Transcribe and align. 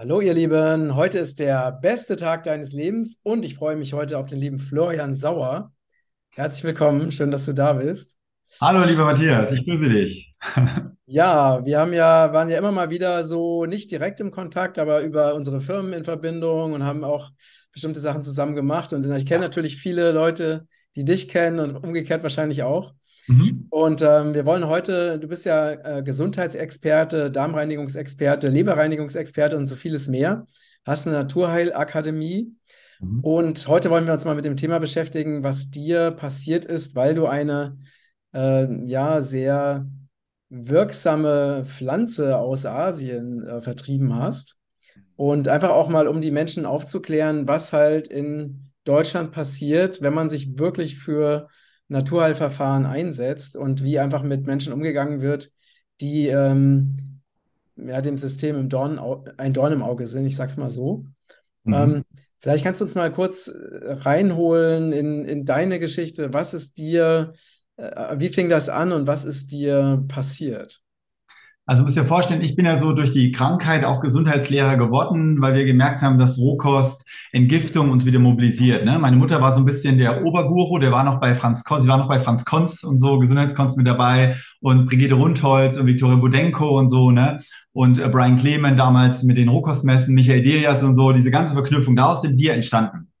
Hallo 0.00 0.22
ihr 0.22 0.32
Lieben, 0.32 0.94
heute 0.94 1.18
ist 1.18 1.40
der 1.40 1.72
beste 1.72 2.16
Tag 2.16 2.44
deines 2.44 2.72
Lebens 2.72 3.20
und 3.22 3.44
ich 3.44 3.56
freue 3.56 3.76
mich 3.76 3.92
heute 3.92 4.16
auf 4.16 4.24
den 4.24 4.38
lieben 4.38 4.58
Florian 4.58 5.14
Sauer. 5.14 5.74
Herzlich 6.30 6.64
willkommen, 6.64 7.12
schön, 7.12 7.30
dass 7.30 7.44
du 7.44 7.52
da 7.52 7.74
bist. 7.74 8.16
Hallo 8.62 8.82
lieber 8.82 9.04
Matthias, 9.04 9.52
ich 9.52 9.62
grüße 9.62 9.90
dich. 9.90 10.34
Ja, 11.04 11.66
wir 11.66 11.80
haben 11.80 11.92
ja, 11.92 12.32
waren 12.32 12.48
ja 12.48 12.56
immer 12.56 12.72
mal 12.72 12.88
wieder 12.88 13.24
so 13.24 13.66
nicht 13.66 13.90
direkt 13.90 14.20
im 14.20 14.30
Kontakt, 14.30 14.78
aber 14.78 15.02
über 15.02 15.34
unsere 15.34 15.60
Firmen 15.60 15.92
in 15.92 16.04
Verbindung 16.04 16.72
und 16.72 16.84
haben 16.84 17.04
auch 17.04 17.30
bestimmte 17.72 18.00
Sachen 18.00 18.22
zusammen 18.22 18.54
gemacht. 18.54 18.92
Und 18.94 19.04
ich 19.04 19.26
kenne 19.26 19.42
natürlich 19.42 19.76
viele 19.76 20.12
Leute, 20.12 20.66
die 20.94 21.04
dich 21.04 21.28
kennen 21.28 21.58
und 21.58 21.76
umgekehrt 21.76 22.22
wahrscheinlich 22.22 22.62
auch. 22.62 22.94
Mhm. 23.26 23.66
Und 23.70 24.02
ähm, 24.02 24.34
wir 24.34 24.46
wollen 24.46 24.66
heute, 24.66 25.18
du 25.18 25.28
bist 25.28 25.44
ja 25.44 25.70
äh, 25.70 26.02
Gesundheitsexperte, 26.02 27.30
Darmreinigungsexperte, 27.30 28.48
Leberreinigungsexperte 28.48 29.56
und 29.56 29.66
so 29.66 29.76
vieles 29.76 30.08
mehr. 30.08 30.46
Hast 30.86 31.06
eine 31.06 31.16
Naturheilakademie. 31.16 32.54
Mhm. 33.00 33.20
Und 33.20 33.68
heute 33.68 33.90
wollen 33.90 34.06
wir 34.06 34.14
uns 34.14 34.24
mal 34.24 34.34
mit 34.34 34.44
dem 34.44 34.56
Thema 34.56 34.78
beschäftigen, 34.78 35.44
was 35.44 35.70
dir 35.70 36.10
passiert 36.12 36.64
ist, 36.64 36.94
weil 36.94 37.14
du 37.14 37.26
eine 37.26 37.78
äh, 38.32 38.66
ja 38.86 39.22
sehr 39.22 39.86
wirksame 40.48 41.64
Pflanze 41.64 42.36
aus 42.38 42.66
Asien 42.66 43.46
äh, 43.46 43.60
vertrieben 43.60 44.14
hast. 44.14 44.56
Und 45.16 45.48
einfach 45.48 45.70
auch 45.70 45.88
mal, 45.88 46.08
um 46.08 46.20
die 46.20 46.30
Menschen 46.30 46.64
aufzuklären, 46.64 47.46
was 47.46 47.72
halt 47.72 48.08
in 48.08 48.70
Deutschland 48.84 49.32
passiert, 49.32 50.00
wenn 50.00 50.14
man 50.14 50.28
sich 50.28 50.58
wirklich 50.58 50.98
für 50.98 51.48
Naturheilverfahren 51.90 52.86
einsetzt 52.86 53.56
und 53.56 53.82
wie 53.82 53.98
einfach 53.98 54.22
mit 54.22 54.46
Menschen 54.46 54.72
umgegangen 54.72 55.20
wird, 55.20 55.50
die 56.00 56.28
ähm, 56.28 57.20
ja, 57.76 58.00
dem 58.00 58.16
System 58.16 58.56
im 58.56 58.68
Dorn, 58.68 58.98
ein 59.36 59.52
Dorn 59.52 59.72
im 59.72 59.82
Auge 59.82 60.06
sind, 60.06 60.26
ich 60.26 60.36
sag's 60.36 60.56
mal 60.56 60.70
so. 60.70 61.04
Mhm. 61.64 61.74
Ähm, 61.74 62.04
vielleicht 62.38 62.64
kannst 62.64 62.80
du 62.80 62.84
uns 62.84 62.94
mal 62.94 63.12
kurz 63.12 63.48
äh, 63.48 63.92
reinholen 63.92 64.92
in, 64.92 65.24
in 65.24 65.44
deine 65.44 65.78
Geschichte. 65.78 66.32
Was 66.32 66.54
ist 66.54 66.78
dir 66.78 67.32
äh, 67.80 68.18
wie 68.18 68.28
fing 68.28 68.48
das 68.48 68.68
an 68.68 68.92
und 68.92 69.06
was 69.06 69.24
ist 69.24 69.52
dir 69.52 70.04
passiert? 70.08 70.80
Also 71.70 71.84
müsst 71.84 71.96
ihr 71.96 72.04
vorstellen, 72.04 72.42
ich 72.42 72.56
bin 72.56 72.66
ja 72.66 72.78
so 72.78 72.92
durch 72.92 73.12
die 73.12 73.30
Krankheit 73.30 73.84
auch 73.84 74.00
Gesundheitslehrer 74.00 74.76
geworden, 74.76 75.40
weil 75.40 75.54
wir 75.54 75.64
gemerkt 75.64 76.02
haben, 76.02 76.18
dass 76.18 76.36
Rohkost, 76.36 77.04
Entgiftung 77.30 77.92
uns 77.92 78.04
wieder 78.04 78.18
mobilisiert. 78.18 78.84
Ne? 78.84 78.98
Meine 78.98 79.16
Mutter 79.16 79.40
war 79.40 79.52
so 79.52 79.60
ein 79.60 79.64
bisschen 79.64 79.96
der 79.96 80.24
Oberguru, 80.24 80.80
der 80.80 80.90
war 80.90 81.04
noch 81.04 81.20
bei 81.20 81.36
Franz 81.36 81.62
Konz, 81.62 81.84
sie 81.84 81.88
war 81.88 81.98
noch 81.98 82.08
bei 82.08 82.18
Franz 82.18 82.44
Konz 82.44 82.82
und 82.82 82.98
so, 82.98 83.20
Gesundheitskonz 83.20 83.76
mit 83.76 83.86
dabei 83.86 84.36
und 84.60 84.86
Brigitte 84.86 85.14
Rundholz 85.14 85.76
und 85.76 85.86
Viktoria 85.86 86.16
Budenko 86.16 86.76
und 86.76 86.88
so, 86.88 87.12
ne? 87.12 87.38
Und 87.70 88.00
äh, 88.00 88.08
Brian 88.08 88.34
Clement 88.34 88.76
damals 88.76 89.22
mit 89.22 89.38
den 89.38 89.48
Rohkostmessen, 89.48 90.12
Michael 90.12 90.42
Delias 90.42 90.82
und 90.82 90.96
so, 90.96 91.12
diese 91.12 91.30
ganze 91.30 91.54
Verknüpfung, 91.54 91.94
daraus 91.94 92.22
sind 92.22 92.36
wir 92.40 92.52
entstanden. 92.52 93.12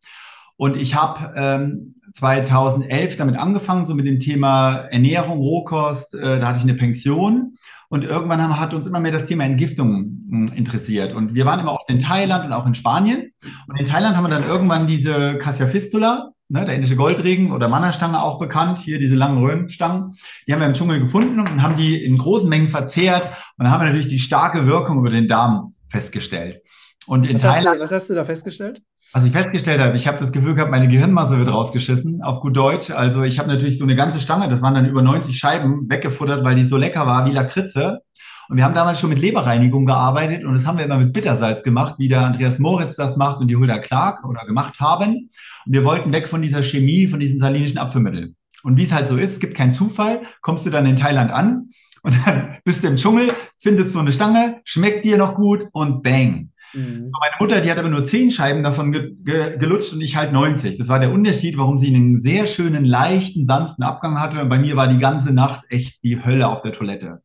Und 0.56 0.76
ich 0.76 0.96
habe 0.96 1.32
ähm, 1.36 1.94
2011 2.14 3.16
damit 3.16 3.36
angefangen, 3.36 3.84
so 3.84 3.94
mit 3.94 4.06
dem 4.06 4.18
Thema 4.18 4.74
Ernährung, 4.90 5.38
Rohkost. 5.38 6.16
Äh, 6.16 6.40
da 6.40 6.48
hatte 6.48 6.58
ich 6.58 6.64
eine 6.64 6.74
Pension. 6.74 7.54
Und 7.90 8.04
irgendwann 8.04 8.40
haben, 8.40 8.60
hat 8.60 8.72
uns 8.72 8.86
immer 8.86 9.00
mehr 9.00 9.10
das 9.10 9.26
Thema 9.26 9.44
Entgiftung 9.44 10.22
hm, 10.30 10.46
interessiert. 10.54 11.12
Und 11.12 11.34
wir 11.34 11.44
waren 11.44 11.58
immer 11.58 11.72
auch 11.72 11.88
in 11.88 11.98
Thailand 11.98 12.44
und 12.44 12.52
auch 12.52 12.64
in 12.64 12.74
Spanien. 12.74 13.32
Und 13.66 13.80
in 13.80 13.84
Thailand 13.84 14.16
haben 14.16 14.24
wir 14.24 14.30
dann 14.30 14.46
irgendwann 14.46 14.86
diese 14.86 15.38
Cassia 15.38 15.66
Fistula, 15.66 16.30
ne, 16.48 16.64
der 16.64 16.76
indische 16.76 16.94
Goldregen 16.94 17.50
oder 17.50 17.68
Mannerstange 17.68 18.22
auch 18.22 18.38
bekannt, 18.38 18.78
hier 18.78 19.00
diese 19.00 19.16
langen 19.16 19.38
Röhrenstangen. 19.44 20.14
Die 20.46 20.52
haben 20.52 20.60
wir 20.60 20.68
im 20.68 20.74
Dschungel 20.74 21.00
gefunden 21.00 21.40
und 21.40 21.62
haben 21.62 21.76
die 21.76 22.00
in 22.00 22.16
großen 22.16 22.48
Mengen 22.48 22.68
verzehrt. 22.68 23.26
Und 23.58 23.64
dann 23.64 23.72
haben 23.72 23.80
wir 23.80 23.86
natürlich 23.86 24.06
die 24.06 24.20
starke 24.20 24.68
Wirkung 24.68 25.00
über 25.00 25.10
den 25.10 25.26
Darm 25.26 25.74
festgestellt. 25.88 26.62
Und 27.08 27.26
in 27.26 27.34
was 27.34 27.42
Thailand. 27.42 27.66
Hast 27.66 27.90
du, 27.90 27.96
was 27.96 28.02
hast 28.02 28.10
du 28.10 28.14
da 28.14 28.24
festgestellt? 28.24 28.82
Was 29.12 29.24
ich 29.24 29.32
festgestellt 29.32 29.80
habe, 29.80 29.96
ich 29.96 30.06
habe 30.06 30.18
das 30.18 30.30
Gefühl 30.30 30.54
gehabt, 30.54 30.70
meine 30.70 30.86
Gehirnmasse 30.86 31.36
wird 31.36 31.52
rausgeschissen, 31.52 32.22
auf 32.22 32.38
gut 32.38 32.56
Deutsch. 32.56 32.90
Also 32.92 33.24
ich 33.24 33.40
habe 33.40 33.48
natürlich 33.48 33.76
so 33.76 33.82
eine 33.82 33.96
ganze 33.96 34.20
Stange, 34.20 34.48
das 34.48 34.62
waren 34.62 34.74
dann 34.74 34.86
über 34.86 35.02
90 35.02 35.36
Scheiben, 35.36 35.90
weggefuttert, 35.90 36.44
weil 36.44 36.54
die 36.54 36.64
so 36.64 36.76
lecker 36.76 37.06
war 37.06 37.26
wie 37.26 37.32
Lakritze. 37.32 38.02
Und 38.48 38.56
wir 38.56 38.64
haben 38.64 38.74
damals 38.74 39.00
schon 39.00 39.10
mit 39.10 39.18
Leberreinigung 39.18 39.84
gearbeitet 39.84 40.44
und 40.44 40.54
das 40.54 40.64
haben 40.64 40.78
wir 40.78 40.84
immer 40.84 40.98
mit 40.98 41.12
Bittersalz 41.12 41.64
gemacht, 41.64 41.96
wie 41.98 42.08
der 42.08 42.22
Andreas 42.22 42.60
Moritz 42.60 42.94
das 42.94 43.16
macht 43.16 43.40
und 43.40 43.48
die 43.48 43.56
Hulda 43.56 43.78
Clark 43.78 44.24
oder 44.24 44.46
gemacht 44.46 44.78
haben. 44.78 45.30
Und 45.66 45.72
wir 45.72 45.84
wollten 45.84 46.12
weg 46.12 46.28
von 46.28 46.40
dieser 46.40 46.62
Chemie, 46.62 47.08
von 47.08 47.18
diesen 47.18 47.38
salinischen 47.38 47.78
Apfelmitteln. 47.78 48.36
Und 48.62 48.76
wie 48.76 48.84
es 48.84 48.92
halt 48.92 49.08
so 49.08 49.16
ist, 49.16 49.32
es 49.32 49.40
gibt 49.40 49.56
keinen 49.56 49.72
Zufall, 49.72 50.22
kommst 50.40 50.66
du 50.66 50.70
dann 50.70 50.86
in 50.86 50.96
Thailand 50.96 51.32
an 51.32 51.70
und 52.02 52.14
dann 52.24 52.58
bist 52.64 52.84
du 52.84 52.88
im 52.88 52.96
Dschungel, 52.96 53.32
findest 53.58 53.92
so 53.92 53.98
eine 53.98 54.12
Stange, 54.12 54.60
schmeckt 54.64 55.04
dir 55.04 55.16
noch 55.16 55.34
gut 55.34 55.66
und 55.72 56.02
bang. 56.02 56.50
Mhm. 56.72 57.10
Meine 57.20 57.34
Mutter, 57.38 57.60
die 57.60 57.70
hat 57.70 57.78
aber 57.78 57.88
nur 57.88 58.04
zehn 58.04 58.30
Scheiben 58.30 58.62
davon 58.62 58.92
ge 58.92 59.14
ge 59.22 59.58
gelutscht 59.58 59.92
und 59.92 60.00
ich 60.00 60.16
halt 60.16 60.32
90. 60.32 60.78
Das 60.78 60.88
war 60.88 60.98
der 60.98 61.12
Unterschied, 61.12 61.58
warum 61.58 61.78
sie 61.78 61.94
einen 61.94 62.20
sehr 62.20 62.46
schönen, 62.46 62.84
leichten, 62.84 63.46
sanften 63.46 63.84
Abgang 63.84 64.20
hatte. 64.20 64.40
Und 64.40 64.48
bei 64.48 64.58
mir 64.58 64.76
war 64.76 64.88
die 64.88 64.98
ganze 64.98 65.32
Nacht 65.32 65.62
echt 65.68 66.02
die 66.02 66.24
Hölle 66.24 66.48
auf 66.48 66.62
der 66.62 66.72
Toilette. 66.72 67.22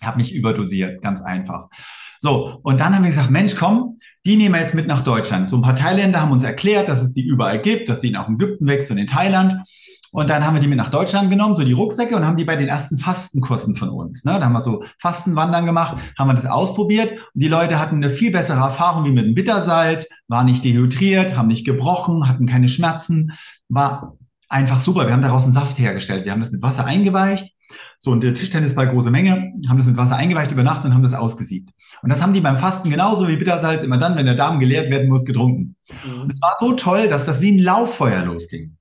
Ich 0.00 0.06
habe 0.06 0.18
mich 0.18 0.34
überdosiert, 0.34 1.02
ganz 1.02 1.20
einfach. 1.20 1.68
So, 2.20 2.58
und 2.62 2.80
dann 2.80 2.94
haben 2.94 3.04
wir 3.04 3.10
gesagt, 3.10 3.30
Mensch, 3.30 3.54
komm, 3.56 3.98
die 4.26 4.36
nehmen 4.36 4.54
wir 4.54 4.60
jetzt 4.60 4.74
mit 4.74 4.86
nach 4.86 5.02
Deutschland. 5.02 5.50
So 5.50 5.56
ein 5.56 5.62
paar 5.62 5.76
Thailänder 5.76 6.20
haben 6.20 6.32
uns 6.32 6.42
erklärt, 6.42 6.88
dass 6.88 7.02
es 7.02 7.12
die 7.12 7.26
überall 7.26 7.62
gibt, 7.62 7.88
dass 7.88 8.00
die 8.00 8.16
auch 8.16 8.28
in 8.28 8.34
Ägypten 8.34 8.66
wächst 8.66 8.90
und 8.90 8.98
in 8.98 9.06
Thailand. 9.06 9.54
Und 10.12 10.30
dann 10.30 10.46
haben 10.46 10.54
wir 10.54 10.60
die 10.60 10.68
mit 10.68 10.78
nach 10.78 10.88
Deutschland 10.88 11.30
genommen, 11.30 11.54
so 11.54 11.64
die 11.64 11.72
Rucksäcke, 11.72 12.16
und 12.16 12.26
haben 12.26 12.36
die 12.36 12.44
bei 12.44 12.56
den 12.56 12.68
ersten 12.68 12.96
Fastenkursen 12.96 13.74
von 13.74 13.90
uns. 13.90 14.24
Ne? 14.24 14.32
Da 14.38 14.46
haben 14.46 14.52
wir 14.52 14.62
so 14.62 14.82
Fastenwandern 14.98 15.66
gemacht, 15.66 15.98
haben 16.18 16.28
wir 16.28 16.34
das 16.34 16.46
ausprobiert. 16.46 17.12
Und 17.12 17.42
die 17.42 17.48
Leute 17.48 17.78
hatten 17.78 17.96
eine 17.96 18.10
viel 18.10 18.30
bessere 18.30 18.60
Erfahrung 18.60 19.04
wie 19.04 19.12
mit 19.12 19.26
dem 19.26 19.34
Bittersalz, 19.34 20.08
waren 20.28 20.46
nicht 20.46 20.64
dehydriert, 20.64 21.36
haben 21.36 21.48
nicht 21.48 21.66
gebrochen, 21.66 22.28
hatten 22.28 22.46
keine 22.46 22.68
Schmerzen, 22.68 23.32
war 23.68 24.16
einfach 24.48 24.80
super. 24.80 25.06
Wir 25.06 25.12
haben 25.12 25.22
daraus 25.22 25.44
einen 25.44 25.52
Saft 25.52 25.78
hergestellt. 25.78 26.24
Wir 26.24 26.32
haben 26.32 26.40
das 26.40 26.50
mit 26.50 26.62
Wasser 26.62 26.86
eingeweicht. 26.86 27.54
So, 27.98 28.12
und 28.12 28.22
der 28.22 28.32
Tischtennisball 28.32 28.88
große 28.88 29.10
Menge, 29.10 29.52
haben 29.68 29.76
das 29.76 29.86
mit 29.86 29.96
Wasser 29.96 30.16
eingeweicht 30.16 30.52
über 30.52 30.62
Nacht 30.62 30.84
und 30.84 30.94
haben 30.94 31.02
das 31.02 31.14
ausgesiebt. 31.14 31.70
Und 32.02 32.10
das 32.10 32.22
haben 32.22 32.32
die 32.32 32.40
beim 32.40 32.56
Fasten 32.56 32.90
genauso 32.90 33.28
wie 33.28 33.36
Bittersalz 33.36 33.82
immer 33.82 33.98
dann, 33.98 34.16
wenn 34.16 34.24
der 34.24 34.36
Darm 34.36 34.60
geleert 34.60 34.90
werden 34.90 35.08
muss, 35.08 35.24
getrunken. 35.24 35.76
Mhm. 36.04 36.22
Und 36.22 36.32
es 36.32 36.40
war 36.40 36.56
so 36.60 36.72
toll, 36.74 37.08
dass 37.08 37.26
das 37.26 37.40
wie 37.42 37.52
ein 37.52 37.58
Lauffeuer 37.58 38.24
losging. 38.24 38.77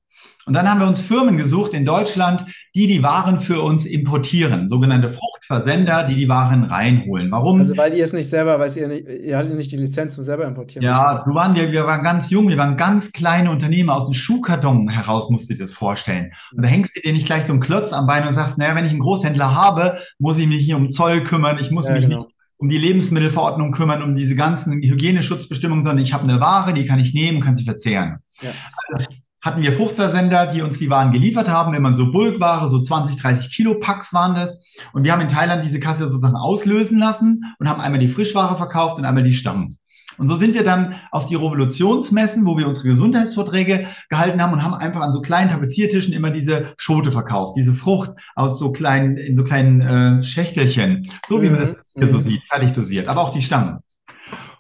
Und 0.48 0.54
dann 0.54 0.70
haben 0.70 0.80
wir 0.80 0.88
uns 0.88 1.02
Firmen 1.02 1.36
gesucht 1.36 1.74
in 1.74 1.86
Deutschland, 1.86 2.46
die 2.74 2.88
die 2.88 3.04
Waren 3.04 3.42
für 3.42 3.62
uns 3.62 3.86
importieren, 3.86 4.70
sogenannte 4.70 5.10
Fruchtversender, 5.10 6.04
die 6.04 6.16
die 6.16 6.30
Waren 6.30 6.64
reinholen. 6.64 7.30
Warum? 7.32 7.60
Also 7.60 7.76
weil 7.76 7.94
ihr 7.94 8.04
es 8.06 8.14
nicht 8.14 8.30
selber, 8.30 8.58
weil 8.58 8.72
ihr, 8.78 8.88
nicht, 8.88 9.08
ihr 9.08 9.38
hattet 9.38 9.58
nicht 9.58 9.74
die 9.74 9.78
Lizenz 9.78 10.16
zum 10.16 10.24
selber 10.24 10.46
importieren. 10.46 10.86
Ja, 10.86 11.24
du 11.26 11.36
waren, 11.36 11.54
wir, 11.54 11.72
wir 11.74 11.86
waren 11.86 12.02
ganz 12.02 12.30
jung, 12.30 12.48
wir 12.48 12.58
waren 12.58 12.78
ganz 12.78 13.12
kleine 13.12 13.52
Unternehmer 13.52 13.98
aus 13.98 14.06
dem 14.06 14.14
Schuhkarton 14.14 14.88
heraus, 14.88 15.30
musst 15.30 15.50
du 15.50 15.56
dir 15.56 15.66
das 15.66 15.74
vorstellen. 15.74 16.32
Und 16.56 16.64
da 16.64 16.70
hängst 16.70 16.96
du 16.96 17.02
dir 17.02 17.12
nicht 17.12 17.26
gleich 17.26 17.44
so 17.44 17.52
einen 17.52 17.62
Klotz 17.62 17.92
am 17.92 18.08
Bein 18.08 18.26
und 18.26 18.32
sagst, 18.32 18.58
naja, 18.58 18.74
wenn 18.74 18.86
ich 18.86 18.92
einen 18.92 19.02
Großhändler 19.02 19.54
habe, 19.54 20.00
muss 20.18 20.38
ich 20.38 20.48
mich 20.48 20.64
hier 20.64 20.78
um 20.78 20.90
Zoll 20.90 21.24
kümmern, 21.24 21.58
ich 21.60 21.72
muss 21.72 21.90
ja, 21.90 21.94
mich 21.96 22.06
genau. 22.06 22.24
nicht 22.24 22.34
um 22.60 22.70
die 22.70 22.78
Lebensmittelverordnung 22.78 23.72
kümmern, 23.72 24.02
um 24.02 24.16
diese 24.16 24.36
ganzen 24.36 24.82
Hygieneschutzbestimmungen, 24.82 25.84
sondern 25.84 26.04
ich 26.04 26.14
habe 26.14 26.24
eine 26.24 26.40
Ware, 26.40 26.74
die 26.74 26.88
kann 26.88 27.00
ich 27.00 27.14
nehmen, 27.14 27.42
kann 27.42 27.56
sie 27.56 27.66
verzehren. 27.66 28.18
Ja. 28.42 28.50
Also, 28.88 29.06
hatten 29.48 29.62
wir 29.62 29.74
Fruchtversender, 29.74 30.48
die 30.48 30.62
uns 30.62 30.78
die 30.78 30.90
Waren 30.90 31.12
geliefert 31.12 31.50
haben, 31.50 31.74
wenn 31.74 31.82
man 31.82 31.96
so 31.96 32.12
Bulkware, 32.12 32.68
so 32.68 32.82
20, 32.82 33.16
30 33.16 33.56
Kilo 33.56 33.80
Packs 33.80 34.14
waren 34.14 34.36
das. 34.36 34.60
Und 34.94 35.04
wir 35.04 35.14
haben 35.14 35.22
in 35.22 35.30
Thailand 35.30 35.64
diese 35.64 35.80
Kasse 35.80 36.06
sozusagen 36.06 36.36
auslösen 36.36 37.00
lassen 37.00 37.42
und 37.58 37.70
haben 37.70 37.82
einmal 37.82 38.00
die 38.00 38.10
Frischware 38.10 38.58
verkauft 38.58 38.98
und 38.98 39.06
einmal 39.06 39.24
die 39.24 39.34
Stangen. 39.34 39.78
Und 40.18 40.28
so 40.28 40.36
sind 40.36 40.56
wir 40.56 40.64
dann 40.64 40.96
auf 41.12 41.28
die 41.28 41.36
Revolutionsmessen, 41.36 42.46
wo 42.46 42.58
wir 42.58 42.68
unsere 42.68 42.88
Gesundheitsvorträge 42.88 43.88
gehalten 44.10 44.42
haben 44.42 44.52
und 44.52 44.64
haben 44.64 44.74
einfach 44.74 45.02
an 45.02 45.14
so 45.14 45.22
kleinen 45.22 45.50
Tapeziertischen 45.50 46.14
immer 46.14 46.32
diese 46.32 46.74
Schote 46.78 47.12
verkauft, 47.12 47.56
diese 47.56 47.74
Frucht 47.74 48.12
aus 48.36 48.60
so 48.60 48.72
kleinen, 48.72 49.18
in 49.18 49.36
so 49.36 49.44
kleinen 49.44 49.82
äh, 49.82 50.24
Schächtelchen, 50.24 51.08
so 51.28 51.42
wie 51.42 51.50
man 51.50 51.68
das 51.68 51.94
hier 51.96 52.08
so 52.08 52.18
mhm. 52.18 52.22
sieht, 52.22 52.44
fertig 52.44 52.74
dosiert, 52.74 53.08
aber 53.08 53.22
auch 53.22 53.32
die 53.32 53.42
Stangen. 53.42 53.80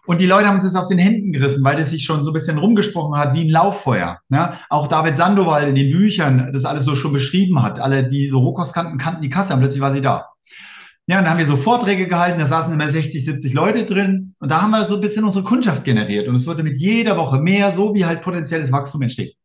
Und 0.07 0.21
die 0.21 0.25
Leute 0.25 0.48
haben 0.48 0.56
uns 0.56 0.63
das 0.63 0.75
aus 0.75 0.88
den 0.88 1.00
Händen 1.00 1.33
gerissen, 1.33 1.63
weil 1.63 1.75
das 1.75 1.92
sich 1.92 2.04
schon 2.04 2.24
so 2.24 2.31
ein 2.31 2.33
bisschen 2.33 2.57
rumgesprochen 2.57 3.19
hat 3.19 3.33
wie 3.33 3.44
ein 3.44 3.50
Lauffeuer. 3.50 4.19
Ne? 4.30 4.54
Auch 4.69 4.88
David 4.88 5.18
Sandoval 5.18 5.68
in 5.68 5.75
den 5.75 5.92
Büchern 5.92 6.50
das 6.54 6.63
alles 6.65 6.86
so 6.86 6.95
schon 6.95 7.12
beschrieben 7.12 7.62
hat. 7.62 7.80
Alle, 7.80 8.07
die 8.07 8.27
so 8.27 8.39
Rohkost 8.39 8.74
kannten, 8.74 8.98
kannten 8.98 9.21
die 9.21 9.30
Kasse 9.30 9.54
und 9.54 9.59
plötzlich 9.59 9.81
war 9.81 9.92
sie 9.92 10.01
da. 10.01 10.30
Ja, 11.09 11.19
und 11.19 11.24
dann 11.24 11.31
haben 11.31 11.39
wir 11.39 11.45
so 11.45 11.56
Vorträge 11.56 12.07
gehalten, 12.07 12.39
da 12.39 12.45
saßen 12.45 12.74
immer 12.74 12.89
60, 12.89 13.24
70 13.24 13.54
Leute 13.54 13.86
drin 13.86 14.36
und 14.39 14.51
da 14.51 14.62
haben 14.62 14.71
wir 14.71 14.83
so 14.83 14.95
ein 14.95 15.01
bisschen 15.01 15.24
unsere 15.24 15.44
Kundschaft 15.44 15.86
generiert 15.86 16.27
und 16.27 16.36
es 16.36 16.45
wurde 16.48 16.63
mit 16.63 16.77
jeder 16.77 17.15
Woche 17.15 17.39
mehr, 17.39 17.71
so 17.71 17.94
wie 17.94 18.06
halt 18.06 18.21
potenzielles 18.21 18.74
Wachstum 18.74 19.01
entsteht. 19.03 19.36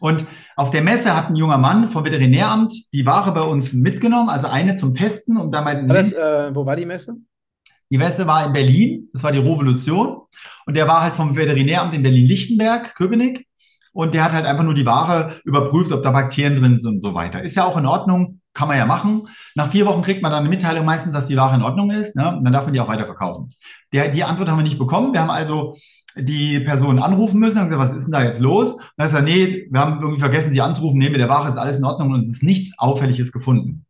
Und 0.00 0.26
auf 0.56 0.70
der 0.70 0.82
Messe 0.82 1.16
hat 1.16 1.30
ein 1.30 1.36
junger 1.36 1.58
Mann 1.58 1.88
vom 1.88 2.04
Veterinäramt 2.04 2.72
die 2.92 3.06
Ware 3.06 3.32
bei 3.32 3.42
uns 3.42 3.72
mitgenommen, 3.72 4.28
also 4.28 4.48
eine 4.48 4.74
zum 4.74 4.94
Testen 4.94 5.36
und 5.36 5.52
damit. 5.52 5.88
War 5.88 5.94
das, 5.94 6.12
äh, 6.12 6.54
wo 6.54 6.66
war 6.66 6.74
die 6.76 6.86
Messe? 6.86 7.16
Die 7.90 7.98
Messe 7.98 8.26
war 8.26 8.46
in 8.46 8.52
Berlin, 8.52 9.08
das 9.12 9.22
war 9.22 9.32
die 9.32 9.38
Revolution. 9.38 10.22
Und 10.66 10.76
der 10.76 10.88
war 10.88 11.02
halt 11.02 11.14
vom 11.14 11.36
Veterinäramt 11.36 11.94
in 11.94 12.02
Berlin-Lichtenberg, 12.02 12.94
Köpenick. 12.96 13.46
Und 13.92 14.12
der 14.12 14.24
hat 14.24 14.32
halt 14.32 14.44
einfach 14.44 14.64
nur 14.64 14.74
die 14.74 14.84
Ware 14.84 15.40
überprüft, 15.44 15.90
ob 15.92 16.02
da 16.02 16.10
Bakterien 16.10 16.56
drin 16.56 16.76
sind 16.78 16.96
und 16.96 17.02
so 17.02 17.14
weiter. 17.14 17.42
Ist 17.42 17.56
ja 17.56 17.64
auch 17.64 17.78
in 17.78 17.86
Ordnung, 17.86 18.40
kann 18.52 18.68
man 18.68 18.76
ja 18.76 18.84
machen. 18.84 19.28
Nach 19.54 19.70
vier 19.70 19.86
Wochen 19.86 20.02
kriegt 20.02 20.22
man 20.22 20.32
dann 20.32 20.40
eine 20.40 20.48
Mitteilung 20.48 20.84
meistens, 20.84 21.14
dass 21.14 21.28
die 21.28 21.36
Ware 21.36 21.54
in 21.54 21.62
Ordnung 21.62 21.90
ist. 21.90 22.14
Ne? 22.14 22.36
Und 22.36 22.44
dann 22.44 22.52
darf 22.52 22.64
man 22.64 22.74
die 22.74 22.80
auch 22.80 22.88
weiterverkaufen. 22.88 23.54
Der, 23.92 24.08
die 24.08 24.24
Antwort 24.24 24.50
haben 24.50 24.58
wir 24.58 24.64
nicht 24.64 24.78
bekommen. 24.78 25.14
Wir 25.14 25.20
haben 25.20 25.30
also 25.30 25.76
die 26.18 26.60
Person 26.60 26.98
anrufen 26.98 27.40
müssen, 27.40 27.58
haben 27.58 27.68
gesagt, 27.68 27.90
was 27.90 27.96
ist 27.96 28.04
denn 28.04 28.12
da 28.12 28.24
jetzt 28.24 28.40
los? 28.40 28.72
Und 28.72 28.82
dann 28.96 29.08
sagt 29.08 29.28
er, 29.28 29.34
nee, 29.34 29.66
wir 29.70 29.80
haben 29.80 30.00
irgendwie 30.00 30.20
vergessen, 30.20 30.52
sie 30.52 30.60
anzurufen, 30.60 30.98
nee, 30.98 31.10
mit 31.10 31.20
der 31.20 31.28
Ware 31.28 31.48
ist 31.48 31.58
alles 31.58 31.78
in 31.78 31.84
Ordnung 31.84 32.12
und 32.12 32.18
es 32.18 32.28
ist 32.28 32.42
nichts 32.42 32.78
Auffälliges 32.78 33.32
gefunden. 33.32 33.84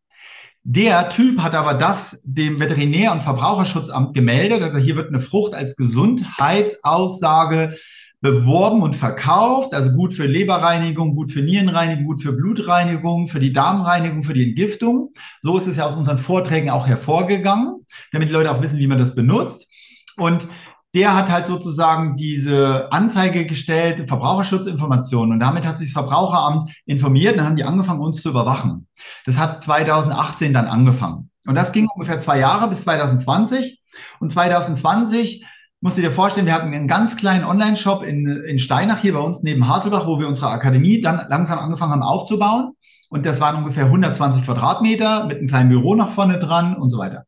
Der 0.69 1.11
Typ 1.11 1.43
hat 1.43 1.55
aber 1.55 1.75
das 1.75 2.21
dem 2.25 2.59
Veterinär- 2.59 3.13
und 3.13 3.23
Verbraucherschutzamt 3.23 4.15
gemeldet. 4.15 4.63
Also 4.63 4.79
hier 4.79 4.97
wird 4.97 5.11
eine 5.11 5.21
Frucht 5.21 5.55
als 5.55 5.77
Gesundheitsaussage 5.77 7.77
beworben 8.21 8.83
und 8.83 8.97
verkauft. 8.97 9.75
Also 9.75 9.93
gut 9.93 10.13
für 10.13 10.27
Leberreinigung, 10.27 11.15
gut 11.15 11.31
für 11.31 11.43
Nierenreinigung, 11.43 12.07
gut 12.07 12.21
für 12.21 12.33
Blutreinigung, 12.33 13.29
für 13.29 13.39
die 13.39 13.53
Darmreinigung, 13.53 14.25
für 14.25 14.35
die 14.35 14.49
Entgiftung. 14.49 15.13
So 15.41 15.57
ist 15.57 15.69
es 15.69 15.77
ja 15.77 15.87
aus 15.87 15.95
unseren 15.95 16.19
Vorträgen 16.19 16.71
auch 16.71 16.89
hervorgegangen, 16.89 17.87
damit 18.11 18.29
die 18.29 18.33
Leute 18.33 18.51
auch 18.51 18.61
wissen, 18.61 18.81
wie 18.81 18.89
man 18.89 18.99
das 18.99 19.15
benutzt. 19.15 19.69
Und 20.17 20.49
der 20.97 21.15
hat 21.15 21.31
halt 21.31 21.47
sozusagen 21.47 22.17
diese 22.17 22.91
Anzeige 22.91 23.45
gestellt, 23.45 24.09
Verbraucherschutzinformationen. 24.09 25.33
Und 25.35 25.41
damit 25.41 25.67
hat 25.67 25.77
sich 25.77 25.93
das 25.93 25.93
Verbraucheramt 25.93 26.73
informiert. 26.87 27.37
Dann 27.37 27.45
haben 27.45 27.57
die 27.57 27.65
angefangen, 27.65 28.01
uns 28.01 28.23
zu 28.23 28.31
überwachen. 28.31 28.89
Das 29.27 29.37
hat 29.37 29.63
2018 29.63 30.55
dann 30.55 30.67
angefangen. 30.67 31.31
Und 31.47 31.55
das 31.55 31.73
ging 31.73 31.87
ungefähr 31.87 32.19
zwei 32.21 32.39
Jahre 32.39 32.69
bis 32.69 32.81
2020. 32.81 33.83
Und 34.21 34.33
2020 34.33 35.45
musst 35.83 35.99
du 35.99 36.01
dir 36.01 36.11
vorstellen, 36.11 36.47
wir 36.47 36.55
hatten 36.55 36.73
einen 36.73 36.89
ganz 36.89 37.19
kleinen 37.19 37.45
Online-Shop 37.45 38.03
in, 38.03 38.27
in 38.27 38.59
Steinach 38.59 39.01
hier 39.01 39.13
bei 39.13 39.21
uns 39.21 39.43
neben 39.43 39.69
Haselbach, 39.69 40.07
wo 40.07 40.19
wir 40.19 40.27
unsere 40.27 40.49
Akademie 40.49 41.03
dann 41.03 41.21
langsam 41.29 41.59
angefangen 41.59 41.93
haben 41.93 42.03
aufzubauen. 42.03 42.73
Und 43.11 43.27
das 43.27 43.43
waren 43.43 43.57
ungefähr 43.57 43.85
120 43.85 44.45
Quadratmeter 44.47 45.27
mit 45.27 45.37
einem 45.37 45.49
kleinen 45.49 45.69
Büro 45.69 45.95
nach 45.95 46.09
vorne 46.09 46.39
dran 46.39 46.75
und 46.75 46.89
so 46.89 46.97
weiter. 46.97 47.27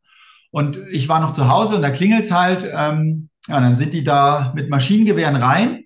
Und 0.51 0.79
ich 0.91 1.11
war 1.11 1.21
noch 1.21 1.35
zu 1.35 1.51
Hause 1.51 1.77
und 1.77 1.83
da 1.83 1.91
klingelt's 1.91 2.33
halt. 2.33 2.67
Ähm, 2.75 3.28
ja, 3.49 3.61
dann 3.61 3.77
sind 3.77 3.95
die 3.95 4.05
da 4.05 4.53
mit 4.55 4.71
Maschinengewehren 4.71 5.37
rein. 5.37 5.85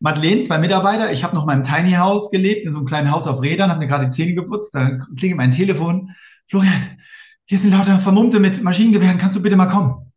Madeleine, 0.00 0.42
zwei 0.42 0.58
Mitarbeiter. 0.58 1.12
Ich 1.12 1.24
habe 1.24 1.34
noch 1.34 1.44
mal 1.44 1.54
im 1.54 1.62
Tiny 1.62 1.92
House 1.92 2.30
gelebt, 2.30 2.64
in 2.64 2.72
so 2.72 2.78
einem 2.78 2.86
kleinen 2.86 3.10
Haus 3.10 3.26
auf 3.26 3.42
Rädern, 3.42 3.70
habe 3.70 3.80
mir 3.80 3.88
gerade 3.88 4.06
die 4.06 4.10
Zähne 4.10 4.34
geputzt. 4.34 4.74
Da 4.74 4.98
klingelt 5.16 5.36
mein 5.38 5.52
Telefon. 5.52 6.10
Florian, 6.46 6.98
hier 7.46 7.58
sind 7.58 7.72
lauter 7.72 7.98
Vermummte 7.98 8.40
mit 8.40 8.62
Maschinengewehren. 8.62 9.18
Kannst 9.18 9.36
du 9.36 9.42
bitte 9.42 9.56
mal 9.56 9.66
kommen? 9.66 10.12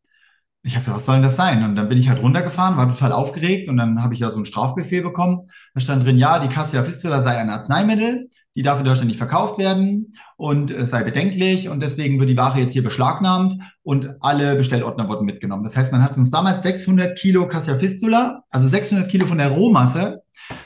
Ich 0.64 0.74
habe 0.74 0.82
gesagt, 0.82 0.98
was 0.98 1.06
soll 1.06 1.16
denn 1.16 1.24
das 1.24 1.36
sein? 1.36 1.64
Und 1.64 1.76
dann 1.76 1.90
bin 1.90 1.98
ich 1.98 2.08
halt 2.10 2.22
runtergefahren, 2.22 2.78
war 2.78 2.88
total 2.88 3.12
aufgeregt 3.12 3.68
und 3.68 3.78
dann 3.78 4.04
habe 4.04 4.14
ich 4.14 4.20
ja 4.20 4.30
so 4.30 4.36
einen 4.36 4.46
Strafbefehl 4.46 5.02
bekommen. 5.02 5.50
Da 5.74 5.80
stand 5.80 6.04
drin, 6.04 6.20
ja, 6.20 6.38
die 6.38 6.50
Cassia 6.50 6.84
Fistula 6.84 7.22
sei 7.22 7.38
ein 7.38 7.50
Arzneimittel 7.50 8.30
die 8.56 8.64
darf 8.64 8.80
in 8.80 8.86
Deutschland 8.86 9.08
nicht 9.08 9.18
verkauft 9.18 9.58
werden 9.58 10.08
und 10.36 10.72
es 10.72 10.90
sei 10.90 11.04
bedenklich 11.04 11.70
und 11.70 11.82
deswegen 11.82 12.20
wird 12.20 12.30
die 12.30 12.38
Ware 12.38 12.60
jetzt 12.60 12.74
hier 12.74 12.84
beschlagnahmt 12.84 13.58
und 13.84 14.16
alle 14.20 14.56
Bestellordner 14.56 15.08
wurden 15.08 15.26
mitgenommen. 15.26 15.64
Das 15.64 15.78
heißt, 15.78 15.92
man 15.92 16.04
hat 16.04 16.18
uns 16.18 16.32
damals 16.32 16.64
600 16.64 17.18
Kilo 17.18 17.48
Cassia 17.48 17.78
Fistula, 17.78 18.44
also 18.50 18.68
600 18.68 19.10
Kilo 19.10 19.26
von 19.26 19.38
der 19.38 19.52
Rohmasse, 19.52 20.24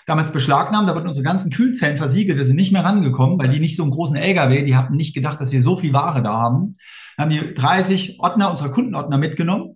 damals 0.07 0.31
beschlagnahmt. 0.31 0.89
Da 0.89 0.95
wurden 0.95 1.07
unsere 1.07 1.23
ganzen 1.23 1.51
Kühlzellen 1.51 1.97
versiegelt. 1.97 2.37
Wir 2.37 2.45
sind 2.45 2.55
nicht 2.55 2.71
mehr 2.71 2.83
rangekommen, 2.83 3.37
weil 3.37 3.49
die 3.49 3.59
nicht 3.59 3.75
so 3.75 3.83
einen 3.83 3.91
großen 3.91 4.15
LKW, 4.15 4.63
die 4.65 4.75
hatten 4.75 4.95
nicht 4.95 5.13
gedacht, 5.13 5.39
dass 5.39 5.51
wir 5.51 5.61
so 5.61 5.77
viel 5.77 5.93
Ware 5.93 6.23
da 6.23 6.33
haben. 6.33 6.77
Dann 7.17 7.29
haben 7.29 7.29
die 7.29 7.53
30 7.53 8.19
Ordner 8.19 8.49
unserer 8.49 8.69
Kundenordner 8.69 9.17
mitgenommen 9.17 9.74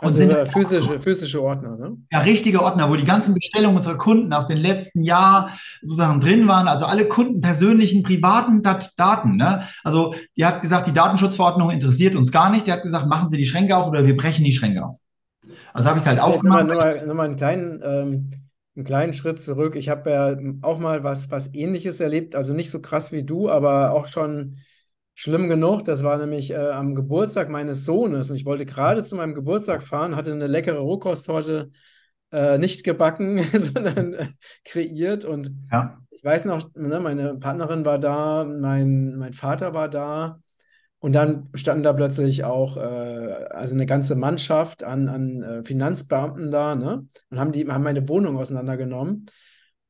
also 0.00 0.16
sind 0.16 0.30
äh, 0.30 0.46
physische, 0.46 1.00
physische 1.00 1.42
Ordner, 1.42 1.76
ne? 1.76 1.96
Ja, 2.10 2.20
richtige 2.20 2.62
Ordner, 2.62 2.90
wo 2.90 2.96
die 2.96 3.04
ganzen 3.04 3.34
Bestellungen 3.34 3.76
unserer 3.76 3.98
Kunden 3.98 4.32
aus 4.32 4.46
den 4.46 4.58
letzten 4.58 5.02
Jahren 5.02 5.52
sozusagen 5.82 6.20
drin 6.20 6.48
waren. 6.48 6.68
Also 6.68 6.86
alle 6.86 7.06
Kunden 7.06 7.40
persönlichen, 7.40 8.02
privaten 8.02 8.62
Dat 8.62 8.92
Daten. 8.96 9.36
Ne? 9.36 9.66
Also 9.84 10.14
die 10.36 10.44
hat 10.44 10.62
gesagt, 10.62 10.86
die 10.86 10.94
Datenschutzverordnung 10.94 11.70
interessiert 11.70 12.14
uns 12.14 12.32
gar 12.32 12.50
nicht. 12.50 12.66
Die 12.66 12.72
hat 12.72 12.82
gesagt, 12.82 13.06
machen 13.06 13.28
Sie 13.28 13.36
die 13.36 13.46
Schränke 13.46 13.76
auf 13.76 13.88
oder 13.88 14.06
wir 14.06 14.16
brechen 14.16 14.44
die 14.44 14.52
Schränke 14.52 14.84
auf. 14.84 14.96
Also 15.72 15.88
habe 15.88 15.98
ich 15.98 16.04
es 16.04 16.08
halt 16.08 16.20
aufgemacht. 16.20 16.66
Nur 16.66 16.76
mal, 16.76 17.06
nur 17.06 17.14
mal 17.14 17.24
einen, 17.24 17.36
kleinen, 17.36 17.80
ähm, 17.84 18.30
einen 18.76 18.84
kleinen 18.84 19.14
Schritt 19.14 19.40
zurück. 19.40 19.76
Ich 19.76 19.88
habe 19.88 20.10
ja 20.10 20.36
auch 20.62 20.78
mal 20.78 21.04
was, 21.04 21.30
was 21.30 21.54
Ähnliches 21.54 22.00
erlebt. 22.00 22.34
Also 22.34 22.54
nicht 22.54 22.70
so 22.70 22.80
krass 22.80 23.12
wie 23.12 23.22
du, 23.22 23.50
aber 23.50 23.92
auch 23.92 24.08
schon 24.08 24.56
schlimm 25.14 25.48
genug. 25.48 25.84
Das 25.84 26.02
war 26.02 26.18
nämlich 26.18 26.50
äh, 26.50 26.56
am 26.56 26.94
Geburtstag 26.94 27.48
meines 27.48 27.84
Sohnes 27.84 28.30
und 28.30 28.36
ich 28.36 28.44
wollte 28.44 28.66
gerade 28.66 29.02
zu 29.02 29.16
meinem 29.16 29.34
Geburtstag 29.34 29.82
fahren, 29.82 30.16
hatte 30.16 30.32
eine 30.32 30.46
leckere 30.46 30.78
Rohkosttorte 30.78 31.70
äh, 32.32 32.58
nicht 32.58 32.84
gebacken, 32.84 33.42
sondern 33.52 34.14
äh, 34.14 34.28
kreiert 34.64 35.24
und 35.24 35.50
ja. 35.70 35.98
ich 36.10 36.24
weiß 36.24 36.44
noch, 36.44 36.74
ne, 36.74 37.00
meine 37.00 37.34
Partnerin 37.34 37.84
war 37.84 37.98
da, 37.98 38.44
mein, 38.44 39.16
mein 39.16 39.32
Vater 39.32 39.74
war 39.74 39.88
da 39.88 40.40
und 41.00 41.14
dann 41.14 41.48
standen 41.54 41.82
da 41.82 41.92
plötzlich 41.94 42.44
auch 42.44 42.76
äh, 42.76 42.80
also 42.80 43.74
eine 43.74 43.86
ganze 43.86 44.14
Mannschaft 44.16 44.84
an, 44.84 45.08
an 45.08 45.42
äh, 45.42 45.64
Finanzbeamten 45.64 46.50
da 46.50 46.74
ne, 46.74 47.06
und 47.30 47.38
haben, 47.40 47.52
die, 47.52 47.66
haben 47.66 47.82
meine 47.82 48.08
Wohnung 48.08 48.36
auseinandergenommen. 48.36 49.26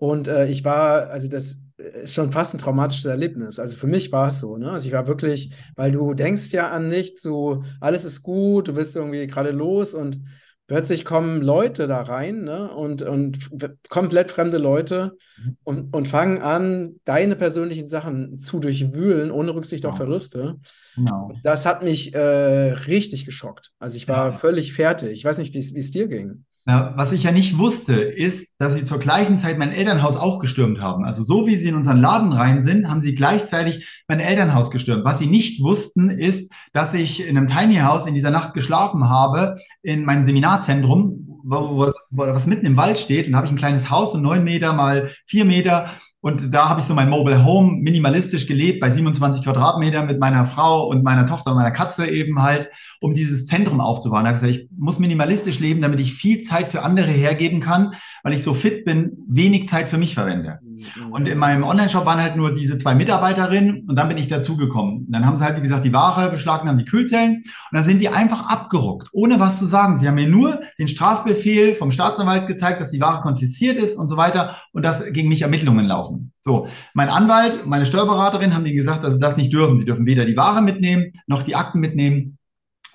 Und 0.00 0.28
äh, 0.28 0.46
ich 0.46 0.64
war, 0.64 1.10
also 1.10 1.28
das 1.28 1.58
ist 1.76 2.14
schon 2.14 2.32
fast 2.32 2.54
ein 2.54 2.58
traumatisches 2.58 3.04
Erlebnis. 3.04 3.58
Also 3.58 3.76
für 3.76 3.86
mich 3.86 4.10
war 4.12 4.28
es 4.28 4.40
so, 4.40 4.56
ne? 4.56 4.70
Also 4.70 4.86
ich 4.86 4.94
war 4.94 5.06
wirklich, 5.06 5.52
weil 5.76 5.92
du 5.92 6.14
denkst 6.14 6.50
ja 6.52 6.70
an 6.70 6.88
nichts, 6.88 7.20
so 7.20 7.64
alles 7.80 8.06
ist 8.06 8.22
gut, 8.22 8.68
du 8.68 8.72
bist 8.72 8.96
irgendwie 8.96 9.26
gerade 9.26 9.50
los 9.50 9.92
und 9.92 10.22
plötzlich 10.66 11.04
kommen 11.04 11.42
Leute 11.42 11.86
da 11.86 12.00
rein, 12.00 12.44
ne? 12.44 12.74
Und, 12.74 13.02
und 13.02 13.50
komplett 13.90 14.30
fremde 14.30 14.56
Leute 14.56 15.18
mhm. 15.36 15.56
und, 15.64 15.94
und 15.94 16.08
fangen 16.08 16.40
an, 16.40 16.94
deine 17.04 17.36
persönlichen 17.36 17.90
Sachen 17.90 18.40
zu 18.40 18.58
durchwühlen, 18.58 19.30
ohne 19.30 19.54
Rücksicht 19.54 19.84
auf 19.84 19.98
Verluste. 19.98 20.56
Genau. 20.96 21.30
Das 21.42 21.66
hat 21.66 21.82
mich 21.84 22.14
äh, 22.14 22.72
richtig 22.72 23.26
geschockt. 23.26 23.72
Also 23.78 23.98
ich 23.98 24.08
war 24.08 24.30
ja. 24.30 24.32
völlig 24.32 24.72
fertig. 24.72 25.12
Ich 25.12 25.24
weiß 25.26 25.36
nicht, 25.36 25.52
wie 25.52 25.58
es 25.58 25.90
dir 25.90 26.08
ging. 26.08 26.46
Na, 26.66 26.92
was 26.96 27.12
ich 27.12 27.22
ja 27.22 27.32
nicht 27.32 27.58
wusste, 27.58 27.94
ist, 27.94 28.52
dass 28.58 28.74
sie 28.74 28.84
zur 28.84 28.98
gleichen 28.98 29.38
Zeit 29.38 29.56
mein 29.56 29.72
Elternhaus 29.72 30.16
auch 30.16 30.38
gestürmt 30.38 30.80
haben. 30.80 31.04
Also 31.04 31.22
so 31.22 31.46
wie 31.46 31.56
sie 31.56 31.68
in 31.68 31.74
unseren 31.74 32.00
Laden 32.00 32.32
rein 32.32 32.64
sind, 32.64 32.86
haben 32.86 33.00
sie 33.00 33.14
gleichzeitig 33.14 33.86
mein 34.08 34.20
Elternhaus 34.20 34.70
gestürmt. 34.70 35.04
Was 35.04 35.18
sie 35.18 35.26
nicht 35.26 35.62
wussten, 35.62 36.10
ist, 36.10 36.52
dass 36.74 36.92
ich 36.92 37.26
in 37.26 37.38
einem 37.38 37.48
Tiny 37.48 37.76
House 37.76 38.06
in 38.06 38.14
dieser 38.14 38.30
Nacht 38.30 38.52
geschlafen 38.52 39.08
habe, 39.08 39.56
in 39.82 40.04
meinem 40.04 40.24
Seminarzentrum, 40.24 41.40
wo, 41.42 41.90
was 42.10 42.46
mitten 42.46 42.66
im 42.66 42.76
Wald 42.76 42.98
steht. 42.98 43.26
Und 43.26 43.32
da 43.32 43.38
habe 43.38 43.46
ich 43.46 43.52
ein 43.52 43.58
kleines 43.58 43.90
Haus, 43.90 44.12
so 44.12 44.18
neun 44.18 44.44
Meter 44.44 44.74
mal 44.74 45.10
vier 45.26 45.46
Meter. 45.46 45.92
Und 46.22 46.52
da 46.52 46.68
habe 46.68 46.80
ich 46.80 46.86
so 46.86 46.94
mein 46.94 47.08
Mobile 47.08 47.44
Home 47.44 47.78
minimalistisch 47.80 48.46
gelebt, 48.46 48.80
bei 48.80 48.90
27 48.90 49.42
Quadratmetern 49.42 50.06
mit 50.06 50.20
meiner 50.20 50.44
Frau 50.44 50.86
und 50.88 51.02
meiner 51.02 51.26
Tochter 51.26 51.52
und 51.52 51.56
meiner 51.56 51.70
Katze 51.70 52.06
eben 52.06 52.42
halt 52.42 52.70
um 53.00 53.14
dieses 53.14 53.46
Zentrum 53.46 53.80
aufzubauen. 53.80 54.24
Da 54.24 54.30
habe 54.30 54.36
ich 54.36 54.42
gesagt, 54.42 54.60
ich 54.60 54.78
muss 54.78 54.98
minimalistisch 54.98 55.60
leben, 55.60 55.80
damit 55.80 56.00
ich 56.00 56.12
viel 56.12 56.42
Zeit 56.42 56.68
für 56.68 56.82
andere 56.82 57.10
hergeben 57.10 57.60
kann, 57.60 57.94
weil 58.22 58.34
ich 58.34 58.42
so 58.42 58.52
fit 58.52 58.84
bin, 58.84 59.12
wenig 59.26 59.66
Zeit 59.66 59.88
für 59.88 59.96
mich 59.96 60.14
verwende. 60.14 60.58
Mhm. 60.62 61.12
Und 61.12 61.28
in 61.28 61.38
meinem 61.38 61.62
Online-Shop 61.62 62.04
waren 62.04 62.20
halt 62.20 62.36
nur 62.36 62.52
diese 62.54 62.76
zwei 62.76 62.94
Mitarbeiterinnen 62.94 63.86
und 63.88 63.96
dann 63.96 64.08
bin 64.08 64.18
ich 64.18 64.28
dazugekommen. 64.28 65.06
Dann 65.10 65.26
haben 65.26 65.36
sie 65.36 65.44
halt, 65.44 65.56
wie 65.56 65.62
gesagt, 65.62 65.84
die 65.84 65.92
Ware 65.92 66.30
beschlagen, 66.30 66.68
haben 66.68 66.78
die 66.78 66.84
Kühlzellen 66.84 67.36
und 67.36 67.44
dann 67.72 67.84
sind 67.84 68.00
die 68.00 68.08
einfach 68.08 68.48
abgeruckt, 68.48 69.08
ohne 69.12 69.40
was 69.40 69.58
zu 69.58 69.66
sagen. 69.66 69.96
Sie 69.96 70.06
haben 70.06 70.14
mir 70.16 70.28
nur 70.28 70.60
den 70.78 70.88
Strafbefehl 70.88 71.74
vom 71.74 71.90
Staatsanwalt 71.90 72.46
gezeigt, 72.46 72.80
dass 72.80 72.90
die 72.90 73.00
Ware 73.00 73.22
konfisziert 73.22 73.78
ist 73.78 73.96
und 73.96 74.08
so 74.08 74.16
weiter 74.16 74.56
und 74.72 74.84
dass 74.84 75.04
gegen 75.12 75.28
mich 75.28 75.42
Ermittlungen 75.42 75.86
laufen. 75.86 76.09
So, 76.42 76.68
mein 76.94 77.08
Anwalt, 77.08 77.66
meine 77.66 77.86
Steuerberaterin 77.86 78.54
haben 78.54 78.64
denen 78.64 78.76
gesagt, 78.76 79.04
dass 79.04 79.14
sie 79.14 79.20
das 79.20 79.36
nicht 79.36 79.52
dürfen. 79.52 79.78
Sie 79.78 79.84
dürfen 79.84 80.06
weder 80.06 80.24
die 80.24 80.36
Ware 80.36 80.62
mitnehmen, 80.62 81.12
noch 81.26 81.42
die 81.42 81.56
Akten 81.56 81.80
mitnehmen 81.80 82.38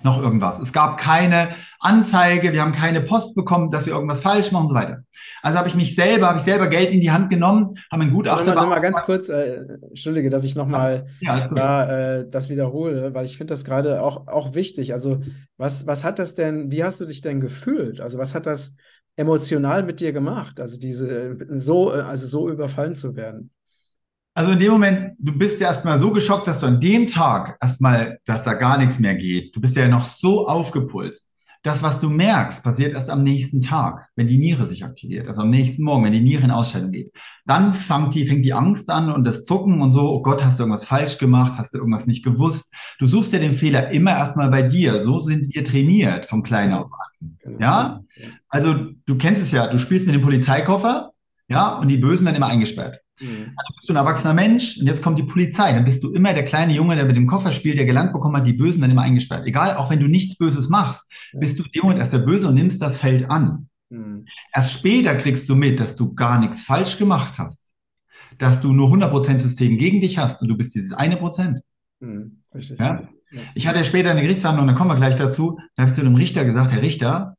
noch 0.02 0.22
irgendwas. 0.22 0.58
Es 0.58 0.72
gab 0.72 0.98
keine 0.98 1.48
Anzeige, 1.80 2.52
wir 2.52 2.62
haben 2.62 2.72
keine 2.72 3.00
Post 3.00 3.34
bekommen, 3.34 3.70
dass 3.70 3.86
wir 3.86 3.94
irgendwas 3.94 4.20
falsch 4.20 4.52
machen 4.52 4.64
und 4.64 4.68
so 4.68 4.74
weiter. 4.74 5.02
Also 5.42 5.58
habe 5.58 5.68
ich 5.68 5.74
mich 5.74 5.94
selber, 5.94 6.28
habe 6.28 6.38
ich 6.38 6.44
selber 6.44 6.68
Geld 6.68 6.90
in 6.90 7.00
die 7.00 7.10
Hand 7.10 7.30
genommen, 7.30 7.74
habe 7.90 8.02
einen 8.02 8.12
Gutachter. 8.12 8.54
Noch 8.54 8.68
mal 8.68 8.80
ganz 8.80 9.00
kurz, 9.02 9.28
äh, 9.28 9.62
entschuldige, 9.88 10.30
dass 10.30 10.44
ich 10.44 10.54
nochmal 10.54 11.06
ja, 11.20 11.48
da, 11.48 12.18
äh, 12.18 12.28
das 12.28 12.48
wiederhole, 12.48 13.14
weil 13.14 13.24
ich 13.24 13.36
finde 13.36 13.54
das 13.54 13.64
gerade 13.64 14.02
auch, 14.02 14.26
auch 14.28 14.54
wichtig. 14.54 14.92
Also 14.92 15.20
was, 15.56 15.86
was 15.86 16.04
hat 16.04 16.18
das 16.18 16.34
denn, 16.34 16.70
wie 16.70 16.84
hast 16.84 17.00
du 17.00 17.06
dich 17.06 17.20
denn 17.20 17.40
gefühlt? 17.40 18.00
Also 18.00 18.18
was 18.18 18.34
hat 18.34 18.46
das 18.46 18.74
emotional 19.16 19.82
mit 19.82 20.00
dir 20.00 20.12
gemacht? 20.12 20.60
Also 20.60 20.78
diese, 20.78 21.36
so, 21.58 21.90
also 21.90 22.26
so 22.26 22.50
überfallen 22.50 22.94
zu 22.94 23.16
werden? 23.16 23.50
Also 24.34 24.52
in 24.52 24.58
dem 24.58 24.72
Moment, 24.72 25.16
du 25.18 25.32
bist 25.32 25.60
ja 25.60 25.68
erstmal 25.68 25.98
so 25.98 26.10
geschockt, 26.10 26.46
dass 26.46 26.60
du 26.60 26.66
an 26.66 26.78
dem 26.78 27.06
Tag 27.06 27.56
erstmal, 27.60 28.18
dass 28.26 28.44
da 28.44 28.52
gar 28.52 28.76
nichts 28.76 28.98
mehr 28.98 29.14
geht. 29.14 29.56
Du 29.56 29.60
bist 29.62 29.74
ja 29.76 29.88
noch 29.88 30.04
so 30.04 30.46
aufgepulst. 30.46 31.30
Das, 31.66 31.82
was 31.82 31.98
du 31.98 32.08
merkst, 32.08 32.62
passiert 32.62 32.94
erst 32.94 33.10
am 33.10 33.24
nächsten 33.24 33.60
Tag, 33.60 34.06
wenn 34.14 34.28
die 34.28 34.38
Niere 34.38 34.66
sich 34.66 34.84
aktiviert, 34.84 35.26
also 35.26 35.40
am 35.40 35.50
nächsten 35.50 35.82
Morgen, 35.82 36.04
wenn 36.04 36.12
die 36.12 36.20
Niere 36.20 36.44
in 36.44 36.52
Ausscheidung 36.52 36.92
geht. 36.92 37.12
Dann 37.44 37.74
fängt 37.74 38.14
die, 38.14 38.24
fängt 38.24 38.44
die 38.44 38.52
Angst 38.52 38.88
an 38.88 39.10
und 39.10 39.26
das 39.26 39.44
Zucken 39.44 39.82
und 39.82 39.92
so, 39.92 40.08
oh 40.08 40.22
Gott, 40.22 40.44
hast 40.44 40.60
du 40.60 40.62
irgendwas 40.62 40.86
falsch 40.86 41.18
gemacht, 41.18 41.54
hast 41.58 41.74
du 41.74 41.78
irgendwas 41.78 42.06
nicht 42.06 42.24
gewusst. 42.24 42.72
Du 43.00 43.06
suchst 43.06 43.32
ja 43.32 43.40
den 43.40 43.52
Fehler 43.52 43.90
immer 43.90 44.12
erstmal 44.12 44.48
bei 44.48 44.62
dir. 44.62 45.00
So 45.00 45.18
sind 45.18 45.52
wir 45.52 45.64
trainiert 45.64 46.26
vom 46.26 46.44
Kleinen 46.44 46.72
auf 46.72 46.84
an. 46.92 47.36
Genau. 47.42 47.60
Ja? 47.60 48.00
Also 48.48 48.76
du 49.04 49.18
kennst 49.18 49.42
es 49.42 49.50
ja, 49.50 49.66
du 49.66 49.80
spielst 49.80 50.06
mit 50.06 50.14
dem 50.14 50.22
Polizeikoffer, 50.22 51.10
ja, 51.48 51.80
und 51.80 51.88
die 51.88 51.98
Bösen 51.98 52.26
werden 52.26 52.36
immer 52.36 52.46
eingesperrt. 52.46 53.00
Mhm. 53.20 53.52
Also 53.56 53.74
bist 53.74 53.88
du 53.88 53.92
ein 53.92 53.96
erwachsener 53.96 54.34
Mensch 54.34 54.78
und 54.78 54.86
jetzt 54.86 55.02
kommt 55.02 55.18
die 55.18 55.24
Polizei. 55.24 55.72
Dann 55.72 55.84
bist 55.84 56.02
du 56.02 56.12
immer 56.12 56.34
der 56.34 56.44
kleine 56.44 56.74
Junge, 56.74 56.96
der 56.96 57.04
mit 57.04 57.16
dem 57.16 57.26
Koffer 57.26 57.52
spielt, 57.52 57.78
der 57.78 57.86
gelernt 57.86 58.12
bekommen 58.12 58.36
hat, 58.36 58.46
die 58.46 58.52
Bösen 58.52 58.80
werden 58.80 58.92
immer 58.92 59.02
eingesperrt. 59.02 59.46
Egal, 59.46 59.76
auch 59.76 59.90
wenn 59.90 60.00
du 60.00 60.08
nichts 60.08 60.36
Böses 60.36 60.68
machst, 60.68 61.10
bist 61.32 61.58
du 61.58 61.62
dem 61.62 61.90
erst 61.96 62.12
der 62.12 62.18
Böse 62.18 62.48
und 62.48 62.54
nimmst 62.54 62.82
das 62.82 62.98
Feld 62.98 63.30
an. 63.30 63.68
Mhm. 63.90 64.26
Erst 64.52 64.72
später 64.72 65.14
kriegst 65.14 65.48
du 65.48 65.56
mit, 65.56 65.80
dass 65.80 65.96
du 65.96 66.14
gar 66.14 66.40
nichts 66.40 66.62
falsch 66.62 66.98
gemacht 66.98 67.34
hast. 67.38 67.74
Dass 68.38 68.60
du 68.60 68.72
nur 68.72 68.90
100% 68.92 69.38
System 69.38 69.78
gegen 69.78 70.00
dich 70.00 70.18
hast 70.18 70.42
und 70.42 70.48
du 70.48 70.56
bist 70.56 70.74
dieses 70.74 70.92
eine 70.92 71.16
Prozent. 71.16 71.60
Mhm. 72.00 72.42
Richtig. 72.54 72.78
Ja? 72.78 73.08
Ich 73.54 73.66
hatte 73.66 73.84
später 73.84 74.10
eine 74.10 74.22
Gerichtsverhandlung, 74.22 74.68
da 74.68 74.74
kommen 74.74 74.90
wir 74.90 74.96
gleich 74.96 75.16
dazu, 75.16 75.58
da 75.74 75.82
habe 75.82 75.90
ich 75.90 75.96
zu 75.96 76.02
einem 76.02 76.14
Richter 76.14 76.44
gesagt, 76.44 76.70
Herr 76.72 76.82
Richter, 76.82 77.36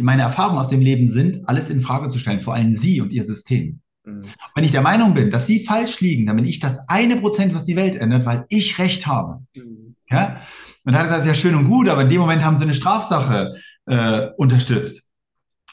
meine 0.00 0.22
Erfahrungen 0.22 0.58
aus 0.58 0.68
dem 0.68 0.80
Leben 0.80 1.08
sind, 1.08 1.48
alles 1.48 1.70
in 1.70 1.80
Frage 1.80 2.08
zu 2.08 2.18
stellen, 2.18 2.40
vor 2.40 2.54
allem 2.54 2.74
Sie 2.74 3.00
und 3.00 3.12
Ihr 3.12 3.24
System. 3.24 3.81
Mhm. 4.04 4.24
Wenn 4.54 4.64
ich 4.64 4.72
der 4.72 4.82
Meinung 4.82 5.14
bin, 5.14 5.30
dass 5.30 5.46
Sie 5.46 5.64
falsch 5.64 6.00
liegen, 6.00 6.26
dann 6.26 6.36
bin 6.36 6.46
ich 6.46 6.60
das 6.60 6.78
eine 6.88 7.16
Prozent, 7.16 7.54
was 7.54 7.64
die 7.64 7.76
Welt 7.76 7.96
ändert, 7.96 8.26
weil 8.26 8.44
ich 8.48 8.78
Recht 8.78 9.06
habe. 9.06 9.40
Mhm. 9.54 9.96
Ja? 10.10 10.42
Und 10.84 10.92
da 10.92 10.98
hat 10.98 11.06
er 11.06 11.08
gesagt, 11.08 11.26
ja 11.26 11.34
schön 11.34 11.54
und 11.54 11.68
gut, 11.68 11.88
aber 11.88 12.02
in 12.02 12.10
dem 12.10 12.20
Moment 12.20 12.44
haben 12.44 12.56
Sie 12.56 12.64
eine 12.64 12.74
Strafsache 12.74 13.54
äh, 13.86 14.28
unterstützt. 14.36 15.08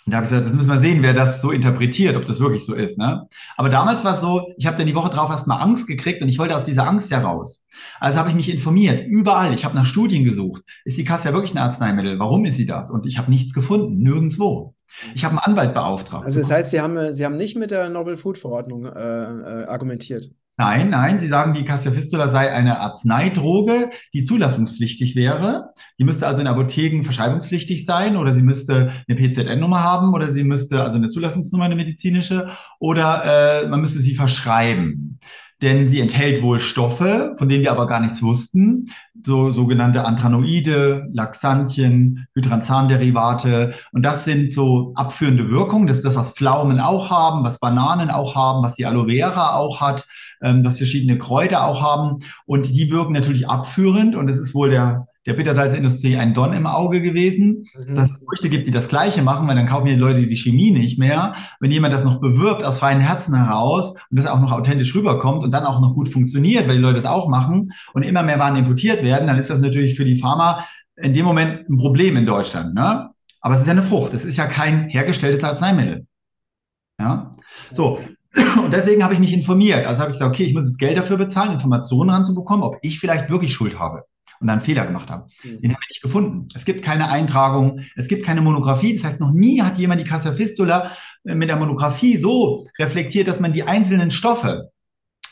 Und 0.06 0.14
da 0.14 0.18
habe 0.18 0.26
ich 0.26 0.32
gesagt, 0.32 0.48
das 0.48 0.54
müssen 0.54 0.70
wir 0.70 0.80
sehen, 0.80 1.04
wer 1.04 1.14
das 1.14 1.42
so 1.42 1.52
interpretiert, 1.52 2.16
ob 2.16 2.26
das 2.26 2.40
wirklich 2.40 2.66
so 2.66 2.74
ist. 2.74 2.98
Ne? 2.98 3.28
Aber 3.58 3.70
damals 3.70 4.04
war 4.04 4.16
es 4.16 4.22
so, 4.22 4.54
ich 4.58 4.66
habe 4.66 4.78
dann 4.78 4.88
die 4.88 4.96
Woche 4.96 5.10
drauf 5.10 5.30
erstmal 5.30 5.62
Angst 5.62 5.88
gekriegt 5.88 6.22
und 6.22 6.30
ich 6.30 6.40
wollte 6.40 6.56
aus 6.56 6.66
dieser 6.66 6.88
Angst 6.88 7.12
heraus. 7.12 7.64
Also 8.00 8.18
habe 8.18 8.30
ich 8.30 8.36
mich 8.36 8.50
informiert, 8.50 9.06
überall. 9.08 9.54
Ich 9.54 9.66
habe 9.66 9.76
nach 9.76 9.86
Studien 9.86 10.24
gesucht. 10.24 10.64
Ist 10.86 10.98
die 10.98 11.04
Kasse 11.04 11.28
ja 11.28 11.34
wirklich 11.34 11.54
ein 11.54 11.60
Arzneimittel? 11.60 12.18
Warum 12.18 12.46
ist 12.46 12.56
sie 12.56 12.66
das? 12.66 12.90
Und 12.90 13.06
ich 13.06 13.18
habe 13.18 13.30
nichts 13.30 13.54
gefunden, 13.54 14.02
nirgendwo. 14.02 14.74
Ich 15.16 15.24
habe 15.24 15.32
einen 15.34 15.40
Anwalt 15.40 15.74
beauftragt. 15.74 16.26
Also 16.26 16.40
das 16.40 16.52
heißt, 16.52 16.72
Sie 16.72 16.82
haben, 16.82 17.14
Sie 17.14 17.26
haben 17.26 17.38
nicht 17.38 17.56
mit 17.56 17.72
der 17.72 17.90
Novel 17.90 18.18
Food 18.18 18.38
Verordnung 18.38 18.86
äh, 18.86 18.90
äh, 18.90 19.66
argumentiert. 19.66 20.32
Nein, 20.58 20.90
nein, 20.90 21.20
Sie 21.20 21.28
sagen, 21.28 21.54
die 21.54 21.64
Cassia 21.64 21.94
Fistula 21.94 22.28
sei 22.28 22.52
eine 22.52 22.82
Arzneidroge, 22.82 23.92
die 24.14 24.24
zulassungspflichtig 24.24 25.16
wäre. 25.16 25.70
Die 25.98 26.04
müsste 26.04 26.28
also 26.28 26.42
in 26.42 26.48
Apotheken 26.48 27.04
verschreibungspflichtig 27.04 27.86
sein 27.86 28.18
oder 28.18 28.34
sie 28.34 28.42
müsste 28.42 28.92
eine 29.08 29.18
PZN-Nummer 29.18 29.82
haben 29.82 30.14
oder 30.14 30.30
sie 30.32 30.44
müsste 30.44 30.84
also 30.84 30.98
eine 30.98 31.08
Zulassungsnummer, 31.08 31.64
eine 31.64 31.78
medizinische 31.78 32.50
oder 32.78 33.64
äh, 33.64 33.70
man 33.70 33.80
müsste 33.80 34.00
sie 34.00 34.16
verschreiben 34.16 35.20
denn 35.62 35.88
sie 35.88 36.00
enthält 36.00 36.42
wohl 36.42 36.60
Stoffe, 36.60 37.36
von 37.38 37.50
denen 37.50 37.64
wir 37.64 37.72
aber 37.72 37.88
gar 37.88 38.00
nichts 38.00 38.22
wussten, 38.24 38.88
so 39.22 39.52
sogenannte 39.52 40.06
Anthranoide, 40.06 41.08
Laxantien, 41.12 42.28
Hydranzanderivate 42.34 43.74
und 43.92 44.04
das 44.04 44.24
sind 44.24 44.54
so 44.54 44.94
abführende 44.96 45.50
Wirkungen. 45.50 45.88
Das 45.88 45.98
ist 45.98 46.06
das, 46.06 46.16
was 46.16 46.32
Pflaumen 46.32 46.80
auch 46.80 47.10
haben, 47.10 47.44
was 47.44 47.60
Bananen 47.60 48.10
auch 48.10 48.36
haben, 48.36 48.64
was 48.64 48.76
die 48.76 48.86
Aloe 48.86 49.10
Vera 49.10 49.56
auch 49.56 49.82
hat, 49.82 50.08
ähm, 50.42 50.64
was 50.64 50.78
verschiedene 50.78 51.18
Kräuter 51.18 51.66
auch 51.66 51.82
haben. 51.82 52.20
Und 52.46 52.70
die 52.70 52.90
wirken 52.92 53.14
natürlich 53.14 53.50
abführend. 53.50 54.16
Und 54.16 54.30
es 54.30 54.38
ist 54.38 54.56
wohl 54.56 54.70
der 54.70 55.09
der 55.26 55.34
Bittersalzindustrie 55.34 56.18
ein 56.18 56.34
Don 56.34 56.54
im 56.54 56.66
Auge 56.66 57.02
gewesen, 57.02 57.66
mhm. 57.78 57.96
dass 57.96 58.10
es 58.10 58.26
Früchte 58.26 58.50
gibt, 58.50 58.68
die 58.68 58.72
das 58.72 58.88
Gleiche 58.88 59.22
machen, 59.22 59.48
weil 59.48 59.56
dann 59.56 59.68
kaufen 59.68 59.88
die 59.88 59.96
Leute 59.96 60.22
die 60.22 60.36
Chemie 60.36 60.72
nicht 60.72 60.98
mehr. 60.98 61.34
Wenn 61.60 61.72
jemand 61.72 61.94
das 61.94 62.04
noch 62.04 62.22
bewirbt 62.22 62.64
aus 62.64 62.80
freien 62.80 63.02
Herzen 63.02 63.36
heraus 63.36 63.94
und 64.10 64.18
das 64.18 64.28
auch 64.28 64.40
noch 64.40 64.52
authentisch 64.52 64.96
rüberkommt 64.96 65.44
und 65.44 65.52
dann 65.52 65.66
auch 65.66 65.82
noch 65.82 65.94
gut 65.94 66.10
funktioniert, 66.10 66.68
weil 66.68 66.78
die 66.78 66.82
Leute 66.82 66.96
das 66.96 67.06
auch 67.06 67.28
machen 67.28 67.74
und 67.94 68.04
immer 68.04 68.24
mehr 68.24 68.40
Waren 68.40 68.56
importiert 68.56 69.04
werden, 69.04 69.28
dann 69.28 69.38
ist 69.38 69.50
das 69.50 69.62
natürlich 69.62 69.96
für 69.96 70.06
die 70.06 70.18
Pharma 70.18 70.66
in 70.96 71.14
dem 71.14 71.26
Moment 71.26 71.70
ein 71.70 71.78
Problem 71.78 72.16
in 72.16 72.26
Deutschland. 72.26 72.74
Ne? 72.74 73.10
Aber 73.42 73.56
es 73.56 73.62
ist 73.62 73.68
ja 73.68 73.74
eine 73.74 73.84
Frucht. 73.84 74.14
Es 74.14 74.26
ist 74.26 74.38
ja 74.38 74.48
kein 74.48 74.90
hergestelltes 74.90 75.44
Arzneimittel. 75.44 76.06
Ja, 77.00 77.32
so. 77.72 78.00
Und 78.64 78.74
deswegen 78.74 79.04
habe 79.04 79.14
ich 79.14 79.20
mich 79.20 79.34
informiert. 79.34 79.86
Also 79.86 80.02
habe 80.02 80.12
ich 80.12 80.18
gesagt, 80.18 80.34
okay, 80.34 80.44
ich 80.44 80.54
muss 80.54 80.66
jetzt 80.66 80.78
Geld 80.78 80.98
dafür 80.98 81.18
bezahlen, 81.18 81.54
Informationen 81.54 82.10
ranzubekommen, 82.10 82.64
ob 82.64 82.78
ich 82.82 83.00
vielleicht 83.00 83.30
wirklich 83.30 83.54
Schuld 83.54 83.80
habe 83.80 84.04
und 84.40 84.48
dann 84.48 84.62
Fehler 84.62 84.86
gemacht 84.86 85.10
haben. 85.10 85.30
Mhm. 85.44 85.62
Den 85.62 85.72
haben 85.72 85.82
wir 85.82 85.90
nicht 85.90 86.02
gefunden. 86.02 86.46
Es 86.56 86.66
gibt 86.66 86.84
keine 86.84 87.10
Eintragung, 87.10 87.82
es 87.96 88.08
gibt 88.08 88.26
keine 88.26 88.42
Monographie. 88.42 88.94
Das 88.94 89.04
heißt, 89.04 89.20
noch 89.20 89.32
nie 89.32 89.62
hat 89.62 89.78
jemand 89.78 90.02
die 90.02 90.06
Casa 90.06 90.32
Fistula 90.32 90.92
äh, 91.26 91.36
mit 91.36 91.50
der 91.50 91.58
Monographie 91.58 92.18
so 92.18 92.68
reflektiert, 92.78 93.28
dass 93.28 93.40
man 93.40 93.54
die 93.54 93.64
einzelnen 93.64 94.12
Stoffe 94.12 94.72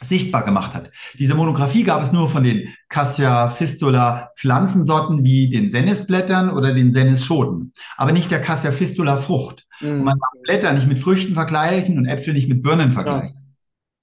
sichtbar 0.03 0.43
gemacht 0.43 0.75
hat. 0.75 0.91
Diese 1.17 1.33
Monographie 1.33 1.83
gab 1.83 2.03
es 2.03 2.11
nur 2.11 2.29
von 2.29 2.43
den 2.43 2.69
Cassia 2.87 3.49
Fistula 3.49 4.31
Pflanzensorten 4.37 5.23
wie 5.23 5.49
den 5.49 5.69
Senisblättern 5.69 6.51
oder 6.51 6.73
den 6.73 6.93
Senisschoten, 6.93 7.73
aber 7.95 8.11
nicht 8.11 8.29
der 8.29 8.41
Cassia 8.41 8.71
Fistula 8.71 9.17
Frucht. 9.17 9.65
Mhm. 9.81 9.89
Und 9.89 10.03
man 10.03 10.19
darf 10.19 10.43
Blätter 10.43 10.73
nicht 10.73 10.87
mit 10.87 10.99
Früchten 10.99 11.33
vergleichen 11.33 11.97
und 11.97 12.05
Äpfel 12.05 12.33
nicht 12.33 12.47
mit 12.47 12.61
Birnen 12.61 12.91
vergleichen. 12.91 13.36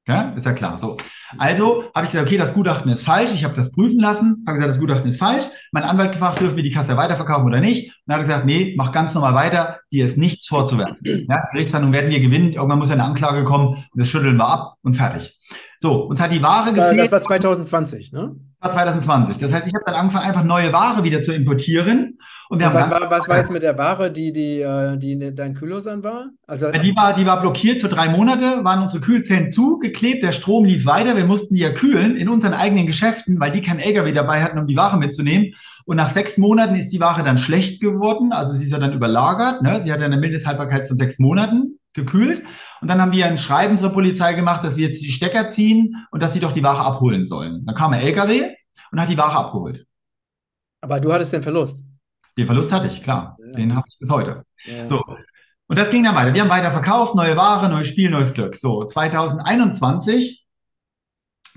Ja. 0.06 0.32
ist 0.37 0.44
ja 0.44 0.52
klar. 0.52 0.76
So. 0.78 0.99
Also 1.38 1.84
habe 1.94 2.06
ich 2.06 2.12
gesagt, 2.12 2.26
okay, 2.26 2.37
das 2.37 2.54
Gutachten 2.54 2.90
ist 2.90 3.04
falsch. 3.04 3.32
Ich 3.34 3.44
habe 3.44 3.54
das 3.54 3.73
prüfen 3.73 3.99
lassen, 4.00 4.44
habe 4.46 4.58
gesagt, 4.58 4.75
das 4.75 4.80
Gutachten 4.80 5.08
ist 5.08 5.18
falsch. 5.18 5.46
Mein 5.73 5.84
Anwalt 5.84 6.12
gefragt, 6.12 6.40
dürfen 6.40 6.56
wir 6.56 6.62
die 6.62 6.70
Kasse 6.70 6.96
weiterverkaufen 6.96 7.46
oder 7.46 7.61
nicht? 7.61 7.87
Und 7.87 7.94
dann 8.06 8.14
hat 8.16 8.20
er 8.20 8.28
gesagt, 8.28 8.46
nee, 8.46 8.75
mach 8.76 8.92
ganz 8.92 9.14
normal 9.14 9.34
weiter. 9.34 9.80
Dir 9.90 10.06
ist 10.06 10.18
nichts 10.18 10.46
vorzuwerfen. 10.46 10.99
Ja, 11.02 11.49
Gerichtsverhandlung 11.52 11.94
werden 11.94 12.11
wir 12.11 12.20
gewinnen. 12.20 12.52
Irgendwann 12.52 12.78
muss 12.78 12.88
ja 12.88 12.94
eine 12.94 13.04
Anklage 13.04 13.44
kommen 13.44 13.84
das 13.94 14.08
schütteln 14.08 14.37
wir 14.37 14.46
ab 14.49 14.75
und 14.82 14.94
fertig. 14.94 15.38
So, 15.85 16.05
uns 16.05 16.19
hat 16.19 16.33
die 16.33 16.43
Ware 16.43 16.73
gefehlt. 16.73 16.99
Das 16.99 17.12
war 17.12 17.21
2020, 17.21 18.11
ne? 18.11 18.35
War 18.59 18.71
2020. 18.71 19.37
Das 19.37 19.53
heißt, 19.53 19.67
ich 19.67 19.75
habe 19.75 19.85
dann 19.85 19.97
angefangen, 19.97 20.25
einfach 20.25 20.43
neue 20.43 20.73
Ware 20.73 21.05
wieder 21.05 21.21
zu 21.21 21.35
importieren. 21.35 22.19
Und, 22.49 22.59
wir 22.59 22.69
und 22.69 22.73
haben 22.73 22.81
was, 22.81 22.91
war, 22.91 23.11
was 23.11 23.29
war 23.29 23.37
jetzt 23.37 23.50
mit 23.50 23.62
der 23.62 23.76
Ware, 23.76 24.11
die, 24.11 24.33
die, 24.33 24.62
äh, 24.62 24.97
die, 24.97 25.19
die 25.19 25.35
dein 25.35 25.53
Kühlhausan 25.53 26.03
war? 26.03 26.31
Also, 26.47 26.73
die 26.73 26.97
war? 26.97 27.14
Die 27.14 27.26
war 27.26 27.38
blockiert 27.38 27.83
für 27.83 27.91
drei 27.91 28.09
Monate, 28.09 28.64
waren 28.64 28.81
unsere 28.81 29.03
Kühlzellen 29.03 29.53
zugeklebt, 29.53 30.23
der 30.23 30.33
Strom 30.33 30.64
lief 30.64 30.87
weiter, 30.87 31.19
wir 31.19 31.26
mussten 31.26 31.53
die 31.53 31.61
ja 31.61 31.71
kühlen 31.71 32.17
in 32.17 32.31
unseren 32.31 32.55
eigenen 32.55 32.87
Geschäften, 32.87 33.38
weil 33.38 33.50
die 33.50 33.61
keinen 33.61 33.81
LKW 33.81 34.11
dabei 34.12 34.43
hatten, 34.43 34.59
um 34.59 34.67
die 34.67 34.79
Ware 34.79 34.97
mitzunehmen. 34.97 35.53
Und 35.85 35.99
nach 35.99 36.14
sechs 36.14 36.38
Monaten 36.38 36.76
ist 36.76 36.95
die 36.95 37.00
Ware 37.00 37.23
dann 37.25 37.37
schlecht 37.37 37.83
geworden, 37.83 38.33
also 38.33 38.55
sie 38.55 38.64
ist 38.64 38.73
ja 38.73 38.79
dann 38.79 38.95
überlagert. 38.95 39.61
Ne? 39.61 39.83
Sie 39.83 39.93
hat 39.93 40.00
ja 40.00 40.07
eine 40.07 40.17
Mindesthaltbarkeit 40.17 40.88
von 40.88 40.97
sechs 40.97 41.19
Monaten 41.19 41.74
gekühlt. 41.95 42.43
Und 42.81 42.89
dann 42.89 43.01
haben 43.01 43.13
wir 43.13 43.27
ein 43.27 43.39
Schreiben 43.39 43.79
zur 43.79 43.91
Polizei 43.91 44.35
gemacht, 44.35 44.63
dass 44.63 44.77
wir 44.77 44.85
jetzt 44.85 45.01
die 45.01 45.13
Stecker 45.13 45.49
ziehen 45.49 46.07
und 46.11 46.23
dass 46.23 46.33
sie 46.33 46.41
doch 46.41 46.53
die 46.53 46.63
Ware 46.63 46.83
abholen 46.83 47.27
sollen. 47.27 47.65
Dann 47.65 47.75
kam 47.75 47.93
ein 47.93 48.01
LKW 48.01 48.53
und 48.93 49.01
hat 49.01 49.09
die 49.09 49.19
Ware 49.19 49.37
abgeholt. 49.37 49.87
Aber 50.83 51.01
du 51.01 51.13
hattest 51.13 51.33
den 51.33 51.43
Verlust. 51.43 51.83
Den 52.37 52.47
Verlust 52.47 52.73
hatte 52.73 52.89
ich, 52.89 53.03
klar. 53.03 53.39
Ja. 53.39 53.53
Den 53.53 53.75
habe 53.75 53.87
ich 53.89 53.99
bis 53.99 54.11
heute. 54.11 54.45
Ja. 54.67 54.87
So. 54.87 55.03
Und 55.67 55.79
das 55.79 55.89
ging 55.89 56.05
dann 56.05 56.15
weiter. 56.15 56.35
Wir 56.35 56.43
haben 56.43 56.51
weiter 56.51 56.73
verkauft, 56.73 57.15
neue 57.15 57.37
Ware, 57.37 57.71
neues 57.71 57.89
Spiel, 57.89 58.11
neues 58.11 58.35
Glück. 58.35 58.55
So, 58.55 58.85
2021 58.85 60.44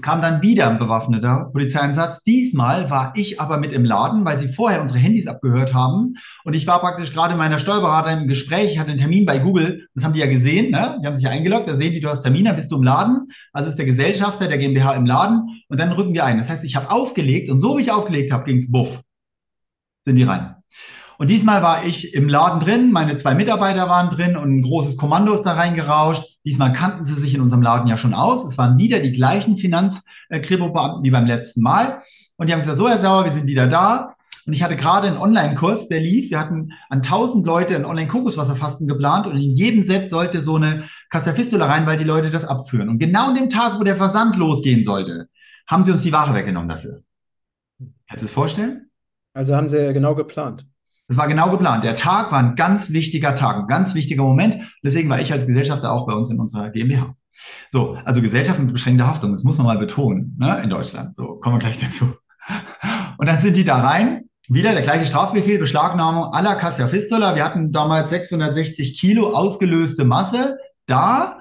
kam 0.01 0.21
dann 0.21 0.41
wieder 0.41 0.69
ein 0.69 0.77
bewaffneter 0.77 1.49
Polizeieinsatz. 1.51 2.23
Diesmal 2.23 2.89
war 2.89 3.13
ich 3.15 3.41
aber 3.41 3.57
mit 3.57 3.73
im 3.73 3.83
Laden, 3.83 4.25
weil 4.25 4.37
sie 4.37 4.47
vorher 4.47 4.81
unsere 4.81 4.99
Handys 4.99 5.27
abgehört 5.27 5.73
haben. 5.73 6.15
Und 6.43 6.55
ich 6.55 6.67
war 6.67 6.79
praktisch 6.79 7.13
gerade 7.13 7.33
in 7.33 7.37
meiner 7.37 7.57
Steuerberaterin 7.57 8.21
im 8.21 8.27
Gespräch. 8.27 8.71
Ich 8.71 8.79
hatte 8.79 8.91
einen 8.91 8.99
Termin 8.99 9.25
bei 9.25 9.39
Google. 9.39 9.87
Das 9.95 10.03
haben 10.03 10.13
die 10.13 10.19
ja 10.19 10.27
gesehen. 10.27 10.71
Ne? 10.71 10.99
Die 11.01 11.07
haben 11.07 11.15
sich 11.15 11.23
ja 11.23 11.31
eingeloggt. 11.31 11.67
Da 11.67 11.75
sehen 11.75 11.93
die, 11.93 11.99
du 11.99 12.09
hast 12.09 12.21
Termin, 12.21 12.45
da 12.45 12.53
bist 12.53 12.71
du 12.71 12.75
im 12.75 12.83
Laden. 12.83 13.27
Also 13.53 13.69
ist 13.69 13.79
der 13.79 13.85
Gesellschafter 13.85 14.47
der 14.47 14.57
GmbH 14.57 14.93
im 14.93 15.05
Laden. 15.05 15.63
Und 15.67 15.79
dann 15.79 15.91
rücken 15.91 16.13
wir 16.13 16.25
ein. 16.25 16.37
Das 16.37 16.49
heißt, 16.49 16.63
ich 16.63 16.75
habe 16.75 16.91
aufgelegt 16.91 17.49
und 17.49 17.61
so 17.61 17.77
wie 17.77 17.81
ich 17.81 17.91
aufgelegt 17.91 18.31
habe, 18.31 18.43
ging's 18.43 18.71
buff. 18.71 19.01
Sind 20.05 20.15
die 20.15 20.23
rein. 20.23 20.55
Und 21.17 21.31
diesmal 21.31 21.63
war 21.63 21.83
ich 21.83 22.13
im 22.13 22.29
Laden 22.29 22.59
drin, 22.59 22.91
meine 22.91 23.17
zwei 23.17 23.33
Mitarbeiter 23.33 23.89
waren 23.89 24.11
drin 24.11 24.37
und 24.37 24.57
ein 24.57 24.61
großes 24.61 24.97
Kommando 24.97 25.33
ist 25.33 25.43
da 25.43 25.53
reingerauscht. 25.53 26.36
Diesmal 26.47 26.71
kannten 26.71 27.03
sie 27.03 27.15
sich 27.15 27.35
in 27.35 27.41
unserem 27.41 27.61
Laden 27.61 27.89
ja 27.89 27.97
schon 27.97 28.13
aus. 28.13 28.45
Es 28.45 28.57
waren 28.57 28.77
wieder 28.77 29.01
die 29.01 29.11
gleichen 29.11 29.57
Finanzkripo-Beamten 29.57 31.03
wie 31.03 31.11
beim 31.11 31.25
letzten 31.25 31.61
Mal. 31.61 32.01
Und 32.37 32.47
die 32.47 32.53
haben 32.53 32.61
gesagt, 32.61 32.77
so 32.77 32.87
Herr 32.87 32.99
Sauer, 32.99 33.25
wir 33.25 33.33
sind 33.33 33.47
wieder 33.47 33.67
da. 33.67 34.15
Und 34.45 34.53
ich 34.53 34.63
hatte 34.63 34.77
gerade 34.77 35.07
einen 35.07 35.17
Online-Kurs, 35.17 35.89
der 35.89 35.99
lief. 35.99 36.29
Wir 36.29 36.39
hatten 36.39 36.71
an 36.87 36.99
1000 36.99 37.45
Leute 37.45 37.75
ein 37.75 37.83
Online-Kokoswasserfasten 37.83 38.87
geplant 38.87 39.27
und 39.27 39.35
in 39.35 39.57
jedem 39.57 39.83
Set 39.83 40.09
sollte 40.09 40.41
so 40.41 40.55
eine 40.55 40.85
Fistula 41.11 41.65
rein, 41.65 41.85
weil 41.85 41.97
die 41.97 42.05
Leute 42.05 42.31
das 42.31 42.45
abführen. 42.45 42.87
Und 42.87 42.99
genau 42.99 43.27
an 43.27 43.35
dem 43.35 43.49
Tag, 43.49 43.77
wo 43.77 43.83
der 43.83 43.97
Versand 43.97 44.37
losgehen 44.37 44.83
sollte, 44.83 45.27
haben 45.67 45.83
sie 45.83 45.91
uns 45.91 46.03
die 46.03 46.13
Ware 46.13 46.33
weggenommen 46.33 46.69
dafür. 46.69 47.01
Kannst 48.07 48.21
du 48.21 48.27
es 48.27 48.31
vorstellen? 48.31 48.89
Also 49.33 49.53
haben 49.53 49.67
sie 49.67 49.91
genau 49.91 50.15
geplant. 50.15 50.65
Das 51.07 51.17
war 51.17 51.27
genau 51.27 51.49
geplant. 51.49 51.83
Der 51.83 51.95
Tag 51.95 52.31
war 52.31 52.39
ein 52.39 52.55
ganz 52.55 52.91
wichtiger 52.91 53.35
Tag, 53.35 53.57
ein 53.57 53.67
ganz 53.67 53.95
wichtiger 53.95 54.23
Moment. 54.23 54.57
Deswegen 54.83 55.09
war 55.09 55.21
ich 55.21 55.31
als 55.31 55.47
Gesellschafter 55.47 55.91
auch 55.91 56.05
bei 56.05 56.13
uns 56.13 56.29
in 56.29 56.39
unserer 56.39 56.69
GmbH. 56.69 57.15
So, 57.69 57.97
also 58.03 58.21
Gesellschaft 58.21 58.59
mit 58.59 58.73
beschränkter 58.73 59.07
Haftung, 59.07 59.31
das 59.31 59.43
muss 59.43 59.57
man 59.57 59.67
mal 59.67 59.77
betonen, 59.77 60.35
ne, 60.37 60.61
in 60.63 60.69
Deutschland. 60.69 61.15
So, 61.15 61.35
kommen 61.35 61.55
wir 61.55 61.59
gleich 61.59 61.79
dazu. 61.79 62.13
Und 63.17 63.27
dann 63.27 63.39
sind 63.39 63.57
die 63.57 63.63
da 63.63 63.79
rein. 63.79 64.23
Wieder 64.49 64.71
der 64.71 64.81
gleiche 64.81 65.05
Strafbefehl, 65.05 65.59
Beschlagnahmung 65.59 66.33
aller 66.33 66.55
Cassia 66.55 66.87
Fistula. 66.87 67.35
Wir 67.35 67.43
hatten 67.43 67.73
damals 67.73 68.09
660 68.11 68.97
Kilo 68.97 69.31
ausgelöste 69.33 70.05
Masse 70.05 70.57
da. 70.85 71.39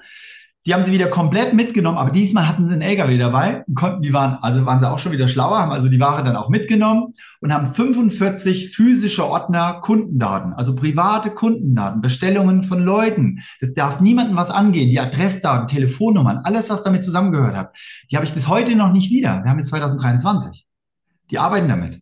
Die 0.66 0.74
haben 0.74 0.82
sie 0.82 0.90
wieder 0.90 1.06
komplett 1.06 1.54
mitgenommen, 1.54 1.96
aber 1.96 2.10
diesmal 2.10 2.48
hatten 2.48 2.64
sie 2.64 2.72
einen 2.72 2.82
LKW 2.82 3.16
dabei 3.18 3.64
und 3.68 3.76
konnten, 3.76 4.02
die 4.02 4.12
waren, 4.12 4.38
also 4.42 4.66
waren 4.66 4.80
sie 4.80 4.90
auch 4.90 4.98
schon 4.98 5.12
wieder 5.12 5.28
schlauer, 5.28 5.60
haben 5.60 5.70
also 5.70 5.88
die 5.88 6.00
Ware 6.00 6.24
dann 6.24 6.34
auch 6.34 6.48
mitgenommen 6.48 7.14
und 7.40 7.54
haben 7.54 7.72
45 7.72 8.74
physische 8.74 9.24
Ordner 9.24 9.74
Kundendaten, 9.80 10.52
also 10.54 10.74
private 10.74 11.30
Kundendaten, 11.30 12.00
Bestellungen 12.00 12.64
von 12.64 12.82
Leuten. 12.82 13.44
Das 13.60 13.74
darf 13.74 14.00
niemandem 14.00 14.36
was 14.36 14.50
angehen. 14.50 14.90
Die 14.90 14.98
Adressdaten, 14.98 15.68
Telefonnummern, 15.68 16.38
alles, 16.38 16.68
was 16.68 16.82
damit 16.82 17.04
zusammengehört 17.04 17.54
hat, 17.54 17.72
die 18.10 18.16
habe 18.16 18.26
ich 18.26 18.34
bis 18.34 18.48
heute 18.48 18.74
noch 18.74 18.92
nicht 18.92 19.10
wieder. 19.12 19.44
Wir 19.44 19.50
haben 19.50 19.58
jetzt 19.58 19.68
2023. 19.68 20.66
Die 21.30 21.38
arbeiten 21.38 21.68
damit. 21.68 22.00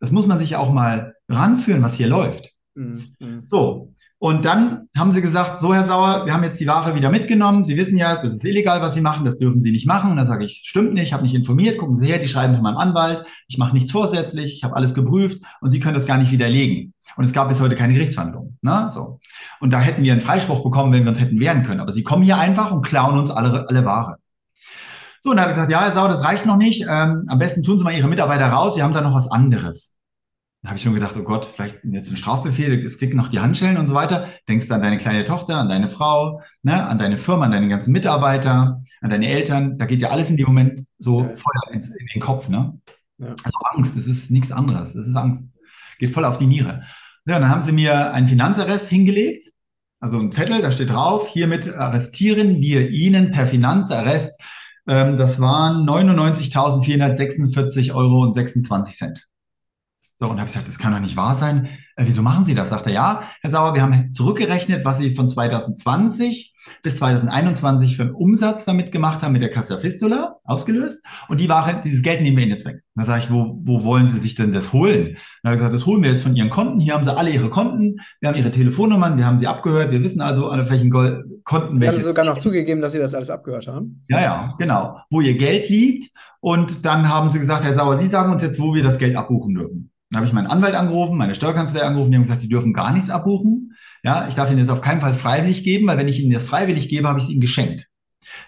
Das 0.00 0.12
muss 0.12 0.26
man 0.26 0.38
sich 0.38 0.56
auch 0.56 0.72
mal 0.72 1.14
ranführen, 1.28 1.82
was 1.82 1.94
hier 1.94 2.08
läuft. 2.08 2.52
Mhm. 2.74 3.42
So, 3.44 3.91
und 4.22 4.44
dann 4.44 4.88
haben 4.96 5.10
sie 5.10 5.20
gesagt, 5.20 5.58
so 5.58 5.74
Herr 5.74 5.82
Sauer, 5.82 6.26
wir 6.26 6.32
haben 6.32 6.44
jetzt 6.44 6.60
die 6.60 6.68
Ware 6.68 6.94
wieder 6.94 7.10
mitgenommen. 7.10 7.64
Sie 7.64 7.76
wissen 7.76 7.98
ja, 7.98 8.14
das 8.14 8.32
ist 8.32 8.44
illegal, 8.44 8.80
was 8.80 8.94
Sie 8.94 9.00
machen, 9.00 9.24
das 9.24 9.40
dürfen 9.40 9.60
Sie 9.60 9.72
nicht 9.72 9.84
machen. 9.84 10.12
Und 10.12 10.16
dann 10.16 10.28
sage 10.28 10.44
ich, 10.44 10.62
stimmt 10.64 10.94
nicht, 10.94 11.08
ich 11.08 11.12
habe 11.12 11.24
nicht 11.24 11.34
informiert, 11.34 11.76
gucken 11.76 11.96
Sie 11.96 12.06
her, 12.06 12.20
die 12.20 12.28
schreiben 12.28 12.54
von 12.54 12.62
meinem 12.62 12.76
Anwalt, 12.76 13.24
ich 13.48 13.58
mache 13.58 13.74
nichts 13.74 13.90
vorsätzlich, 13.90 14.54
ich 14.54 14.62
habe 14.62 14.76
alles 14.76 14.94
geprüft 14.94 15.42
und 15.60 15.70
Sie 15.70 15.80
können 15.80 15.94
das 15.94 16.06
gar 16.06 16.18
nicht 16.18 16.30
widerlegen. 16.30 16.94
Und 17.16 17.24
es 17.24 17.32
gab 17.32 17.48
bis 17.48 17.60
heute 17.60 17.74
keine 17.74 17.94
Gerichtsverhandlung. 17.94 18.58
Ne? 18.62 18.90
So. 18.94 19.18
Und 19.58 19.72
da 19.72 19.80
hätten 19.80 20.04
wir 20.04 20.12
einen 20.12 20.20
Freispruch 20.20 20.62
bekommen, 20.62 20.92
wenn 20.92 21.02
wir 21.02 21.08
uns 21.08 21.18
hätten 21.18 21.40
wehren 21.40 21.64
können. 21.64 21.80
Aber 21.80 21.90
Sie 21.90 22.04
kommen 22.04 22.22
hier 22.22 22.38
einfach 22.38 22.70
und 22.70 22.82
klauen 22.82 23.18
uns 23.18 23.28
alle, 23.28 23.68
alle 23.68 23.84
Ware. 23.84 24.18
So, 25.22 25.30
und 25.30 25.36
dann 25.36 25.46
hat 25.46 25.50
er 25.50 25.54
gesagt, 25.54 25.72
ja, 25.72 25.80
Herr 25.80 25.90
Sauer, 25.90 26.06
das 26.06 26.22
reicht 26.22 26.46
noch 26.46 26.58
nicht. 26.58 26.82
Ähm, 26.88 27.24
am 27.26 27.40
besten 27.40 27.64
tun 27.64 27.76
Sie 27.76 27.82
mal 27.82 27.92
Ihre 27.92 28.06
Mitarbeiter 28.06 28.46
raus, 28.46 28.76
Sie 28.76 28.84
haben 28.84 28.94
da 28.94 29.00
noch 29.00 29.16
was 29.16 29.28
anderes. 29.28 29.96
Da 30.62 30.68
habe 30.68 30.76
ich 30.76 30.84
schon 30.84 30.94
gedacht, 30.94 31.16
oh 31.18 31.24
Gott, 31.24 31.46
vielleicht 31.46 31.84
jetzt 31.84 32.12
ein 32.12 32.16
Strafbefehl, 32.16 32.86
es 32.86 32.98
kriegt 32.98 33.14
noch 33.14 33.26
die 33.28 33.40
Handschellen 33.40 33.78
und 33.78 33.88
so 33.88 33.94
weiter. 33.94 34.28
Denkst 34.48 34.68
du 34.68 34.74
an 34.74 34.82
deine 34.82 34.96
kleine 34.96 35.24
Tochter, 35.24 35.56
an 35.56 35.68
deine 35.68 35.90
Frau, 35.90 36.40
ne, 36.62 36.86
an 36.86 36.98
deine 36.98 37.18
Firma, 37.18 37.46
an 37.46 37.50
deine 37.50 37.66
ganzen 37.68 37.90
Mitarbeiter, 37.90 38.80
an 39.00 39.10
deine 39.10 39.26
Eltern. 39.26 39.76
Da 39.76 39.86
geht 39.86 40.00
ja 40.00 40.10
alles 40.10 40.30
in 40.30 40.36
dem 40.36 40.46
Moment 40.46 40.86
so 40.98 41.22
ja. 41.22 41.34
voll 41.34 41.52
ins, 41.72 41.90
in 41.90 42.06
den 42.14 42.20
Kopf. 42.20 42.48
Ne? 42.48 42.78
Ja. 43.18 43.34
Also 43.42 43.58
Angst, 43.72 43.96
das 43.96 44.06
ist 44.06 44.30
nichts 44.30 44.52
anderes. 44.52 44.92
Das 44.92 45.04
ist 45.04 45.16
Angst. 45.16 45.50
Geht 45.98 46.10
voll 46.10 46.24
auf 46.24 46.38
die 46.38 46.46
Niere. 46.46 46.84
Ja, 47.26 47.40
dann 47.40 47.48
haben 47.48 47.62
sie 47.62 47.72
mir 47.72 48.12
einen 48.12 48.28
Finanzarrest 48.28 48.88
hingelegt. 48.88 49.50
Also 49.98 50.20
ein 50.20 50.30
Zettel, 50.30 50.62
da 50.62 50.70
steht 50.70 50.90
drauf, 50.90 51.26
hiermit 51.28 51.74
arrestieren 51.74 52.60
wir 52.60 52.88
Ihnen 52.90 53.32
per 53.32 53.48
Finanzarrest. 53.48 54.40
Ähm, 54.88 55.18
das 55.18 55.40
waren 55.40 55.88
99.446 55.88 57.92
Euro 57.94 58.22
und 58.22 58.34
26 58.34 58.96
Cent. 58.96 59.26
So, 60.22 60.28
und 60.28 60.38
habe 60.38 60.46
gesagt, 60.46 60.68
das 60.68 60.78
kann 60.78 60.92
doch 60.92 61.00
nicht 61.00 61.16
wahr 61.16 61.34
sein. 61.34 61.68
Äh, 61.96 62.04
wieso 62.06 62.22
machen 62.22 62.44
Sie 62.44 62.54
das? 62.54 62.68
Sagt 62.68 62.86
er, 62.86 62.92
ja, 62.92 63.24
Herr 63.40 63.50
Sauer, 63.50 63.74
wir 63.74 63.82
haben 63.82 64.12
zurückgerechnet, 64.12 64.84
was 64.84 64.98
Sie 64.98 65.16
von 65.16 65.28
2020 65.28 66.54
bis 66.84 66.98
2021 66.98 67.96
für 67.96 68.02
einen 68.02 68.14
Umsatz 68.14 68.64
damit 68.64 68.92
gemacht 68.92 69.22
haben 69.22 69.32
mit 69.32 69.42
der 69.42 69.50
Cassa 69.50 69.78
Fistula, 69.78 70.36
ausgelöst. 70.44 71.04
Und 71.26 71.40
die 71.40 71.48
Ware, 71.48 71.80
dieses 71.84 72.04
Geld 72.04 72.22
nehmen 72.22 72.36
wir 72.36 72.44
Ihnen 72.44 72.52
jetzt 72.52 72.64
weg. 72.64 72.82
Da 72.94 73.04
sage 73.04 73.24
ich, 73.24 73.32
wo, 73.32 73.58
wo 73.64 73.82
wollen 73.82 74.06
Sie 74.06 74.20
sich 74.20 74.36
denn 74.36 74.52
das 74.52 74.72
holen? 74.72 75.16
Dann 75.42 75.50
habe 75.50 75.54
ich 75.54 75.58
gesagt, 75.58 75.74
das 75.74 75.86
holen 75.86 76.04
wir 76.04 76.10
jetzt 76.12 76.22
von 76.22 76.36
Ihren 76.36 76.50
Konten. 76.50 76.78
Hier 76.78 76.94
haben 76.94 77.02
Sie 77.02 77.16
alle 77.16 77.30
Ihre 77.30 77.50
Konten. 77.50 77.96
Wir 78.20 78.28
haben 78.28 78.38
Ihre 78.38 78.52
Telefonnummern. 78.52 79.16
Wir 79.16 79.26
haben 79.26 79.40
sie 79.40 79.48
abgehört. 79.48 79.90
Wir 79.90 80.04
wissen 80.04 80.20
also, 80.20 80.50
an 80.50 80.70
welchen 80.70 80.90
Konten 80.90 81.80
welche. 81.80 81.94
Sie 81.94 81.98
haben 81.98 82.04
sogar 82.04 82.24
noch 82.24 82.38
zugegeben, 82.38 82.80
dass 82.80 82.92
Sie 82.92 83.00
das 83.00 83.12
alles 83.12 83.28
abgehört 83.28 83.66
haben. 83.66 84.04
Ja, 84.08 84.20
ja, 84.20 84.54
genau. 84.56 84.98
Wo 85.10 85.20
Ihr 85.20 85.36
Geld 85.36 85.68
liegt. 85.68 86.12
Und 86.38 86.84
dann 86.84 87.08
haben 87.08 87.28
Sie 87.28 87.40
gesagt, 87.40 87.64
Herr 87.64 87.74
Sauer, 87.74 87.98
Sie 87.98 88.06
sagen 88.06 88.32
uns 88.32 88.42
jetzt, 88.42 88.60
wo 88.60 88.72
wir 88.72 88.84
das 88.84 88.98
Geld 88.98 89.16
abbuchen 89.16 89.54
dürfen. 89.56 89.91
Dann 90.12 90.20
habe 90.20 90.26
ich 90.26 90.34
meinen 90.34 90.46
Anwalt 90.46 90.74
angerufen, 90.74 91.16
meine 91.16 91.34
Steuerkanzlei 91.34 91.82
angerufen, 91.82 92.10
die 92.10 92.16
haben 92.16 92.22
gesagt, 92.22 92.42
die 92.42 92.48
dürfen 92.48 92.74
gar 92.74 92.92
nichts 92.92 93.08
abbuchen. 93.08 93.72
Ja, 94.04 94.28
ich 94.28 94.34
darf 94.34 94.50
Ihnen 94.50 94.60
das 94.60 94.68
auf 94.68 94.82
keinen 94.82 95.00
Fall 95.00 95.14
freiwillig 95.14 95.64
geben, 95.64 95.86
weil 95.86 95.96
wenn 95.96 96.08
ich 96.08 96.20
Ihnen 96.20 96.32
das 96.32 96.46
freiwillig 96.46 96.90
gebe, 96.90 97.08
habe 97.08 97.18
ich 97.18 97.24
es 97.24 97.30
Ihnen 97.30 97.40
geschenkt. 97.40 97.86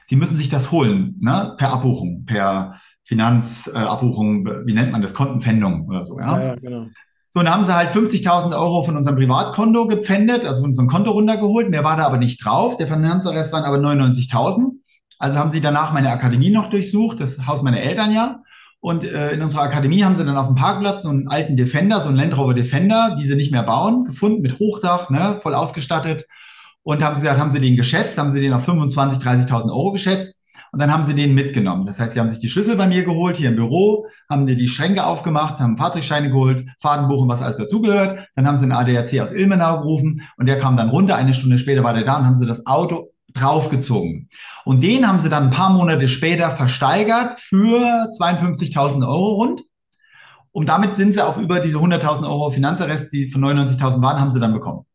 Sie 0.05 0.17
müssen 0.17 0.37
sich 0.37 0.51
das 0.51 0.71
holen, 0.71 1.17
ne? 1.21 1.55
per 1.57 1.73
Abbuchung, 1.73 2.27
per 2.27 2.77
Finanzabbuchung, 3.05 4.47
äh, 4.47 4.67
wie 4.67 4.75
nennt 4.75 4.93
man 4.93 5.01
das, 5.01 5.15
Kontenpfändung 5.15 5.89
oder 5.89 6.05
so. 6.05 6.19
Ja, 6.21 6.39
ja, 6.39 6.45
ja 6.49 6.55
genau. 6.57 6.87
So, 7.31 7.41
und 7.41 7.47
dann 7.47 7.55
haben 7.55 7.65
sie 7.65 7.75
halt 7.75 7.91
50.000 7.91 8.57
Euro 8.57 8.83
von 8.85 8.97
unserem 8.97 9.17
Privatkonto 9.17 9.87
gepfändet, 9.87 10.45
also 10.45 10.61
von 10.61 10.71
unserem 10.71 10.89
Konto 10.89 11.11
runtergeholt. 11.11 11.71
Mehr 11.71 11.83
war 11.83 11.97
da 11.97 12.07
aber 12.07 12.19
nicht 12.19 12.45
drauf. 12.45 12.77
Der 12.77 12.87
Finanzarrest 12.87 13.53
waren 13.53 13.65
aber 13.65 13.79
99.000. 13.79 14.71
Also 15.19 15.39
haben 15.39 15.51
sie 15.51 15.61
danach 15.61 15.93
meine 15.93 16.11
Akademie 16.11 16.51
noch 16.51 16.71
durchsucht, 16.71 17.19
das 17.21 17.47
Haus 17.47 17.63
meiner 17.63 17.81
Eltern 17.81 18.13
ja. 18.13 18.44
Und 18.85 19.03
äh, 19.03 19.33
in 19.33 19.41
unserer 19.41 19.63
Akademie 19.63 20.05
haben 20.05 20.15
sie 20.15 20.27
dann 20.27 20.37
auf 20.37 20.47
dem 20.47 20.57
Parkplatz 20.57 21.05
so 21.05 21.09
einen 21.09 21.27
alten 21.27 21.57
Defender, 21.57 22.03
so 22.03 22.11
einen 22.11 22.19
Land 22.19 22.37
Rover 22.37 22.53
Defender, 22.53 23.17
die 23.19 23.27
sie 23.27 23.35
nicht 23.35 23.51
mehr 23.51 23.63
bauen, 23.63 24.05
gefunden 24.05 24.43
mit 24.43 24.59
Hochdach, 24.59 25.09
ne, 25.09 25.39
voll 25.41 25.55
ausgestattet. 25.55 26.27
Und 26.83 27.03
haben 27.03 27.15
sie 27.15 27.23
gesagt, 27.23 27.41
haben 27.41 27.51
sie 27.51 27.61
den 27.61 27.77
geschätzt, 27.77 28.19
haben 28.19 28.29
sie 28.29 28.43
den 28.43 28.53
auf 28.53 28.69
25.000, 28.69 29.23
30.000 29.23 29.71
Euro 29.71 29.93
geschätzt. 29.93 30.45
Und 30.71 30.83
dann 30.83 30.93
haben 30.93 31.03
sie 31.03 31.15
den 31.15 31.33
mitgenommen. 31.33 31.87
Das 31.87 31.99
heißt, 31.99 32.13
sie 32.13 32.21
haben 32.21 32.29
sich 32.29 32.41
die 32.41 32.51
Schlüssel 32.51 32.77
bei 32.77 32.87
mir 32.87 33.05
geholt, 33.05 33.39
hier 33.39 33.49
im 33.49 33.57
Büro, 33.57 34.05
haben 34.29 34.47
dir 34.47 34.55
die 34.55 34.69
Schränke 34.69 35.07
aufgemacht, 35.07 35.61
haben 35.61 35.79
Fahrzeugscheine 35.79 36.29
geholt, 36.29 36.67
Fahrtenbuch 36.79 37.23
und 37.23 37.29
was 37.31 37.41
alles 37.41 37.57
dazugehört. 37.57 38.29
Dann 38.37 38.47
haben 38.47 38.59
sie 38.59 38.65
einen 38.65 38.73
ADAC 38.73 39.19
aus 39.19 39.33
Ilmenau 39.33 39.81
gerufen 39.81 40.21
und 40.37 40.45
der 40.45 40.59
kam 40.59 40.77
dann 40.77 40.91
runter. 40.91 41.17
Eine 41.17 41.33
Stunde 41.33 41.57
später 41.57 41.85
war 41.85 41.95
der 41.95 42.05
da 42.05 42.19
und 42.19 42.27
haben 42.27 42.37
sie 42.37 42.45
das 42.45 42.67
Auto 42.67 43.14
draufgezogen. 43.35 44.29
Und 44.65 44.83
den 44.83 45.07
haben 45.07 45.19
sie 45.19 45.29
dann 45.29 45.45
ein 45.45 45.51
paar 45.51 45.71
Monate 45.71 46.09
später 46.09 46.51
versteigert 46.57 47.39
für 47.41 48.11
52.000 48.19 49.07
Euro 49.07 49.35
rund. 49.35 49.63
Und 50.53 50.69
damit 50.69 50.97
sind 50.97 51.13
sie 51.13 51.27
auch 51.27 51.37
über 51.37 51.61
diese 51.61 51.79
100.000 51.79 52.23
Euro 52.25 52.51
Finanzarrest, 52.51 53.13
die 53.13 53.29
von 53.29 53.45
99.000 53.45 54.01
waren, 54.03 54.21
haben 54.21 54.31
sie 54.31 54.41
dann 54.41 54.55
bekommen. 54.55 54.87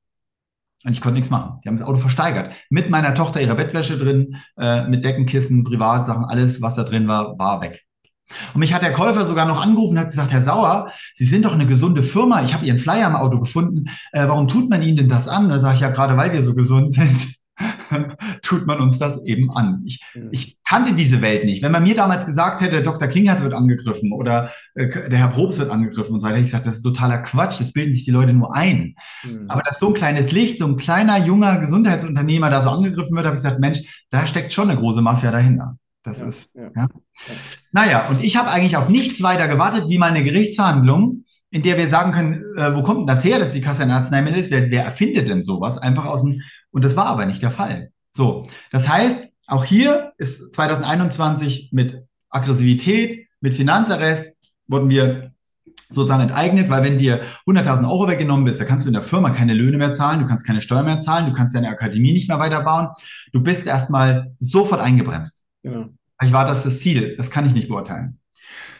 Und 0.85 0.93
ich 0.93 1.01
konnte 1.01 1.15
nichts 1.15 1.29
machen. 1.29 1.59
Die 1.63 1.67
haben 1.67 1.75
das 1.75 1.85
Auto 1.85 1.97
versteigert. 1.97 2.53
Mit 2.69 2.89
meiner 2.89 3.13
Tochter 3.13 3.41
ihrer 3.41 3.55
Bettwäsche 3.55 3.97
drin, 3.97 4.37
äh, 4.57 4.87
mit 4.87 5.03
Deckenkissen, 5.03 5.65
Privatsachen, 5.65 6.23
alles, 6.23 6.61
was 6.61 6.75
da 6.75 6.83
drin 6.83 7.09
war, 7.09 7.37
war 7.37 7.61
weg. 7.61 7.83
Und 8.53 8.59
mich 8.59 8.73
hat 8.73 8.83
der 8.83 8.93
Käufer 8.93 9.25
sogar 9.25 9.45
noch 9.45 9.61
angerufen 9.61 9.97
und 9.97 9.99
hat 9.99 10.11
gesagt, 10.11 10.31
Herr 10.31 10.41
Sauer, 10.41 10.91
Sie 11.13 11.25
sind 11.25 11.43
doch 11.45 11.53
eine 11.53 11.67
gesunde 11.67 12.03
Firma. 12.03 12.43
Ich 12.43 12.53
habe 12.53 12.65
Ihren 12.65 12.79
Flyer 12.79 13.07
im 13.07 13.15
Auto 13.15 13.39
gefunden. 13.39 13.89
Äh, 14.13 14.27
warum 14.27 14.47
tut 14.47 14.69
man 14.69 14.81
Ihnen 14.81 14.95
denn 14.95 15.09
das 15.09 15.27
an? 15.27 15.49
Da 15.49 15.59
sage 15.59 15.75
ich 15.75 15.81
ja 15.81 15.89
gerade, 15.89 16.15
weil 16.15 16.31
wir 16.31 16.43
so 16.43 16.55
gesund 16.55 16.93
sind. 16.93 17.38
tut 18.41 18.65
man 18.65 18.79
uns 18.79 18.99
das 18.99 19.23
eben 19.25 19.51
an. 19.51 19.83
Ich, 19.85 20.01
ich 20.31 20.57
kannte 20.67 20.93
diese 20.93 21.21
Welt 21.21 21.45
nicht. 21.45 21.61
Wenn 21.61 21.71
man 21.71 21.83
mir 21.83 21.95
damals 21.95 22.25
gesagt 22.25 22.61
hätte, 22.61 22.81
Dr. 22.83 23.07
Klingert 23.07 23.41
wird 23.41 23.53
angegriffen 23.53 24.11
oder 24.13 24.51
äh, 24.75 24.87
der 24.87 25.19
Herr 25.19 25.29
Probst 25.29 25.59
wird 25.59 25.71
angegriffen 25.71 26.13
und 26.13 26.21
so 26.21 26.27
weiter, 26.27 26.35
hätte 26.35 26.45
ich 26.45 26.51
gesagt, 26.51 26.65
das 26.65 26.77
ist 26.77 26.83
totaler 26.83 27.19
Quatsch, 27.19 27.59
das 27.59 27.71
bilden 27.71 27.91
sich 27.91 28.05
die 28.05 28.11
Leute 28.11 28.33
nur 28.33 28.55
ein. 28.55 28.95
Mhm. 29.23 29.45
Aber 29.49 29.61
dass 29.61 29.79
so 29.79 29.89
ein 29.89 29.93
kleines 29.93 30.31
Licht, 30.31 30.57
so 30.57 30.67
ein 30.67 30.77
kleiner, 30.77 31.17
junger 31.17 31.59
Gesundheitsunternehmer 31.59 32.49
da 32.49 32.61
so 32.61 32.69
angegriffen 32.69 33.15
wird, 33.15 33.25
habe 33.25 33.35
ich 33.35 33.43
gesagt, 33.43 33.59
Mensch, 33.59 34.05
da 34.09 34.25
steckt 34.25 34.53
schon 34.53 34.69
eine 34.69 34.79
große 34.79 35.01
Mafia 35.01 35.31
dahinter. 35.31 35.77
Das 36.03 36.19
ja, 36.19 36.27
ist, 36.27 36.55
ja. 36.55 36.71
ja. 36.75 36.87
Naja, 37.71 38.09
und 38.09 38.23
ich 38.23 38.37
habe 38.37 38.49
eigentlich 38.49 38.77
auf 38.77 38.89
nichts 38.89 39.21
weiter 39.21 39.47
gewartet, 39.47 39.85
wie 39.89 39.97
mal 39.97 40.09
eine 40.09 40.23
Gerichtsverhandlung, 40.23 41.25
in 41.51 41.63
der 41.63 41.77
wir 41.77 41.87
sagen 41.87 42.11
können, 42.11 42.43
äh, 42.57 42.75
wo 42.75 42.83
kommt 42.83 42.99
denn 42.99 43.07
das 43.07 43.23
her, 43.23 43.39
dass 43.39 43.53
die 43.53 43.61
Kasse 43.61 43.83
ein 43.83 43.91
Arzneimittel 43.91 44.39
ist? 44.39 44.51
Wer, 44.51 44.69
wer 44.69 44.83
erfindet 44.83 45.27
denn 45.27 45.43
sowas? 45.43 45.77
Einfach 45.77 46.05
aus 46.05 46.23
dem 46.23 46.41
und 46.71 46.83
das 46.83 46.95
war 46.95 47.07
aber 47.07 47.25
nicht 47.25 47.41
der 47.41 47.51
Fall. 47.51 47.91
So, 48.11 48.47
das 48.71 48.87
heißt, 48.87 49.27
auch 49.47 49.65
hier 49.65 50.13
ist 50.17 50.53
2021 50.53 51.69
mit 51.71 52.03
Aggressivität, 52.29 53.27
mit 53.41 53.53
Finanzarrest 53.53 54.35
wurden 54.67 54.89
wir 54.89 55.31
sozusagen 55.89 56.23
enteignet, 56.23 56.69
weil 56.69 56.83
wenn 56.83 56.99
dir 56.99 57.23
100.000 57.47 57.89
Euro 57.89 58.07
weggenommen 58.07 58.45
bist, 58.45 58.59
da 58.59 58.65
kannst 58.65 58.85
du 58.85 58.89
in 58.89 58.93
der 58.93 59.01
Firma 59.01 59.31
keine 59.31 59.53
Löhne 59.53 59.77
mehr 59.77 59.93
zahlen, 59.93 60.19
du 60.19 60.27
kannst 60.27 60.45
keine 60.45 60.61
Steuern 60.61 60.85
mehr 60.85 60.99
zahlen, 60.99 61.25
du 61.25 61.33
kannst 61.33 61.55
deine 61.55 61.69
Akademie 61.69 62.13
nicht 62.13 62.29
mehr 62.29 62.37
weiterbauen. 62.37 62.89
Du 63.33 63.41
bist 63.41 63.65
erstmal 63.65 64.35
sofort 64.37 64.81
eingebremst. 64.81 65.43
Genau. 65.63 65.87
Ich 66.21 66.31
war 66.31 66.45
das 66.45 66.63
das 66.63 66.79
Ziel, 66.79 67.15
das 67.17 67.31
kann 67.31 67.45
ich 67.45 67.53
nicht 67.53 67.69
beurteilen. 67.69 68.19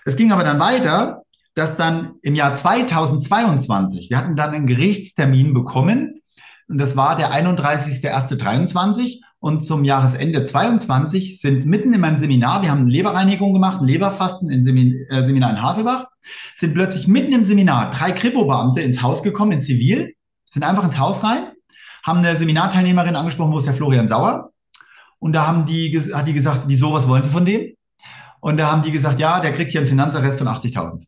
Es 0.05 0.17
ging 0.17 0.31
aber 0.31 0.43
dann 0.43 0.59
weiter, 0.59 1.23
dass 1.55 1.75
dann 1.75 2.15
im 2.21 2.35
Jahr 2.35 2.53
2022, 2.53 4.09
wir 4.09 4.17
hatten 4.17 4.35
dann 4.35 4.53
einen 4.53 4.67
Gerichtstermin 4.67 5.53
bekommen 5.53 6.18
und 6.69 6.77
das 6.77 6.95
war 6.95 7.17
der 7.17 7.33
31.01.23. 7.33 9.21
Und 9.41 9.61
zum 9.61 9.85
Jahresende 9.85 10.43
22 10.43 11.39
sind 11.39 11.65
mitten 11.65 11.93
in 11.93 12.01
meinem 12.01 12.17
Seminar, 12.17 12.61
wir 12.61 12.71
haben 12.71 12.81
eine 12.81 12.89
Leberreinigung 12.89 13.53
gemacht, 13.53 13.81
Leberfasten 13.81 14.49
im 14.49 15.07
äh, 15.09 15.23
Seminar 15.23 15.51
in 15.51 15.61
Haselbach, 15.61 16.07
sind 16.55 16.73
plötzlich 16.73 17.07
mitten 17.07 17.31
im 17.31 17.45
Seminar 17.45 17.89
drei 17.91 18.11
Kripo-Beamte 18.11 18.81
ins 18.81 19.01
Haus 19.01 19.23
gekommen, 19.23 19.53
in 19.53 19.61
Zivil, 19.61 20.13
sind 20.43 20.63
einfach 20.63 20.83
ins 20.83 20.99
Haus 20.99 21.23
rein, 21.23 21.53
haben 22.03 22.19
eine 22.19 22.35
Seminarteilnehmerin 22.35 23.15
angesprochen, 23.15 23.53
wo 23.53 23.57
ist 23.57 23.67
der 23.67 23.73
Florian 23.73 24.09
Sauer? 24.09 24.51
Und 25.19 25.31
da 25.31 25.47
haben 25.47 25.65
die, 25.65 25.97
hat 26.13 26.27
die 26.27 26.33
gesagt, 26.33 26.63
wieso, 26.67 26.91
was 26.91 27.07
wollen 27.07 27.23
Sie 27.23 27.29
von 27.29 27.45
dem? 27.45 27.75
Und 28.41 28.57
da 28.57 28.71
haben 28.71 28.81
die 28.81 28.91
gesagt, 28.91 29.21
ja, 29.21 29.39
der 29.39 29.53
kriegt 29.53 29.71
hier 29.71 29.79
einen 29.79 29.89
Finanzarrest 29.89 30.39
von 30.39 30.49
80.000. 30.49 30.91
Und 30.91 31.07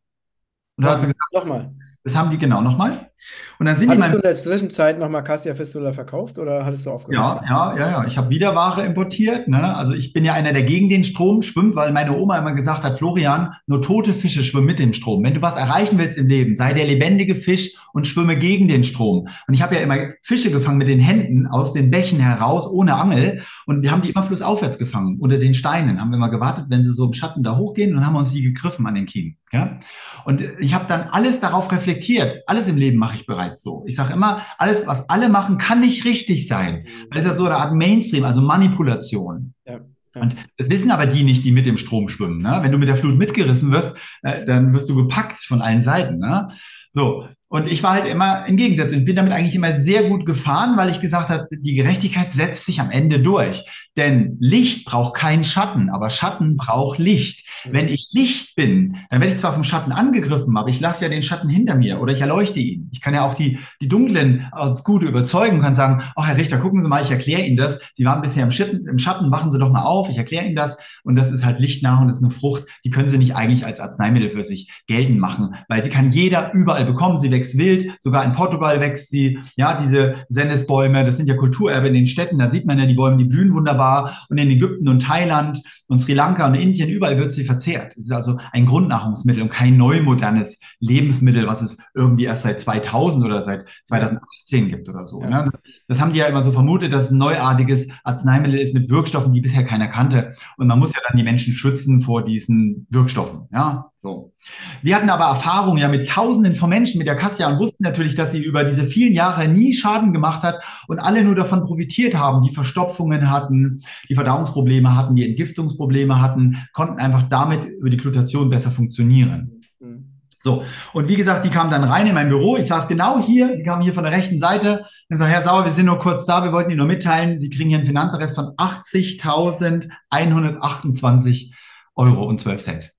da 0.77 0.91
hat 0.91 1.01
sie 1.01 1.07
gesagt, 1.07 1.33
nochmal. 1.33 1.73
Das 2.03 2.15
haben 2.15 2.29
die 2.29 2.37
genau 2.37 2.61
nochmal. 2.61 3.11
Und 3.59 3.67
dann 3.67 3.75
sind 3.75 3.89
hattest 3.89 4.07
die 4.07 4.11
du 4.11 4.17
in 4.17 4.23
der 4.23 4.33
Zwischenzeit 4.33 4.97
nochmal 4.97 5.23
Cassia 5.23 5.53
Fistula 5.53 5.93
verkauft 5.93 6.39
oder 6.39 6.65
hattest 6.65 6.87
du 6.87 6.91
aufgehört? 6.91 7.43
Ja, 7.47 7.75
ja, 7.75 7.77
ja, 7.77 7.91
ja. 7.91 8.07
Ich 8.07 8.17
habe 8.17 8.31
wieder 8.31 8.55
Ware 8.55 8.83
importiert. 8.83 9.47
Ne? 9.47 9.75
Also 9.75 9.93
ich 9.93 10.13
bin 10.13 10.25
ja 10.25 10.33
einer, 10.33 10.51
der 10.51 10.63
gegen 10.63 10.89
den 10.89 11.03
Strom 11.03 11.43
schwimmt, 11.43 11.75
weil 11.75 11.91
meine 11.91 12.17
Oma 12.17 12.39
immer 12.39 12.53
gesagt 12.53 12.83
hat, 12.83 12.97
Florian, 12.97 13.53
nur 13.67 13.83
tote 13.83 14.15
Fische 14.15 14.43
schwimmen 14.43 14.65
mit 14.65 14.79
dem 14.79 14.93
Strom. 14.93 15.23
Wenn 15.23 15.35
du 15.35 15.43
was 15.43 15.57
erreichen 15.57 15.99
willst 15.99 16.17
im 16.17 16.27
Leben, 16.27 16.55
sei 16.55 16.73
der 16.73 16.87
lebendige 16.87 17.35
Fisch 17.35 17.75
und 17.93 18.07
schwimme 18.07 18.37
gegen 18.37 18.67
den 18.67 18.83
Strom. 18.83 19.27
Und 19.47 19.53
ich 19.53 19.61
habe 19.61 19.75
ja 19.75 19.81
immer 19.81 19.97
Fische 20.23 20.51
gefangen 20.51 20.77
mit 20.77 20.87
den 20.87 20.99
Händen 20.99 21.47
aus 21.47 21.73
den 21.73 21.91
Bächen 21.91 22.19
heraus, 22.19 22.67
ohne 22.67 22.95
Angel. 22.95 23.41
Und 23.65 23.81
wir 23.81 23.91
haben 23.91 24.01
die 24.01 24.11
immer 24.11 24.23
flussaufwärts 24.23 24.77
gefangen, 24.77 25.17
unter 25.19 25.37
den 25.37 25.53
Steinen. 25.53 25.99
Haben 25.99 26.11
wir 26.11 26.17
mal 26.17 26.27
gewartet, 26.27 26.65
wenn 26.69 26.83
sie 26.83 26.93
so 26.93 27.05
im 27.05 27.13
Schatten 27.13 27.43
da 27.43 27.57
hochgehen 27.57 27.95
und 27.95 28.05
haben 28.05 28.15
uns 28.15 28.31
die 28.31 28.43
gegriffen 28.43 28.85
an 28.87 28.95
den 28.95 29.05
Kiemen. 29.05 29.37
Ja? 29.51 29.79
Und 30.25 30.43
ich 30.59 30.73
habe 30.73 30.85
dann 30.87 31.09
alles 31.11 31.39
darauf 31.39 31.71
reflektiert. 31.71 32.43
Alles 32.47 32.67
im 32.67 32.77
Leben 32.77 32.97
mache 32.97 33.15
ich 33.15 33.25
bereits 33.25 33.61
so. 33.61 33.83
Ich 33.87 33.95
sage 33.95 34.13
immer, 34.13 34.41
alles, 34.57 34.87
was 34.87 35.09
alle 35.09 35.29
machen, 35.29 35.57
kann 35.57 35.81
nicht 35.81 36.05
richtig 36.05 36.47
sein. 36.47 36.85
Das 37.11 37.23
ist 37.23 37.27
ja 37.27 37.33
so 37.33 37.45
eine 37.45 37.57
Art 37.57 37.73
Mainstream, 37.73 38.23
also 38.23 38.41
Manipulation. 38.41 39.53
Ja. 39.65 39.79
Und 40.15 40.35
das 40.57 40.69
wissen 40.69 40.91
aber 40.91 41.05
die 41.05 41.23
nicht, 41.23 41.45
die 41.45 41.51
mit 41.51 41.65
dem 41.65 41.77
Strom 41.77 42.09
schwimmen. 42.09 42.41
Ne? 42.41 42.59
Wenn 42.61 42.71
du 42.71 42.77
mit 42.77 42.89
der 42.89 42.97
Flut 42.97 43.17
mitgerissen 43.17 43.71
wirst, 43.71 43.95
äh, 44.23 44.45
dann 44.45 44.73
wirst 44.73 44.89
du 44.89 44.95
gepackt 44.95 45.37
von 45.37 45.61
allen 45.61 45.81
Seiten. 45.81 46.19
Ne? 46.19 46.49
So, 46.91 47.27
und 47.51 47.67
ich 47.67 47.83
war 47.83 47.95
halt 47.95 48.07
immer 48.07 48.45
im 48.45 48.55
Gegensatz 48.55 48.93
und 48.93 49.03
bin 49.03 49.17
damit 49.17 49.33
eigentlich 49.33 49.55
immer 49.55 49.73
sehr 49.73 50.03
gut 50.03 50.25
gefahren, 50.25 50.77
weil 50.77 50.89
ich 50.89 51.01
gesagt 51.01 51.27
habe, 51.27 51.47
die 51.51 51.75
Gerechtigkeit 51.75 52.31
setzt 52.31 52.65
sich 52.65 52.79
am 52.79 52.89
Ende 52.91 53.19
durch. 53.19 53.65
Denn 53.97 54.37
Licht 54.39 54.85
braucht 54.85 55.15
keinen 55.15 55.43
Schatten, 55.43 55.89
aber 55.89 56.09
Schatten 56.09 56.57
braucht 56.57 56.97
Licht. 56.97 57.45
Mhm. 57.65 57.73
Wenn 57.73 57.87
ich 57.89 58.09
Licht 58.13 58.55
bin, 58.55 58.97
dann 59.09 59.19
werde 59.19 59.33
ich 59.33 59.39
zwar 59.39 59.53
vom 59.53 59.63
Schatten 59.63 59.91
angegriffen, 59.91 60.55
aber 60.55 60.69
ich 60.69 60.79
lasse 60.79 61.03
ja 61.03 61.09
den 61.09 61.21
Schatten 61.21 61.49
hinter 61.49 61.75
mir 61.75 61.99
oder 61.99 62.13
ich 62.13 62.21
erleuchte 62.21 62.59
ihn. 62.59 62.89
Ich 62.91 63.01
kann 63.01 63.13
ja 63.13 63.25
auch 63.27 63.33
die, 63.33 63.59
die 63.81 63.89
Dunklen 63.89 64.47
als 64.51 64.83
Gute 64.83 65.07
überzeugen 65.07 65.57
und 65.57 65.63
kann 65.63 65.75
sagen, 65.75 66.03
ach 66.15 66.27
Herr 66.27 66.37
Richter, 66.37 66.57
gucken 66.57 66.81
Sie 66.81 66.87
mal, 66.87 67.01
ich 67.01 67.11
erkläre 67.11 67.41
Ihnen 67.41 67.57
das. 67.57 67.79
Sie 67.93 68.05
waren 68.05 68.21
bisher 68.21 68.43
im 68.43 68.51
Schatten, 68.51 68.87
im 68.87 68.97
Schatten, 68.97 69.31
wachen 69.31 69.51
Sie 69.51 69.59
doch 69.59 69.71
mal 69.71 69.83
auf, 69.83 70.09
ich 70.09 70.17
erkläre 70.17 70.45
Ihnen 70.45 70.55
das. 70.55 70.77
Und 71.03 71.15
das 71.15 71.31
ist 71.31 71.43
halt 71.43 71.59
Licht 71.59 71.83
nach 71.83 72.01
und 72.01 72.07
das 72.07 72.17
ist 72.17 72.23
eine 72.23 72.31
Frucht, 72.31 72.65
die 72.85 72.89
können 72.89 73.09
Sie 73.09 73.17
nicht 73.17 73.35
eigentlich 73.35 73.65
als 73.65 73.79
Arzneimittel 73.79 74.31
für 74.31 74.45
sich 74.45 74.71
geltend 74.87 75.19
machen, 75.19 75.55
weil 75.67 75.83
sie 75.83 75.89
kann 75.89 76.11
jeder 76.11 76.53
überall 76.53 76.85
bekommen. 76.85 77.17
Sie 77.17 77.31
wächst 77.31 77.57
wild, 77.57 77.91
sogar 77.99 78.23
in 78.23 78.33
Portugal 78.33 78.79
wächst 78.79 79.09
sie. 79.09 79.39
Ja, 79.55 79.79
diese 79.81 80.15
Sennisbäume, 80.29 81.03
das 81.05 81.17
sind 81.17 81.27
ja 81.27 81.35
Kulturerbe 81.35 81.87
in 81.87 81.93
den 81.93 82.07
Städten, 82.07 82.39
da 82.39 82.49
sieht 82.49 82.65
man 82.65 82.79
ja 82.79 82.85
die 82.85 82.93
Bäume, 82.93 83.17
die 83.17 83.25
blühen 83.25 83.53
wunderbar. 83.53 83.80
Und 84.29 84.37
in 84.37 84.49
Ägypten 84.49 84.87
und 84.87 85.01
Thailand 85.01 85.61
und 85.87 85.99
Sri 85.99 86.13
Lanka 86.13 86.47
und 86.47 86.55
Indien, 86.55 86.89
überall 86.89 87.17
wird 87.17 87.31
sie 87.31 87.43
verzehrt. 87.43 87.93
Es 87.97 88.05
ist 88.05 88.11
also 88.11 88.37
ein 88.51 88.65
Grundnahrungsmittel 88.65 89.43
und 89.43 89.49
kein 89.49 89.77
neumodernes 89.77 90.59
Lebensmittel, 90.79 91.47
was 91.47 91.61
es 91.61 91.77
irgendwie 91.93 92.25
erst 92.25 92.43
seit 92.43 92.61
2000 92.61 93.25
oder 93.25 93.41
seit 93.41 93.67
2018 93.85 94.69
gibt 94.69 94.89
oder 94.89 95.07
so. 95.07 95.21
Ja. 95.21 95.29
Ne? 95.29 95.49
Das, 95.51 95.61
das, 95.87 95.99
haben 95.99 96.13
die 96.13 96.19
ja 96.19 96.27
immer 96.27 96.43
so 96.43 96.51
vermutet, 96.51 96.93
dass 96.93 97.05
es 97.05 97.11
ein 97.11 97.17
neuartiges 97.17 97.87
Arzneimittel 98.03 98.59
ist 98.59 98.73
mit 98.73 98.89
Wirkstoffen, 98.89 99.33
die 99.33 99.41
bisher 99.41 99.65
keiner 99.65 99.87
kannte. 99.87 100.33
Und 100.57 100.67
man 100.67 100.79
muss 100.79 100.93
ja 100.93 100.99
dann 101.07 101.17
die 101.17 101.23
Menschen 101.23 101.53
schützen 101.53 102.01
vor 102.01 102.23
diesen 102.23 102.87
Wirkstoffen. 102.89 103.47
Ja, 103.51 103.91
so. 104.01 104.33
Wir 104.81 104.95
hatten 104.95 105.11
aber 105.11 105.25
Erfahrung 105.25 105.77
ja 105.77 105.87
mit 105.87 106.09
Tausenden 106.09 106.55
von 106.55 106.69
Menschen 106.69 106.97
mit 106.97 107.07
der 107.07 107.15
Kassia 107.15 107.47
und 107.47 107.59
wussten 107.59 107.83
natürlich, 107.83 108.15
dass 108.15 108.31
sie 108.31 108.43
über 108.43 108.63
diese 108.63 108.85
vielen 108.85 109.13
Jahre 109.13 109.47
nie 109.47 109.73
Schaden 109.73 110.11
gemacht 110.11 110.41
hat 110.41 110.63
und 110.87 110.97
alle 110.97 111.23
nur 111.23 111.35
davon 111.35 111.63
profitiert 111.63 112.15
haben, 112.15 112.41
die 112.41 112.51
Verstopfungen 112.51 113.29
hatten, 113.29 113.70
die 114.09 114.15
Verdauungsprobleme 114.15 114.95
hatten, 114.95 115.15
die 115.15 115.29
Entgiftungsprobleme 115.29 116.21
hatten, 116.21 116.57
konnten 116.73 116.99
einfach 116.99 117.23
damit 117.23 117.65
über 117.65 117.89
die 117.89 117.97
Glutation 117.97 118.49
besser 118.49 118.71
funktionieren. 118.71 119.61
Mhm. 119.79 120.11
So, 120.43 120.63
und 120.93 121.07
wie 121.07 121.15
gesagt, 121.15 121.45
die 121.45 121.49
kamen 121.49 121.69
dann 121.69 121.83
rein 121.83 122.07
in 122.07 122.15
mein 122.15 122.29
Büro. 122.29 122.57
Ich 122.57 122.65
saß 122.65 122.87
genau 122.87 123.23
hier, 123.23 123.55
sie 123.55 123.61
kamen 123.63 123.83
hier 123.83 123.93
von 123.93 124.03
der 124.03 124.13
rechten 124.13 124.39
Seite. 124.39 124.87
Und 125.07 125.17
gesagt, 125.17 125.31
Herr 125.31 125.43
Sauer, 125.43 125.65
wir 125.65 125.71
sind 125.71 125.85
nur 125.85 125.99
kurz 125.99 126.25
da, 126.25 126.43
wir 126.43 126.51
wollten 126.51 126.71
Ihnen 126.71 126.79
nur 126.79 126.87
mitteilen, 126.87 127.37
Sie 127.37 127.51
kriegen 127.51 127.69
hier 127.69 127.77
einen 127.77 127.85
Finanzarrest 127.85 128.33
von 128.35 128.55
80.128 128.55 131.51
Euro 131.95 132.25
und 132.25 132.39
12 132.39 132.61
Cent. 132.61 132.91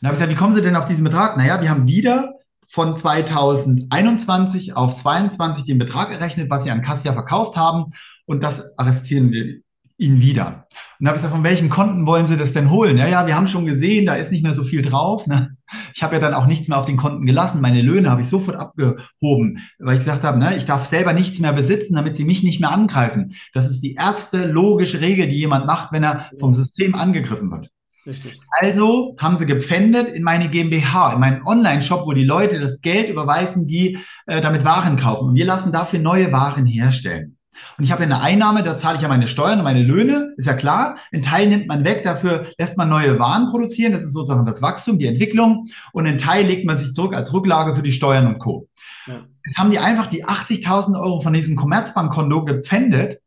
Dann 0.00 0.08
habe 0.08 0.14
ich 0.14 0.20
gesagt, 0.20 0.30
wie 0.30 0.36
kommen 0.36 0.54
Sie 0.54 0.62
denn 0.62 0.76
auf 0.76 0.86
diesen 0.86 1.04
Betrag? 1.04 1.36
Naja, 1.36 1.60
wir 1.60 1.68
haben 1.68 1.86
wieder 1.86 2.36
von 2.68 2.96
2021 2.96 4.74
auf 4.74 4.94
22 4.94 5.66
den 5.66 5.76
Betrag 5.76 6.10
errechnet, 6.10 6.48
was 6.48 6.64
Sie 6.64 6.70
an 6.70 6.80
Cassia 6.80 7.12
verkauft 7.12 7.54
haben. 7.56 7.92
Und 8.24 8.42
das 8.42 8.78
arrestieren 8.78 9.30
wir 9.30 9.60
Ihnen 10.02 10.20
wieder. 10.20 10.66
Und 11.00 11.06
habe 11.06 11.16
ich 11.16 11.22
gesagt, 11.22 11.34
von 11.34 11.44
welchen 11.44 11.70
Konten 11.70 12.06
wollen 12.06 12.26
Sie 12.26 12.36
das 12.36 12.52
denn 12.52 12.70
holen? 12.70 12.96
Ja, 12.96 13.06
ja, 13.06 13.26
wir 13.26 13.34
haben 13.34 13.46
schon 13.46 13.64
gesehen, 13.64 14.06
da 14.06 14.14
ist 14.14 14.30
nicht 14.30 14.42
mehr 14.42 14.54
so 14.54 14.64
viel 14.64 14.82
drauf. 14.82 15.26
Ne? 15.26 15.56
Ich 15.94 16.02
habe 16.02 16.14
ja 16.14 16.20
dann 16.20 16.34
auch 16.34 16.46
nichts 16.46 16.68
mehr 16.68 16.78
auf 16.78 16.86
den 16.86 16.96
Konten 16.96 17.24
gelassen. 17.24 17.60
Meine 17.60 17.82
Löhne 17.82 18.10
habe 18.10 18.20
ich 18.20 18.28
sofort 18.28 18.56
abgehoben, 18.56 19.58
weil 19.78 19.94
ich 19.94 20.00
gesagt 20.00 20.24
habe, 20.24 20.38
ne, 20.38 20.56
ich 20.56 20.64
darf 20.64 20.86
selber 20.86 21.12
nichts 21.12 21.38
mehr 21.38 21.52
besitzen, 21.52 21.94
damit 21.94 22.16
Sie 22.16 22.24
mich 22.24 22.42
nicht 22.42 22.60
mehr 22.60 22.72
angreifen. 22.72 23.34
Das 23.54 23.70
ist 23.70 23.80
die 23.80 23.94
erste 23.94 24.46
logische 24.46 25.00
Regel, 25.00 25.28
die 25.28 25.38
jemand 25.38 25.66
macht, 25.66 25.92
wenn 25.92 26.04
er 26.04 26.30
vom 26.38 26.54
System 26.54 26.94
angegriffen 26.94 27.50
wird. 27.50 27.70
Richtig. 28.04 28.40
Also 28.60 29.14
haben 29.18 29.36
sie 29.36 29.46
gepfändet 29.46 30.08
in 30.08 30.24
meine 30.24 30.48
GmbH, 30.48 31.14
in 31.14 31.20
meinen 31.20 31.46
Online-Shop, 31.46 32.04
wo 32.04 32.12
die 32.12 32.24
Leute 32.24 32.58
das 32.58 32.80
Geld 32.80 33.08
überweisen, 33.08 33.66
die 33.66 33.98
äh, 34.26 34.40
damit 34.40 34.64
Waren 34.64 34.96
kaufen. 34.96 35.28
Und 35.28 35.34
wir 35.36 35.44
lassen 35.44 35.70
dafür 35.70 36.00
neue 36.00 36.32
Waren 36.32 36.66
herstellen. 36.66 37.36
Und 37.78 37.84
ich 37.84 37.92
habe 37.92 38.02
eine 38.02 38.20
Einnahme, 38.20 38.62
da 38.62 38.76
zahle 38.76 38.96
ich 38.96 39.02
ja 39.02 39.08
meine 39.08 39.28
Steuern 39.28 39.58
und 39.58 39.64
meine 39.64 39.82
Löhne, 39.82 40.34
ist 40.36 40.46
ja 40.46 40.54
klar. 40.54 40.96
Ein 41.12 41.22
Teil 41.22 41.48
nimmt 41.48 41.68
man 41.68 41.84
weg, 41.84 42.02
dafür 42.04 42.46
lässt 42.58 42.76
man 42.76 42.88
neue 42.88 43.18
Waren 43.18 43.50
produzieren. 43.50 43.92
Das 43.92 44.02
ist 44.02 44.12
sozusagen 44.12 44.46
das 44.46 44.62
Wachstum, 44.62 44.98
die 44.98 45.06
Entwicklung. 45.06 45.68
Und 45.92 46.06
ein 46.06 46.18
Teil 46.18 46.46
legt 46.46 46.66
man 46.66 46.76
sich 46.76 46.92
zurück 46.92 47.14
als 47.14 47.32
Rücklage 47.32 47.74
für 47.74 47.82
die 47.82 47.92
Steuern 47.92 48.26
und 48.26 48.38
Co. 48.38 48.68
Ja. 49.06 49.24
Jetzt 49.44 49.58
haben 49.58 49.70
die 49.70 49.78
einfach 49.78 50.06
die 50.06 50.24
80.000 50.24 51.00
Euro 51.00 51.20
von 51.20 51.32
diesem 51.32 51.56
Commerzbankkonto 51.56 52.44
gepfändet 52.44 53.20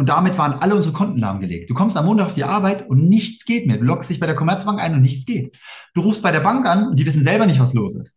und 0.00 0.08
damit 0.08 0.38
waren 0.38 0.54
alle 0.54 0.74
unsere 0.74 0.94
Konten 0.94 1.20
lahmgelegt. 1.20 1.68
Du 1.68 1.74
kommst 1.74 1.96
am 1.96 2.06
Montag 2.06 2.28
auf 2.28 2.34
die 2.34 2.44
Arbeit 2.44 2.88
und 2.88 3.08
nichts 3.08 3.44
geht 3.44 3.66
mehr. 3.66 3.76
Du 3.76 3.84
loggst 3.84 4.08
dich 4.08 4.18
bei 4.18 4.26
der 4.26 4.34
Commerzbank 4.34 4.80
ein 4.80 4.94
und 4.94 5.02
nichts 5.02 5.26
geht. 5.26 5.58
Du 5.94 6.00
rufst 6.00 6.22
bei 6.22 6.32
der 6.32 6.40
Bank 6.40 6.66
an 6.66 6.88
und 6.88 6.96
die 6.96 7.04
wissen 7.04 7.22
selber 7.22 7.44
nicht, 7.46 7.60
was 7.60 7.74
los 7.74 7.96
ist. 7.96 8.16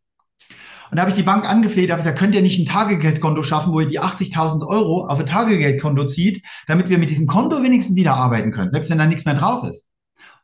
Und 0.93 0.97
da 0.97 1.01
habe 1.01 1.09
ich 1.09 1.15
die 1.15 1.23
Bank 1.23 1.49
angefleht, 1.49 1.89
habe 1.89 2.03
gesagt, 2.03 2.19
könnt 2.19 2.35
ihr 2.35 2.43
nicht 2.43 2.59
ein 2.59 2.67
Tagegeldkonto 2.67 3.41
schaffen, 3.41 3.73
wo 3.73 3.79
ihr 3.79 3.87
die 3.87 3.99
80.000 3.99 4.63
Euro 4.63 5.07
auf 5.07 5.19
ein 5.19 5.25
Tagegeldkonto 5.25 6.05
zieht, 6.05 6.45
damit 6.67 6.87
wir 6.89 6.99
mit 6.99 7.09
diesem 7.09 7.25
Konto 7.25 7.63
wenigstens 7.63 7.95
wieder 7.95 8.13
arbeiten 8.13 8.51
können, 8.51 8.69
selbst 8.69 8.91
wenn 8.91 8.99
da 8.99 9.07
nichts 9.07 9.25
mehr 9.25 9.33
drauf 9.33 9.67
ist. 9.67 9.89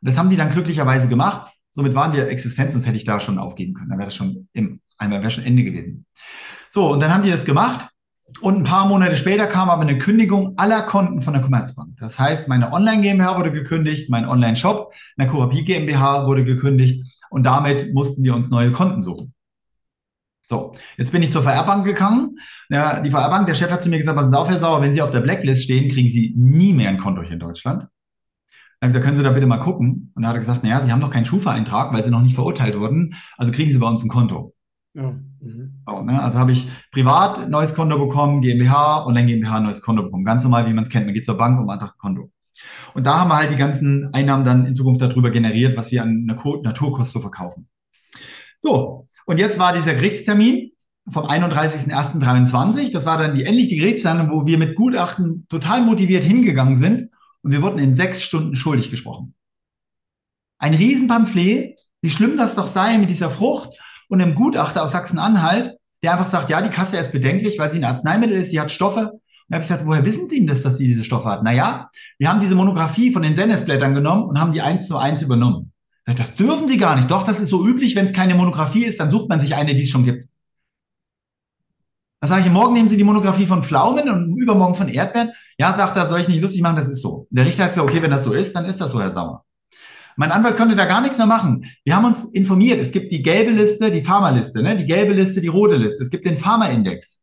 Und 0.00 0.08
das 0.08 0.18
haben 0.18 0.28
die 0.28 0.34
dann 0.34 0.50
glücklicherweise 0.50 1.06
gemacht. 1.06 1.52
Somit 1.70 1.94
waren 1.94 2.12
wir 2.14 2.26
Existenz, 2.26 2.72
sonst 2.72 2.84
hätte 2.84 2.96
ich 2.96 3.04
da 3.04 3.20
schon 3.20 3.38
aufgeben 3.38 3.74
können. 3.74 3.90
Dann 3.90 4.00
wäre 4.00 4.08
das 4.08 4.16
schon 4.16 4.48
im, 4.52 4.80
einmal 4.98 5.20
wäre 5.20 5.30
schon 5.30 5.44
Ende 5.44 5.62
gewesen. 5.62 6.04
So, 6.68 6.90
und 6.90 6.98
dann 6.98 7.14
haben 7.14 7.22
die 7.22 7.30
das 7.30 7.44
gemacht 7.44 7.86
und 8.40 8.56
ein 8.56 8.64
paar 8.64 8.88
Monate 8.88 9.16
später 9.16 9.46
kam 9.46 9.70
aber 9.70 9.82
eine 9.82 9.98
Kündigung 9.98 10.54
aller 10.56 10.82
Konten 10.82 11.20
von 11.20 11.32
der 11.32 11.42
Commerzbank. 11.42 11.90
Das 12.00 12.18
heißt, 12.18 12.48
meine 12.48 12.72
Online 12.72 13.02
GmbH 13.02 13.38
wurde 13.38 13.52
gekündigt, 13.52 14.10
mein 14.10 14.28
Online-Shop, 14.28 14.92
eine 15.16 15.28
Coopie 15.28 15.64
GmbH 15.64 16.26
wurde 16.26 16.44
gekündigt 16.44 17.04
und 17.30 17.44
damit 17.44 17.94
mussten 17.94 18.24
wir 18.24 18.34
uns 18.34 18.50
neue 18.50 18.72
Konten 18.72 19.00
suchen. 19.00 19.32
So, 20.50 20.74
jetzt 20.96 21.12
bin 21.12 21.22
ich 21.22 21.30
zur 21.30 21.44
VR-Bank 21.44 21.84
gegangen. 21.84 22.36
Ja, 22.70 22.98
die 22.98 23.12
VR-Bank, 23.12 23.46
der 23.46 23.54
Chef 23.54 23.70
hat 23.70 23.84
zu 23.84 23.88
mir 23.88 23.98
gesagt, 23.98 24.16
passen 24.18 24.32
Sie 24.32 24.36
auf, 24.36 24.48
Herr 24.48 24.58
Sauer, 24.58 24.82
wenn 24.82 24.92
Sie 24.92 25.00
auf 25.00 25.12
der 25.12 25.20
Blacklist 25.20 25.62
stehen, 25.62 25.88
kriegen 25.88 26.08
Sie 26.08 26.34
nie 26.36 26.72
mehr 26.72 26.88
ein 26.88 26.98
Konto 26.98 27.22
hier 27.22 27.34
in 27.34 27.38
Deutschland. 27.38 27.82
Dann 27.82 27.88
habe 27.88 27.90
ich 28.80 28.88
gesagt, 28.88 29.04
können 29.04 29.16
Sie 29.16 29.22
da 29.22 29.30
bitte 29.30 29.46
mal 29.46 29.58
gucken? 29.58 30.10
Und 30.12 30.24
er 30.24 30.30
hat 30.30 30.36
gesagt, 30.36 30.64
naja, 30.64 30.80
Sie 30.80 30.90
haben 30.90 31.00
doch 31.00 31.12
keinen 31.12 31.24
Schufa-Eintrag, 31.24 31.94
weil 31.94 32.02
Sie 32.02 32.10
noch 32.10 32.22
nicht 32.22 32.34
verurteilt 32.34 32.76
wurden. 32.76 33.14
Also 33.36 33.52
kriegen 33.52 33.70
Sie 33.70 33.78
bei 33.78 33.86
uns 33.86 34.02
ein 34.02 34.08
Konto. 34.08 34.52
Ja. 34.94 35.14
Mhm. 35.38 35.84
So, 35.86 36.02
ne? 36.02 36.20
Also 36.20 36.40
habe 36.40 36.50
ich 36.50 36.68
privat 36.90 37.48
neues 37.48 37.76
Konto 37.76 37.96
bekommen, 37.96 38.40
GmbH, 38.42 39.06
Online 39.06 39.28
GmbH 39.28 39.60
neues 39.60 39.82
Konto 39.82 40.02
bekommen. 40.02 40.24
Ganz 40.24 40.42
normal, 40.42 40.66
wie 40.66 40.72
man 40.72 40.82
es 40.82 40.90
kennt. 40.90 41.06
Man 41.06 41.14
geht 41.14 41.26
zur 41.26 41.38
Bank 41.38 41.60
und 41.60 41.68
beantragt 41.68 41.94
ein 41.94 42.00
Konto. 42.00 42.32
Und 42.94 43.06
da 43.06 43.20
haben 43.20 43.28
wir 43.28 43.36
halt 43.36 43.52
die 43.52 43.56
ganzen 43.56 44.12
Einnahmen 44.12 44.44
dann 44.44 44.66
in 44.66 44.74
Zukunft 44.74 45.00
darüber 45.00 45.30
generiert, 45.30 45.76
was 45.76 45.92
wir 45.92 46.02
an 46.02 46.24
Naturkost 46.24 47.12
zu 47.12 47.20
verkaufen. 47.20 47.68
So, 48.58 49.06
und 49.30 49.38
jetzt 49.38 49.60
war 49.60 49.72
dieser 49.72 49.94
Gerichtstermin 49.94 50.72
vom 51.08 51.24
31.01.23. 51.24 52.90
Das 52.90 53.06
war 53.06 53.16
dann 53.16 53.36
die 53.36 53.44
endlich 53.44 53.68
die 53.68 53.76
Gerichtsverhandlung, 53.76 54.36
wo 54.36 54.44
wir 54.44 54.58
mit 54.58 54.74
Gutachten 54.74 55.46
total 55.48 55.82
motiviert 55.82 56.24
hingegangen 56.24 56.76
sind 56.76 57.10
und 57.42 57.52
wir 57.52 57.62
wurden 57.62 57.78
in 57.78 57.94
sechs 57.94 58.24
Stunden 58.24 58.56
schuldig 58.56 58.90
gesprochen. 58.90 59.34
Ein 60.58 60.74
Riesenpamphlet, 60.74 61.78
wie 62.02 62.10
schlimm 62.10 62.36
das 62.36 62.56
doch 62.56 62.66
sei 62.66 62.98
mit 62.98 63.08
dieser 63.08 63.30
Frucht 63.30 63.78
und 64.08 64.20
einem 64.20 64.34
Gutachter 64.34 64.82
aus 64.82 64.90
Sachsen-Anhalt, 64.90 65.76
der 66.02 66.14
einfach 66.14 66.26
sagt, 66.26 66.50
ja, 66.50 66.60
die 66.60 66.70
Kasse 66.70 66.96
ist 66.96 67.12
bedenklich, 67.12 67.56
weil 67.56 67.70
sie 67.70 67.78
ein 67.78 67.84
Arzneimittel 67.84 68.36
ist, 68.36 68.50
sie 68.50 68.58
hat 68.58 68.72
Stoffe. 68.72 69.12
Und 69.12 69.20
da 69.48 69.54
habe 69.54 69.62
ich 69.62 69.68
gesagt, 69.68 69.86
woher 69.86 70.04
wissen 70.04 70.26
Sie 70.26 70.38
denn 70.38 70.48
das, 70.48 70.62
dass 70.62 70.76
sie 70.76 70.88
diese 70.88 71.04
Stoffe 71.04 71.28
hat? 71.28 71.44
Naja, 71.44 71.88
wir 72.18 72.28
haben 72.28 72.40
diese 72.40 72.56
Monographie 72.56 73.12
von 73.12 73.22
den 73.22 73.36
Sennesblättern 73.36 73.94
genommen 73.94 74.24
und 74.24 74.40
haben 74.40 74.50
die 74.50 74.62
eins 74.62 74.88
zu 74.88 74.96
eins 74.96 75.22
übernommen. 75.22 75.72
Das 76.06 76.34
dürfen 76.34 76.66
Sie 76.66 76.76
gar 76.76 76.96
nicht. 76.96 77.10
Doch, 77.10 77.24
das 77.24 77.40
ist 77.40 77.50
so 77.50 77.66
üblich, 77.66 77.94
wenn 77.94 78.06
es 78.06 78.12
keine 78.12 78.34
Monographie 78.34 78.84
ist, 78.84 79.00
dann 79.00 79.10
sucht 79.10 79.28
man 79.28 79.40
sich 79.40 79.54
eine, 79.54 79.74
die 79.74 79.84
es 79.84 79.90
schon 79.90 80.04
gibt. 80.04 80.28
Dann 82.20 82.28
sage 82.28 82.42
ich, 82.42 82.50
morgen 82.50 82.74
nehmen 82.74 82.88
Sie 82.88 82.96
die 82.96 83.04
Monographie 83.04 83.46
von 83.46 83.62
Pflaumen 83.62 84.08
und 84.10 84.36
übermorgen 84.36 84.74
von 84.74 84.88
Erdbeeren. 84.88 85.30
Ja, 85.58 85.72
sagt 85.72 85.96
er, 85.96 86.06
soll 86.06 86.20
ich 86.20 86.28
nicht 86.28 86.42
lustig 86.42 86.62
machen, 86.62 86.76
das 86.76 86.88
ist 86.88 87.00
so. 87.00 87.26
Der 87.30 87.46
Richter 87.46 87.64
hat 87.64 87.70
gesagt, 87.70 87.88
okay, 87.88 88.02
wenn 88.02 88.10
das 88.10 88.24
so 88.24 88.32
ist, 88.32 88.54
dann 88.54 88.66
ist 88.66 88.80
das 88.80 88.90
so, 88.90 89.00
Herr 89.00 89.12
Sauer. 89.12 89.44
Mein 90.16 90.32
Anwalt 90.32 90.56
konnte 90.56 90.76
da 90.76 90.84
gar 90.84 91.00
nichts 91.00 91.16
mehr 91.16 91.26
machen. 91.26 91.64
Wir 91.84 91.96
haben 91.96 92.04
uns 92.04 92.24
informiert. 92.24 92.78
Es 92.78 92.92
gibt 92.92 93.10
die 93.10 93.22
gelbe 93.22 93.52
Liste, 93.52 93.90
die 93.90 94.02
Pharmaliste, 94.02 94.62
ne? 94.62 94.76
die 94.76 94.84
gelbe 94.84 95.14
Liste, 95.14 95.40
die 95.40 95.48
rote 95.48 95.76
Liste. 95.76 96.02
Es 96.02 96.10
gibt 96.10 96.26
den 96.26 96.36
Pharma-Index. 96.36 97.20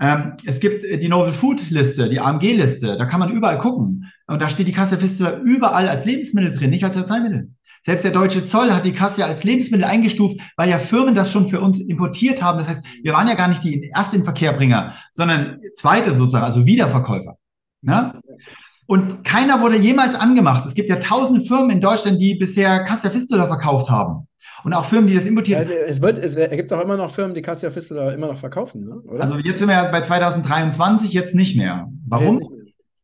Ähm, 0.00 0.34
es 0.44 0.60
gibt 0.60 0.84
die 0.84 1.08
Novel 1.08 1.32
Food 1.32 1.70
Liste, 1.70 2.08
die 2.08 2.20
AMG-Liste. 2.20 2.96
Da 2.98 3.06
kann 3.06 3.20
man 3.20 3.32
überall 3.32 3.56
gucken. 3.56 4.12
Und 4.26 4.42
da 4.42 4.50
steht 4.50 4.68
die 4.68 4.72
Kasse 4.72 4.98
Fistula 4.98 5.38
überall 5.38 5.88
als 5.88 6.04
Lebensmittel 6.04 6.52
drin, 6.52 6.70
nicht 6.70 6.84
als 6.84 6.96
Arzneimittel. 6.96 7.50
Selbst 7.84 8.04
der 8.04 8.12
deutsche 8.12 8.44
Zoll 8.44 8.72
hat 8.72 8.84
die 8.84 8.92
Kasse 8.92 9.24
als 9.24 9.44
Lebensmittel 9.44 9.84
eingestuft, 9.84 10.40
weil 10.56 10.68
ja 10.68 10.78
Firmen 10.78 11.14
das 11.14 11.32
schon 11.32 11.48
für 11.48 11.60
uns 11.60 11.80
importiert 11.80 12.42
haben. 12.42 12.58
Das 12.58 12.68
heißt, 12.68 12.84
wir 13.02 13.12
waren 13.12 13.28
ja 13.28 13.34
gar 13.34 13.48
nicht 13.48 13.64
die 13.64 13.90
ersten 13.94 14.24
Verkehrbringer, 14.24 14.94
sondern 15.12 15.60
zweite 15.74 16.14
sozusagen, 16.14 16.44
also 16.44 16.66
Wiederverkäufer. 16.66 17.36
Ne? 17.82 18.20
Und 18.86 19.22
keiner 19.22 19.60
wurde 19.60 19.76
jemals 19.76 20.14
angemacht. 20.14 20.64
Es 20.66 20.74
gibt 20.74 20.88
ja 20.88 20.96
tausende 20.96 21.42
Firmen 21.42 21.70
in 21.70 21.80
Deutschland, 21.80 22.20
die 22.20 22.34
bisher 22.34 22.84
Cassia 22.84 23.10
Fistula 23.10 23.46
verkauft 23.46 23.90
haben. 23.90 24.26
Und 24.64 24.72
auch 24.72 24.84
Firmen, 24.84 25.06
die 25.06 25.14
das 25.14 25.24
importieren. 25.24 25.60
Also 25.60 25.72
es, 25.72 26.00
wird, 26.02 26.18
es 26.18 26.34
gibt 26.34 26.72
auch 26.72 26.80
immer 26.80 26.96
noch 26.96 27.10
Firmen, 27.10 27.34
die 27.34 27.42
Cassia 27.42 27.70
Fistula 27.70 28.12
immer 28.12 28.28
noch 28.28 28.38
verkaufen, 28.38 28.84
ne? 28.84 28.94
Oder? 29.02 29.22
Also 29.22 29.38
jetzt 29.38 29.58
sind 29.58 29.68
wir 29.68 29.74
ja 29.74 29.90
bei 29.90 30.00
2023, 30.00 31.12
jetzt 31.12 31.34
nicht 31.34 31.56
mehr. 31.56 31.88
Warum? 32.06 32.57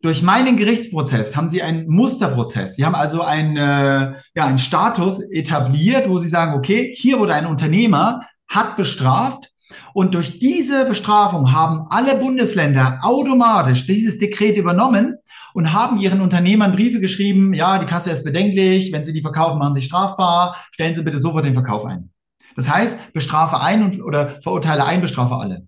Durch 0.05 0.23
meinen 0.23 0.59
Gerichtsprozess 0.59 1.35
haben 1.35 1.49
sie 1.49 1.63
einen 1.63 1.89
Musterprozess. 1.89 2.77
Sie 2.77 2.85
haben 2.85 2.95
also 2.95 3.23
einen, 3.23 3.57
äh, 3.57 4.13
ja, 4.35 4.45
einen 4.45 4.59
Status 4.59 5.19
etabliert, 5.31 6.11
wo 6.11 6.19
sie 6.19 6.29
sagen, 6.29 6.53
okay, 6.53 6.93
hier 6.95 7.19
wurde 7.19 7.33
ein 7.33 7.47
Unternehmer, 7.47 8.21
hat 8.47 8.77
bestraft, 8.77 9.51
und 9.95 10.13
durch 10.13 10.39
diese 10.39 10.85
Bestrafung 10.85 11.53
haben 11.53 11.87
alle 11.89 12.17
Bundesländer 12.17 12.99
automatisch 13.01 13.87
dieses 13.87 14.19
Dekret 14.19 14.59
übernommen 14.59 15.17
und 15.55 15.73
haben 15.73 15.99
ihren 15.99 16.21
Unternehmern 16.21 16.73
Briefe 16.73 17.01
geschrieben, 17.01 17.55
ja, 17.55 17.79
die 17.79 17.87
Kasse 17.87 18.11
ist 18.11 18.25
bedenklich, 18.25 18.93
wenn 18.93 19.07
sie 19.07 19.15
die 19.15 19.23
verkaufen, 19.23 19.59
machen 19.59 19.73
sie 19.73 19.81
strafbar, 19.81 20.57
stellen 20.73 20.95
Sie 20.95 21.03
bitte 21.03 21.19
sofort 21.19 21.47
den 21.47 21.55
Verkauf 21.55 21.87
ein. 21.87 22.11
Das 22.57 22.69
heißt, 22.69 23.15
bestrafe 23.15 23.59
ein 23.59 23.83
und, 23.83 24.03
oder 24.03 24.39
verurteile 24.43 24.85
ein, 24.85 25.01
bestrafe 25.01 25.37
alle. 25.37 25.67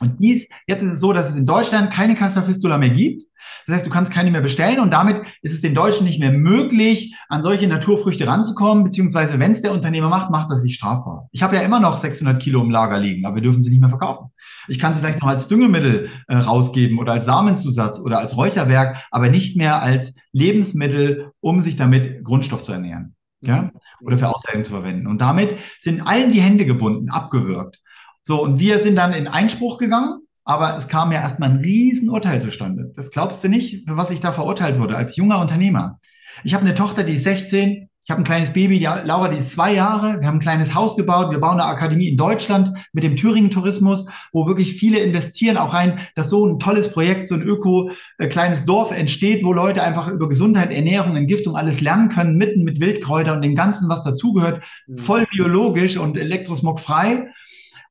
Und 0.00 0.20
dies, 0.20 0.48
jetzt 0.66 0.82
ist 0.82 0.92
es 0.92 1.00
so, 1.00 1.12
dass 1.12 1.30
es 1.30 1.36
in 1.36 1.46
Deutschland 1.46 1.92
keine 1.92 2.16
Cassa 2.16 2.42
Fistula 2.42 2.78
mehr 2.78 2.90
gibt. 2.90 3.24
Das 3.66 3.76
heißt, 3.76 3.86
du 3.86 3.90
kannst 3.90 4.12
keine 4.12 4.30
mehr 4.30 4.40
bestellen 4.40 4.80
und 4.80 4.92
damit 4.92 5.22
ist 5.42 5.52
es 5.52 5.60
den 5.60 5.74
Deutschen 5.74 6.06
nicht 6.06 6.20
mehr 6.20 6.32
möglich, 6.32 7.14
an 7.28 7.42
solche 7.42 7.66
Naturfrüchte 7.66 8.26
ranzukommen, 8.26 8.84
beziehungsweise 8.84 9.38
wenn 9.38 9.52
es 9.52 9.62
der 9.62 9.72
Unternehmer 9.72 10.08
macht, 10.08 10.30
macht 10.30 10.50
das 10.50 10.62
sich 10.62 10.74
strafbar. 10.74 11.28
Ich 11.32 11.42
habe 11.42 11.56
ja 11.56 11.62
immer 11.62 11.80
noch 11.80 11.98
600 11.98 12.42
Kilo 12.42 12.62
im 12.62 12.70
Lager 12.70 12.98
liegen, 12.98 13.26
aber 13.26 13.36
wir 13.36 13.42
dürfen 13.42 13.62
sie 13.62 13.70
nicht 13.70 13.80
mehr 13.80 13.90
verkaufen. 13.90 14.32
Ich 14.68 14.78
kann 14.78 14.94
sie 14.94 15.00
vielleicht 15.00 15.20
noch 15.20 15.28
als 15.28 15.48
Düngemittel 15.48 16.10
äh, 16.28 16.36
rausgeben 16.36 16.98
oder 16.98 17.12
als 17.12 17.26
Samenzusatz 17.26 18.00
oder 18.00 18.18
als 18.18 18.36
Räucherwerk, 18.36 19.04
aber 19.10 19.28
nicht 19.28 19.56
mehr 19.56 19.82
als 19.82 20.14
Lebensmittel, 20.32 21.32
um 21.40 21.60
sich 21.60 21.76
damit 21.76 22.24
Grundstoff 22.24 22.62
zu 22.62 22.72
ernähren. 22.72 23.14
Ja? 23.40 23.70
Oder 24.00 24.18
für 24.18 24.28
Ausleitung 24.28 24.64
zu 24.64 24.72
verwenden. 24.72 25.06
Und 25.06 25.20
damit 25.20 25.56
sind 25.78 26.00
allen 26.00 26.30
die 26.30 26.40
Hände 26.40 26.66
gebunden, 26.66 27.10
abgewürgt. 27.10 27.80
So, 28.28 28.42
und 28.42 28.60
wir 28.60 28.78
sind 28.78 28.96
dann 28.96 29.14
in 29.14 29.26
Einspruch 29.26 29.78
gegangen, 29.78 30.20
aber 30.44 30.76
es 30.76 30.86
kam 30.86 31.12
ja 31.12 31.22
erstmal 31.22 31.48
ein 31.48 31.60
Riesenurteil 31.60 32.42
zustande. 32.42 32.92
Das 32.94 33.10
glaubst 33.10 33.42
du 33.42 33.48
nicht, 33.48 33.88
für 33.88 33.96
was 33.96 34.10
ich 34.10 34.20
da 34.20 34.32
verurteilt 34.32 34.78
wurde 34.78 34.98
als 34.98 35.16
junger 35.16 35.40
Unternehmer. 35.40 35.98
Ich 36.44 36.52
habe 36.52 36.62
eine 36.62 36.74
Tochter, 36.74 37.04
die 37.04 37.14
ist 37.14 37.22
16, 37.22 37.88
ich 38.04 38.10
habe 38.10 38.20
ein 38.20 38.24
kleines 38.24 38.52
Baby, 38.52 38.80
die 38.80 38.84
Laura, 38.84 39.28
die 39.28 39.38
ist 39.38 39.52
zwei 39.52 39.72
Jahre. 39.72 40.20
Wir 40.20 40.26
haben 40.26 40.36
ein 40.36 40.40
kleines 40.40 40.74
Haus 40.74 40.94
gebaut. 40.94 41.30
Wir 41.30 41.40
bauen 41.40 41.58
eine 41.58 41.64
Akademie 41.64 42.08
in 42.08 42.18
Deutschland 42.18 42.70
mit 42.92 43.02
dem 43.02 43.16
Thüringen-Tourismus, 43.16 44.04
wo 44.32 44.46
wirklich 44.46 44.74
viele 44.74 44.98
investieren 44.98 45.56
auch 45.56 45.72
rein, 45.72 45.98
dass 46.14 46.28
so 46.28 46.46
ein 46.46 46.58
tolles 46.58 46.92
Projekt, 46.92 47.28
so 47.28 47.34
ein 47.34 47.42
öko-kleines 47.42 48.62
äh, 48.62 48.66
Dorf 48.66 48.90
entsteht, 48.90 49.42
wo 49.42 49.54
Leute 49.54 49.82
einfach 49.82 50.08
über 50.08 50.28
Gesundheit, 50.28 50.70
Ernährung, 50.70 51.16
Entgiftung 51.16 51.56
alles 51.56 51.80
lernen 51.80 52.10
können, 52.10 52.36
mitten 52.36 52.62
mit 52.62 52.78
Wildkräuter 52.78 53.32
und 53.34 53.40
dem 53.40 53.54
Ganzen, 53.54 53.88
was 53.88 54.04
dazugehört, 54.04 54.62
mhm. 54.86 54.98
voll 54.98 55.26
biologisch 55.30 55.96
und 55.96 56.18
elektrosmogfrei. 56.18 57.28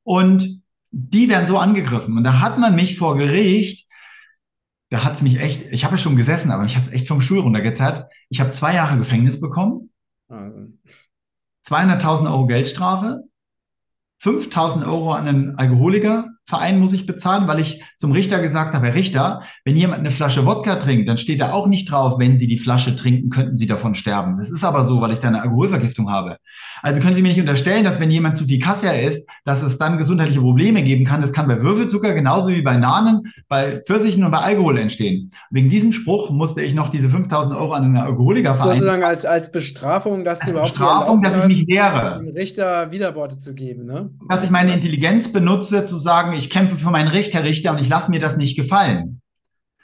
Und 0.08 0.62
die 0.90 1.28
werden 1.28 1.46
so 1.46 1.58
angegriffen. 1.58 2.16
Und 2.16 2.24
da 2.24 2.40
hat 2.40 2.58
man 2.58 2.74
mich 2.74 2.96
vor 2.96 3.18
Gericht, 3.18 3.86
da 4.88 5.04
hat 5.04 5.12
es 5.12 5.22
mich 5.22 5.38
echt, 5.38 5.66
ich 5.70 5.84
habe 5.84 5.96
ja 5.96 5.98
schon 5.98 6.16
gesessen, 6.16 6.50
aber 6.50 6.62
mich 6.62 6.78
hat 6.78 6.84
es 6.84 6.92
echt 6.92 7.06
vom 7.06 7.20
Stuhl 7.20 7.40
runtergezerrt. 7.40 8.10
Ich 8.30 8.40
habe 8.40 8.52
zwei 8.52 8.74
Jahre 8.74 8.96
Gefängnis 8.96 9.38
bekommen, 9.38 9.90
200.000 10.30 12.30
Euro 12.30 12.46
Geldstrafe, 12.46 13.24
5.000 14.22 14.86
Euro 14.86 15.12
an 15.12 15.28
einen 15.28 15.56
Alkoholiker 15.56 16.30
Verein 16.48 16.78
muss 16.78 16.94
ich 16.94 17.04
bezahlen, 17.04 17.46
weil 17.46 17.60
ich 17.60 17.84
zum 17.98 18.10
Richter 18.10 18.40
gesagt 18.40 18.74
habe, 18.74 18.86
Herr 18.86 18.94
Richter, 18.94 19.42
wenn 19.66 19.76
jemand 19.76 19.98
eine 19.98 20.10
Flasche 20.10 20.46
Wodka 20.46 20.76
trinkt, 20.76 21.06
dann 21.06 21.18
steht 21.18 21.42
da 21.42 21.52
auch 21.52 21.66
nicht 21.66 21.90
drauf, 21.90 22.18
wenn 22.18 22.38
Sie 22.38 22.46
die 22.46 22.58
Flasche 22.58 22.96
trinken, 22.96 23.28
könnten 23.28 23.58
Sie 23.58 23.66
davon 23.66 23.94
sterben. 23.94 24.38
Das 24.38 24.48
ist 24.48 24.64
aber 24.64 24.86
so, 24.86 25.02
weil 25.02 25.12
ich 25.12 25.18
da 25.18 25.28
eine 25.28 25.42
Alkoholvergiftung 25.42 26.10
habe. 26.10 26.38
Also 26.82 27.00
können 27.00 27.14
Sie 27.14 27.22
mir 27.22 27.28
nicht 27.28 27.40
unterstellen, 27.40 27.84
dass 27.84 28.00
wenn 28.00 28.10
jemand 28.10 28.36
zu 28.36 28.44
viel 28.44 28.58
Kassia 28.58 28.92
isst, 28.92 29.28
dass 29.44 29.62
es 29.62 29.78
dann 29.78 29.98
gesundheitliche 29.98 30.40
Probleme 30.40 30.82
geben 30.82 31.04
kann. 31.04 31.22
Das 31.22 31.32
kann 31.32 31.48
bei 31.48 31.62
Würfelzucker 31.62 32.14
genauso 32.14 32.48
wie 32.50 32.62
bei 32.62 32.76
Nanen, 32.76 33.32
bei 33.48 33.80
Pfirsichen 33.86 34.24
und 34.24 34.30
bei 34.30 34.38
Alkohol 34.38 34.78
entstehen. 34.78 35.30
Wegen 35.50 35.68
diesem 35.68 35.92
Spruch 35.92 36.30
musste 36.30 36.62
ich 36.62 36.74
noch 36.74 36.88
diese 36.88 37.08
5000 37.08 37.56
Euro 37.56 37.72
an 37.72 37.84
einen 37.84 37.96
Alkoholiker 37.96 38.56
verein. 38.56 38.72
Sozusagen 38.74 39.04
als, 39.04 39.24
als 39.24 39.52
Bestrafung, 39.52 40.24
dass 40.24 40.40
als 40.40 40.50
du 40.50 40.56
überhaupt 40.56 40.74
Bestrafung, 40.74 41.22
dass 41.22 41.44
ich 41.44 41.48
nicht 41.48 41.68
wäre. 41.68 42.18
dem 42.18 42.34
Richter 42.34 42.90
Widerworte 42.90 43.38
zu 43.38 43.54
geben. 43.54 43.86
Ne? 43.86 44.10
Dass 44.28 44.44
ich 44.44 44.50
meine 44.50 44.72
Intelligenz 44.72 45.32
benutze, 45.32 45.84
zu 45.84 45.98
sagen, 45.98 46.32
ich 46.36 46.50
kämpfe 46.50 46.76
für 46.76 46.90
mein 46.90 47.08
Recht, 47.08 47.34
Herr 47.34 47.44
Richter, 47.44 47.72
und 47.72 47.78
ich 47.78 47.88
lasse 47.88 48.10
mir 48.10 48.20
das 48.20 48.36
nicht 48.36 48.56
gefallen. 48.56 49.20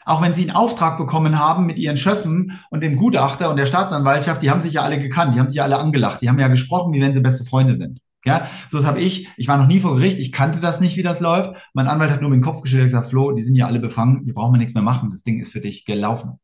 Auch 0.05 0.23
wenn 0.23 0.33
Sie 0.33 0.43
einen 0.43 0.57
Auftrag 0.57 0.99
bekommen 0.99 1.38
haben 1.38 1.67
mit 1.67 1.79
Ihren 1.79 1.97
Schöffen 1.97 2.61
und 2.71 2.83
dem 2.83 2.97
Gutachter 2.97 3.51
und 3.51 3.57
der 3.57 3.67
Staatsanwaltschaft, 3.67 4.43
die 4.43 4.51
haben 4.51 4.61
sich 4.61 4.75
ja 4.75 4.83
alle 4.83 5.01
gekannt, 5.01 5.35
die 5.35 5.40
haben 5.40 5.49
sich 5.49 5.57
ja 5.57 5.64
alle 5.64 5.79
angelacht, 5.79 6.21
die 6.21 6.29
haben 6.29 6.38
ja 6.38 6.49
gesprochen, 6.49 6.93
wie 6.93 7.01
wenn 7.01 7.14
sie 7.14 7.21
beste 7.21 7.45
Freunde 7.45 7.77
sind. 7.77 8.01
Ja, 8.25 8.49
so 8.71 8.79
das 8.79 8.87
habe 8.87 9.01
ich. 9.01 9.29
Ich 9.37 9.49
war 9.49 9.59
noch 9.59 9.67
nie 9.67 9.81
vor 9.81 9.95
Gericht, 9.97 10.19
ich 10.19 10.33
kannte 10.33 10.61
das 10.61 10.81
nicht, 10.81 10.97
wie 10.97 11.03
das 11.03 11.21
läuft. 11.21 11.55
Mein 11.75 11.88
Anwalt 11.88 12.11
hat 12.11 12.23
nur 12.23 12.31
mit 12.31 12.38
dem 12.38 12.43
Kopf 12.43 12.62
geschüttelt 12.62 12.85
und 12.85 12.93
gesagt, 12.93 13.11
Flo, 13.11 13.33
die 13.33 13.43
sind 13.43 13.55
ja 13.55 13.67
alle 13.67 13.81
befangen, 13.81 14.25
wir 14.25 14.35
brauchen 14.35 14.59
nichts 14.59 14.75
mehr 14.75 14.83
machen, 14.83 15.11
das 15.11 15.23
Ding 15.23 15.40
ist 15.40 15.53
für 15.53 15.61
dich 15.61 15.85
gelaufen. 15.85 16.40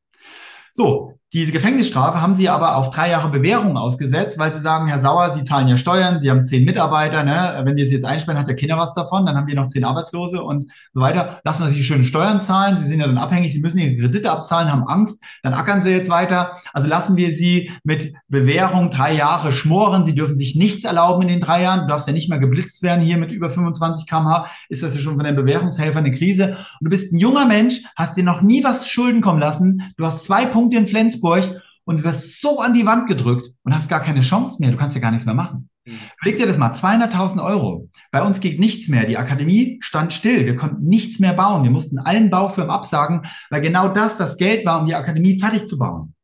So, 0.75 1.19
diese 1.33 1.53
Gefängnisstrafe 1.53 2.21
haben 2.21 2.35
sie 2.35 2.49
aber 2.49 2.77
auf 2.77 2.90
drei 2.90 3.11
Jahre 3.11 3.31
Bewährung 3.31 3.77
ausgesetzt, 3.77 4.37
weil 4.40 4.53
sie 4.53 4.59
sagen, 4.59 4.88
Herr 4.88 4.99
Sauer, 4.99 5.31
Sie 5.31 5.45
zahlen 5.45 5.69
ja 5.69 5.77
Steuern, 5.77 6.19
Sie 6.19 6.29
haben 6.29 6.45
zehn 6.45 6.64
Mitarbeiter, 6.64 7.23
ne? 7.23 7.61
wenn 7.62 7.77
wir 7.77 7.87
sie 7.87 7.95
jetzt 7.95 8.05
einsperren, 8.05 8.37
hat 8.37 8.49
der 8.49 8.57
Kinder 8.57 8.77
was 8.77 8.95
davon, 8.95 9.27
dann 9.27 9.37
haben 9.37 9.47
wir 9.47 9.55
noch 9.55 9.69
zehn 9.69 9.85
Arbeitslose 9.85 10.43
und 10.43 10.73
so 10.93 11.01
weiter. 11.01 11.40
Lassen 11.45 11.69
Sie 11.69 11.85
schön 11.85 12.03
Steuern 12.03 12.40
zahlen, 12.40 12.75
Sie 12.75 12.85
sind 12.85 12.99
ja 12.99 13.07
dann 13.07 13.19
abhängig, 13.19 13.53
Sie 13.53 13.61
müssen 13.61 13.79
Ihre 13.79 13.97
Kredite 13.97 14.33
abzahlen, 14.33 14.73
haben 14.73 14.83
Angst, 14.88 15.23
dann 15.45 15.55
ackern 15.55 15.83
Sie 15.83 15.90
jetzt 15.90 16.11
weiter. 16.11 16.57
Also 16.73 16.88
lassen 16.88 17.16
wir 17.16 17.33
Sie 17.33 17.71
mit 17.85 18.12
Bewährung 18.27 18.90
drei 18.90 19.14
Jahre 19.14 19.53
schmoren. 19.53 20.03
Sie 20.03 20.16
dürfen 20.16 20.35
sich 20.35 20.57
nichts 20.57 20.83
erlauben 20.83 21.23
in 21.23 21.29
den 21.29 21.40
drei 21.40 21.62
Jahren. 21.62 21.83
Du 21.83 21.87
darfst 21.87 22.09
ja 22.09 22.12
nicht 22.12 22.29
mal 22.29 22.40
geblitzt 22.40 22.83
werden 22.83 23.05
hier 23.05 23.19
mit 23.19 23.31
über 23.31 23.51
25 23.51 24.09
kmh. 24.09 24.47
Ist 24.69 24.83
das 24.83 24.97
ja 24.97 25.01
schon 25.01 25.14
von 25.14 25.25
den 25.25 25.37
Bewährungshelfern 25.37 26.05
eine 26.05 26.16
Krise. 26.16 26.57
Und 26.81 26.87
du 26.87 26.90
bist 26.90 27.12
ein 27.12 27.19
junger 27.19 27.47
Mensch, 27.47 27.83
hast 27.95 28.16
dir 28.16 28.25
noch 28.25 28.43
nie 28.43 28.64
was 28.64 28.88
Schulden 28.88 29.21
kommen 29.21 29.38
lassen. 29.38 29.93
Du 29.97 30.05
hast 30.05 30.25
zwei 30.25 30.45
Punkte 30.45 30.77
in 30.77 30.88
Flensburg 30.88 31.19
Flensburg 31.20 31.62
und 31.85 32.00
du 32.00 32.04
wirst 32.04 32.40
so 32.40 32.61
an 32.61 32.74
die 32.74 32.87
Wand 32.87 33.09
gedrückt 33.09 33.52
und 33.64 33.74
hast 33.74 33.88
gar 33.88 34.00
keine 34.00 34.20
Chance 34.20 34.59
mehr. 34.61 34.70
Du 34.70 34.76
kannst 34.76 34.96
ja 34.96 35.02
gar 35.02 35.11
nichts 35.11 35.26
mehr 35.26 35.35
machen. 35.35 35.68
Mhm. 35.85 35.98
Überleg 36.20 36.38
dir 36.38 36.46
das 36.46 36.59
mal, 36.59 36.72
200.000 36.72 37.44
Euro. 37.44 37.88
Bei 38.11 38.22
uns 38.22 38.40
geht 38.40 38.61
nichts 38.61 38.88
mehr. 38.88 39.06
Die 39.06 39.16
Akademie 39.16 39.78
stand 39.83 40.12
still. 40.12 40.46
Wir 40.46 40.56
konnten 40.56 40.87
nichts 40.87 41.18
mehr 41.18 41.33
bauen. 41.33 41.62
Wir 41.62 41.70
mussten 41.70 41.98
allen 41.98 42.30
Baufirmen 42.30 42.70
absagen, 42.70 43.26
weil 43.50 43.61
genau 43.61 43.88
das 43.88 44.16
das 44.16 44.37
Geld 44.37 44.64
war, 44.64 44.80
um 44.80 44.87
die 44.87 44.94
Akademie 44.94 45.38
fertig 45.40 45.66
zu 45.66 45.78
bauen. 45.78 46.14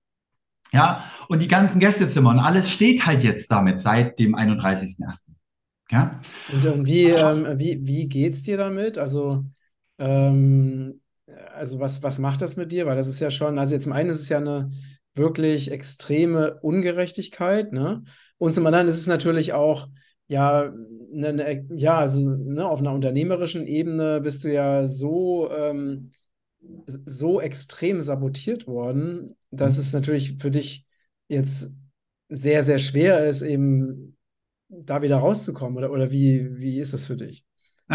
Ja, 0.73 1.05
und 1.29 1.43
die 1.43 1.49
ganzen 1.49 1.81
Gästezimmer 1.81 2.31
und 2.31 2.39
alles 2.39 2.71
steht 2.71 3.07
halt 3.07 3.23
jetzt 3.23 3.51
damit 3.51 3.81
seit 3.81 4.19
dem 4.19 4.35
31.01. 4.35 5.21
Ja. 5.91 6.21
Und, 6.53 6.67
und 6.67 6.87
wie, 6.87 7.05
ähm, 7.05 7.59
wie, 7.59 7.79
wie 7.87 8.09
geht's 8.09 8.43
dir 8.43 8.57
damit? 8.57 8.99
Also, 8.99 9.45
ähm, 9.99 11.01
also 11.57 11.81
was, 11.81 12.03
was 12.03 12.19
macht 12.19 12.43
das 12.43 12.57
mit 12.57 12.73
dir? 12.73 12.87
Weil 12.87 12.97
das 12.97 13.09
ist 13.09 13.21
ja 13.21 13.31
schon, 13.31 13.59
also 13.59 13.77
zum 13.79 13.93
einen 13.93 14.11
ist 14.11 14.21
es 14.21 14.29
ja 14.29 14.39
eine 14.39 14.71
wirklich 15.15 15.71
extreme 15.71 16.61
Ungerechtigkeit, 16.61 17.73
ne? 17.73 18.05
Und 18.39 18.53
zum 18.53 18.67
anderen 18.67 18.89
ist 18.89 18.97
es 18.97 19.07
natürlich 19.07 19.55
auch, 19.55 19.89
ja, 20.29 20.73
eine, 21.13 21.29
eine, 21.29 21.67
ja, 21.75 21.99
also 21.99 22.29
ne, 22.29 22.67
auf 22.69 22.81
einer 22.81 22.93
unternehmerischen 22.93 23.67
Ebene 23.67 24.21
bist 24.21 24.45
du 24.45 24.53
ja 24.53 24.87
so, 24.87 25.51
ähm, 25.51 26.11
so 26.87 27.41
extrem 27.41 28.01
sabotiert 28.01 28.67
worden, 28.67 29.37
dass 29.51 29.79
es 29.79 29.93
natürlich 29.93 30.37
für 30.39 30.51
dich 30.51 30.85
jetzt 31.29 31.73
sehr, 32.29 32.63
sehr 32.63 32.79
schwer 32.79 33.27
ist, 33.27 33.43
eben 33.43 34.17
da 34.69 35.03
wieder 35.03 35.19
rauszukommen. 35.19 35.79
Oder, 35.79 35.91
oder 35.93 36.11
wie, 36.11 36.59
wie 36.59 36.81
ist 36.81 36.93
das 36.93 37.07
für 37.07 37.17
dich? 37.17 37.45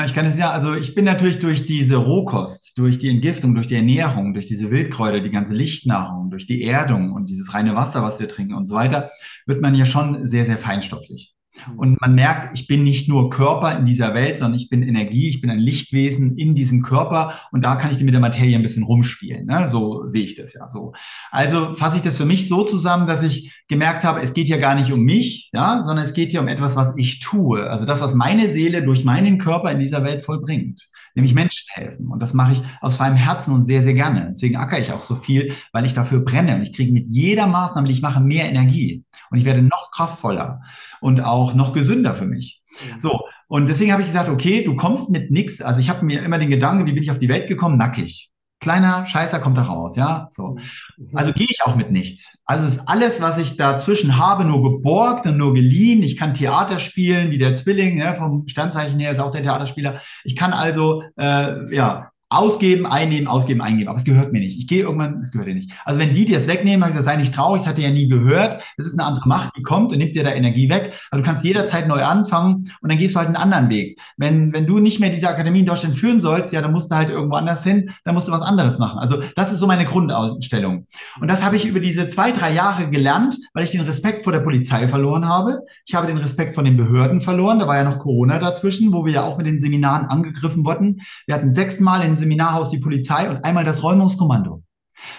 Ich 0.05 0.13
kann 0.13 0.25
es 0.25 0.37
ja, 0.37 0.51
also 0.51 0.73
ich 0.73 0.95
bin 0.95 1.03
natürlich 1.03 1.39
durch 1.39 1.65
diese 1.65 1.97
Rohkost, 1.97 2.77
durch 2.77 2.97
die 2.97 3.09
Entgiftung, 3.09 3.55
durch 3.55 3.67
die 3.67 3.75
Ernährung, 3.75 4.33
durch 4.33 4.47
diese 4.47 4.71
Wildkräuter, 4.71 5.19
die 5.19 5.31
ganze 5.31 5.53
Lichtnahrung, 5.53 6.29
durch 6.29 6.47
die 6.47 6.63
Erdung 6.63 7.11
und 7.11 7.29
dieses 7.29 7.53
reine 7.53 7.75
Wasser, 7.75 8.01
was 8.01 8.17
wir 8.17 8.29
trinken 8.29 8.53
und 8.53 8.67
so 8.67 8.75
weiter, 8.75 9.11
wird 9.45 9.61
man 9.61 9.75
ja 9.75 9.85
schon 9.85 10.25
sehr, 10.25 10.45
sehr 10.45 10.57
feinstofflich. 10.57 11.35
Mhm. 11.67 11.79
Und 11.79 12.01
man 12.01 12.15
merkt, 12.15 12.57
ich 12.57 12.67
bin 12.67 12.83
nicht 12.83 13.07
nur 13.07 13.29
Körper 13.29 13.77
in 13.77 13.85
dieser 13.85 14.13
Welt, 14.13 14.37
sondern 14.37 14.59
ich 14.59 14.69
bin 14.69 14.83
Energie, 14.83 15.29
ich 15.29 15.41
bin 15.41 15.49
ein 15.49 15.59
Lichtwesen 15.59 16.37
in 16.37 16.55
diesem 16.55 16.81
Körper 16.81 17.33
und 17.51 17.63
da 17.63 17.75
kann 17.75 17.91
ich 17.91 18.01
mit 18.01 18.13
der 18.13 18.21
Materie 18.21 18.55
ein 18.55 18.63
bisschen 18.63 18.83
rumspielen. 18.83 19.45
Ne? 19.45 19.67
So 19.69 20.07
sehe 20.07 20.23
ich 20.23 20.35
das 20.35 20.53
ja 20.53 20.67
so. 20.67 20.93
Also 21.29 21.75
fasse 21.75 21.97
ich 21.97 22.03
das 22.03 22.17
für 22.17 22.25
mich 22.25 22.47
so 22.47 22.63
zusammen, 22.63 23.07
dass 23.07 23.23
ich 23.23 23.53
gemerkt 23.67 24.03
habe, 24.03 24.21
es 24.21 24.33
geht 24.33 24.47
ja 24.47 24.57
gar 24.57 24.75
nicht 24.75 24.91
um 24.91 25.01
mich, 25.01 25.49
ja, 25.53 25.81
sondern 25.81 26.05
es 26.05 26.13
geht 26.13 26.31
hier 26.31 26.41
um 26.41 26.47
etwas, 26.47 26.75
was 26.75 26.93
ich 26.97 27.19
tue. 27.19 27.69
Also 27.69 27.85
das, 27.85 28.01
was 28.01 28.13
meine 28.13 28.53
Seele 28.53 28.83
durch 28.83 29.03
meinen 29.03 29.37
Körper 29.37 29.71
in 29.71 29.79
dieser 29.79 30.03
Welt 30.03 30.23
vollbringt 30.23 30.89
nämlich 31.15 31.33
Menschen 31.33 31.67
helfen. 31.69 32.07
Und 32.07 32.21
das 32.21 32.33
mache 32.33 32.53
ich 32.53 32.61
aus 32.81 32.97
freiem 32.97 33.15
Herzen 33.15 33.53
und 33.53 33.63
sehr, 33.63 33.83
sehr 33.83 33.93
gerne. 33.93 34.29
Deswegen 34.31 34.55
acker 34.55 34.79
ich 34.79 34.91
auch 34.91 35.01
so 35.01 35.15
viel, 35.15 35.53
weil 35.71 35.85
ich 35.85 35.93
dafür 35.93 36.21
brenne. 36.21 36.55
Und 36.55 36.61
ich 36.63 36.73
kriege 36.73 36.91
mit 36.91 37.07
jeder 37.07 37.47
Maßnahme, 37.47 37.87
die 37.87 37.93
ich 37.93 38.01
mache, 38.01 38.21
mehr 38.21 38.49
Energie. 38.49 39.03
Und 39.29 39.37
ich 39.37 39.45
werde 39.45 39.61
noch 39.61 39.91
kraftvoller 39.91 40.61
und 40.99 41.21
auch 41.21 41.53
noch 41.53 41.73
gesünder 41.73 42.15
für 42.15 42.25
mich. 42.25 42.61
So. 42.97 43.21
Und 43.47 43.67
deswegen 43.67 43.91
habe 43.91 44.01
ich 44.01 44.07
gesagt, 44.07 44.29
okay, 44.29 44.63
du 44.63 44.75
kommst 44.75 45.09
mit 45.09 45.31
nichts. 45.31 45.61
Also 45.61 45.79
ich 45.79 45.89
habe 45.89 46.05
mir 46.05 46.23
immer 46.23 46.39
den 46.39 46.49
Gedanken, 46.49 46.85
wie 46.85 46.93
bin 46.93 47.03
ich 47.03 47.11
auf 47.11 47.19
die 47.19 47.29
Welt 47.29 47.47
gekommen? 47.47 47.77
Nackig 47.77 48.31
kleiner 48.61 49.07
Scheißer 49.07 49.39
kommt 49.39 49.57
da 49.57 49.63
raus, 49.63 49.95
ja, 49.95 50.27
so. 50.29 50.55
Mhm. 50.97 51.09
Also 51.13 51.33
gehe 51.33 51.47
ich 51.49 51.63
auch 51.63 51.75
mit 51.75 51.91
nichts. 51.91 52.37
Also 52.45 52.65
ist 52.65 52.87
alles, 52.87 53.19
was 53.19 53.39
ich 53.39 53.57
dazwischen 53.57 54.17
habe, 54.17 54.45
nur 54.45 54.61
geborgt 54.61 55.25
und 55.25 55.37
nur 55.37 55.53
geliehen. 55.53 56.03
Ich 56.03 56.15
kann 56.15 56.35
Theater 56.35 56.79
spielen, 56.79 57.31
wie 57.31 57.39
der 57.39 57.55
Zwilling, 57.55 57.97
ja, 57.97 58.13
vom 58.13 58.47
Sternzeichen 58.47 58.99
her 58.99 59.11
ist 59.11 59.19
auch 59.19 59.31
der 59.31 59.43
Theaterspieler. 59.43 59.99
Ich 60.23 60.35
kann 60.35 60.53
also, 60.53 61.03
äh, 61.17 61.75
ja, 61.75 62.10
Ausgeben, 62.31 62.85
einnehmen, 62.85 63.27
ausgeben, 63.27 63.61
eingeben. 63.61 63.89
Aber 63.89 63.97
es 63.97 64.05
gehört 64.05 64.31
mir 64.31 64.39
nicht. 64.39 64.57
Ich 64.57 64.65
gehe 64.65 64.83
irgendwann, 64.83 65.19
es 65.19 65.31
gehört 65.31 65.49
dir 65.49 65.53
nicht. 65.53 65.71
Also 65.83 65.99
wenn 65.99 66.13
die 66.13 66.23
dir 66.23 66.37
es 66.37 66.47
wegnehmen, 66.47 66.81
habe 66.81 66.91
ich 66.91 66.97
gesagt, 66.97 67.13
sei 67.13 67.21
nicht 67.21 67.35
traurig, 67.35 67.61
das 67.61 67.69
hat 67.69 67.77
dir 67.77 67.89
ja 67.89 67.93
nie 67.93 68.07
gehört. 68.07 68.63
Das 68.77 68.87
ist 68.87 68.93
eine 68.93 69.03
andere 69.03 69.27
Macht, 69.27 69.51
die 69.57 69.61
kommt 69.61 69.91
und 69.91 69.97
nimmt 69.97 70.15
dir 70.15 70.23
da 70.23 70.31
Energie 70.31 70.69
weg. 70.69 70.93
Also 71.11 71.21
du 71.21 71.27
kannst 71.27 71.43
jederzeit 71.43 71.89
neu 71.89 72.01
anfangen 72.01 72.71
und 72.81 72.89
dann 72.89 72.97
gehst 72.97 73.15
du 73.15 73.19
halt 73.19 73.27
einen 73.27 73.35
anderen 73.35 73.69
Weg. 73.69 73.99
Wenn, 74.15 74.53
wenn 74.53 74.65
du 74.65 74.79
nicht 74.79 75.01
mehr 75.01 75.09
diese 75.09 75.27
Akademie 75.27 75.59
in 75.59 75.65
Deutschland 75.65 75.93
führen 75.95 76.21
sollst, 76.21 76.53
ja, 76.53 76.61
dann 76.61 76.71
musst 76.71 76.89
du 76.89 76.95
halt 76.95 77.09
irgendwo 77.09 77.35
anders 77.35 77.65
hin, 77.65 77.91
dann 78.05 78.15
musst 78.15 78.29
du 78.29 78.31
was 78.31 78.41
anderes 78.41 78.79
machen. 78.79 78.97
Also 78.97 79.21
das 79.35 79.51
ist 79.51 79.59
so 79.59 79.67
meine 79.67 79.83
Grundausstellung. 79.83 80.87
Und 81.19 81.27
das 81.27 81.43
habe 81.43 81.57
ich 81.57 81.65
über 81.65 81.81
diese 81.81 82.07
zwei, 82.07 82.31
drei 82.31 82.53
Jahre 82.53 82.89
gelernt, 82.89 83.37
weil 83.53 83.65
ich 83.65 83.71
den 83.71 83.81
Respekt 83.81 84.23
vor 84.23 84.31
der 84.31 84.39
Polizei 84.39 84.87
verloren 84.87 85.27
habe. 85.27 85.59
Ich 85.85 85.95
habe 85.95 86.07
den 86.07 86.17
Respekt 86.17 86.53
von 86.53 86.63
den 86.63 86.77
Behörden 86.77 87.19
verloren. 87.19 87.59
Da 87.59 87.67
war 87.67 87.75
ja 87.75 87.83
noch 87.83 87.99
Corona 87.99 88.39
dazwischen, 88.39 88.93
wo 88.93 89.05
wir 89.05 89.13
ja 89.13 89.23
auch 89.23 89.37
mit 89.37 89.47
den 89.47 89.59
Seminaren 89.59 90.07
angegriffen 90.07 90.65
wurden. 90.65 91.01
Wir 91.25 91.35
hatten 91.35 91.51
sechsmal 91.51 92.05
in 92.05 92.15
Seminarhaus 92.21 92.69
die 92.69 92.79
Polizei 92.79 93.29
und 93.29 93.43
einmal 93.43 93.65
das 93.65 93.83
Räumungskommando. 93.83 94.63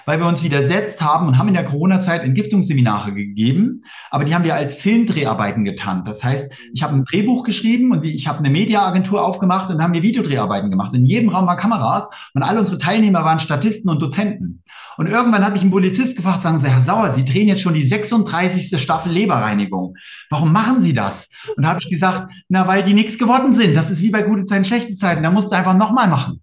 Weil 0.07 0.19
wir 0.19 0.27
uns 0.27 0.43
widersetzt 0.43 1.03
haben 1.03 1.27
und 1.27 1.39
haben 1.39 1.49
in 1.49 1.55
der 1.55 1.65
Corona-Zeit 1.65 2.23
Entgiftungsseminare 2.23 3.13
gegeben, 3.13 3.83
aber 4.11 4.25
die 4.25 4.35
haben 4.35 4.45
wir 4.45 4.55
als 4.55 4.77
Filmdreharbeiten 4.77 5.65
getan. 5.65 6.05
Das 6.05 6.23
heißt, 6.23 6.51
ich 6.73 6.83
habe 6.83 6.95
ein 6.95 7.05
Drehbuch 7.05 7.45
geschrieben 7.45 7.93
und 7.93 8.05
ich 8.05 8.27
habe 8.29 8.39
eine 8.39 8.51
Mediaagentur 8.51 9.25
aufgemacht 9.25 9.71
und 9.71 9.83
haben 9.83 9.95
wir 9.95 10.03
Videodreharbeiten 10.03 10.71
gemacht. 10.71 10.95
In 10.95 11.05
jedem 11.05 11.29
Raum 11.31 11.47
waren 11.47 11.59
Kameras 11.59 12.09
und 12.35 12.43
alle 12.43 12.61
unsere 12.61 12.79
Teilnehmer 12.79 13.25
waren 13.25 13.41
Statisten 13.41 13.91
und 13.91 14.01
Dozenten. 14.01 14.63
Und 14.99 15.09
irgendwann 15.09 15.45
hat 15.45 15.53
mich 15.53 15.63
ein 15.63 15.71
Polizist 15.71 16.17
gefragt, 16.17 16.43
sagen 16.43 16.59
Sie, 16.59 16.69
Herr 16.69 16.83
Sauer, 16.83 17.13
Sie 17.13 17.25
drehen 17.25 17.49
jetzt 17.49 17.63
schon 17.63 17.75
die 17.75 17.87
36. 17.87 18.81
Staffel 18.81 19.13
Leberreinigung. 19.13 19.97
Warum 20.29 20.53
machen 20.53 20.83
Sie 20.83 20.93
das? 20.93 21.29
Und 21.57 21.65
da 21.65 21.71
habe 21.71 21.81
ich 21.83 21.91
gesagt, 21.91 22.31
na, 22.49 22.69
weil 22.69 22.83
die 22.83 22.95
nichts 22.95 23.19
geworden 23.19 23.53
sind. 23.53 23.75
Das 23.75 23.91
ist 23.91 24.03
wie 24.03 24.11
bei 24.11 24.23
gute 24.23 24.45
Zeiten, 24.45 24.65
schlechte 24.65 24.95
Zeiten. 24.95 25.23
Da 25.23 25.31
musst 25.31 25.51
du 25.51 25.57
einfach 25.57 25.77
nochmal 25.77 26.09
machen 26.09 26.43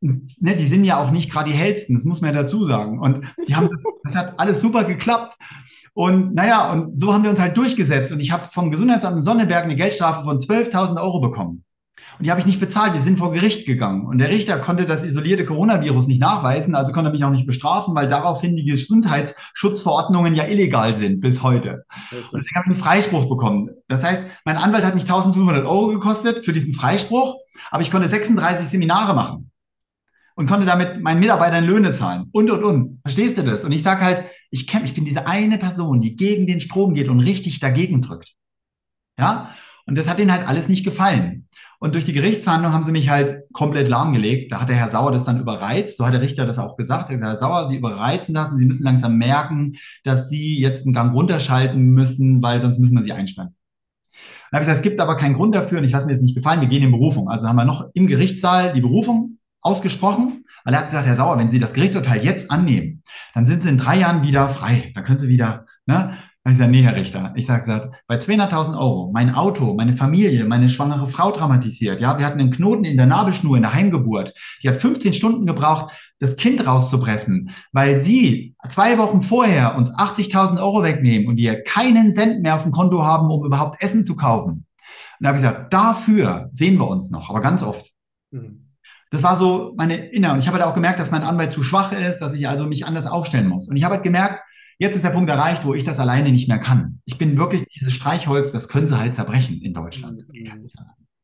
ne, 0.00 0.56
die 0.56 0.66
sind 0.66 0.84
ja 0.84 0.98
auch 1.02 1.10
nicht 1.10 1.30
gerade 1.30 1.50
die 1.50 1.56
hellsten, 1.56 1.94
das 1.94 2.04
muss 2.04 2.20
man 2.20 2.34
ja 2.34 2.42
dazu 2.42 2.66
sagen. 2.66 3.00
Und 3.00 3.26
die 3.46 3.54
haben 3.54 3.68
das, 3.70 3.82
das 4.04 4.14
hat 4.14 4.38
alles 4.38 4.60
super 4.60 4.84
geklappt. 4.84 5.36
Und 5.94 6.34
naja, 6.34 6.72
und 6.72 7.00
so 7.00 7.12
haben 7.12 7.22
wir 7.22 7.30
uns 7.30 7.40
halt 7.40 7.56
durchgesetzt. 7.56 8.12
Und 8.12 8.20
ich 8.20 8.30
habe 8.30 8.48
vom 8.52 8.70
Gesundheitsamt 8.70 9.16
in 9.16 9.22
Sonneberg 9.22 9.64
eine 9.64 9.76
Geldstrafe 9.76 10.24
von 10.24 10.38
12.000 10.38 11.00
Euro 11.00 11.20
bekommen. 11.20 11.64
Und 12.18 12.26
die 12.26 12.30
habe 12.30 12.40
ich 12.40 12.46
nicht 12.46 12.60
bezahlt. 12.60 12.94
Wir 12.94 13.00
sind 13.00 13.18
vor 13.18 13.32
Gericht 13.32 13.66
gegangen. 13.66 14.06
Und 14.06 14.18
der 14.18 14.30
Richter 14.30 14.58
konnte 14.58 14.86
das 14.86 15.04
isolierte 15.04 15.44
Coronavirus 15.44 16.06
nicht 16.06 16.20
nachweisen, 16.20 16.74
also 16.74 16.92
konnte 16.92 17.10
er 17.10 17.12
mich 17.12 17.24
auch 17.24 17.30
nicht 17.30 17.46
bestrafen, 17.46 17.94
weil 17.94 18.08
daraufhin 18.08 18.56
die 18.56 18.64
Gesundheitsschutzverordnungen 18.64 20.34
ja 20.34 20.44
illegal 20.44 20.96
sind 20.96 21.20
bis 21.20 21.42
heute. 21.42 21.84
Und 22.10 22.40
deswegen 22.40 22.56
habe 22.56 22.66
ich 22.66 22.72
einen 22.72 22.74
Freispruch 22.74 23.28
bekommen. 23.28 23.70
Das 23.88 24.02
heißt, 24.02 24.24
mein 24.44 24.56
Anwalt 24.56 24.84
hat 24.84 24.94
mich 24.94 25.04
1500 25.04 25.64
Euro 25.64 25.88
gekostet 25.88 26.44
für 26.44 26.52
diesen 26.52 26.72
Freispruch, 26.72 27.36
aber 27.70 27.82
ich 27.82 27.90
konnte 27.90 28.08
36 28.08 28.68
Seminare 28.68 29.14
machen 29.14 29.50
und 30.36 30.46
konnte 30.46 30.66
damit 30.66 31.02
meinen 31.02 31.18
Mitarbeitern 31.18 31.64
Löhne 31.64 31.92
zahlen 31.92 32.28
und, 32.32 32.50
und, 32.50 32.62
und. 32.62 33.00
Verstehst 33.02 33.38
du 33.38 33.42
das? 33.42 33.64
Und 33.64 33.72
ich 33.72 33.82
sage 33.82 34.04
halt, 34.04 34.24
ich 34.50 34.66
kämpfe, 34.66 34.86
ich 34.86 34.94
bin 34.94 35.04
diese 35.04 35.26
eine 35.26 35.58
Person, 35.58 36.00
die 36.00 36.14
gegen 36.14 36.46
den 36.46 36.60
Strom 36.60 36.94
geht 36.94 37.08
und 37.08 37.20
richtig 37.20 37.58
dagegen 37.58 38.02
drückt. 38.02 38.34
Ja? 39.18 39.54
Und 39.86 39.96
das 39.96 40.08
hat 40.08 40.20
ihnen 40.20 40.32
halt 40.32 40.46
alles 40.46 40.68
nicht 40.68 40.84
gefallen. 40.84 41.48
Und 41.78 41.94
durch 41.94 42.04
die 42.04 42.12
Gerichtsverhandlung 42.12 42.72
haben 42.72 42.84
sie 42.84 42.92
mich 42.92 43.08
halt 43.08 43.44
komplett 43.52 43.88
lahmgelegt. 43.88 44.52
Da 44.52 44.60
hat 44.60 44.68
der 44.68 44.76
Herr 44.76 44.88
Sauer 44.88 45.12
das 45.12 45.24
dann 45.24 45.40
überreizt. 45.40 45.96
So 45.96 46.06
hat 46.06 46.14
der 46.14 46.22
Richter 46.22 46.46
das 46.46 46.58
auch 46.58 46.76
gesagt. 46.76 47.04
Er 47.10 47.14
hat 47.14 47.20
gesagt, 47.20 47.30
Herr 47.30 47.36
Sauer, 47.36 47.68
Sie 47.68 47.76
überreizen 47.76 48.34
das 48.34 48.50
und 48.50 48.58
Sie 48.58 48.64
müssen 48.64 48.84
langsam 48.84 49.16
merken, 49.16 49.76
dass 50.04 50.28
Sie 50.28 50.58
jetzt 50.58 50.84
einen 50.84 50.94
Gang 50.94 51.14
runterschalten 51.14 51.80
müssen, 51.80 52.42
weil 52.42 52.60
sonst 52.60 52.78
müssen 52.78 52.96
wir 52.96 53.02
Sie 53.02 53.12
einsperren. 53.12 53.54
Dann 54.50 54.58
habe 54.58 54.62
ich 54.62 54.68
gesagt, 54.68 54.78
es 54.78 54.82
gibt 54.82 55.00
aber 55.00 55.16
keinen 55.16 55.34
Grund 55.34 55.54
dafür 55.54 55.78
und 55.78 55.84
ich 55.84 55.92
lasse 55.92 56.06
mir 56.06 56.12
jetzt 56.12 56.22
nicht 56.22 56.34
gefallen, 56.34 56.60
wir 56.60 56.68
gehen 56.68 56.82
in 56.82 56.92
Berufung. 56.92 57.28
Also 57.28 57.46
haben 57.46 57.56
wir 57.56 57.64
noch 57.64 57.90
im 57.94 58.06
Gerichtssaal 58.06 58.72
die 58.72 58.80
Berufung 58.80 59.35
ausgesprochen, 59.66 60.44
weil 60.64 60.74
er 60.74 60.80
hat 60.80 60.86
gesagt, 60.86 61.06
Herr 61.06 61.16
Sauer, 61.16 61.38
wenn 61.38 61.50
Sie 61.50 61.58
das 61.58 61.74
Gerichtsurteil 61.74 62.24
jetzt 62.24 62.50
annehmen, 62.50 63.02
dann 63.34 63.46
sind 63.46 63.62
Sie 63.62 63.68
in 63.68 63.78
drei 63.78 63.98
Jahren 63.98 64.22
wieder 64.22 64.48
frei. 64.48 64.92
Dann 64.94 65.04
können 65.04 65.18
Sie 65.18 65.28
wieder, 65.28 65.66
ne? 65.86 66.16
Dann 66.46 66.52
ich 66.52 66.60
sage, 66.60 66.70
nee, 66.70 66.82
Herr 66.82 66.94
Richter. 66.94 67.32
Ich 67.34 67.44
sage, 67.44 67.58
gesagt, 67.58 67.96
bei 68.06 68.18
200.000 68.18 68.78
Euro, 68.78 69.10
mein 69.12 69.34
Auto, 69.34 69.74
meine 69.74 69.94
Familie, 69.94 70.44
meine 70.44 70.68
schwangere 70.68 71.08
Frau 71.08 71.32
traumatisiert. 71.32 72.00
Ja, 72.00 72.20
wir 72.20 72.24
hatten 72.24 72.38
einen 72.38 72.52
Knoten 72.52 72.84
in 72.84 72.96
der 72.96 73.06
Nabelschnur 73.06 73.56
in 73.56 73.62
der 73.62 73.74
Heimgeburt. 73.74 74.32
Die 74.62 74.68
hat 74.68 74.76
15 74.76 75.12
Stunden 75.12 75.44
gebraucht, 75.44 75.92
das 76.20 76.36
Kind 76.36 76.64
rauszupressen, 76.64 77.50
weil 77.72 77.98
Sie 77.98 78.54
zwei 78.68 78.96
Wochen 78.96 79.22
vorher 79.22 79.76
uns 79.76 79.92
80.000 79.92 80.60
Euro 80.60 80.84
wegnehmen 80.84 81.26
und 81.26 81.36
wir 81.36 81.64
keinen 81.64 82.12
Cent 82.12 82.42
mehr 82.42 82.54
auf 82.54 82.62
dem 82.62 82.70
Konto 82.70 83.02
haben, 83.02 83.28
um 83.28 83.44
überhaupt 83.44 83.82
Essen 83.82 84.04
zu 84.04 84.14
kaufen. 84.14 84.52
Und 84.52 84.66
da 85.18 85.30
habe 85.30 85.38
ich 85.38 85.42
gesagt, 85.42 85.72
dafür 85.72 86.48
sehen 86.52 86.78
wir 86.78 86.86
uns 86.86 87.10
noch, 87.10 87.28
aber 87.28 87.40
ganz 87.40 87.64
oft. 87.64 87.90
Mhm. 88.30 88.65
Das 89.10 89.22
war 89.22 89.36
so 89.36 89.74
meine 89.76 89.96
Inner. 89.96 90.32
Und 90.32 90.40
ich 90.40 90.48
habe 90.48 90.58
halt 90.58 90.66
auch 90.66 90.74
gemerkt, 90.74 90.98
dass 90.98 91.10
mein 91.10 91.22
Anwalt 91.22 91.52
zu 91.52 91.62
schwach 91.62 91.92
ist, 91.92 92.18
dass 92.18 92.34
ich 92.34 92.48
also 92.48 92.66
mich 92.66 92.86
anders 92.86 93.06
aufstellen 93.06 93.48
muss. 93.48 93.68
Und 93.68 93.76
ich 93.76 93.84
habe 93.84 93.94
halt 93.94 94.04
gemerkt, 94.04 94.42
jetzt 94.78 94.96
ist 94.96 95.04
der 95.04 95.10
Punkt 95.10 95.30
erreicht, 95.30 95.64
wo 95.64 95.74
ich 95.74 95.84
das 95.84 96.00
alleine 96.00 96.30
nicht 96.32 96.48
mehr 96.48 96.58
kann. 96.58 97.00
Ich 97.04 97.18
bin 97.18 97.38
wirklich 97.38 97.64
dieses 97.66 97.92
Streichholz, 97.92 98.52
das 98.52 98.68
können 98.68 98.86
sie 98.86 98.98
halt 98.98 99.14
zerbrechen 99.14 99.60
in 99.62 99.72
Deutschland. 99.72 100.24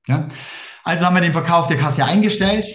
Ja? 0.07 0.29
Also 0.85 1.05
haben 1.05 1.15
wir 1.15 1.23
den 1.23 1.33
Verkauf 1.33 1.69
der 1.69 1.77
Kasse 1.77 2.05
eingestellt. 2.05 2.67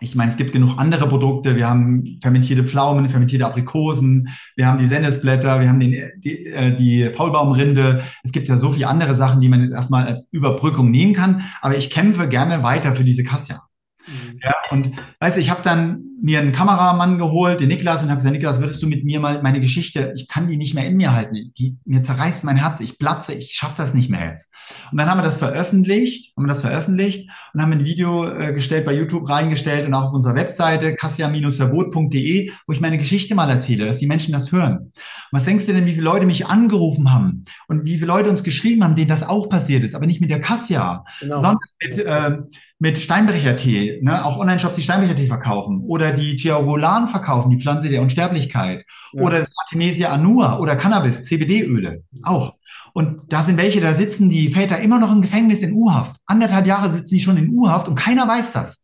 Ich 0.00 0.16
meine, 0.16 0.32
es 0.32 0.36
gibt 0.36 0.52
genug 0.52 0.78
andere 0.78 1.08
Produkte. 1.08 1.54
Wir 1.54 1.68
haben 1.68 2.18
fermentierte 2.20 2.64
Pflaumen, 2.64 3.08
fermentierte 3.08 3.46
Aprikosen, 3.46 4.28
wir 4.56 4.66
haben 4.66 4.78
die 4.78 4.88
Sennesblätter, 4.88 5.60
wir 5.60 5.68
haben 5.68 5.78
den, 5.78 6.10
die, 6.18 6.46
äh, 6.46 6.74
die 6.74 7.10
Faulbaumrinde. 7.12 8.02
Es 8.24 8.32
gibt 8.32 8.48
ja 8.48 8.56
so 8.56 8.72
viele 8.72 8.88
andere 8.88 9.14
Sachen, 9.14 9.40
die 9.40 9.48
man 9.48 9.70
erstmal 9.70 10.08
als 10.08 10.28
Überbrückung 10.32 10.90
nehmen 10.90 11.14
kann. 11.14 11.44
Aber 11.60 11.76
ich 11.76 11.88
kämpfe 11.90 12.28
gerne 12.28 12.64
weiter 12.64 12.96
für 12.96 13.04
diese 13.04 13.22
Kassia. 13.22 13.62
Mhm. 14.06 14.40
Ja, 14.42 14.54
und 14.70 14.92
weißt 15.20 15.36
du, 15.36 15.40
ich 15.40 15.50
habe 15.50 15.62
dann 15.62 16.11
mir 16.22 16.38
einen 16.38 16.52
Kameramann 16.52 17.18
geholt, 17.18 17.58
den 17.58 17.68
Niklas, 17.68 18.02
und 18.02 18.08
habe 18.08 18.18
gesagt, 18.18 18.32
Niklas, 18.32 18.60
würdest 18.60 18.80
du 18.80 18.86
mit 18.86 19.04
mir 19.04 19.18
mal 19.18 19.42
meine 19.42 19.60
Geschichte, 19.60 20.12
ich 20.14 20.28
kann 20.28 20.48
die 20.48 20.56
nicht 20.56 20.72
mehr 20.72 20.86
in 20.86 20.96
mir 20.96 21.12
halten, 21.12 21.52
die 21.58 21.76
mir 21.84 22.04
zerreißt 22.04 22.44
mein 22.44 22.56
Herz, 22.56 22.78
ich 22.78 22.96
platze, 22.96 23.34
ich 23.34 23.52
schaffe 23.54 23.74
das 23.76 23.92
nicht 23.92 24.08
mehr 24.08 24.30
jetzt. 24.30 24.48
Und 24.92 24.98
dann 24.98 25.10
haben 25.10 25.18
wir 25.18 25.24
das 25.24 25.38
veröffentlicht, 25.38 26.32
haben 26.36 26.44
wir 26.44 26.48
das 26.48 26.60
veröffentlicht 26.60 27.28
und 27.52 27.60
haben 27.60 27.72
ein 27.72 27.84
Video 27.84 28.24
äh, 28.28 28.52
gestellt, 28.52 28.86
bei 28.86 28.94
YouTube 28.94 29.28
reingestellt 29.28 29.84
und 29.84 29.94
auch 29.94 30.04
auf 30.04 30.12
unserer 30.12 30.36
Webseite 30.36 30.94
kassia-verbot.de, 30.94 32.52
wo 32.68 32.72
ich 32.72 32.80
meine 32.80 32.98
Geschichte 32.98 33.34
mal 33.34 33.50
erzähle, 33.50 33.86
dass 33.86 33.98
die 33.98 34.06
Menschen 34.06 34.32
das 34.32 34.52
hören. 34.52 34.78
Und 34.78 34.92
was 35.32 35.44
denkst 35.44 35.66
du 35.66 35.72
denn, 35.72 35.86
wie 35.86 35.94
viele 35.94 36.04
Leute 36.04 36.26
mich 36.26 36.46
angerufen 36.46 37.12
haben 37.12 37.42
und 37.66 37.84
wie 37.84 37.94
viele 37.94 38.06
Leute 38.06 38.30
uns 38.30 38.44
geschrieben 38.44 38.84
haben, 38.84 38.94
denen 38.94 39.08
das 39.08 39.28
auch 39.28 39.48
passiert 39.48 39.82
ist, 39.82 39.96
aber 39.96 40.06
nicht 40.06 40.20
mit 40.20 40.30
der 40.30 40.40
Kassia, 40.40 41.04
genau. 41.20 41.38
sondern 41.38 41.58
mit, 41.82 41.98
äh, 41.98 42.38
mit 42.78 42.98
Steinbrechertee, 42.98 44.00
ne? 44.02 44.24
auch 44.24 44.38
Online-Shops, 44.38 44.76
die 44.76 44.82
Steinbrechertee 44.82 45.26
verkaufen 45.26 45.82
oder 45.86 46.11
die 46.12 46.36
Tiarolan 46.36 47.08
verkaufen, 47.08 47.50
die 47.50 47.58
Pflanze 47.58 47.88
der 47.88 48.02
Unsterblichkeit 48.02 48.84
ja. 49.12 49.22
oder 49.22 49.38
das 49.40 49.50
Artemisia 49.64 50.10
annua 50.10 50.58
oder 50.58 50.76
Cannabis, 50.76 51.22
CBD-Öle, 51.24 52.04
auch. 52.22 52.54
Und 52.94 53.32
da 53.32 53.42
sind 53.42 53.56
welche, 53.56 53.80
da 53.80 53.94
sitzen 53.94 54.28
die 54.28 54.50
Väter 54.50 54.80
immer 54.80 54.98
noch 54.98 55.12
im 55.12 55.22
Gefängnis 55.22 55.62
in 55.62 55.72
U-Haft. 55.72 56.16
Anderthalb 56.26 56.66
Jahre 56.66 56.90
sitzen 56.90 57.14
die 57.14 57.20
schon 57.20 57.38
in 57.38 57.50
U-Haft 57.50 57.88
und 57.88 57.94
keiner 57.94 58.28
weiß 58.28 58.52
das. 58.52 58.82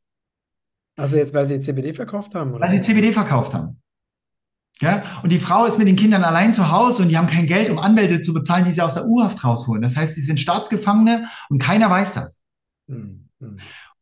Also 0.97 1.17
jetzt, 1.17 1.35
weil 1.35 1.47
sie 1.47 1.61
CBD 1.61 1.95
verkauft 1.95 2.35
haben? 2.35 2.53
Oder? 2.55 2.63
Weil 2.63 2.73
sie 2.73 2.83
CBD 2.83 3.13
verkauft 3.13 3.55
haben. 3.55 3.81
Ja? 4.81 5.03
Und 5.23 5.31
die 5.31 5.39
Frau 5.39 5.67
ist 5.67 5.79
mit 5.79 5.89
den 5.89 5.97
Kindern 5.97 6.25
allein 6.25 6.53
zu 6.53 6.71
Hause 6.71 7.03
und 7.03 7.09
die 7.09 7.19
haben 7.19 7.27
kein 7.27 7.47
Geld, 7.47 7.71
um 7.71 7.79
Anwälte 7.79 8.21
zu 8.21 8.33
bezahlen, 8.33 8.65
die 8.65 8.73
sie 8.73 8.81
aus 8.81 8.95
der 8.95 9.07
U-Haft 9.07 9.45
rausholen. 9.45 9.83
Das 9.83 9.97
heißt, 9.97 10.15
sie 10.15 10.23
sind 10.23 10.41
Staatsgefangene 10.41 11.29
und 11.51 11.59
keiner 11.59 11.91
weiß 11.91 12.15
das. 12.15 12.43
Hm. 12.89 13.29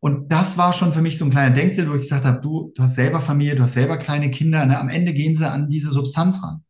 Und 0.01 0.31
das 0.31 0.59
war 0.59 0.73
schon 0.73 0.93
für 0.93 1.03
mich 1.03 1.19
so 1.19 1.25
ein 1.25 1.31
kleiner 1.31 1.55
Denkzettel, 1.55 1.91
wo 1.91 1.95
ich 1.95 2.03
gesagt 2.03 2.25
habe, 2.25 2.41
du, 2.41 2.73
du 2.75 2.83
hast 2.83 2.95
selber 2.95 3.21
Familie, 3.21 3.57
du 3.57 3.63
hast 3.63 3.73
selber 3.73 3.97
kleine 3.97 4.31
Kinder, 4.31 4.67
ne? 4.67 4.79
am 4.79 4.89
Ende 4.89 5.15
gehen 5.15 5.37
sie 5.37 5.49
an 5.49 5.69
diese 5.69 5.91
Substanz 5.91 6.43
ran. 6.43 6.63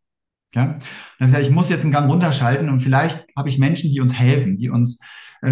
Ja? 0.54 0.62
Und 0.64 0.70
dann 0.70 0.78
habe 0.78 0.82
ich 1.20 1.26
gesagt, 1.26 1.46
ich 1.46 1.54
muss 1.54 1.68
jetzt 1.68 1.82
einen 1.82 1.92
Gang 1.92 2.08
runterschalten 2.08 2.68
und 2.68 2.80
vielleicht 2.80 3.26
habe 3.36 3.48
ich 3.48 3.58
Menschen, 3.58 3.90
die 3.90 4.00
uns 4.00 4.14
helfen, 4.14 4.56
die 4.56 4.70
uns 4.70 5.00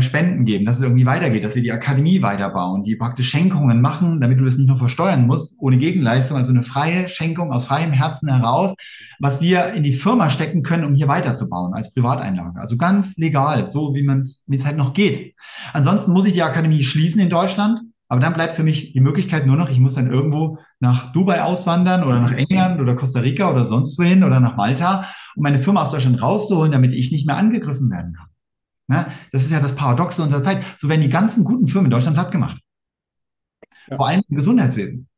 Spenden 0.03 0.45
geben, 0.45 0.65
dass 0.65 0.79
es 0.79 0.83
irgendwie 0.83 1.07
weitergeht, 1.07 1.45
dass 1.45 1.55
wir 1.55 1.63
die 1.63 1.73
Akademie 1.73 2.23
weiterbauen, 2.23 2.83
die 2.83 2.97
praktisch 2.97 3.29
Schenkungen 3.29 3.81
machen, 3.81 4.21
damit 4.21 4.41
du 4.41 4.45
das 4.45 4.57
nicht 4.57 4.69
nur 4.69 4.77
versteuern 4.77 5.27
musst, 5.27 5.57
ohne 5.59 5.79
Gegenleistung, 5.79 6.37
also 6.37 6.53
eine 6.53 6.63
freie 6.63 7.09
Schenkung 7.09 7.53
aus 7.53 7.67
freiem 7.67 7.93
Herzen 7.93 8.29
heraus, 8.29 8.75
was 9.21 9.41
wir 9.41 9.73
in 9.75 9.83
die 9.83 9.93
Firma 9.93 10.31
stecken 10.31 10.63
können, 10.63 10.85
um 10.85 10.95
hier 10.95 11.09
weiterzubauen 11.09 11.75
als 11.75 11.93
Privateinlage. 11.93 12.61
Also 12.61 12.77
ganz 12.77 13.17
legal, 13.17 13.71
so 13.71 13.95
wie 13.95 14.03
man 14.03 14.21
es, 14.21 14.45
wie 14.47 14.57
es 14.57 14.65
halt 14.65 14.77
noch 14.77 14.95
geht. 14.95 15.35
Ansonsten 15.73 16.13
muss 16.13 16.27
ich 16.27 16.33
die 16.33 16.43
Akademie 16.43 16.83
schließen 16.83 17.21
in 17.21 17.31
Deutschland, 17.31 17.81
aber 18.09 18.21
dann 18.21 18.35
bleibt 18.35 18.55
für 18.55 18.65
mich 18.65 18.93
die 18.93 19.01
Möglichkeit 19.01 19.47
nur 19.47 19.57
noch, 19.57 19.71
ich 19.71 19.81
muss 19.81 19.95
dann 19.95 20.11
irgendwo 20.11 20.59
nach 20.79 21.13
Dubai 21.13 21.43
auswandern 21.43 22.05
oder 22.05 22.21
nach 22.21 22.33
England 22.33 22.81
oder 22.81 22.95
Costa 22.95 23.21
Rica 23.21 23.51
oder 23.51 23.65
sonst 23.65 23.99
wohin 23.99 24.25
oder 24.25 24.41
nach 24.41 24.57
Malta, 24.57 25.07
um 25.35 25.43
meine 25.43 25.59
Firma 25.59 25.83
aus 25.83 25.91
Deutschland 25.91 26.23
rauszuholen, 26.23 26.73
damit 26.73 26.93
ich 26.93 27.11
nicht 27.11 27.27
mehr 27.27 27.37
angegriffen 27.37 27.91
werden 27.91 28.15
kann. 28.15 28.27
Ne? 28.87 29.07
Das 29.33 29.45
ist 29.45 29.51
ja 29.51 29.61
das 29.61 29.75
Paradoxe 29.75 30.23
unserer 30.23 30.43
Zeit. 30.43 30.63
So 30.79 30.89
werden 30.89 31.01
die 31.01 31.09
ganzen 31.09 31.45
guten 31.45 31.67
Firmen 31.67 31.87
in 31.87 31.91
Deutschland 31.91 32.17
platt 32.17 32.33
gemacht. 32.33 32.61
Ja. 33.89 33.97
Vor 33.97 34.09
allem 34.09 34.23
im 34.29 34.37
Gesundheitswesen. 34.37 35.09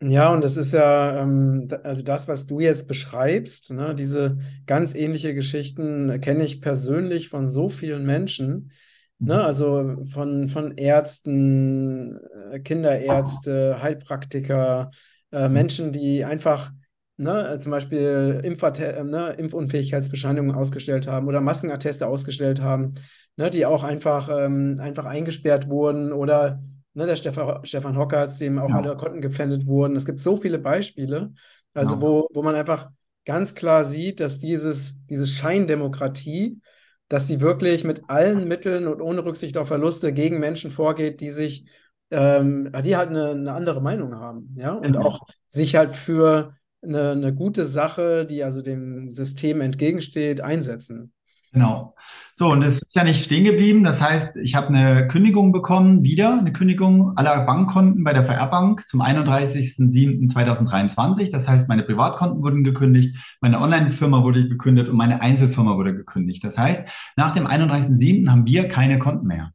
Ja, 0.00 0.30
und 0.30 0.44
das 0.44 0.58
ist 0.58 0.72
ja, 0.72 1.22
ähm, 1.22 1.68
also 1.82 2.02
das, 2.02 2.28
was 2.28 2.46
du 2.46 2.60
jetzt 2.60 2.86
beschreibst, 2.86 3.72
ne, 3.72 3.94
diese 3.94 4.36
ganz 4.66 4.94
ähnliche 4.94 5.34
Geschichten 5.34 6.20
kenne 6.20 6.44
ich 6.44 6.60
persönlich 6.60 7.30
von 7.30 7.48
so 7.48 7.70
vielen 7.70 8.04
Menschen, 8.04 8.72
ne, 9.18 9.36
mhm. 9.36 9.40
also 9.40 10.04
von, 10.12 10.48
von 10.50 10.76
Ärzten, 10.76 12.18
äh, 12.52 12.60
Kinderärzte, 12.60 13.80
Heilpraktiker, 13.80 14.90
äh, 15.32 15.48
Menschen, 15.48 15.92
die 15.92 16.26
einfach 16.26 16.72
ne, 17.16 17.58
zum 17.58 17.72
Beispiel 17.72 18.40
Impfatte 18.44 19.04
ne, 19.04 19.30
Impfunfähigkeitsbescheinigungen 19.32 20.54
ausgestellt 20.54 21.06
haben 21.06 21.28
oder 21.28 21.40
Maskenatteste 21.40 22.06
ausgestellt 22.06 22.60
haben, 22.60 22.94
ne, 23.36 23.50
die 23.50 23.66
auch 23.66 23.84
einfach, 23.84 24.28
ähm, 24.30 24.76
einfach 24.80 25.06
eingesperrt 25.06 25.70
wurden 25.70 26.12
oder 26.12 26.62
ne, 26.94 27.06
der 27.06 27.16
Stefan, 27.16 27.64
Stefan 27.64 27.96
Hockertz, 27.96 28.38
dem 28.38 28.58
auch 28.58 28.68
ja. 28.68 28.76
alle 28.76 28.96
Konten 28.96 29.20
gepfändet 29.20 29.66
wurden. 29.66 29.96
Es 29.96 30.06
gibt 30.06 30.20
so 30.20 30.36
viele 30.36 30.58
Beispiele, 30.58 31.32
also 31.74 31.94
ja. 31.94 32.00
wo, 32.00 32.28
wo 32.32 32.42
man 32.42 32.54
einfach 32.54 32.90
ganz 33.24 33.54
klar 33.54 33.84
sieht, 33.84 34.20
dass 34.20 34.38
dieses, 34.38 35.04
diese 35.06 35.26
Scheindemokratie, 35.26 36.60
dass 37.08 37.26
sie 37.26 37.40
wirklich 37.40 37.84
mit 37.84 38.08
allen 38.08 38.48
Mitteln 38.48 38.86
und 38.86 39.00
ohne 39.00 39.24
Rücksicht 39.24 39.56
auf 39.56 39.68
Verluste 39.68 40.12
gegen 40.12 40.38
Menschen 40.38 40.70
vorgeht, 40.70 41.20
die 41.20 41.30
sich, 41.30 41.66
ähm, 42.10 42.72
die 42.84 42.96
halt 42.96 43.10
eine, 43.10 43.30
eine 43.30 43.52
andere 43.52 43.80
Meinung 43.80 44.14
haben, 44.14 44.54
ja, 44.56 44.72
und 44.72 44.82
genau. 44.82 45.02
auch 45.02 45.20
sich 45.48 45.76
halt 45.76 45.94
für 45.94 46.54
eine, 46.86 47.12
eine 47.12 47.34
gute 47.34 47.66
Sache, 47.66 48.26
die 48.26 48.44
also 48.44 48.62
dem 48.62 49.10
System 49.10 49.60
entgegensteht, 49.60 50.40
einsetzen. 50.40 51.12
Genau. 51.56 51.96
So, 52.34 52.52
und 52.52 52.62
es 52.62 52.82
ist 52.82 52.94
ja 52.94 53.02
nicht 53.02 53.24
stehen 53.24 53.44
geblieben. 53.44 53.82
Das 53.82 54.02
heißt, 54.02 54.36
ich 54.36 54.54
habe 54.54 54.68
eine 54.68 55.08
Kündigung 55.08 55.52
bekommen, 55.52 56.02
wieder 56.02 56.38
eine 56.38 56.52
Kündigung 56.52 57.16
aller 57.16 57.46
Bankkonten 57.46 58.04
bei 58.04 58.12
der 58.12 58.24
VR-Bank 58.24 58.86
zum 58.86 59.00
31.07.2023. 59.00 61.30
Das 61.30 61.48
heißt, 61.48 61.70
meine 61.70 61.84
Privatkonten 61.84 62.42
wurden 62.42 62.62
gekündigt, 62.62 63.16
meine 63.40 63.58
Online-Firma 63.58 64.22
wurde 64.22 64.50
gekündigt 64.50 64.90
und 64.90 64.96
meine 64.96 65.22
Einzelfirma 65.22 65.76
wurde 65.76 65.96
gekündigt. 65.96 66.44
Das 66.44 66.58
heißt, 66.58 66.86
nach 67.16 67.32
dem 67.32 67.46
31.07. 67.46 68.28
haben 68.28 68.46
wir 68.46 68.68
keine 68.68 68.98
Konten 68.98 69.26
mehr. 69.26 69.52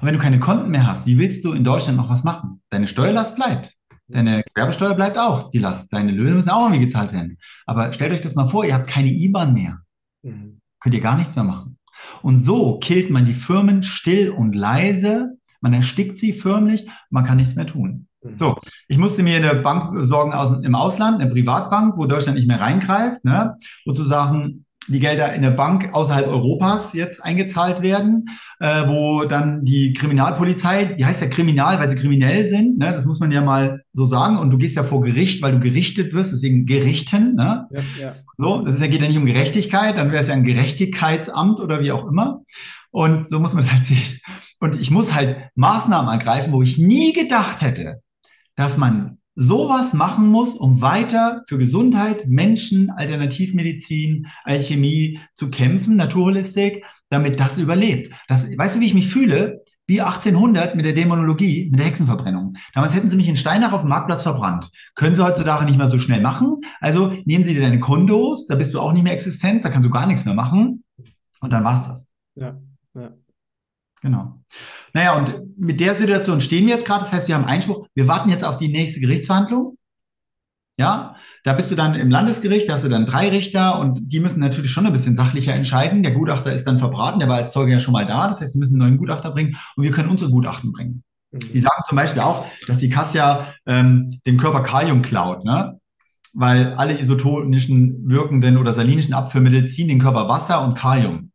Und 0.00 0.06
wenn 0.06 0.14
du 0.14 0.20
keine 0.20 0.40
Konten 0.40 0.70
mehr 0.70 0.86
hast, 0.86 1.06
wie 1.06 1.18
willst 1.18 1.44
du 1.44 1.52
in 1.52 1.64
Deutschland 1.64 1.98
noch 1.98 2.08
was 2.08 2.24
machen? 2.24 2.62
Deine 2.70 2.86
Steuerlast 2.86 3.36
bleibt. 3.36 3.75
Deine 4.08 4.44
Gewerbesteuer 4.54 4.94
bleibt 4.94 5.18
auch 5.18 5.50
die 5.50 5.58
Last. 5.58 5.92
Deine 5.92 6.12
Löhne 6.12 6.36
müssen 6.36 6.50
auch 6.50 6.66
irgendwie 6.66 6.84
gezahlt 6.84 7.12
werden. 7.12 7.38
Aber 7.64 7.92
stellt 7.92 8.12
euch 8.12 8.20
das 8.20 8.34
mal 8.34 8.46
vor, 8.46 8.64
ihr 8.64 8.74
habt 8.74 8.86
keine 8.86 9.10
IBAN 9.10 9.52
mehr. 9.52 9.78
Mhm. 10.22 10.60
Könnt 10.80 10.94
ihr 10.94 11.00
gar 11.00 11.16
nichts 11.16 11.34
mehr 11.34 11.44
machen. 11.44 11.78
Und 12.22 12.38
so 12.38 12.78
killt 12.78 13.10
man 13.10 13.24
die 13.24 13.34
Firmen 13.34 13.82
still 13.82 14.30
und 14.30 14.54
leise. 14.54 15.38
Man 15.60 15.72
erstickt 15.72 16.18
sie 16.18 16.32
förmlich. 16.32 16.86
Man 17.10 17.24
kann 17.24 17.38
nichts 17.38 17.56
mehr 17.56 17.66
tun. 17.66 18.06
Mhm. 18.22 18.38
So, 18.38 18.56
ich 18.86 18.98
musste 18.98 19.22
mir 19.22 19.36
eine 19.36 19.60
Bank 19.60 19.92
besorgen 19.92 20.32
aus, 20.32 20.52
im 20.62 20.74
Ausland, 20.74 21.20
eine 21.20 21.30
Privatbank, 21.30 21.96
wo 21.96 22.06
Deutschland 22.06 22.38
nicht 22.38 22.48
mehr 22.48 22.60
reingreift, 22.60 23.24
ne? 23.24 23.56
sozusagen 23.84 24.65
die 24.88 25.00
Gelder 25.00 25.34
in 25.34 25.42
der 25.42 25.50
Bank 25.50 25.90
außerhalb 25.92 26.26
Europas 26.26 26.92
jetzt 26.92 27.22
eingezahlt 27.22 27.82
werden, 27.82 28.26
äh, 28.60 28.86
wo 28.86 29.24
dann 29.24 29.64
die 29.64 29.92
Kriminalpolizei, 29.92 30.84
die 30.84 31.04
heißt 31.04 31.22
ja 31.22 31.28
kriminal, 31.28 31.78
weil 31.78 31.90
sie 31.90 31.96
kriminell 31.96 32.48
sind, 32.48 32.78
ne? 32.78 32.92
das 32.92 33.06
muss 33.06 33.20
man 33.20 33.32
ja 33.32 33.40
mal 33.40 33.82
so 33.92 34.06
sagen. 34.06 34.38
Und 34.38 34.50
du 34.50 34.58
gehst 34.58 34.76
ja 34.76 34.84
vor 34.84 35.02
Gericht, 35.02 35.42
weil 35.42 35.52
du 35.52 35.60
gerichtet 35.60 36.12
wirst, 36.12 36.32
deswegen 36.32 36.66
Gerichten. 36.66 37.34
Ne? 37.34 37.66
Ja, 37.70 37.80
ja. 38.00 38.14
So, 38.38 38.62
das 38.62 38.76
ist 38.76 38.80
ja, 38.80 38.86
geht 38.88 39.02
ja 39.02 39.08
nicht 39.08 39.18
um 39.18 39.26
Gerechtigkeit, 39.26 39.96
dann 39.96 40.10
wäre 40.10 40.20
es 40.20 40.28
ja 40.28 40.34
ein 40.34 40.44
Gerechtigkeitsamt 40.44 41.60
oder 41.60 41.80
wie 41.80 41.92
auch 41.92 42.06
immer. 42.06 42.42
Und 42.90 43.28
so 43.28 43.40
muss 43.40 43.54
man 43.54 43.64
es 43.64 43.72
halt 43.72 43.84
sehen. 43.84 44.20
Und 44.58 44.80
ich 44.80 44.90
muss 44.90 45.14
halt 45.14 45.36
Maßnahmen 45.54 46.10
ergreifen, 46.10 46.52
wo 46.52 46.62
ich 46.62 46.78
nie 46.78 47.12
gedacht 47.12 47.60
hätte, 47.60 48.00
dass 48.54 48.76
man 48.78 49.18
sowas 49.36 49.92
machen 49.92 50.28
muss, 50.28 50.54
um 50.54 50.80
weiter 50.80 51.44
für 51.46 51.58
Gesundheit, 51.58 52.26
Menschen, 52.26 52.90
Alternativmedizin, 52.90 54.26
Alchemie 54.44 55.20
zu 55.34 55.50
kämpfen, 55.50 55.96
Naturholistik, 55.96 56.84
damit 57.10 57.38
das 57.38 57.58
überlebt. 57.58 58.12
Das, 58.28 58.46
weißt 58.56 58.76
du, 58.76 58.80
wie 58.80 58.86
ich 58.86 58.94
mich 58.94 59.08
fühle? 59.08 59.62
Wie 59.86 60.00
1800 60.00 60.74
mit 60.74 60.84
der 60.84 60.94
Dämonologie, 60.94 61.68
mit 61.70 61.78
der 61.78 61.86
Hexenverbrennung. 61.86 62.56
Damals 62.74 62.94
hätten 62.94 63.08
sie 63.08 63.16
mich 63.16 63.28
in 63.28 63.36
Steinach 63.36 63.72
auf 63.72 63.82
dem 63.82 63.90
Marktplatz 63.90 64.24
verbrannt. 64.24 64.68
Können 64.96 65.14
sie 65.14 65.24
heutzutage 65.24 65.64
nicht 65.64 65.78
mehr 65.78 65.88
so 65.88 66.00
schnell 66.00 66.20
machen. 66.20 66.56
Also 66.80 67.12
nehmen 67.24 67.44
sie 67.44 67.54
dir 67.54 67.60
deine 67.60 67.78
Kondos, 67.78 68.48
da 68.48 68.56
bist 68.56 68.74
du 68.74 68.80
auch 68.80 68.92
nicht 68.92 69.04
mehr 69.04 69.12
Existenz, 69.12 69.62
da 69.62 69.68
kannst 69.68 69.86
du 69.86 69.92
gar 69.92 70.08
nichts 70.08 70.24
mehr 70.24 70.34
machen. 70.34 70.82
Und 71.40 71.52
dann 71.52 71.62
war's 71.62 71.86
das. 71.86 72.08
Ja, 72.34 72.58
ja. 72.94 73.12
Genau. 74.02 74.42
Naja, 74.96 75.14
und 75.14 75.58
mit 75.58 75.78
der 75.80 75.94
Situation 75.94 76.40
stehen 76.40 76.64
wir 76.64 76.72
jetzt 76.72 76.86
gerade. 76.86 77.00
Das 77.04 77.12
heißt, 77.12 77.28
wir 77.28 77.34
haben 77.34 77.44
Einspruch. 77.44 77.86
Wir 77.94 78.08
warten 78.08 78.30
jetzt 78.30 78.44
auf 78.44 78.56
die 78.56 78.68
nächste 78.68 78.98
Gerichtsverhandlung. 79.00 79.76
Ja, 80.78 81.16
da 81.44 81.52
bist 81.52 81.70
du 81.70 81.74
dann 81.74 81.94
im 81.94 82.10
Landesgericht, 82.10 82.66
da 82.66 82.74
hast 82.74 82.84
du 82.84 82.88
dann 82.88 83.04
drei 83.04 83.28
Richter 83.28 83.78
und 83.78 84.10
die 84.10 84.20
müssen 84.20 84.40
natürlich 84.40 84.70
schon 84.70 84.86
ein 84.86 84.94
bisschen 84.94 85.14
sachlicher 85.14 85.52
entscheiden. 85.52 86.02
Der 86.02 86.12
Gutachter 86.12 86.50
ist 86.50 86.66
dann 86.66 86.78
verbraten, 86.78 87.20
der 87.20 87.28
war 87.28 87.36
als 87.36 87.52
Zeuge 87.52 87.72
ja 87.72 87.80
schon 87.80 87.92
mal 87.92 88.06
da. 88.06 88.26
Das 88.26 88.40
heißt, 88.40 88.54
sie 88.54 88.58
müssen 88.58 88.80
einen 88.80 88.88
neuen 88.88 88.96
Gutachter 88.96 89.32
bringen 89.32 89.58
und 89.76 89.84
wir 89.84 89.90
können 89.90 90.08
unsere 90.08 90.30
Gutachten 90.30 90.72
bringen. 90.72 91.04
Mhm. 91.30 91.40
Die 91.40 91.60
sagen 91.60 91.82
zum 91.86 91.96
Beispiel 91.96 92.22
auch, 92.22 92.46
dass 92.66 92.78
die 92.78 92.88
Kassia 92.88 93.52
ähm, 93.66 94.18
dem 94.26 94.38
Körper 94.38 94.62
Kalium 94.62 95.02
klaut, 95.02 95.44
ne? 95.44 95.78
weil 96.32 96.72
alle 96.72 96.98
isotonischen 96.98 98.08
wirkenden 98.08 98.56
oder 98.56 98.72
salinischen 98.72 99.12
Abführmittel 99.12 99.66
ziehen 99.66 99.88
den 99.88 99.98
Körper 99.98 100.26
Wasser 100.26 100.64
und 100.64 100.74
Kalium. 100.74 101.32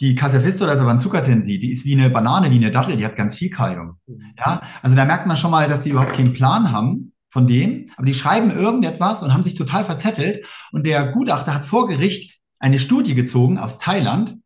Die 0.00 0.14
Casafistol, 0.14 0.68
also 0.68 0.84
Vanzuckertensi, 0.84 1.58
die 1.58 1.72
ist 1.72 1.86
wie 1.86 1.94
eine 1.94 2.10
Banane, 2.10 2.50
wie 2.50 2.56
eine 2.56 2.70
Dattel, 2.70 2.96
die 2.96 3.04
hat 3.04 3.16
ganz 3.16 3.36
viel 3.36 3.50
Kalium. 3.50 3.98
Mhm. 4.06 4.20
Ja, 4.38 4.62
also 4.82 4.94
da 4.94 5.04
merkt 5.04 5.26
man 5.26 5.36
schon 5.36 5.50
mal, 5.50 5.68
dass 5.68 5.82
die 5.82 5.90
überhaupt 5.90 6.14
keinen 6.14 6.34
Plan 6.34 6.70
haben 6.70 7.12
von 7.30 7.46
dem, 7.46 7.90
aber 7.96 8.06
die 8.06 8.14
schreiben 8.14 8.50
irgendetwas 8.50 9.22
und 9.22 9.32
haben 9.32 9.42
sich 9.42 9.54
total 9.54 9.84
verzettelt. 9.84 10.44
Und 10.72 10.86
der 10.86 11.12
Gutachter 11.12 11.54
hat 11.54 11.66
vor 11.66 11.88
Gericht 11.88 12.38
eine 12.58 12.78
Studie 12.78 13.14
gezogen 13.14 13.58
aus 13.58 13.78
Thailand, 13.78 14.36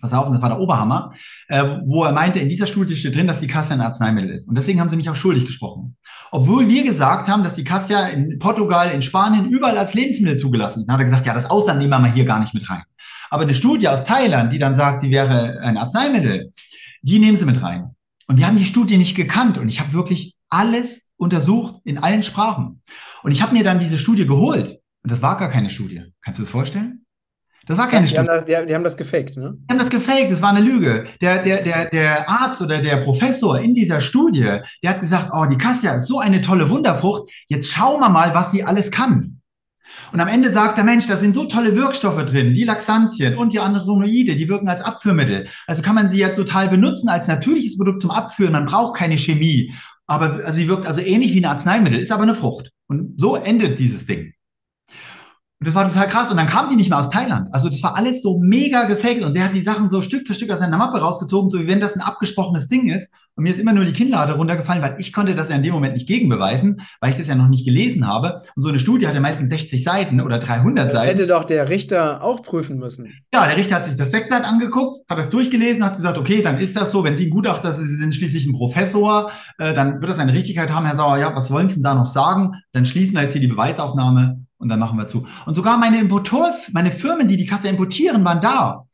pass 0.00 0.12
auf, 0.12 0.30
das 0.30 0.42
war 0.42 0.50
der 0.50 0.60
Oberhammer, 0.60 1.12
äh, 1.48 1.64
wo 1.86 2.04
er 2.04 2.12
meinte, 2.12 2.38
in 2.38 2.48
dieser 2.48 2.66
Studie 2.66 2.94
steht 2.94 3.16
drin, 3.16 3.26
dass 3.26 3.40
die 3.40 3.46
Cassia 3.46 3.74
ein 3.74 3.80
Arzneimittel 3.80 4.30
ist. 4.30 4.46
Und 4.48 4.56
deswegen 4.56 4.80
haben 4.80 4.90
sie 4.90 4.96
mich 4.96 5.08
auch 5.08 5.16
schuldig 5.16 5.46
gesprochen. 5.46 5.96
Obwohl 6.30 6.68
wir 6.68 6.84
gesagt 6.84 7.26
haben, 7.26 7.42
dass 7.42 7.54
die 7.54 7.64
Cassia 7.64 8.08
in 8.08 8.38
Portugal, 8.38 8.90
in 8.90 9.02
Spanien 9.02 9.46
überall 9.48 9.78
als 9.78 9.94
Lebensmittel 9.94 10.36
zugelassen 10.36 10.80
ist. 10.80 10.86
Dann 10.86 10.94
hat 10.94 11.00
er 11.00 11.06
gesagt, 11.06 11.26
ja, 11.26 11.32
das 11.32 11.48
Ausland 11.48 11.78
nehmen 11.78 11.90
wir 11.90 11.98
mal 12.00 12.12
hier 12.12 12.26
gar 12.26 12.40
nicht 12.40 12.54
mit 12.54 12.68
rein. 12.68 12.82
Aber 13.34 13.42
eine 13.42 13.54
Studie 13.54 13.88
aus 13.88 14.04
Thailand, 14.04 14.52
die 14.52 14.60
dann 14.60 14.76
sagt, 14.76 15.00
sie 15.00 15.10
wäre 15.10 15.58
ein 15.60 15.76
Arzneimittel, 15.76 16.52
die 17.02 17.18
nehmen 17.18 17.36
sie 17.36 17.46
mit 17.46 17.60
rein. 17.60 17.96
Und 18.28 18.38
wir 18.38 18.46
haben 18.46 18.56
die 18.56 18.64
Studie 18.64 18.96
nicht 18.96 19.16
gekannt 19.16 19.58
und 19.58 19.68
ich 19.68 19.80
habe 19.80 19.92
wirklich 19.92 20.36
alles 20.50 21.10
untersucht 21.16 21.80
in 21.82 21.98
allen 21.98 22.22
Sprachen. 22.22 22.80
Und 23.24 23.32
ich 23.32 23.42
habe 23.42 23.52
mir 23.52 23.64
dann 23.64 23.80
diese 23.80 23.98
Studie 23.98 24.24
geholt 24.24 24.78
und 25.02 25.10
das 25.10 25.20
war 25.20 25.36
gar 25.36 25.50
keine 25.50 25.68
Studie. 25.68 26.04
Kannst 26.22 26.38
du 26.38 26.44
das 26.44 26.50
vorstellen? 26.50 27.04
Das 27.66 27.76
war 27.76 27.88
keine 27.88 28.02
die 28.02 28.10
Studie. 28.10 28.28
Haben 28.28 28.36
das, 28.36 28.44
die, 28.44 28.66
die, 28.68 28.74
haben 28.76 28.84
das 28.84 28.96
gefaked, 28.96 29.36
ne? 29.36 29.56
Die 29.58 29.68
haben 29.68 29.80
das 29.80 29.90
gefaked, 29.90 30.30
das 30.30 30.40
war 30.40 30.50
eine 30.50 30.60
Lüge. 30.60 31.06
Der, 31.20 31.42
der, 31.42 31.64
der, 31.64 31.86
der 31.86 32.30
Arzt 32.30 32.62
oder 32.62 32.80
der 32.80 32.98
Professor 32.98 33.58
in 33.58 33.74
dieser 33.74 34.00
Studie, 34.00 34.60
der 34.80 34.90
hat 34.90 35.00
gesagt, 35.00 35.30
oh, 35.32 35.46
die 35.50 35.58
Cassia 35.58 35.96
ist 35.96 36.06
so 36.06 36.20
eine 36.20 36.40
tolle 36.40 36.70
Wunderfrucht, 36.70 37.28
jetzt 37.48 37.72
schauen 37.72 37.98
wir 37.98 38.10
mal, 38.10 38.32
was 38.32 38.52
sie 38.52 38.62
alles 38.62 38.92
kann. 38.92 39.40
Und 40.12 40.20
am 40.20 40.28
Ende 40.28 40.52
sagt 40.52 40.76
der 40.76 40.84
Mensch, 40.84 41.06
da 41.06 41.16
sind 41.16 41.34
so 41.34 41.44
tolle 41.44 41.74
Wirkstoffe 41.76 42.24
drin, 42.24 42.54
die 42.54 42.64
Laxantien 42.64 43.36
und 43.36 43.52
die 43.52 43.60
Andronoide, 43.60 44.36
die 44.36 44.48
wirken 44.48 44.68
als 44.68 44.82
Abführmittel. 44.82 45.48
Also 45.66 45.82
kann 45.82 45.94
man 45.94 46.08
sie 46.08 46.18
ja 46.18 46.28
total 46.28 46.68
benutzen 46.68 47.08
als 47.08 47.26
natürliches 47.26 47.76
Produkt 47.76 48.00
zum 48.00 48.10
Abführen. 48.10 48.52
Man 48.52 48.66
braucht 48.66 48.96
keine 48.96 49.18
Chemie. 49.18 49.72
Aber 50.06 50.52
sie 50.52 50.68
wirkt 50.68 50.86
also 50.86 51.00
ähnlich 51.00 51.32
wie 51.32 51.40
ein 51.40 51.50
Arzneimittel, 51.50 51.98
ist 51.98 52.12
aber 52.12 52.24
eine 52.24 52.34
Frucht. 52.34 52.70
Und 52.88 53.18
so 53.18 53.36
endet 53.36 53.78
dieses 53.78 54.04
Ding. 54.06 54.33
Und 55.64 55.68
das 55.68 55.76
war 55.76 55.90
total 55.90 56.08
krass. 56.08 56.30
Und 56.30 56.36
dann 56.36 56.46
kam 56.46 56.68
die 56.68 56.76
nicht 56.76 56.90
mehr 56.90 56.98
aus 56.98 57.08
Thailand. 57.08 57.48
Also 57.54 57.70
das 57.70 57.82
war 57.82 57.96
alles 57.96 58.20
so 58.20 58.38
mega 58.38 58.84
gefaked. 58.84 59.22
Und 59.22 59.34
der 59.34 59.44
hat 59.46 59.54
die 59.54 59.62
Sachen 59.62 59.88
so 59.88 60.02
Stück 60.02 60.26
für 60.26 60.34
Stück 60.34 60.50
aus 60.52 60.58
seiner 60.58 60.76
Mappe 60.76 60.98
rausgezogen, 60.98 61.48
so 61.48 61.58
wie 61.58 61.66
wenn 61.66 61.80
das 61.80 61.94
ein 61.94 62.02
abgesprochenes 62.02 62.68
Ding 62.68 62.90
ist. 62.90 63.10
Und 63.34 63.44
mir 63.44 63.50
ist 63.50 63.58
immer 63.58 63.72
nur 63.72 63.86
die 63.86 63.94
Kinnlade 63.94 64.34
runtergefallen, 64.34 64.82
weil 64.82 64.96
ich 64.98 65.10
konnte 65.14 65.34
das 65.34 65.48
ja 65.48 65.56
in 65.56 65.62
dem 65.62 65.72
Moment 65.72 65.94
nicht 65.94 66.06
gegenbeweisen, 66.06 66.82
weil 67.00 67.10
ich 67.10 67.16
das 67.16 67.28
ja 67.28 67.34
noch 67.34 67.48
nicht 67.48 67.64
gelesen 67.64 68.06
habe. 68.06 68.42
Und 68.54 68.60
so 68.62 68.68
eine 68.68 68.78
Studie 68.78 69.06
hat 69.08 69.14
ja 69.14 69.20
meistens 69.22 69.48
60 69.48 69.82
Seiten 69.82 70.20
oder 70.20 70.38
300 70.38 70.88
Das 70.88 70.92
Seiten. 70.92 71.08
hätte 71.08 71.26
doch 71.26 71.44
der 71.44 71.70
Richter 71.70 72.22
auch 72.22 72.42
prüfen 72.42 72.76
müssen. 72.78 73.14
Ja, 73.32 73.46
der 73.46 73.56
Richter 73.56 73.76
hat 73.76 73.86
sich 73.86 73.96
das 73.96 74.10
Deckblatt 74.10 74.44
angeguckt, 74.44 75.08
hat 75.08 75.18
das 75.18 75.30
durchgelesen, 75.30 75.82
hat 75.82 75.96
gesagt, 75.96 76.18
okay, 76.18 76.42
dann 76.42 76.58
ist 76.58 76.76
das 76.76 76.90
so. 76.90 77.02
Wenn 77.04 77.16
Sie 77.16 77.26
ein 77.26 77.30
Gutachter, 77.30 77.72
Sie 77.72 77.86
sind 77.86 78.14
schließlich 78.14 78.44
ein 78.46 78.52
Professor, 78.52 79.30
äh, 79.56 79.72
dann 79.72 79.94
wird 80.02 80.12
das 80.12 80.18
eine 80.18 80.34
Richtigkeit 80.34 80.70
haben, 80.70 80.84
Herr 80.84 80.96
Sauer. 80.96 81.16
Ja, 81.16 81.34
was 81.34 81.50
wollen 81.50 81.68
Sie 81.68 81.76
denn 81.76 81.84
da 81.84 81.94
noch 81.94 82.06
sagen? 82.06 82.52
Dann 82.72 82.84
schließen 82.84 83.14
wir 83.14 83.22
jetzt 83.22 83.32
hier 83.32 83.40
die 83.40 83.48
Beweisaufnahme 83.48 84.44
und 84.64 84.70
dann 84.70 84.80
machen 84.80 84.98
wir 84.98 85.06
zu. 85.06 85.26
Und 85.46 85.54
sogar 85.54 85.78
meine 85.78 86.00
Importeur, 86.00 86.54
meine 86.72 86.90
Firmen, 86.90 87.28
die 87.28 87.36
die 87.36 87.46
Kasse 87.46 87.68
importieren, 87.68 88.24
waren 88.24 88.40
da. 88.40 88.86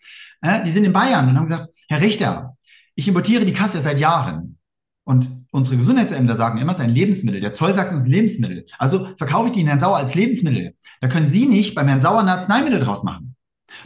Äh, 0.42 0.64
die 0.64 0.72
sind 0.72 0.84
in 0.84 0.92
Bayern 0.92 1.28
und 1.28 1.36
haben 1.36 1.46
gesagt, 1.46 1.70
Herr 1.88 2.02
Richter, 2.02 2.56
ich 2.94 3.08
importiere 3.08 3.44
die 3.46 3.52
Kasse 3.52 3.80
seit 3.80 3.98
Jahren. 3.98 4.58
Und 5.04 5.30
unsere 5.50 5.76
Gesundheitsämter 5.76 6.36
sagen 6.36 6.58
immer, 6.58 6.72
es 6.72 6.78
ist 6.78 6.84
ein 6.84 6.94
Lebensmittel. 6.94 7.40
Der 7.40 7.52
Zoll 7.52 7.74
sagt, 7.74 7.92
es 7.92 7.98
ist 7.98 8.04
ein 8.04 8.10
Lebensmittel. 8.10 8.66
Also 8.78 9.08
verkaufe 9.16 9.46
ich 9.46 9.52
die 9.52 9.66
Herrn 9.66 9.78
Sauer 9.78 9.96
als 9.96 10.14
Lebensmittel. 10.14 10.74
Da 11.00 11.08
können 11.08 11.28
Sie 11.28 11.46
nicht 11.46 11.74
beim 11.74 11.88
Herrn 11.88 12.00
Sauer 12.00 12.20
ein 12.20 12.28
Arzneimittel 12.28 12.80
draus 12.80 13.02
machen. 13.02 13.34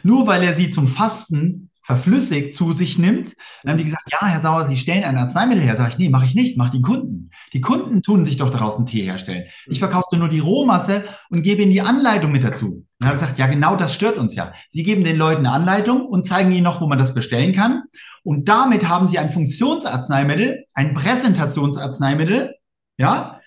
Nur 0.03 0.27
weil 0.27 0.43
er 0.43 0.55
sie 0.55 0.71
zum 0.71 0.89
Fasten 0.89 1.71
verflüssigt 1.85 2.55
zu 2.55 2.73
sich 2.73 2.99
nimmt. 2.99 3.35
Dann 3.63 3.73
haben 3.73 3.79
die 3.79 3.85
gesagt, 3.85 4.11
ja, 4.11 4.27
Herr 4.27 4.41
Sauer, 4.41 4.65
Sie 4.65 4.79
stellen 4.79 5.05
ein 5.05 5.19
Arzneimittel 5.19 5.63
her. 5.63 5.77
Sag 5.77 5.93
ich, 5.93 5.99
nee, 5.99 6.09
mache 6.09 6.25
ich 6.25 6.35
nicht, 6.35 6.57
mach 6.57 6.71
die 6.71 6.81
Kunden. 6.81 7.31
Die 7.53 7.61
Kunden 7.61 8.03
tun 8.03 8.25
sich 8.25 8.39
doch 8.39 8.51
daraus 8.51 8.77
einen 8.77 8.87
Tee 8.87 9.03
herstellen. 9.03 9.45
Ich 9.67 9.81
verkaufe 9.81 10.17
nur 10.17 10.31
die 10.31 10.39
Rohmasse 10.41 11.05
und 11.29 11.43
gebe 11.43 11.63
ihnen 11.63 11.71
die 11.71 11.83
Anleitung 11.83 12.33
mit 12.33 12.43
dazu. 12.43 12.87
Dann 12.99 13.11
hat 13.11 13.17
er 13.17 13.21
gesagt, 13.21 13.39
ja, 13.39 13.47
genau 13.47 13.77
das 13.77 13.95
stört 13.95 14.17
uns 14.17 14.35
ja. 14.35 14.55
Sie 14.71 14.83
geben 14.83 15.05
den 15.05 15.19
Leuten 15.19 15.45
eine 15.45 15.53
Anleitung 15.53 16.07
und 16.07 16.27
zeigen 16.27 16.53
ihnen 16.53 16.65
noch, 16.65 16.81
wo 16.81 16.87
man 16.87 16.99
das 16.99 17.15
bestellen 17.15 17.55
kann. 17.55 17.83
Und 18.23 18.49
damit 18.49 18.89
haben 18.89 19.07
sie 19.07 19.19
ein 19.19 19.29
Funktionsarzneimittel, 19.29 20.65
ein 20.73 20.95
Präsentationsarzneimittel, 20.95 22.55
ja, 22.97 23.41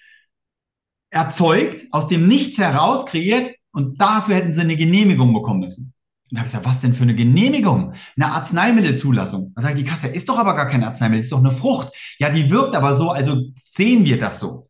erzeugt, 1.09 1.87
aus 1.91 2.07
dem 2.07 2.27
Nichts 2.27 2.59
heraus 2.59 3.07
kreiert 3.07 3.55
und 3.71 3.99
dafür 3.99 4.35
hätten 4.35 4.51
sie 4.51 4.61
eine 4.61 4.75
Genehmigung 4.75 5.33
bekommen 5.33 5.61
müssen. 5.61 5.93
Und 6.29 6.35
da 6.35 6.39
habe 6.39 6.47
ich 6.47 6.51
gesagt, 6.51 6.67
was 6.67 6.81
denn 6.81 6.93
für 6.93 7.03
eine 7.03 7.15
Genehmigung? 7.15 7.93
Eine 8.17 8.31
Arzneimittelzulassung. 8.33 9.53
Da 9.55 9.61
sagt 9.61 9.77
die 9.77 9.85
Kasse, 9.85 10.07
ist 10.07 10.27
doch 10.27 10.37
aber 10.37 10.55
gar 10.55 10.67
kein 10.67 10.83
Arzneimittel, 10.83 11.23
ist 11.23 11.31
doch 11.31 11.39
eine 11.39 11.51
Frucht. 11.51 11.89
Ja, 12.19 12.29
die 12.29 12.51
wirkt 12.51 12.75
aber 12.75 12.95
so, 12.95 13.11
also 13.11 13.45
sehen 13.55 14.03
wir 14.03 14.17
das 14.17 14.39
so. 14.39 14.69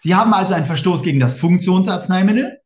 Sie 0.00 0.14
haben 0.14 0.34
also 0.34 0.52
einen 0.52 0.66
Verstoß 0.66 1.02
gegen 1.02 1.18
das 1.18 1.36
Funktionsarzneimittel, 1.36 2.58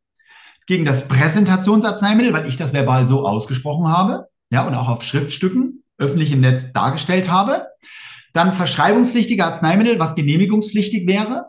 gegen 0.67 0.85
das 0.85 1.07
Präsentationsarzneimittel, 1.07 2.33
weil 2.33 2.49
ich 2.49 2.57
das 2.57 2.73
verbal 2.73 3.07
so 3.07 3.27
ausgesprochen 3.27 3.89
habe, 3.89 4.27
ja, 4.51 4.67
und 4.67 4.75
auch 4.75 4.89
auf 4.89 5.03
Schriftstücken 5.05 5.85
öffentlich 5.99 6.33
im 6.33 6.41
Netz 6.41 6.73
dargestellt 6.73 7.31
habe. 7.31 7.67
Dann 8.33 8.53
verschreibungspflichtige 8.53 9.45
Arzneimittel, 9.45 10.01
was 10.01 10.15
genehmigungspflichtig 10.15 11.07
wäre. 11.07 11.47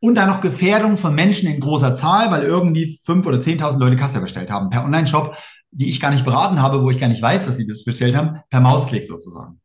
Und 0.00 0.16
dann 0.16 0.28
noch 0.28 0.42
Gefährdung 0.42 0.98
von 0.98 1.14
Menschen 1.14 1.48
in 1.48 1.60
großer 1.60 1.94
Zahl, 1.94 2.30
weil 2.30 2.42
irgendwie 2.42 3.00
fünf 3.04 3.26
oder 3.26 3.40
zehntausend 3.40 3.82
Leute 3.82 3.96
Kasse 3.96 4.20
bestellt 4.20 4.50
haben 4.50 4.68
per 4.68 4.84
Online-Shop, 4.84 5.34
die 5.74 5.90
ich 5.90 6.00
gar 6.00 6.10
nicht 6.10 6.24
beraten 6.24 6.62
habe, 6.62 6.82
wo 6.82 6.90
ich 6.90 7.00
gar 7.00 7.08
nicht 7.08 7.20
weiß, 7.22 7.46
dass 7.46 7.56
sie 7.56 7.66
das 7.66 7.84
bestellt 7.84 8.14
haben, 8.14 8.40
per 8.48 8.60
Mausklick 8.60 9.04
sozusagen. 9.04 9.60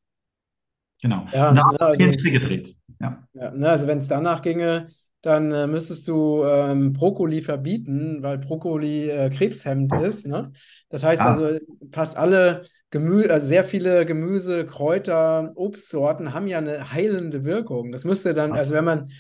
Genau. 1.02 1.26
Ja, 1.32 1.50
und 1.50 1.56
da 1.56 1.64
also- 1.80 1.98
gedreht. 1.98 2.76
Ja. 3.00 3.24
Ja, 3.34 3.52
ne, 3.52 3.70
also 3.70 3.88
wenn 3.88 4.00
es 4.00 4.08
danach 4.08 4.42
ginge, 4.42 4.90
dann 5.22 5.52
äh, 5.52 5.68
müsstest 5.68 6.08
du 6.08 6.44
ähm, 6.44 6.94
Brokkoli 6.94 7.42
verbieten, 7.42 8.18
weil 8.22 8.38
Brokkoli 8.38 9.10
äh, 9.10 9.30
krebshemmend 9.30 9.94
ist. 10.02 10.28
Ne? 10.28 10.52
Das 10.90 11.04
heißt 11.04 11.22
Ja. 11.22 11.28
also, 11.28 11.60
fast 11.92 12.18
alle 12.18 12.64
Gemü 12.92 13.28
also 13.28 13.46
sehr 13.46 13.64
viele 13.64 14.06
Gemüse, 14.06 14.66
Kräuter, 14.66 15.52
Obstsorten 15.56 16.34
haben 16.34 16.48
ja 16.48 16.58
eine 16.58 16.92
heilende 16.92 17.44
Wirkung. 17.44 17.92
Das 17.92 18.04
müsste 18.04 18.34
dann, 18.34 18.54
also 18.54 18.74
wenn 18.74 18.86
man 18.86 19.12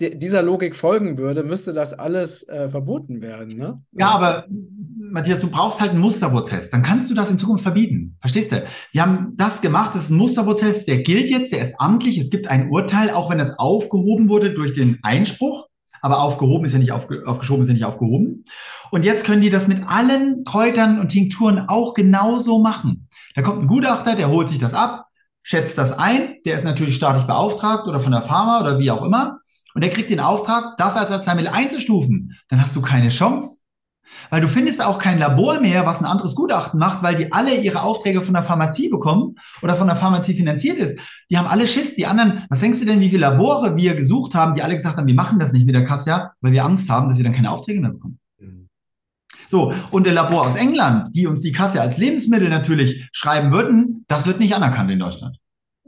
dieser 0.00 0.42
Logik 0.42 0.76
folgen 0.76 1.16
würde, 1.16 1.42
müsste 1.42 1.72
das 1.72 1.94
alles 1.94 2.46
äh, 2.48 2.68
verboten 2.68 3.20
werden. 3.20 3.56
Ne? 3.56 3.82
Ja, 3.92 4.10
aber 4.10 4.46
Matthias, 5.10 5.40
du 5.40 5.48
brauchst 5.48 5.80
halt 5.80 5.92
einen 5.92 6.00
Musterprozess. 6.00 6.70
Dann 6.70 6.82
kannst 6.82 7.10
du 7.10 7.14
das 7.14 7.30
in 7.30 7.38
Zukunft 7.38 7.62
verbieten. 7.62 8.16
Verstehst 8.20 8.52
du? 8.52 8.64
Die 8.92 9.00
haben 9.00 9.32
das 9.36 9.62
gemacht, 9.62 9.94
das 9.94 10.04
ist 10.04 10.10
ein 10.10 10.18
Musterprozess, 10.18 10.84
der 10.84 11.02
gilt 11.02 11.30
jetzt, 11.30 11.52
der 11.52 11.62
ist 11.62 11.74
amtlich. 11.78 12.18
Es 12.18 12.30
gibt 12.30 12.48
ein 12.48 12.70
Urteil, 12.70 13.10
auch 13.10 13.30
wenn 13.30 13.38
das 13.38 13.58
aufgehoben 13.58 14.28
wurde 14.28 14.52
durch 14.52 14.74
den 14.74 14.98
Einspruch. 15.02 15.66
Aber 16.02 16.20
aufgehoben 16.20 16.66
ist 16.66 16.72
ja 16.72 16.78
nicht 16.78 16.92
aufge 16.92 17.22
aufgeschoben, 17.26 17.62
ist 17.62 17.68
ja 17.68 17.74
nicht 17.74 17.84
aufgehoben. 17.84 18.44
Und 18.90 19.04
jetzt 19.04 19.24
können 19.24 19.40
die 19.40 19.50
das 19.50 19.66
mit 19.66 19.82
allen 19.88 20.44
Kräutern 20.44 21.00
und 21.00 21.08
Tinkturen 21.08 21.64
auch 21.68 21.94
genauso 21.94 22.60
machen. 22.60 23.08
Da 23.34 23.42
kommt 23.42 23.62
ein 23.62 23.66
Gutachter, 23.66 24.14
der 24.14 24.28
holt 24.28 24.48
sich 24.48 24.58
das 24.58 24.74
ab, 24.74 25.06
schätzt 25.42 25.78
das 25.78 25.98
ein. 25.98 26.36
Der 26.44 26.56
ist 26.56 26.64
natürlich 26.64 26.96
staatlich 26.96 27.24
beauftragt 27.24 27.86
oder 27.88 28.00
von 28.00 28.12
der 28.12 28.22
Pharma 28.22 28.60
oder 28.60 28.78
wie 28.78 28.90
auch 28.90 29.02
immer. 29.02 29.35
Und 29.76 29.84
der 29.84 29.90
kriegt 29.90 30.08
den 30.08 30.20
Auftrag, 30.20 30.78
das 30.78 30.96
als 30.96 31.10
Arzneimittel 31.10 31.52
einzustufen. 31.52 32.34
Dann 32.48 32.62
hast 32.62 32.74
du 32.74 32.80
keine 32.80 33.10
Chance. 33.10 33.58
Weil 34.30 34.40
du 34.40 34.48
findest 34.48 34.82
auch 34.82 34.98
kein 34.98 35.18
Labor 35.18 35.60
mehr, 35.60 35.84
was 35.84 36.00
ein 36.00 36.06
anderes 36.06 36.34
Gutachten 36.34 36.80
macht, 36.80 37.02
weil 37.02 37.14
die 37.14 37.30
alle 37.30 37.54
ihre 37.60 37.82
Aufträge 37.82 38.22
von 38.22 38.32
der 38.32 38.42
Pharmazie 38.42 38.88
bekommen 38.88 39.34
oder 39.60 39.76
von 39.76 39.86
der 39.86 39.96
Pharmazie 39.96 40.32
finanziert 40.32 40.78
ist. 40.78 40.98
Die 41.28 41.36
haben 41.36 41.46
alle 41.46 41.66
Schiss. 41.66 41.94
Die 41.94 42.06
anderen, 42.06 42.42
was 42.48 42.60
denkst 42.60 42.80
du 42.80 42.86
denn, 42.86 43.00
wie 43.00 43.10
viele 43.10 43.20
Labore 43.20 43.76
wir 43.76 43.94
gesucht 43.96 44.34
haben, 44.34 44.54
die 44.54 44.62
alle 44.62 44.76
gesagt 44.76 44.96
haben, 44.96 45.06
wir 45.06 45.14
machen 45.14 45.38
das 45.38 45.52
nicht 45.52 45.66
mit 45.66 45.74
der 45.74 45.84
Kassia, 45.84 46.32
weil 46.40 46.52
wir 46.52 46.64
Angst 46.64 46.88
haben, 46.88 47.10
dass 47.10 47.18
wir 47.18 47.24
dann 47.24 47.34
keine 47.34 47.50
Aufträge 47.50 47.82
mehr 47.82 47.90
bekommen. 47.90 48.18
So, 49.50 49.74
und 49.90 50.06
der 50.06 50.14
Labor 50.14 50.46
aus 50.46 50.54
England, 50.54 51.14
die 51.14 51.26
uns 51.26 51.42
die 51.42 51.52
Kasse 51.52 51.82
als 51.82 51.98
Lebensmittel 51.98 52.48
natürlich 52.48 53.10
schreiben 53.12 53.52
würden, 53.52 54.06
das 54.08 54.26
wird 54.26 54.40
nicht 54.40 54.54
anerkannt 54.54 54.90
in 54.90 55.00
Deutschland. 55.00 55.36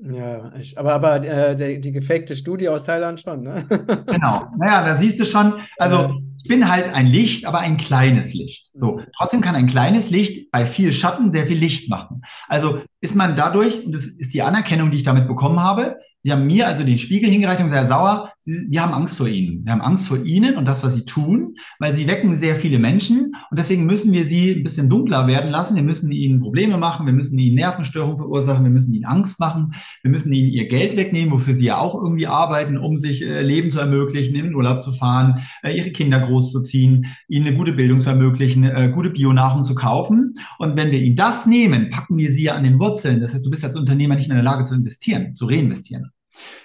Ja, 0.00 0.52
ich, 0.58 0.78
aber, 0.78 0.94
aber 0.94 1.16
äh, 1.24 1.56
der, 1.56 1.78
die 1.78 1.92
gefakte 1.92 2.36
Studie 2.36 2.68
aus 2.68 2.84
Thailand 2.84 3.20
schon, 3.20 3.42
ne? 3.42 3.66
Genau. 4.06 4.46
Naja, 4.56 4.84
da 4.84 4.94
siehst 4.94 5.18
du 5.18 5.24
schon, 5.24 5.54
also 5.76 6.14
ich 6.40 6.48
bin 6.48 6.68
halt 6.70 6.94
ein 6.94 7.06
Licht, 7.06 7.46
aber 7.46 7.58
ein 7.58 7.76
kleines 7.76 8.32
Licht. 8.32 8.70
So, 8.74 9.00
trotzdem 9.16 9.40
kann 9.40 9.56
ein 9.56 9.66
kleines 9.66 10.08
Licht 10.08 10.52
bei 10.52 10.66
viel 10.66 10.92
Schatten 10.92 11.32
sehr 11.32 11.46
viel 11.46 11.58
Licht 11.58 11.90
machen. 11.90 12.22
Also 12.46 12.80
ist 13.00 13.16
man 13.16 13.34
dadurch, 13.34 13.84
und 13.84 13.94
das 13.94 14.06
ist 14.06 14.34
die 14.34 14.42
Anerkennung, 14.42 14.92
die 14.92 14.98
ich 14.98 15.04
damit 15.04 15.26
bekommen 15.26 15.60
habe, 15.60 15.96
Sie 16.20 16.32
haben 16.32 16.46
mir 16.46 16.66
also 16.66 16.82
den 16.82 16.98
Spiegel 16.98 17.30
hingereicht 17.30 17.60
und 17.60 17.66
gesagt, 17.66 17.88
Herr 17.88 17.88
Sauer, 17.88 18.32
Sie, 18.40 18.66
wir 18.70 18.82
haben 18.82 18.92
Angst 18.92 19.16
vor 19.18 19.28
Ihnen. 19.28 19.64
Wir 19.64 19.72
haben 19.72 19.80
Angst 19.80 20.08
vor 20.08 20.24
Ihnen 20.24 20.56
und 20.56 20.66
das, 20.66 20.84
was 20.84 20.94
Sie 20.94 21.04
tun, 21.04 21.54
weil 21.78 21.92
Sie 21.92 22.06
wecken 22.06 22.36
sehr 22.36 22.56
viele 22.56 22.78
Menschen 22.78 23.34
und 23.50 23.58
deswegen 23.58 23.84
müssen 23.84 24.12
wir 24.12 24.26
Sie 24.26 24.52
ein 24.52 24.62
bisschen 24.62 24.88
dunkler 24.88 25.26
werden 25.26 25.50
lassen. 25.50 25.76
Wir 25.76 25.82
müssen 25.82 26.12
Ihnen 26.12 26.40
Probleme 26.40 26.76
machen, 26.76 27.06
wir 27.06 27.12
müssen 27.12 27.38
Ihnen 27.38 27.56
Nervenstörungen 27.56 28.18
verursachen, 28.18 28.64
wir 28.64 28.70
müssen 28.70 28.94
Ihnen 28.94 29.04
Angst 29.04 29.40
machen, 29.40 29.72
wir 30.02 30.10
müssen 30.10 30.32
Ihnen 30.32 30.50
Ihr 30.50 30.68
Geld 30.68 30.96
wegnehmen, 30.96 31.32
wofür 31.32 31.54
Sie 31.54 31.66
ja 31.66 31.78
auch 31.78 31.94
irgendwie 32.00 32.26
arbeiten, 32.26 32.78
um 32.78 32.96
sich 32.96 33.22
äh, 33.22 33.42
Leben 33.42 33.70
zu 33.70 33.80
ermöglichen, 33.80 34.36
in 34.36 34.44
den 34.44 34.54
Urlaub 34.54 34.82
zu 34.82 34.92
fahren, 34.92 35.42
äh, 35.62 35.76
Ihre 35.76 35.90
Kinder 35.90 36.20
großzuziehen, 36.20 37.06
Ihnen 37.28 37.46
eine 37.46 37.56
gute 37.56 37.72
Bildung 37.72 38.00
zu 38.00 38.08
ermöglichen, 38.08 38.64
äh, 38.64 38.90
gute 38.94 39.10
Bionahrung 39.10 39.64
zu 39.64 39.74
kaufen. 39.74 40.34
Und 40.58 40.76
wenn 40.76 40.90
wir 40.90 41.00
Ihnen 41.00 41.16
das 41.16 41.46
nehmen, 41.46 41.90
packen 41.90 42.16
wir 42.16 42.30
Sie 42.30 42.44
ja 42.44 42.54
an 42.54 42.64
den 42.64 42.78
Wurzeln. 42.78 43.20
Das 43.20 43.34
heißt, 43.34 43.44
du 43.44 43.50
bist 43.50 43.64
als 43.64 43.76
Unternehmer 43.76 44.14
nicht 44.14 44.28
mehr 44.28 44.38
in 44.38 44.44
der 44.44 44.52
Lage 44.52 44.64
zu 44.64 44.74
investieren, 44.74 45.34
zu 45.34 45.46
reinvestieren. 45.46 46.12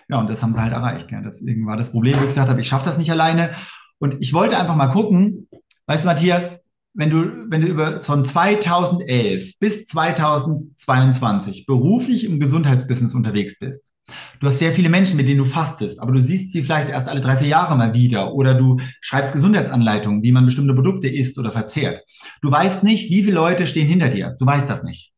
Ja, 0.09 0.19
und 0.19 0.29
das 0.29 0.43
haben 0.43 0.53
sie 0.53 0.61
halt 0.61 0.73
erreicht. 0.73 1.07
Gell. 1.07 1.21
Deswegen 1.23 1.65
war 1.65 1.77
das 1.77 1.91
Problem, 1.91 2.15
wo 2.15 2.21
ich 2.21 2.27
gesagt 2.27 2.49
habe, 2.49 2.61
ich 2.61 2.67
schaffe 2.67 2.85
das 2.85 2.97
nicht 2.97 3.11
alleine. 3.11 3.51
Und 3.99 4.17
ich 4.19 4.33
wollte 4.33 4.57
einfach 4.57 4.75
mal 4.75 4.87
gucken, 4.87 5.47
weißt 5.87 6.03
du, 6.03 6.09
Matthias, 6.09 6.63
wenn 6.93 7.09
du, 7.09 7.49
wenn 7.49 7.61
du 7.61 7.67
über 7.67 8.01
von 8.01 8.23
2011 8.23 9.53
bis 9.59 9.87
2022 9.87 11.65
beruflich 11.65 12.25
im 12.25 12.39
Gesundheitsbusiness 12.39 13.15
unterwegs 13.15 13.57
bist, 13.57 13.91
du 14.39 14.47
hast 14.47 14.59
sehr 14.59 14.73
viele 14.73 14.89
Menschen, 14.89 15.17
mit 15.17 15.27
denen 15.27 15.39
du 15.39 15.45
fastest, 15.45 15.99
aber 15.99 16.11
du 16.11 16.21
siehst 16.21 16.51
sie 16.51 16.61
vielleicht 16.61 16.89
erst 16.89 17.09
alle 17.09 17.21
drei, 17.21 17.37
vier 17.37 17.47
Jahre 17.47 17.75
mal 17.75 17.93
wieder 17.93 18.33
oder 18.33 18.53
du 18.53 18.77
schreibst 19.01 19.33
Gesundheitsanleitungen, 19.33 20.21
wie 20.21 20.31
man 20.31 20.45
bestimmte 20.45 20.75
Produkte 20.75 21.07
isst 21.07 21.39
oder 21.39 21.51
verzehrt. 21.51 22.03
Du 22.41 22.51
weißt 22.51 22.83
nicht, 22.83 23.09
wie 23.09 23.23
viele 23.23 23.35
Leute 23.35 23.65
stehen 23.65 23.87
hinter 23.87 24.09
dir. 24.09 24.35
Du 24.37 24.45
weißt 24.45 24.69
das 24.69 24.83
nicht. 24.83 25.12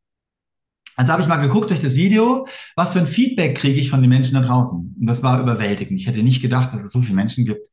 Also 0.96 1.12
habe 1.12 1.22
ich 1.22 1.28
mal 1.28 1.38
geguckt 1.38 1.70
durch 1.70 1.82
das 1.82 1.96
Video, 1.96 2.48
was 2.76 2.94
für 2.94 3.00
ein 3.00 3.08
Feedback 3.08 3.58
kriege 3.58 3.80
ich 3.80 3.90
von 3.90 4.02
den 4.02 4.10
Menschen 4.10 4.36
da 4.36 4.42
draußen. 4.42 4.96
Und 5.00 5.06
das 5.08 5.24
war 5.24 5.42
überwältigend. 5.42 6.00
Ich 6.00 6.08
hätte 6.08 6.24
nicht 6.24 6.42
gedacht, 6.42 6.74
dass 6.74 6.84
es 6.84 6.92
so 6.92 7.02
viele 7.02 7.16
Menschen 7.16 7.46
gibt, 7.46 7.68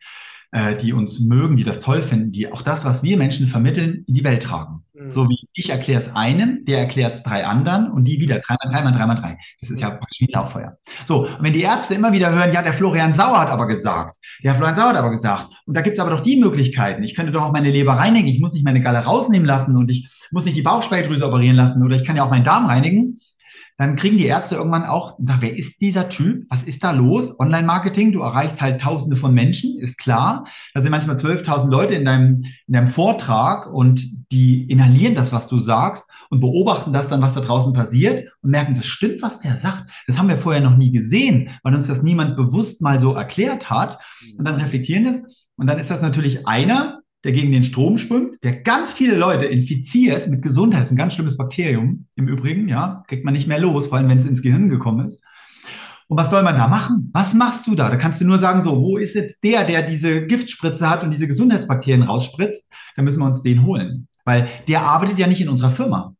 äh, 0.53 0.77
die 0.77 0.93
uns 0.93 1.21
mögen, 1.21 1.57
die 1.57 1.65
das 1.65 1.81
toll 1.81 2.03
finden, 2.03 2.31
die 2.31 2.53
auch 2.53 2.63
das, 2.63 2.85
was 2.85 3.03
wir 3.03 3.17
Menschen 3.17 3.47
vermitteln, 3.47 4.05
in 4.07 4.15
die 4.15 4.25
Welt 4.25 4.43
tragen. 4.43 4.83
Mhm. 4.93 5.11
So 5.11 5.29
wie 5.29 5.39
ich 5.55 5.71
erkläre 5.71 6.01
es 6.01 6.15
einem, 6.15 6.65
der 6.67 6.79
erklärt 6.79 7.15
es 7.15 7.23
drei 7.23 7.47
anderen 7.47 7.91
und 7.91 8.05
die 8.05 8.21
wieder 8.21 8.41
dreimal, 8.41 8.71
dreimal, 8.71 8.93
dreimal, 8.93 9.17
drei. 9.17 9.39
Das 9.61 9.71
ist 9.71 9.81
ja 9.81 9.91
praktisch 9.91 10.21
wie 10.21 10.27
ein 10.27 10.33
Lauffeuer. 10.33 10.77
So, 11.07 11.27
und 11.27 11.43
wenn 11.43 11.53
die 11.53 11.63
Ärzte 11.63 11.95
immer 11.95 12.13
wieder 12.13 12.31
hören, 12.31 12.53
ja, 12.53 12.63
der 12.63 12.75
Florian 12.75 13.15
Sauer 13.15 13.41
hat 13.41 13.49
aber 13.49 13.67
gesagt, 13.67 14.19
der 14.45 14.55
Florian 14.55 14.77
Sauer 14.77 14.89
hat 14.91 14.97
aber 14.97 15.11
gesagt, 15.11 15.49
und 15.65 15.77
da 15.77 15.81
gibt's 15.81 16.01
aber 16.01 16.11
doch 16.11 16.21
die 16.21 16.39
Möglichkeiten. 16.39 17.03
Ich 17.03 17.15
könnte 17.15 17.33
doch 17.33 17.43
auch 17.43 17.53
meine 17.53 17.71
Leber 17.71 17.93
reinigen, 17.95 18.29
ich 18.29 18.41
muss 18.41 18.53
nicht 18.53 18.65
meine 18.65 18.83
Galle 18.83 18.99
rausnehmen 18.99 19.47
lassen 19.47 19.77
und 19.77 19.91
ich 19.91 20.09
muss 20.33 20.45
nicht 20.45 20.57
die 20.57 20.63
Bauchspeicheldrüse 20.63 21.27
operieren 21.27 21.57
lassen 21.57 21.85
oder 21.85 21.97
ich 21.97 22.05
kann 22.05 22.17
ja 22.17 22.25
auch 22.25 22.31
meinen 22.31 22.45
Darm 22.45 22.67
reinigen. 22.67 23.19
dann 23.79 23.97
kriegen 23.97 24.19
die 24.19 24.27
Ärzte 24.27 24.57
irgendwann 24.57 24.85
auch 24.85 25.19
und 25.19 25.25
sagen, 25.25 25.41
wer 25.43 25.57
ist 25.57 25.81
dieser 25.81 26.09
Typ? 26.09 26.45
Was 26.51 26.63
ist 26.63 26.85
da 26.85 26.93
los? 26.93 27.41
Online-Marketing, 27.41 28.13
du 28.13 28.21
erreichst 28.21 28.61
halt 28.61 28.81
Tausende 28.81 29.17
von 29.17 29.35
Menschen, 29.35 29.79
ist 29.81 29.99
klar. 29.99 30.47
Da 30.75 30.81
sind 30.81 30.91
manchmal 30.91 31.17
12.000 31.17 31.71
Leute 31.71 31.95
in 31.95 32.05
deinem, 32.05 32.45
in 32.67 32.75
deinem 32.75 32.89
Vortrag 32.89 33.73
und 33.73 34.31
die 34.31 34.65
inhalieren 34.71 35.15
das, 35.15 35.33
was 35.33 35.49
du 35.49 35.59
sagst 35.59 36.05
und 36.31 36.41
beobachten 36.41 36.95
das 36.95 37.09
dann, 37.09 37.21
was 37.21 37.35
da 37.35 37.41
draußen 37.41 37.75
passiert 37.75 38.31
und 38.41 38.51
merken, 38.51 38.75
das 38.75 38.87
stimmt, 38.87 39.21
was 39.21 39.41
der 39.41 39.59
sagt. 39.59 39.91
Das 40.07 40.19
haben 40.19 40.29
wir 40.29 40.39
vorher 40.39 40.63
noch 40.63 40.77
nie 40.77 40.91
gesehen, 40.91 41.51
weil 41.63 41.75
uns 41.75 41.89
das 41.89 42.03
niemand 42.03 42.37
bewusst 42.37 42.81
mal 42.81 42.99
so 42.99 43.15
erklärt 43.15 43.69
hat. 43.69 43.99
Und 44.39 44.47
dann 44.47 44.55
reflektieren 44.55 45.05
das. 45.05 45.23
Und 45.57 45.67
dann 45.67 45.79
ist 45.79 45.91
das 45.91 46.01
natürlich 46.01 46.47
einer, 46.47 47.02
der 47.25 47.33
gegen 47.33 47.53
den 47.53 47.63
Strom 47.63 47.99
schwimmt, 47.99 48.43
der 48.43 48.61
ganz 48.63 48.93
viele 48.93 49.17
Leute 49.17 49.45
infiziert 49.45 50.29
mit 50.29 50.43
Gesundheit, 50.43 50.83
das 50.83 50.89
ist 50.89 50.95
ein 50.95 50.99
ganz 50.99 51.15
schlimmes 51.15 51.37
Bakterium 51.37 52.07
im 52.17 52.29
Übrigen, 52.29 52.69
ja, 52.69 53.05
kriegt 53.07 53.25
man 53.25 53.35
nicht 53.35 53.47
mehr 53.47 53.61
los, 53.61 53.87
vor 53.87 53.99
allem 53.99 54.09
wenn 54.09 54.19
es 54.19 54.27
ins 54.27 54.43
Gehirn 54.43 54.69
gekommen 54.69 55.07
ist. 55.07 55.23
Und 56.09 56.19
was 56.19 56.31
soll 56.31 56.43
man 56.43 56.57
da 56.57 56.69
machen? 56.69 57.11
Was 57.15 57.33
machst 57.33 57.67
du 57.67 57.75
da? 57.75 57.89
Da 57.89 57.97
kannst 57.97 58.21
du 58.21 58.27
nur 58.27 58.39
sagen, 58.39 58.63
so, 58.63 58.77
wo 58.83 58.99
ist 58.99 59.15
jetzt 59.15 59.43
der, 59.45 59.65
der 59.65 59.81
diese 59.83 60.27
Giftspritze 60.27 60.91
hat 60.91 61.03
und 61.03 61.11
diese 61.11 61.27
Gesundheitsbakterien 61.27 62.03
rausspritzt? 62.03 62.71
Dann 62.97 63.07
müssen 63.07 63.21
wir 63.21 63.27
uns 63.27 63.41
den 63.41 63.65
holen. 63.65 64.09
Weil 64.25 64.49
der 64.69 64.83
arbeitet 64.83 65.19
ja 65.19 65.27
nicht 65.27 65.41
in 65.41 65.49
unserer 65.49 65.71
Firma. 65.71 66.15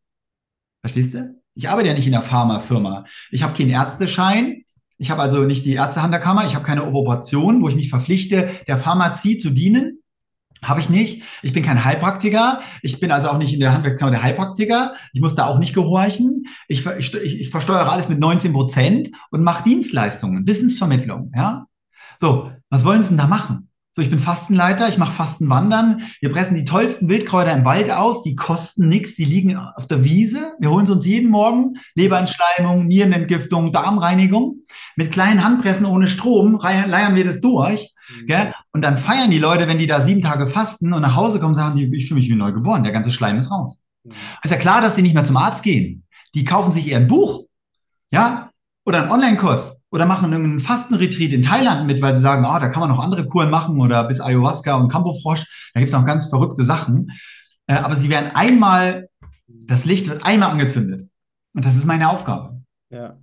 Verstehst 0.81 1.13
du? 1.15 1.35
Ich 1.55 1.69
arbeite 1.69 1.89
ja 1.89 1.95
nicht 1.95 2.07
in 2.07 2.15
einer 2.15 2.23
Pharmafirma. 2.23 3.05
Ich 3.31 3.43
habe 3.43 3.55
keinen 3.55 3.71
Ärzteschein. 3.71 4.63
Ich 4.97 5.11
habe 5.11 5.21
also 5.21 5.45
nicht 5.45 5.67
die 5.67 5.75
Ärztehand 5.75 6.15
der 6.15 6.21
Kammer. 6.21 6.47
Ich 6.47 6.55
habe 6.55 6.65
keine 6.65 6.87
Operation, 6.87 7.63
wo 7.63 7.69
ich 7.69 7.77
mich 7.77 7.91
verpflichte, 7.91 8.51
der 8.67 8.79
Pharmazie 8.79 9.37
zu 9.37 9.51
dienen. 9.51 10.02
Habe 10.63 10.81
ich 10.81 10.89
nicht. 10.89 11.23
Ich 11.43 11.53
bin 11.53 11.65
kein 11.65 11.85
Heilpraktiker. 11.85 12.61
Ich 12.83 13.01
bin 13.01 13.11
also 13.11 13.29
auch 13.29 13.39
nicht 13.39 13.53
in 13.53 13.61
der 13.61 13.73
Handwerkskammer 13.73 14.13
der 14.13 14.23
Heilpraktiker. 14.23 14.95
Ich 15.13 15.21
muss 15.21 15.35
da 15.35 15.47
auch 15.47 15.59
nicht 15.59 15.75
gehorchen. 15.75 16.47
Ich, 16.69 16.87
ich, 16.87 17.15
ich 17.15 17.51
versteuere 17.51 17.91
alles 17.91 18.09
mit 18.09 18.21
19 18.21 18.53
Prozent 18.53 19.11
und 19.31 19.43
mache 19.43 19.65
Dienstleistungen, 19.65 20.47
Wissensvermittlung. 20.47 21.33
Ja. 21.35 21.67
So, 22.21 22.53
was 22.71 22.85
wollen 22.85 23.03
Sie 23.03 23.09
denn 23.09 23.19
da 23.19 23.27
machen? 23.27 23.69
So, 23.95 24.01
ich 24.01 24.09
bin 24.09 24.21
Fastenleiter, 24.21 24.89
ich 24.89 24.97
mache 24.97 25.13
Fastenwandern. 25.13 26.03
Wir 26.21 26.33
pressen 26.33 26.55
die 26.55 26.65
tollsten 26.65 27.11
Wildkräuter 27.11 27.53
im 27.53 27.67
Wald 27.67 27.91
aus, 27.91 28.23
die 28.23 28.35
kosten 28.35 28.89
nichts, 28.89 29.17
die 29.17 29.27
liegen 29.27 29.55
auf 29.59 29.87
der 29.87 30.03
Wiese. 30.03 30.53
Wir 30.59 30.71
holen 30.71 30.87
sie 30.87 30.93
uns 30.93 31.05
jeden 31.05 31.31
Morgen. 31.31 31.75
Leberentschleimung, 31.95 32.87
Nierenentgiftung, 32.87 33.71
Darmreinigung. 33.71 34.61
Mit 34.97 35.13
kleinen 35.13 35.45
Handpressen 35.45 35.85
ohne 35.85 36.09
Strom 36.09 36.59
leiern 36.63 37.17
wir 37.17 37.25
das 37.27 37.41
durch. 37.41 37.92
Mhm. 38.21 38.27
Gell? 38.27 38.53
Und 38.73 38.83
dann 38.83 38.97
feiern 38.97 39.31
die 39.31 39.39
Leute, 39.39 39.69
wenn 39.69 39.79
die 39.79 39.87
da 39.87 40.01
sieben 40.01 40.23
Tage 40.23 40.47
fasten 40.47 40.93
und 40.93 41.03
nach 41.03 41.17
Hause 41.17 41.41
kommen, 41.41 41.55
sagen 41.55 41.77
die, 41.77 41.95
ich 41.97 42.09
fühle 42.09 42.21
mich 42.21 42.29
wie 42.29 42.35
neu 42.35 42.53
geboren, 42.53 42.85
der 42.85 42.93
ganze 42.93 43.13
Schleim 43.13 43.39
ist 43.39 43.51
raus. 43.51 43.83
Mhm. 44.05 44.13
Ist 44.43 44.51
ja 44.51 44.57
klar, 44.57 44.81
dass 44.81 44.95
sie 44.95 45.03
nicht 45.03 45.15
mehr 45.15 45.25
zum 45.25 45.37
Arzt 45.37 45.63
gehen. 45.63 46.05
Die 46.35 46.45
kaufen 46.45 46.73
sich 46.73 46.89
eher 46.89 46.99
ein 46.99 47.09
Buch, 47.09 47.47
ja, 48.11 48.51
oder 48.85 49.03
einen 49.03 49.11
Online-Kurs 49.11 49.85
oder 49.91 50.07
machen 50.07 50.33
irgendeinen 50.33 50.61
Fastenretreat 50.61 51.33
in 51.33 51.43
Thailand 51.43 51.87
mit, 51.87 52.01
weil 52.01 52.17
sie 52.17 52.23
sagen, 52.23 52.45
ah, 52.45 52.57
oh, 52.57 52.61
da 52.61 52.69
kann 52.69 52.81
man 52.81 52.89
noch 52.89 52.99
andere 52.99 53.27
Kuren 53.27 53.51
machen 53.51 53.81
oder 53.81 54.05
bis 54.05 54.21
Ayahuasca 54.21 54.77
und 54.77 54.89
Campofrosch, 54.89 55.71
da 55.75 55.81
gibt's 55.81 55.93
noch 55.93 56.07
ganz 56.07 56.29
verrückte 56.29 56.65
Sachen. 56.65 57.13
Äh, 57.67 57.75
aber 57.75 57.95
sie 57.97 58.09
werden 58.09 58.31
einmal, 58.35 59.09
das 59.47 59.85
Licht 59.85 60.09
wird 60.09 60.25
einmal 60.25 60.51
angezündet. 60.51 61.09
Und 61.55 61.65
das 61.65 61.77
ist 61.77 61.85
meine 61.85 62.09
Aufgabe. 62.09 62.63
Ja. 62.91 63.19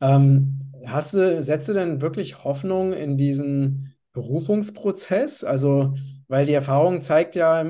Ähm, 0.00 0.60
hast 0.86 1.14
du, 1.14 1.42
setzt 1.42 1.68
du 1.68 1.74
denn 1.74 2.00
wirklich 2.00 2.44
Hoffnung 2.44 2.92
in 2.92 3.16
diesen 3.16 3.95
Berufungsprozess? 4.16 5.44
Also, 5.44 5.94
weil 6.26 6.46
die 6.46 6.54
Erfahrung 6.54 7.02
zeigt 7.02 7.36
ja, 7.36 7.64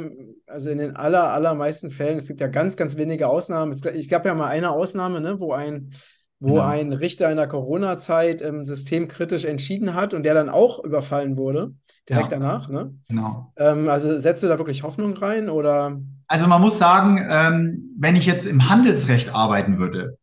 also 0.46 0.70
in 0.70 0.78
den 0.78 0.96
aller, 0.96 1.32
allermeisten 1.32 1.90
Fällen, 1.90 2.18
es 2.18 2.26
gibt 2.26 2.40
ja 2.40 2.46
ganz, 2.46 2.76
ganz 2.76 2.96
wenige 2.96 3.28
Ausnahmen. 3.28 3.76
Ich 3.94 4.08
gab 4.08 4.24
ja 4.24 4.32
mal 4.34 4.46
eine 4.46 4.70
Ausnahme, 4.70 5.20
ne, 5.20 5.40
wo 5.40 5.52
ein 5.52 5.92
wo 6.38 6.54
genau. 6.54 6.66
ein 6.66 6.92
Richter 6.92 7.30
in 7.30 7.38
der 7.38 7.48
Corona-Zeit 7.48 8.42
ähm, 8.42 8.64
systemkritisch 8.64 9.46
entschieden 9.46 9.94
hat 9.94 10.12
und 10.12 10.22
der 10.22 10.34
dann 10.34 10.50
auch 10.50 10.84
überfallen 10.84 11.38
wurde, 11.38 11.72
direkt 12.08 12.30
ja. 12.30 12.38
danach. 12.38 12.68
Ne? 12.68 12.94
Genau. 13.08 13.52
Ähm, 13.56 13.88
also 13.88 14.18
setzt 14.18 14.42
du 14.42 14.46
da 14.46 14.58
wirklich 14.58 14.82
Hoffnung 14.82 15.16
rein 15.16 15.48
oder? 15.48 15.98
Also 16.28 16.46
man 16.46 16.60
muss 16.60 16.78
sagen, 16.78 17.26
ähm, 17.26 17.94
wenn 17.98 18.16
ich 18.16 18.26
jetzt 18.26 18.46
im 18.46 18.68
Handelsrecht 18.68 19.34
arbeiten 19.34 19.78
würde, 19.78 20.18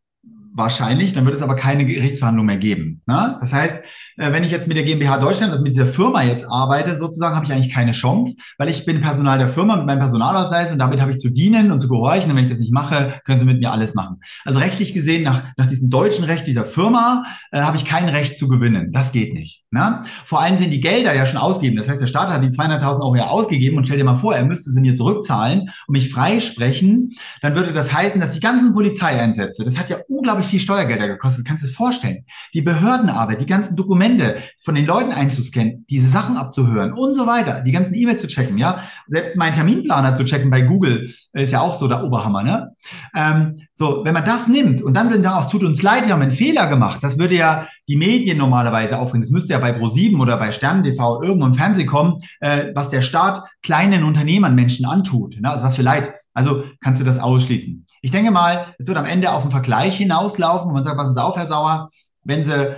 wahrscheinlich, 0.53 1.13
dann 1.13 1.25
wird 1.25 1.35
es 1.35 1.41
aber 1.41 1.55
keine 1.55 1.85
Gerichtsverhandlung 1.85 2.45
mehr 2.45 2.57
geben. 2.57 3.01
Ne? 3.07 3.37
Das 3.39 3.51
heißt, 3.51 3.83
wenn 4.17 4.43
ich 4.43 4.51
jetzt 4.51 4.67
mit 4.67 4.77
der 4.77 4.83
GmbH 4.83 5.17
Deutschland, 5.17 5.51
also 5.51 5.63
mit 5.63 5.73
dieser 5.73 5.87
Firma 5.87 6.23
jetzt 6.23 6.45
arbeite, 6.49 6.95
sozusagen, 6.95 7.35
habe 7.35 7.45
ich 7.45 7.51
eigentlich 7.51 7.73
keine 7.73 7.91
Chance, 7.91 8.37
weil 8.57 8.69
ich 8.69 8.85
bin 8.85 9.01
Personal 9.01 9.37
der 9.37 9.49
Firma 9.49 9.75
mit 9.75 9.85
meinem 9.85 9.99
Personalausweis 9.99 10.71
und 10.71 10.79
damit 10.79 11.01
habe 11.01 11.11
ich 11.11 11.17
zu 11.17 11.29
dienen 11.29 11.71
und 11.71 11.79
zu 11.79 11.87
gehorchen. 11.87 12.31
Und 12.31 12.37
wenn 12.37 12.45
ich 12.45 12.51
das 12.51 12.59
nicht 12.59 12.73
mache, 12.73 13.19
können 13.25 13.39
sie 13.39 13.45
mit 13.45 13.59
mir 13.59 13.71
alles 13.71 13.95
machen. 13.95 14.19
Also 14.45 14.59
rechtlich 14.59 14.93
gesehen, 14.93 15.23
nach, 15.23 15.43
nach 15.57 15.67
diesem 15.67 15.89
deutschen 15.89 16.23
Recht 16.23 16.47
dieser 16.47 16.65
Firma, 16.65 17.25
äh, 17.51 17.61
habe 17.61 17.77
ich 17.77 17.85
kein 17.85 18.09
Recht 18.09 18.37
zu 18.37 18.47
gewinnen. 18.47 18.91
Das 18.91 19.11
geht 19.11 19.33
nicht. 19.33 19.63
Ne? 19.71 20.01
Vor 20.25 20.41
allem 20.41 20.57
sind 20.57 20.71
die 20.71 20.81
Gelder 20.81 21.13
ja 21.15 21.25
schon 21.25 21.37
ausgegeben. 21.37 21.77
Das 21.77 21.89
heißt, 21.89 22.01
der 22.01 22.07
Staat 22.07 22.29
hat 22.29 22.43
die 22.43 22.49
200.000 22.49 23.01
Euro 23.01 23.15
ja 23.15 23.27
ausgegeben 23.27 23.77
und 23.77 23.85
stell 23.85 23.97
dir 23.97 24.03
mal 24.03 24.15
vor, 24.15 24.35
er 24.35 24.45
müsste 24.45 24.71
sie 24.71 24.81
mir 24.81 24.95
zurückzahlen 24.95 25.61
und 25.87 25.91
mich 25.91 26.11
freisprechen. 26.11 27.11
Dann 27.41 27.55
würde 27.55 27.73
das 27.73 27.91
heißen, 27.91 28.21
dass 28.21 28.31
die 28.31 28.39
ganzen 28.39 28.73
Polizeieinsätze, 28.73 29.63
das 29.63 29.77
hat 29.77 29.89
ja 29.89 29.97
unglaublich 30.07 30.47
viel 30.47 30.59
Steuergelder 30.59 31.07
gekostet. 31.07 31.45
Kannst 31.45 31.63
du 31.63 31.67
es 31.67 31.73
vorstellen? 31.73 32.25
Die 32.53 32.61
Behördenarbeit, 32.61 33.41
die 33.41 33.45
ganzen 33.45 33.75
Dokumente, 33.75 34.02
Dokumente 34.03 34.37
von 34.61 34.75
den 34.75 34.85
Leuten 34.85 35.11
einzuscannen, 35.11 35.85
diese 35.89 36.07
Sachen 36.07 36.35
abzuhören 36.37 36.93
und 36.93 37.13
so 37.13 37.25
weiter, 37.25 37.61
die 37.61 37.71
ganzen 37.71 37.93
E-Mails 37.93 38.21
zu 38.21 38.27
checken, 38.27 38.57
ja. 38.57 38.83
Selbst 39.07 39.37
meinen 39.37 39.53
Terminplaner 39.53 40.15
zu 40.15 40.25
checken 40.25 40.49
bei 40.49 40.61
Google 40.61 41.09
ist 41.33 41.51
ja 41.51 41.61
auch 41.61 41.73
so 41.73 41.87
der 41.87 42.03
Oberhammer, 42.03 42.43
ne? 42.43 42.71
Ähm, 43.15 43.61
so, 43.75 44.01
wenn 44.03 44.13
man 44.13 44.25
das 44.25 44.47
nimmt 44.47 44.81
und 44.81 44.95
dann 44.95 45.09
sagen, 45.21 45.37
oh, 45.37 45.41
es 45.41 45.49
tut 45.49 45.63
uns 45.63 45.81
leid, 45.81 46.05
wir 46.05 46.13
haben 46.13 46.21
einen 46.21 46.31
Fehler 46.31 46.67
gemacht, 46.67 46.99
das 47.01 47.17
würde 47.17 47.35
ja 47.35 47.67
die 47.87 47.97
Medien 47.97 48.37
normalerweise 48.37 48.97
aufbringen. 48.97 49.23
Das 49.23 49.31
müsste 49.31 49.53
ja 49.53 49.59
bei 49.59 49.77
Pro7 49.77 50.19
oder 50.21 50.37
bei 50.37 50.51
Stern 50.51 50.83
TV 50.83 51.21
irgendwo 51.21 51.47
im 51.47 51.53
Fernsehen 51.53 51.87
kommen, 51.87 52.21
äh, 52.39 52.67
was 52.75 52.89
der 52.89 53.01
Staat 53.01 53.41
kleinen 53.61 54.03
Unternehmern, 54.03 54.55
Menschen 54.55 54.85
antut. 54.85 55.39
Ne? 55.39 55.49
Also 55.49 55.65
was 55.65 55.75
für 55.75 55.81
Leid. 55.81 56.13
Also 56.33 56.63
kannst 56.81 57.01
du 57.01 57.05
das 57.05 57.19
ausschließen. 57.19 57.85
Ich 58.01 58.11
denke 58.11 58.31
mal, 58.31 58.73
es 58.79 58.87
wird 58.87 58.97
am 58.97 59.05
Ende 59.05 59.31
auf 59.31 59.43
einen 59.43 59.51
Vergleich 59.51 59.97
hinauslaufen, 59.97 60.69
wo 60.69 60.73
man 60.73 60.83
sagt, 60.83 60.97
was 60.97 61.09
ist 61.09 61.17
auf, 61.17 61.35
Herr 61.35 61.47
Sauer, 61.47 61.89
wenn 62.23 62.43
Sie 62.43 62.75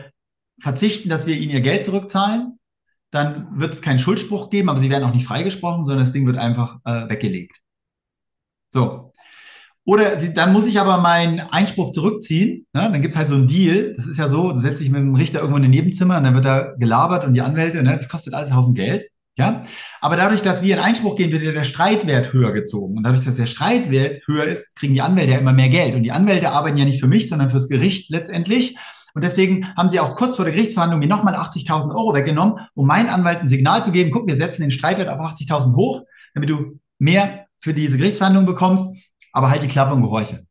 verzichten, 0.60 1.10
dass 1.10 1.28
wir 1.28 1.38
ihnen 1.38 1.52
ihr 1.52 1.62
Geld 1.62 1.86
zurückzahlen, 1.86 2.60
dann 3.12 3.60
wird 3.60 3.74
es 3.74 3.82
keinen 3.82 4.00
Schuldspruch 4.00 4.50
geben, 4.50 4.70
aber 4.70 4.80
sie 4.80 4.90
werden 4.90 5.04
auch 5.04 5.14
nicht 5.14 5.26
freigesprochen, 5.26 5.86
sondern 5.86 6.06
das 6.06 6.14
Ding 6.14 6.26
wird 6.26 6.38
einfach 6.38 6.80
äh, 6.86 7.10
weggelegt. 7.10 7.58
So. 8.72 9.14
Oder 9.86 10.18
sie, 10.18 10.34
dann 10.34 10.52
muss 10.52 10.66
ich 10.66 10.80
aber 10.80 10.98
meinen 10.98 11.40
Einspruch 11.40 11.92
zurückziehen. 11.92 12.66
Ne? 12.74 12.90
Dann 12.92 13.02
gibt's 13.02 13.16
halt 13.16 13.28
so 13.28 13.36
einen 13.36 13.48
Deal. 13.48 13.94
Das 13.96 14.08
ist 14.08 14.18
ja 14.18 14.28
so, 14.28 14.52
du 14.52 14.58
setzt 14.58 14.82
dich 14.82 14.90
mit 14.90 15.00
dem 15.00 15.16
Richter 15.16 15.40
irgendwo 15.40 15.58
in 15.58 15.64
ein 15.64 15.70
Nebenzimmer 15.70 16.18
und 16.18 16.24
dann 16.24 16.34
wird 16.34 16.46
da 16.46 16.74
gelabert 16.78 17.24
und 17.24 17.34
die 17.34 17.42
Anwälte, 17.42 17.84
ne? 17.84 17.96
das 17.96 18.10
kostet 18.10 18.34
alles 18.34 18.50
einen 18.50 18.60
Haufen 18.60 18.74
Geld. 18.74 19.06
Ja, 19.38 19.64
aber 20.00 20.16
dadurch, 20.16 20.42
dass 20.44 20.64
wir 20.64 20.76
in 20.76 20.82
Einspruch 20.82 21.18
gehen, 21.18 21.32
wird 21.34 21.44
ja 21.44 21.52
der 21.52 21.66
Streitwert 21.66 22.32
höher 22.32 22.54
gezogen. 22.54 22.98
Und 22.98 23.04
dadurch, 23.04 23.26
dass 23.26 23.36
der 23.36 23.48
Streitwert 23.48 24.26
höher 24.28 24.46
ist, 24.46 24.78
kriegen 24.78 24.94
die 24.94 25.02
Anwälte 25.02 25.34
ja 25.34 25.40
immer 25.40 25.52
mehr 25.52 25.68
Geld. 25.68 25.94
Und 25.94 26.04
die 26.04 26.14
Anwälte 26.14 26.52
arbeiten 26.52 26.78
ja 26.78 26.86
nicht 26.86 27.02
für 27.02 27.08
mich, 27.08 27.28
sondern 27.28 27.50
fürs 27.50 27.68
Gericht 27.68 28.10
letztendlich. 28.10 28.78
Und 29.16 29.24
deswegen 29.24 29.74
haben 29.76 29.88
sie 29.88 30.02
auch 30.02 30.14
kurz 30.16 30.36
vor 30.36 30.44
der 30.44 30.54
Gerichtsverhandlung 30.54 31.00
mir 31.00 31.08
nochmal 31.08 31.36
80.000 31.36 31.96
Euro 31.96 32.14
weggenommen, 32.14 32.60
um 32.74 32.86
meinen 32.86 33.10
Anwalt 33.10 33.40
ein 33.40 33.48
Signal 33.48 33.82
zu 33.82 33.92
geben, 33.92 34.12
guck, 34.12 34.28
wir 34.28 34.36
setzen 34.36 34.62
den 34.62 34.72
Streitwert 34.72 35.08
auf 35.08 35.20
80.000 35.20 35.74
hoch, 35.74 36.04
damit 36.34 36.50
du 36.50 36.80
mehr 37.00 37.46
für 37.58 37.74
diese 37.74 37.98
Gerichtsverhandlung 37.98 38.46
bekommst, 38.46 38.86
aber 39.32 39.50
halt 39.50 39.64
die 39.64 39.70
Klappe 39.70 39.94
und 39.94 40.02
gehorche. 40.02 40.46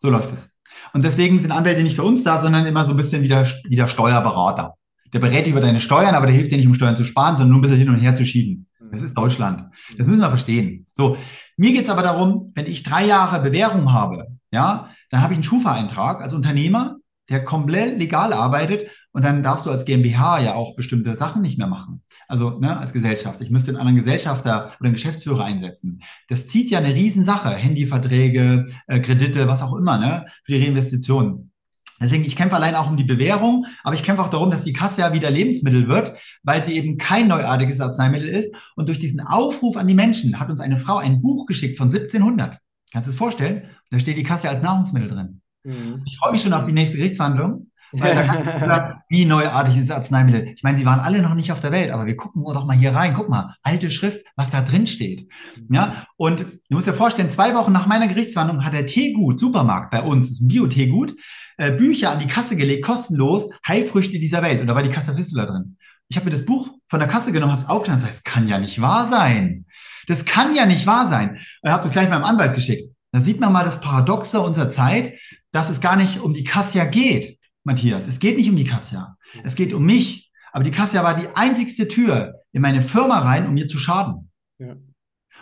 So 0.00 0.10
läuft 0.10 0.32
es. 0.32 0.50
Und 0.92 1.04
deswegen 1.04 1.38
sind 1.38 1.52
Anwälte 1.52 1.84
nicht 1.84 1.94
für 1.94 2.02
uns 2.02 2.24
da, 2.24 2.40
sondern 2.40 2.66
immer 2.66 2.84
so 2.84 2.90
ein 2.90 2.96
bisschen 2.96 3.22
wie 3.22 3.28
der, 3.28 3.46
wie 3.68 3.76
der 3.76 3.86
Steuerberater. 3.86 4.74
Der 5.12 5.20
berät 5.20 5.46
über 5.46 5.60
deine 5.60 5.78
Steuern, 5.78 6.16
aber 6.16 6.26
der 6.26 6.34
hilft 6.34 6.50
dir 6.50 6.56
nicht, 6.56 6.66
um 6.66 6.74
Steuern 6.74 6.96
zu 6.96 7.04
sparen, 7.04 7.36
sondern 7.36 7.50
nur 7.50 7.58
ein 7.58 7.62
bisschen 7.62 7.78
hin 7.78 7.88
und 7.88 8.00
her 8.00 8.14
zu 8.14 8.26
schieben. 8.26 8.66
Das 8.90 9.00
ist 9.00 9.16
Deutschland. 9.16 9.70
Das 9.96 10.08
müssen 10.08 10.20
wir 10.20 10.28
verstehen. 10.28 10.86
So, 10.92 11.16
mir 11.56 11.72
geht's 11.72 11.88
aber 11.88 12.02
darum, 12.02 12.50
wenn 12.56 12.66
ich 12.66 12.82
drei 12.82 13.06
Jahre 13.06 13.40
Bewährung 13.40 13.92
habe, 13.92 14.26
ja, 14.50 14.90
dann 15.10 15.22
habe 15.22 15.34
ich 15.34 15.36
einen 15.36 15.44
Schufa-Eintrag 15.44 16.20
als 16.20 16.34
Unternehmer 16.34 16.96
der 17.28 17.44
komplett 17.44 17.98
legal 17.98 18.32
arbeitet 18.32 18.90
und 19.12 19.24
dann 19.24 19.42
darfst 19.42 19.66
du 19.66 19.70
als 19.70 19.84
GmbH 19.84 20.40
ja 20.40 20.54
auch 20.54 20.74
bestimmte 20.74 21.16
Sachen 21.16 21.42
nicht 21.42 21.58
mehr 21.58 21.66
machen. 21.66 22.02
Also 22.28 22.58
ne, 22.58 22.76
als 22.76 22.92
Gesellschaft. 22.92 23.40
Ich 23.40 23.50
müsste 23.50 23.70
einen 23.70 23.78
anderen 23.78 23.98
Gesellschafter 23.98 24.72
oder 24.80 24.86
einen 24.86 24.94
Geschäftsführer 24.94 25.44
einsetzen. 25.44 26.02
Das 26.28 26.46
zieht 26.46 26.70
ja 26.70 26.78
eine 26.78 26.94
Riesensache. 26.94 27.50
Handyverträge, 27.50 28.66
äh, 28.86 29.00
Kredite, 29.00 29.48
was 29.48 29.62
auch 29.62 29.74
immer, 29.74 29.98
ne, 29.98 30.26
für 30.44 30.52
die 30.52 30.64
Reinvestitionen. 30.64 31.52
Deswegen, 32.00 32.24
ich 32.24 32.34
kämpfe 32.34 32.56
allein 32.56 32.74
auch 32.74 32.90
um 32.90 32.96
die 32.96 33.04
Bewährung, 33.04 33.66
aber 33.84 33.94
ich 33.94 34.02
kämpfe 34.02 34.22
auch 34.22 34.30
darum, 34.30 34.50
dass 34.50 34.64
die 34.64 34.72
Kasse 34.72 35.02
ja 35.02 35.12
wieder 35.12 35.30
Lebensmittel 35.30 35.86
wird, 35.88 36.14
weil 36.42 36.64
sie 36.64 36.72
eben 36.72 36.96
kein 36.96 37.28
neuartiges 37.28 37.80
Arzneimittel 37.80 38.28
ist. 38.28 38.52
Und 38.74 38.88
durch 38.88 38.98
diesen 38.98 39.20
Aufruf 39.20 39.76
an 39.76 39.86
die 39.86 39.94
Menschen 39.94 40.40
hat 40.40 40.50
uns 40.50 40.60
eine 40.60 40.78
Frau 40.78 40.96
ein 40.96 41.22
Buch 41.22 41.46
geschickt 41.46 41.78
von 41.78 41.88
1700. 41.88 42.58
Kannst 42.92 43.06
du 43.06 43.12
es 43.12 43.16
vorstellen? 43.16 43.68
Da 43.90 44.00
steht 44.00 44.16
die 44.16 44.24
Kasse 44.24 44.48
als 44.48 44.62
Nahrungsmittel 44.62 45.10
drin. 45.10 45.41
Mhm. 45.64 46.02
Ich 46.06 46.18
freue 46.18 46.32
mich 46.32 46.42
schon 46.42 46.52
auf 46.52 46.66
die 46.66 46.72
nächste 46.72 46.96
Gerichtsverhandlung, 46.96 47.70
Weil 47.92 48.14
da 48.14 48.58
sagen, 48.66 49.00
wie 49.08 49.24
neuartig 49.24 49.76
ist 49.76 49.90
das 49.90 49.96
Arzneimittel? 49.96 50.52
Ich 50.56 50.62
meine, 50.62 50.78
sie 50.78 50.86
waren 50.86 51.00
alle 51.00 51.22
noch 51.22 51.34
nicht 51.34 51.52
auf 51.52 51.60
der 51.60 51.72
Welt, 51.72 51.90
aber 51.90 52.06
wir 52.06 52.16
gucken 52.16 52.42
doch 52.44 52.64
mal 52.64 52.76
hier 52.76 52.94
rein. 52.94 53.14
Guck 53.14 53.28
mal, 53.28 53.54
alte 53.62 53.90
Schrift, 53.90 54.24
was 54.36 54.50
da 54.50 54.62
drin 54.62 54.86
steht. 54.86 55.28
Ja, 55.70 56.06
und 56.16 56.40
du 56.40 56.46
musst 56.74 56.86
dir 56.86 56.94
vorstellen, 56.94 57.30
zwei 57.30 57.54
Wochen 57.54 57.72
nach 57.72 57.86
meiner 57.86 58.08
Gerichtsverhandlung 58.08 58.64
hat 58.64 58.72
der 58.72 58.86
Teegut, 58.86 59.38
Supermarkt 59.38 59.90
bei 59.90 60.02
uns, 60.02 60.26
das 60.26 60.36
ist 60.36 60.42
ein 60.42 60.48
Bio-Teegut, 60.48 61.14
äh, 61.58 61.70
Bücher 61.72 62.10
an 62.10 62.18
die 62.18 62.26
Kasse 62.26 62.56
gelegt, 62.56 62.84
kostenlos, 62.84 63.50
Heilfrüchte 63.66 64.18
dieser 64.18 64.42
Welt. 64.42 64.60
Und 64.60 64.66
da 64.66 64.74
war 64.74 64.82
die 64.82 64.90
Kasse 64.90 65.14
Fistula 65.14 65.46
drin. 65.46 65.76
Ich 66.08 66.16
habe 66.16 66.26
mir 66.26 66.32
das 66.32 66.44
Buch 66.44 66.68
von 66.88 67.00
der 67.00 67.08
Kasse 67.08 67.32
genommen, 67.32 67.52
habe 67.52 67.62
es 67.62 67.68
aufgeschlagen 67.68 68.02
und 68.02 68.06
gesagt, 68.06 68.26
das 68.26 68.32
kann 68.32 68.48
ja 68.48 68.58
nicht 68.58 68.80
wahr 68.80 69.08
sein. 69.08 69.66
Das 70.08 70.24
kann 70.24 70.54
ja 70.54 70.66
nicht 70.66 70.86
wahr 70.86 71.08
sein. 71.08 71.38
Ich 71.62 71.70
habe 71.70 71.82
das 71.82 71.92
gleich 71.92 72.08
meinem 72.08 72.24
Anwalt 72.24 72.54
geschickt. 72.54 72.92
Da 73.12 73.20
sieht 73.20 73.40
man 73.40 73.52
mal 73.52 73.64
das 73.64 73.80
Paradoxe 73.80 74.40
unserer 74.40 74.70
Zeit, 74.70 75.14
dass 75.52 75.70
es 75.70 75.80
gar 75.80 75.96
nicht 75.96 76.20
um 76.20 76.34
die 76.34 76.44
Kassia 76.44 76.84
geht, 76.84 77.38
Matthias. 77.64 78.06
Es 78.06 78.18
geht 78.18 78.36
nicht 78.36 78.50
um 78.50 78.56
die 78.56 78.64
Kassia. 78.64 79.16
Es 79.44 79.54
geht 79.54 79.72
um 79.72 79.84
mich. 79.84 80.32
Aber 80.52 80.64
die 80.64 80.70
Kassia 80.70 81.02
war 81.04 81.18
die 81.18 81.28
einzigste 81.28 81.88
Tür 81.88 82.40
in 82.52 82.60
meine 82.60 82.82
Firma 82.82 83.20
rein, 83.20 83.46
um 83.46 83.54
mir 83.54 83.68
zu 83.68 83.78
schaden. 83.78 84.30
Ja. 84.58 84.76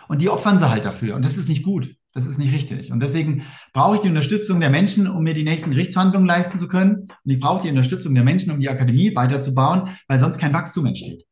Und 0.07 0.21
die 0.21 0.29
opfern 0.29 0.59
sie 0.59 0.69
halt 0.69 0.85
dafür. 0.85 1.15
Und 1.15 1.25
das 1.25 1.37
ist 1.37 1.49
nicht 1.49 1.63
gut. 1.63 1.95
Das 2.13 2.25
ist 2.25 2.37
nicht 2.37 2.51
richtig. 2.51 2.91
Und 2.91 2.99
deswegen 2.99 3.45
brauche 3.73 3.95
ich 3.95 4.01
die 4.01 4.09
Unterstützung 4.09 4.59
der 4.59 4.69
Menschen, 4.69 5.07
um 5.07 5.23
mir 5.23 5.33
die 5.33 5.45
nächsten 5.45 5.71
Gerichtsverhandlungen 5.71 6.27
leisten 6.27 6.59
zu 6.59 6.67
können. 6.67 7.07
Und 7.23 7.31
ich 7.31 7.39
brauche 7.39 7.63
die 7.63 7.69
Unterstützung 7.69 8.13
der 8.13 8.25
Menschen, 8.25 8.51
um 8.51 8.59
die 8.59 8.69
Akademie 8.69 9.15
weiterzubauen, 9.15 9.97
weil 10.07 10.19
sonst 10.19 10.37
kein 10.37 10.53
Wachstum 10.53 10.85
entsteht. 10.85 11.25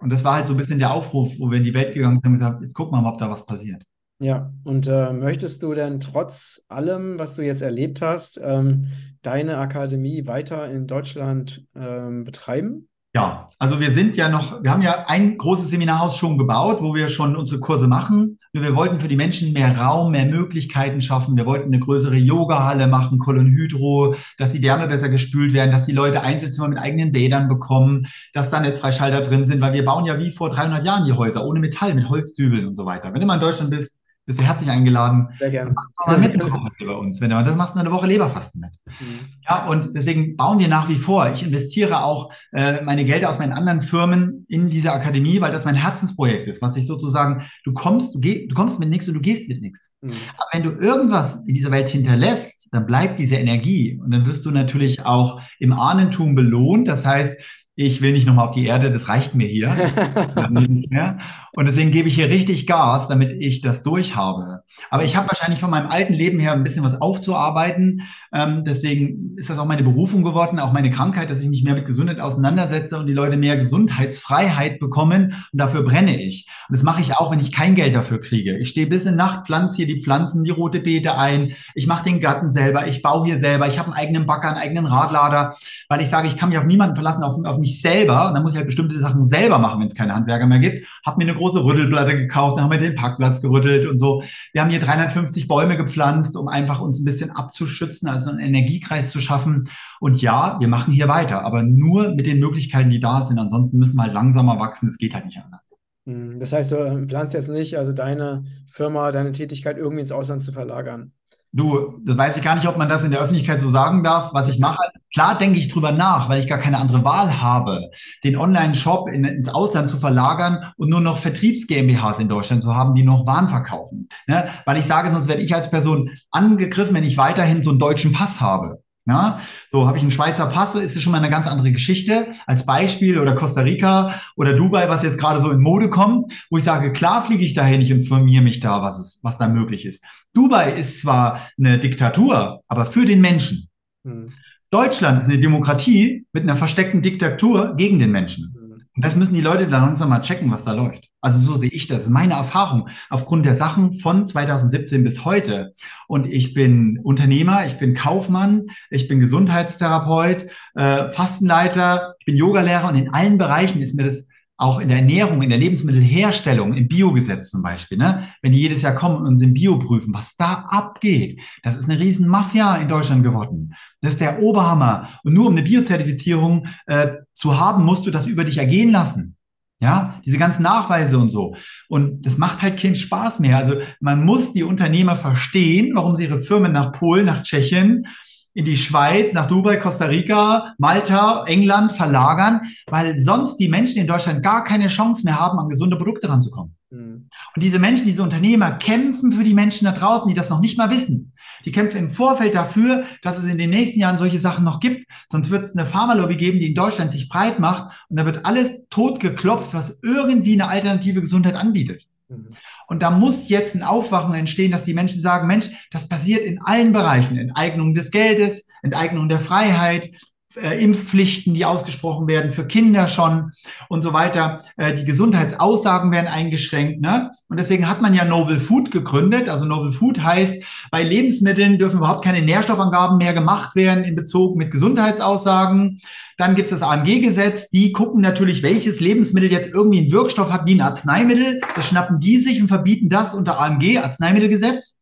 Und 0.00 0.10
das 0.10 0.24
war 0.24 0.34
halt 0.34 0.48
so 0.48 0.54
ein 0.54 0.58
bisschen 0.58 0.78
der 0.78 0.92
Aufruf, 0.92 1.32
wo 1.38 1.50
wir 1.50 1.58
in 1.58 1.64
die 1.64 1.74
Welt 1.74 1.94
gegangen 1.94 2.16
sind 2.16 2.26
und 2.26 2.32
gesagt, 2.32 2.60
jetzt 2.60 2.74
gucken 2.74 2.92
wir 2.92 3.00
mal, 3.00 3.12
ob 3.12 3.18
da 3.18 3.30
was 3.30 3.46
passiert. 3.46 3.82
Ja, 4.22 4.52
und 4.62 4.86
äh, 4.86 5.12
möchtest 5.12 5.64
du 5.64 5.74
denn 5.74 5.98
trotz 5.98 6.64
allem, 6.68 7.18
was 7.18 7.34
du 7.34 7.42
jetzt 7.42 7.60
erlebt 7.60 8.00
hast, 8.02 8.40
ähm, 8.40 8.86
deine 9.22 9.58
Akademie 9.58 10.28
weiter 10.28 10.70
in 10.70 10.86
Deutschland 10.86 11.66
ähm, 11.74 12.22
betreiben? 12.22 12.88
Ja, 13.14 13.46
also 13.58 13.78
wir 13.78 13.90
sind 13.90 14.16
ja 14.16 14.30
noch, 14.30 14.62
wir 14.62 14.70
haben 14.70 14.80
ja 14.80 15.04
ein 15.06 15.36
großes 15.36 15.68
Seminarhaus 15.68 16.16
schon 16.16 16.38
gebaut, 16.38 16.78
wo 16.80 16.94
wir 16.94 17.10
schon 17.10 17.36
unsere 17.36 17.60
Kurse 17.60 17.86
machen. 17.86 18.38
Wir 18.54 18.74
wollten 18.74 19.00
für 19.00 19.08
die 19.08 19.16
Menschen 19.16 19.52
mehr 19.52 19.76
Raum, 19.76 20.12
mehr 20.12 20.24
Möglichkeiten 20.24 21.02
schaffen. 21.02 21.36
Wir 21.36 21.44
wollten 21.44 21.66
eine 21.66 21.78
größere 21.78 22.16
Yoga-Halle 22.16 22.86
machen, 22.86 23.18
Kolonhydro, 23.18 24.14
dass 24.38 24.52
die 24.52 24.62
Wärme 24.62 24.86
besser 24.86 25.10
gespült 25.10 25.52
werden, 25.52 25.72
dass 25.72 25.84
die 25.84 25.92
Leute 25.92 26.22
Einzelzimmer 26.22 26.68
mit 26.68 26.78
eigenen 26.78 27.12
Bädern 27.12 27.48
bekommen, 27.48 28.06
dass 28.32 28.48
da 28.48 28.60
Netzfreischalter 28.60 29.20
drin 29.20 29.44
sind, 29.44 29.60
weil 29.60 29.74
wir 29.74 29.84
bauen 29.84 30.06
ja 30.06 30.18
wie 30.18 30.30
vor 30.30 30.48
300 30.48 30.82
Jahren 30.82 31.04
die 31.04 31.12
Häuser, 31.12 31.44
ohne 31.44 31.60
Metall, 31.60 31.92
mit 31.94 32.08
Holzdübeln 32.08 32.66
und 32.66 32.76
so 32.76 32.86
weiter. 32.86 33.12
Wenn 33.12 33.20
du 33.20 33.26
mal 33.26 33.34
in 33.34 33.40
Deutschland 33.40 33.70
bist, 33.70 33.91
bist 34.24 34.38
du 34.38 34.44
herzlich 34.44 34.70
eingeladen. 34.70 35.28
Sehr 35.38 35.50
gerne. 35.50 35.72
Mach 35.74 36.06
mal 36.06 36.18
mit 36.18 36.32
eine 36.32 36.50
Woche 36.50 36.70
bei 36.78 36.92
uns. 36.92 37.20
Wenn 37.20 37.30
du, 37.30 37.42
dann 37.42 37.56
machst 37.56 37.74
du 37.74 37.80
eine 37.80 37.90
Woche 37.90 38.06
Leberfasten 38.06 38.60
mit. 38.60 38.70
Mhm. 38.86 39.18
Ja, 39.48 39.66
und 39.66 39.90
deswegen 39.94 40.36
bauen 40.36 40.58
wir 40.58 40.68
nach 40.68 40.88
wie 40.88 40.96
vor. 40.96 41.32
Ich 41.32 41.44
investiere 41.44 42.04
auch 42.04 42.32
äh, 42.52 42.82
meine 42.82 43.04
Gelder 43.04 43.30
aus 43.30 43.38
meinen 43.38 43.52
anderen 43.52 43.80
Firmen 43.80 44.46
in 44.48 44.68
diese 44.68 44.92
Akademie, 44.92 45.40
weil 45.40 45.52
das 45.52 45.64
mein 45.64 45.74
Herzensprojekt 45.74 46.46
ist, 46.46 46.62
was 46.62 46.76
ich 46.76 46.86
sozusagen, 46.86 47.44
du 47.64 47.72
kommst, 47.72 48.14
du, 48.14 48.20
geh, 48.20 48.46
du 48.46 48.54
kommst 48.54 48.78
mit 48.78 48.90
nichts 48.90 49.08
und 49.08 49.14
du 49.14 49.20
gehst 49.20 49.48
mit 49.48 49.60
nichts. 49.60 49.90
Mhm. 50.00 50.12
Aber 50.36 50.48
wenn 50.52 50.62
du 50.62 50.70
irgendwas 50.70 51.42
in 51.46 51.54
dieser 51.54 51.72
Welt 51.72 51.88
hinterlässt, 51.88 52.68
dann 52.70 52.86
bleibt 52.86 53.18
diese 53.18 53.36
Energie 53.36 54.00
und 54.02 54.12
dann 54.12 54.24
wirst 54.24 54.46
du 54.46 54.50
natürlich 54.50 55.04
auch 55.04 55.42
im 55.58 55.72
Ahnentum 55.72 56.34
belohnt. 56.34 56.88
Das 56.88 57.04
heißt, 57.04 57.38
ich 57.74 58.02
will 58.02 58.12
nicht 58.12 58.26
nochmal 58.26 58.48
auf 58.48 58.54
die 58.54 58.66
Erde, 58.66 58.90
das 58.90 59.08
reicht 59.08 59.34
mir 59.34 59.48
hier. 59.48 59.70
und 61.54 61.66
deswegen 61.66 61.90
gebe 61.90 62.06
ich 62.06 62.16
hier 62.16 62.28
richtig 62.28 62.66
Gas, 62.66 63.08
damit 63.08 63.32
ich 63.40 63.62
das 63.62 63.82
durchhabe. 63.82 64.62
Aber 64.90 65.04
ich 65.04 65.16
habe 65.16 65.28
wahrscheinlich 65.28 65.58
von 65.58 65.70
meinem 65.70 65.88
alten 65.88 66.12
Leben 66.12 66.38
her 66.38 66.52
ein 66.52 66.64
bisschen 66.64 66.84
was 66.84 67.00
aufzuarbeiten. 67.00 68.02
Ähm, 68.34 68.64
deswegen 68.66 69.36
ist 69.38 69.48
das 69.48 69.58
auch 69.58 69.64
meine 69.64 69.84
Berufung 69.84 70.22
geworden, 70.22 70.58
auch 70.58 70.72
meine 70.72 70.90
Krankheit, 70.90 71.30
dass 71.30 71.40
ich 71.40 71.48
mich 71.48 71.64
mehr 71.64 71.74
mit 71.74 71.86
Gesundheit 71.86 72.20
auseinandersetze 72.20 72.98
und 72.98 73.06
die 73.06 73.14
Leute 73.14 73.38
mehr 73.38 73.56
Gesundheitsfreiheit 73.56 74.78
bekommen. 74.78 75.34
Und 75.52 75.58
dafür 75.58 75.82
brenne 75.82 76.22
ich. 76.22 76.46
Und 76.68 76.76
das 76.76 76.82
mache 76.82 77.00
ich 77.00 77.16
auch, 77.16 77.30
wenn 77.30 77.40
ich 77.40 77.52
kein 77.52 77.74
Geld 77.74 77.94
dafür 77.94 78.20
kriege. 78.20 78.58
Ich 78.58 78.68
stehe 78.68 78.86
bis 78.86 79.06
in 79.06 79.16
Nacht, 79.16 79.46
pflanze 79.46 79.76
hier 79.76 79.86
die 79.86 80.02
Pflanzen, 80.02 80.44
die 80.44 80.50
rote 80.50 80.80
Beete 80.80 81.16
ein. 81.16 81.54
Ich 81.74 81.86
mache 81.86 82.04
den 82.04 82.20
Garten 82.20 82.50
selber. 82.50 82.86
Ich 82.86 83.00
baue 83.00 83.24
hier 83.24 83.38
selber. 83.38 83.66
Ich 83.68 83.78
habe 83.78 83.88
einen 83.88 83.96
eigenen 83.96 84.26
Bagger, 84.26 84.48
einen 84.48 84.58
eigenen 84.58 84.86
Radlader, 84.86 85.56
weil 85.88 86.02
ich 86.02 86.10
sage, 86.10 86.28
ich 86.28 86.36
kann 86.36 86.50
mich 86.50 86.58
auf 86.58 86.66
niemanden 86.66 86.96
verlassen, 86.96 87.22
auf, 87.22 87.42
auf 87.42 87.61
mich 87.62 87.80
selber, 87.80 88.28
und 88.28 88.34
dann 88.34 88.42
muss 88.42 88.52
ich 88.52 88.58
halt 88.58 88.66
bestimmte 88.66 88.98
Sachen 89.00 89.24
selber 89.24 89.58
machen, 89.58 89.80
wenn 89.80 89.86
es 89.86 89.94
keine 89.94 90.14
Handwerker 90.14 90.46
mehr 90.46 90.58
gibt, 90.58 90.86
habe 91.06 91.16
mir 91.16 91.30
eine 91.30 91.38
große 91.38 91.64
Rüttelplatte 91.64 92.16
gekauft, 92.16 92.58
dann 92.58 92.64
haben 92.64 92.70
wir 92.70 92.78
den 92.78 92.94
Parkplatz 92.94 93.40
gerüttelt 93.40 93.86
und 93.86 93.98
so. 93.98 94.22
Wir 94.52 94.62
haben 94.62 94.70
hier 94.70 94.80
350 94.80 95.48
Bäume 95.48 95.78
gepflanzt, 95.78 96.36
um 96.36 96.48
einfach 96.48 96.80
uns 96.80 97.00
ein 97.00 97.06
bisschen 97.06 97.30
abzuschützen, 97.30 98.08
also 98.08 98.30
einen 98.30 98.40
Energiekreis 98.40 99.10
zu 99.10 99.20
schaffen. 99.20 99.70
Und 100.00 100.20
ja, 100.20 100.58
wir 100.60 100.68
machen 100.68 100.92
hier 100.92 101.08
weiter, 101.08 101.44
aber 101.44 101.62
nur 101.62 102.14
mit 102.14 102.26
den 102.26 102.38
Möglichkeiten, 102.38 102.90
die 102.90 103.00
da 103.00 103.22
sind. 103.22 103.38
Ansonsten 103.38 103.78
müssen 103.78 103.96
wir 103.96 104.02
halt 104.02 104.14
langsamer 104.14 104.58
wachsen. 104.58 104.88
Es 104.88 104.98
geht 104.98 105.14
halt 105.14 105.24
nicht 105.24 105.38
anders. 105.38 105.72
Hm, 106.06 106.40
das 106.40 106.52
heißt, 106.52 106.72
du 106.72 107.06
planst 107.06 107.34
jetzt 107.34 107.48
nicht, 107.48 107.78
also 107.78 107.92
deine 107.92 108.44
Firma, 108.66 109.12
deine 109.12 109.32
Tätigkeit 109.32 109.76
irgendwie 109.76 110.02
ins 110.02 110.12
Ausland 110.12 110.42
zu 110.42 110.52
verlagern? 110.52 111.12
Du, 111.54 112.00
das 112.02 112.16
weiß 112.16 112.38
ich 112.38 112.42
gar 112.42 112.54
nicht, 112.54 112.66
ob 112.66 112.78
man 112.78 112.88
das 112.88 113.04
in 113.04 113.10
der 113.10 113.20
Öffentlichkeit 113.20 113.60
so 113.60 113.68
sagen 113.68 114.02
darf, 114.02 114.32
was 114.32 114.48
ich 114.48 114.58
mache. 114.58 114.82
Klar 115.12 115.36
denke 115.36 115.58
ich 115.58 115.68
drüber 115.68 115.92
nach, 115.92 116.30
weil 116.30 116.40
ich 116.40 116.48
gar 116.48 116.56
keine 116.56 116.78
andere 116.78 117.04
Wahl 117.04 117.42
habe, 117.42 117.90
den 118.24 118.36
Online-Shop 118.36 119.08
in, 119.08 119.24
ins 119.24 119.48
Ausland 119.48 119.90
zu 119.90 119.98
verlagern 119.98 120.72
und 120.78 120.88
nur 120.88 121.02
noch 121.02 121.18
Vertriebs-GmbHs 121.18 122.20
in 122.20 122.30
Deutschland 122.30 122.62
zu 122.62 122.74
haben, 122.74 122.94
die 122.94 123.02
noch 123.02 123.26
Waren 123.26 123.48
verkaufen. 123.48 124.08
Ne? 124.26 124.48
Weil 124.64 124.78
ich 124.78 124.86
sage, 124.86 125.10
sonst 125.10 125.28
werde 125.28 125.42
ich 125.42 125.54
als 125.54 125.70
Person 125.70 126.08
angegriffen, 126.30 126.94
wenn 126.94 127.04
ich 127.04 127.18
weiterhin 127.18 127.62
so 127.62 127.68
einen 127.68 127.78
deutschen 127.78 128.12
Pass 128.12 128.40
habe. 128.40 128.82
Ja, 129.04 129.40
so 129.68 129.88
habe 129.88 129.96
ich 129.96 130.02
einen 130.02 130.12
Schweizer 130.12 130.46
Pass, 130.46 130.76
ist 130.76 130.94
es 130.94 131.02
schon 131.02 131.10
mal 131.10 131.18
eine 131.18 131.30
ganz 131.30 131.48
andere 131.48 131.72
Geschichte. 131.72 132.28
Als 132.46 132.64
Beispiel 132.64 133.18
oder 133.18 133.34
Costa 133.34 133.62
Rica 133.62 134.20
oder 134.36 134.54
Dubai, 134.54 134.88
was 134.88 135.02
jetzt 135.02 135.18
gerade 135.18 135.40
so 135.40 135.50
in 135.50 135.60
Mode 135.60 135.88
kommt, 135.88 136.32
wo 136.50 136.58
ich 136.58 136.64
sage, 136.64 136.92
klar 136.92 137.24
fliege 137.24 137.44
ich 137.44 137.54
dahin, 137.54 137.80
ich 137.80 137.90
informiere 137.90 138.44
mich 138.44 138.60
da, 138.60 138.80
was 138.80 139.00
es, 139.00 139.18
was 139.22 139.38
da 139.38 139.48
möglich 139.48 139.86
ist. 139.86 140.04
Dubai 140.34 140.72
ist 140.74 141.00
zwar 141.00 141.48
eine 141.58 141.80
Diktatur, 141.80 142.62
aber 142.68 142.86
für 142.86 143.04
den 143.04 143.20
Menschen. 143.20 143.68
Hm. 144.06 144.32
Deutschland 144.70 145.20
ist 145.20 145.28
eine 145.28 145.38
Demokratie 145.38 146.24
mit 146.32 146.44
einer 146.44 146.56
versteckten 146.56 147.02
Diktatur 147.02 147.74
gegen 147.76 147.98
den 147.98 148.12
Menschen. 148.12 148.54
Hm. 148.54 148.82
Und 148.94 149.04
das 149.04 149.16
müssen 149.16 149.34
die 149.34 149.40
Leute 149.40 149.66
dann 149.66 149.82
langsam 149.82 150.10
mal 150.10 150.22
checken, 150.22 150.50
was 150.50 150.64
da 150.64 150.72
läuft. 150.72 151.11
Also 151.22 151.38
so 151.38 151.56
sehe 151.56 151.70
ich 151.70 151.86
das. 151.86 151.98
das 151.98 152.06
ist 152.08 152.12
meine 152.12 152.34
Erfahrung 152.34 152.88
aufgrund 153.08 153.46
der 153.46 153.54
Sachen 153.54 153.94
von 153.94 154.26
2017 154.26 155.04
bis 155.04 155.24
heute. 155.24 155.72
Und 156.08 156.26
ich 156.26 156.52
bin 156.52 156.98
Unternehmer, 157.02 157.64
ich 157.64 157.78
bin 157.78 157.94
Kaufmann, 157.94 158.66
ich 158.90 159.06
bin 159.06 159.20
Gesundheitstherapeut, 159.20 160.46
äh, 160.74 161.12
Fastenleiter, 161.12 162.16
ich 162.18 162.26
bin 162.26 162.36
Yogalehrer 162.36 162.88
und 162.88 162.96
in 162.96 163.14
allen 163.14 163.38
Bereichen 163.38 163.80
ist 163.80 163.94
mir 163.94 164.02
das 164.02 164.26
auch 164.56 164.80
in 164.80 164.88
der 164.88 164.98
Ernährung, 164.98 165.42
in 165.42 165.50
der 165.50 165.58
Lebensmittelherstellung, 165.58 166.74
im 166.74 166.88
Biogesetz 166.88 167.50
zum 167.50 167.62
Beispiel, 167.62 167.98
ne? 167.98 168.28
wenn 168.42 168.52
die 168.52 168.60
jedes 168.60 168.82
Jahr 168.82 168.94
kommen 168.94 169.16
und 169.16 169.26
uns 169.26 169.42
im 169.42 169.54
Bio 169.54 169.78
prüfen, 169.78 170.14
was 170.14 170.36
da 170.36 170.66
abgeht, 170.68 171.40
das 171.62 171.76
ist 171.76 171.88
eine 171.88 171.98
riesen 171.98 172.28
Mafia 172.28 172.76
in 172.76 172.88
Deutschland 172.88 173.24
geworden. 173.24 173.74
Das 174.00 174.14
ist 174.14 174.20
der 174.20 174.40
Oberhammer. 174.40 175.08
Und 175.24 175.34
nur 175.34 175.46
um 175.46 175.52
eine 175.52 175.62
Biozertifizierung 175.62 176.66
äh, 176.86 177.08
zu 177.32 177.58
haben, 177.58 177.84
musst 177.84 178.06
du 178.06 178.10
das 178.10 178.26
über 178.26 178.44
dich 178.44 178.58
ergehen 178.58 178.92
lassen. 178.92 179.36
Ja, 179.82 180.20
diese 180.24 180.38
ganzen 180.38 180.62
Nachweise 180.62 181.18
und 181.18 181.30
so. 181.30 181.56
Und 181.88 182.24
das 182.24 182.38
macht 182.38 182.62
halt 182.62 182.78
keinen 182.78 182.94
Spaß 182.94 183.40
mehr. 183.40 183.56
Also 183.56 183.74
man 183.98 184.24
muss 184.24 184.52
die 184.52 184.62
Unternehmer 184.62 185.16
verstehen, 185.16 185.90
warum 185.94 186.14
sie 186.14 186.26
ihre 186.26 186.38
Firmen 186.38 186.70
nach 186.70 186.92
Polen, 186.92 187.26
nach 187.26 187.42
Tschechien, 187.42 188.06
in 188.54 188.64
die 188.64 188.76
Schweiz, 188.76 189.32
nach 189.32 189.48
Dubai, 189.48 189.78
Costa 189.78 190.04
Rica, 190.04 190.74
Malta, 190.78 191.44
England 191.46 191.92
verlagern, 191.92 192.60
weil 192.86 193.18
sonst 193.18 193.56
die 193.56 193.68
Menschen 193.68 193.98
in 193.98 194.06
Deutschland 194.06 194.44
gar 194.44 194.62
keine 194.62 194.86
Chance 194.86 195.24
mehr 195.24 195.40
haben, 195.40 195.58
an 195.58 195.68
gesunde 195.68 195.96
Produkte 195.96 196.28
ranzukommen. 196.28 196.76
Mhm. 196.90 197.28
Und 197.54 197.62
diese 197.62 197.80
Menschen, 197.80 198.06
diese 198.06 198.22
Unternehmer 198.22 198.70
kämpfen 198.72 199.32
für 199.32 199.42
die 199.42 199.54
Menschen 199.54 199.86
da 199.86 199.92
draußen, 199.92 200.28
die 200.28 200.34
das 200.34 200.50
noch 200.50 200.60
nicht 200.60 200.78
mal 200.78 200.90
wissen. 200.90 201.31
Die 201.64 201.72
kämpfen 201.72 201.98
im 201.98 202.10
Vorfeld 202.10 202.54
dafür, 202.54 203.04
dass 203.22 203.38
es 203.38 203.44
in 203.44 203.58
den 203.58 203.70
nächsten 203.70 204.00
Jahren 204.00 204.18
solche 204.18 204.38
Sachen 204.38 204.64
noch 204.64 204.80
gibt. 204.80 205.06
Sonst 205.28 205.50
wird 205.50 205.64
es 205.64 205.76
eine 205.76 205.86
Pharmalobby 205.86 206.36
geben, 206.36 206.60
die 206.60 206.68
in 206.68 206.74
Deutschland 206.74 207.12
sich 207.12 207.28
breit 207.28 207.58
macht 207.58 207.92
und 208.08 208.18
da 208.18 208.26
wird 208.26 208.44
alles 208.46 208.86
totgeklopft, 208.90 209.74
was 209.74 210.00
irgendwie 210.02 210.54
eine 210.54 210.68
alternative 210.68 211.20
Gesundheit 211.20 211.54
anbietet. 211.54 212.06
Mhm. 212.28 212.48
Und 212.88 213.02
da 213.02 213.10
muss 213.10 213.48
jetzt 213.48 213.74
ein 213.74 213.82
Aufwachen 213.82 214.34
entstehen, 214.34 214.70
dass 214.70 214.84
die 214.84 214.94
Menschen 214.94 215.20
sagen, 215.22 215.46
Mensch, 215.46 215.68
das 215.90 216.08
passiert 216.08 216.44
in 216.44 216.60
allen 216.62 216.92
Bereichen. 216.92 217.38
Enteignung 217.38 217.94
des 217.94 218.10
Geldes, 218.10 218.66
Enteignung 218.82 219.28
der 219.28 219.40
Freiheit, 219.40 220.10
äh, 220.56 220.82
Impfpflichten, 220.82 221.54
die 221.54 221.64
ausgesprochen 221.64 222.26
werden 222.26 222.52
für 222.52 222.66
Kinder 222.66 223.08
schon 223.08 223.52
und 223.88 224.02
so 224.02 224.12
weiter. 224.12 224.62
Äh, 224.76 224.94
die 224.94 225.04
Gesundheitsaussagen 225.04 226.10
werden 226.10 226.26
eingeschränkt. 226.26 227.00
Ne? 227.00 227.30
Und 227.48 227.58
deswegen 227.58 227.88
hat 227.88 228.02
man 228.02 228.14
ja 228.14 228.24
Novel 228.24 228.58
Food 228.58 228.90
gegründet. 228.90 229.48
Also 229.48 229.64
Novel 229.64 229.92
Food 229.92 230.22
heißt, 230.22 230.62
bei 230.90 231.02
Lebensmitteln 231.02 231.78
dürfen 231.78 231.98
überhaupt 231.98 232.24
keine 232.24 232.42
Nährstoffangaben 232.42 233.18
mehr 233.18 233.34
gemacht 233.34 233.74
werden 233.76 234.04
in 234.04 234.14
Bezug 234.14 234.56
mit 234.56 234.70
Gesundheitsaussagen. 234.70 236.00
Dann 236.36 236.54
gibt 236.54 236.66
es 236.66 236.70
das 236.70 236.82
AMG-Gesetz. 236.82 237.70
Die 237.70 237.92
gucken 237.92 238.20
natürlich, 238.20 238.62
welches 238.62 239.00
Lebensmittel 239.00 239.50
jetzt 239.50 239.72
irgendwie 239.72 240.00
einen 240.00 240.12
Wirkstoff 240.12 240.50
hat 240.50 240.66
wie 240.66 240.74
ein 240.74 240.80
Arzneimittel. 240.80 241.60
Das 241.76 241.86
schnappen 241.86 242.20
die 242.20 242.38
sich 242.38 242.60
und 242.60 242.68
verbieten 242.68 243.08
das 243.08 243.34
unter 243.34 243.60
AMG, 243.60 243.98
Arzneimittelgesetz. 243.98 244.96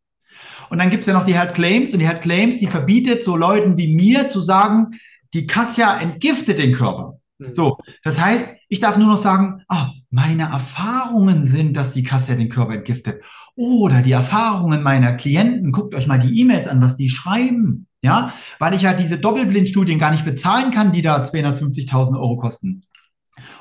Und 0.71 0.79
dann 0.79 0.91
gibt 0.91 1.01
es 1.01 1.07
ja 1.07 1.15
noch 1.15 1.25
die 1.25 1.35
Health 1.35 1.55
Claims. 1.55 1.93
Und 1.93 1.99
die 1.99 2.07
Health 2.07 2.23
Claims, 2.23 2.59
die 2.59 2.69
verbietet 2.69 3.23
so 3.23 3.37
Leuten 3.37 3.77
wie 3.77 3.93
mir 3.93 4.29
zu 4.29 4.41
sagen, 4.41 4.93
die 5.35 5.47
Kassia 5.47 5.99
entgiftet 5.99 6.59
den 6.59 6.75
Körper. 6.75 7.19
Mhm. 7.39 7.55
So, 7.55 7.79
das 8.05 8.21
heißt, 8.21 8.49
ich 8.69 8.81
darf 8.81 8.97
nur 8.97 9.09
noch 9.09 9.17
sagen, 9.17 9.63
ah, 9.69 9.91
meine 10.11 10.45
Erfahrungen 10.45 11.45
sind, 11.45 11.77
dass 11.77 11.95
die 11.95 12.03
Kassia 12.03 12.35
den 12.35 12.49
Körper 12.49 12.75
entgiftet. 12.75 13.23
Oder 13.57 14.03
die 14.03 14.13
Erfahrungen 14.13 14.83
meiner 14.83 15.13
Klienten, 15.13 15.73
guckt 15.73 15.95
euch 15.95 16.07
mal 16.07 16.19
die 16.19 16.41
E-Mails 16.41 16.69
an, 16.69 16.81
was 16.81 16.97
die 16.97 17.11
schreiben. 17.11 17.87
Ja, 18.03 18.33
weil 18.59 18.73
ich 18.73 18.83
ja 18.83 18.95
diese 18.95 19.19
Doppelblindstudien 19.19 19.99
gar 19.99 20.11
nicht 20.11 20.25
bezahlen 20.25 20.71
kann, 20.71 20.91
die 20.91 21.03
da 21.03 21.23
250.000 21.23 22.19
Euro 22.19 22.39
kosten. 22.39 22.81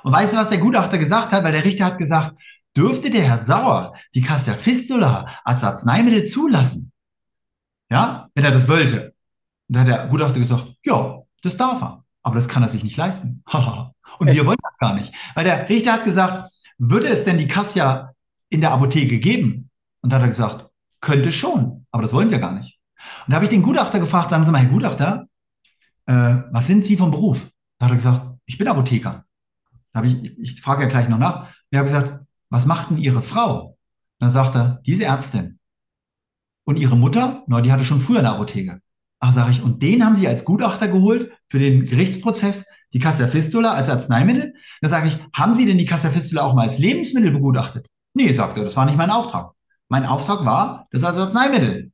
Und 0.02 0.14
weißt 0.14 0.34
du, 0.34 0.38
was 0.38 0.50
der 0.50 0.60
Gutachter 0.60 0.98
gesagt 0.98 1.34
hat? 1.34 1.44
Weil 1.44 1.52
der 1.52 1.66
Richter 1.66 1.86
hat 1.86 1.98
gesagt, 1.98 2.36
dürfte 2.76 3.10
der 3.10 3.24
Herr 3.24 3.40
Sauer 3.40 3.94
die 4.14 4.22
Cassia 4.22 4.54
Fistula 4.54 5.28
als 5.44 5.64
Arzneimittel 5.64 6.24
zulassen? 6.24 6.94
Ja, 7.92 8.30
wenn 8.34 8.46
er 8.46 8.52
das 8.52 8.68
wollte. 8.70 9.14
Und 9.68 9.76
da 9.76 9.80
hat 9.82 9.88
der 9.88 10.08
Gutachter 10.08 10.40
gesagt, 10.40 10.68
ja, 10.86 11.19
das 11.42 11.58
darf 11.58 11.82
er. 11.82 12.04
Aber 12.22 12.36
das 12.36 12.48
kann 12.48 12.64
er 12.64 12.70
sich 12.70 12.84
nicht 12.84 12.98
leisten. 12.98 13.44
Und 13.52 14.28
wir 14.28 14.46
wollen 14.46 14.58
das 14.62 14.78
gar 14.78 14.94
nicht. 14.94 15.14
Weil 15.36 15.46
der 15.46 15.70
Richter 15.70 15.94
hat 15.94 16.04
gesagt, 16.04 16.52
würde 16.78 17.08
es 17.08 17.24
denn 17.24 17.38
die 17.38 17.48
Cassia 17.48 18.14
in 18.50 18.62
der 18.62 18.72
Apotheke 18.72 19.20
geben? 19.20 19.70
Und 20.02 20.12
da 20.12 20.18
hat 20.18 20.24
er 20.24 20.30
gesagt, 20.30 20.70
könnte 21.02 21.32
schon, 21.32 21.86
aber 21.92 22.04
das 22.04 22.14
wollen 22.14 22.32
wir 22.32 22.40
gar 22.40 22.54
nicht. 22.54 22.80
Und 23.26 23.32
da 23.32 23.36
habe 23.36 23.46
ich 23.46 23.50
den 23.50 23.62
Gutachter 23.64 24.00
gefragt, 24.00 24.30
sagen 24.30 24.44
Sie 24.44 24.52
mal, 24.52 24.62
Herr 24.62 24.70
Gutachter, 24.70 25.28
äh, 26.06 26.36
was 26.52 26.68
sind 26.68 26.84
Sie 26.84 26.98
vom 26.98 27.12
Beruf? 27.12 27.50
Da 27.78 27.86
hat 27.86 27.94
er 27.94 27.98
gesagt, 27.98 28.38
ich 28.46 28.58
bin 28.58 28.68
Apotheker. 28.68 29.26
Da 29.94 29.98
habe 29.98 30.08
ich, 30.08 30.38
ich 30.38 30.62
frage 30.62 30.84
ja 30.84 30.90
gleich 30.90 31.08
noch 31.08 31.18
nach. 31.18 31.48
Er 31.72 31.80
hat 31.80 31.88
gesagt, 31.88 32.26
was 32.50 32.66
macht 32.66 32.90
denn 32.90 32.98
Ihre 32.98 33.22
Frau? 33.22 33.78
Dann 34.20 34.30
sagt 34.30 34.56
er, 34.56 34.82
diese 34.86 35.06
Ärztin. 35.06 35.60
Und 36.66 36.78
Ihre 36.78 36.98
Mutter? 36.98 37.44
Na, 37.48 37.62
die 37.62 37.72
hatte 37.72 37.84
schon 37.84 38.00
früher 38.00 38.20
eine 38.20 38.32
Apotheke. 38.32 38.82
Ach, 39.20 39.34
sage 39.34 39.52
ich, 39.52 39.62
und 39.62 39.84
den 39.84 40.06
haben 40.06 40.16
Sie 40.16 40.28
als 40.28 40.46
Gutachter 40.46 40.88
geholt 40.88 41.32
für 41.50 41.60
den 41.60 41.86
Gerichtsprozess, 41.86 42.68
die 42.94 43.00
Cassia 43.00 43.28
Fistula 43.28 43.74
als 43.74 43.90
Arzneimittel? 43.90 44.54
Dann 44.82 44.90
sage 44.90 45.10
ich, 45.10 45.20
haben 45.34 45.54
Sie 45.54 45.66
denn 45.66 45.78
die 45.78 45.86
Cassia 45.86 46.10
Fistula 46.10 46.44
auch 46.44 46.54
mal 46.54 46.64
als 46.64 46.78
Lebensmittel 46.78 47.32
begutachtet? 47.32 47.88
Nee, 48.14 48.32
sagt 48.34 48.58
er, 48.58 48.64
das 48.64 48.78
war 48.78 48.86
nicht 48.86 48.98
mein 48.98 49.12
Auftrag. 49.12 49.52
Mein 49.90 50.06
Auftrag 50.06 50.46
war, 50.46 50.88
das 50.92 51.04
als 51.04 51.18
Arzneimittel 51.18 51.92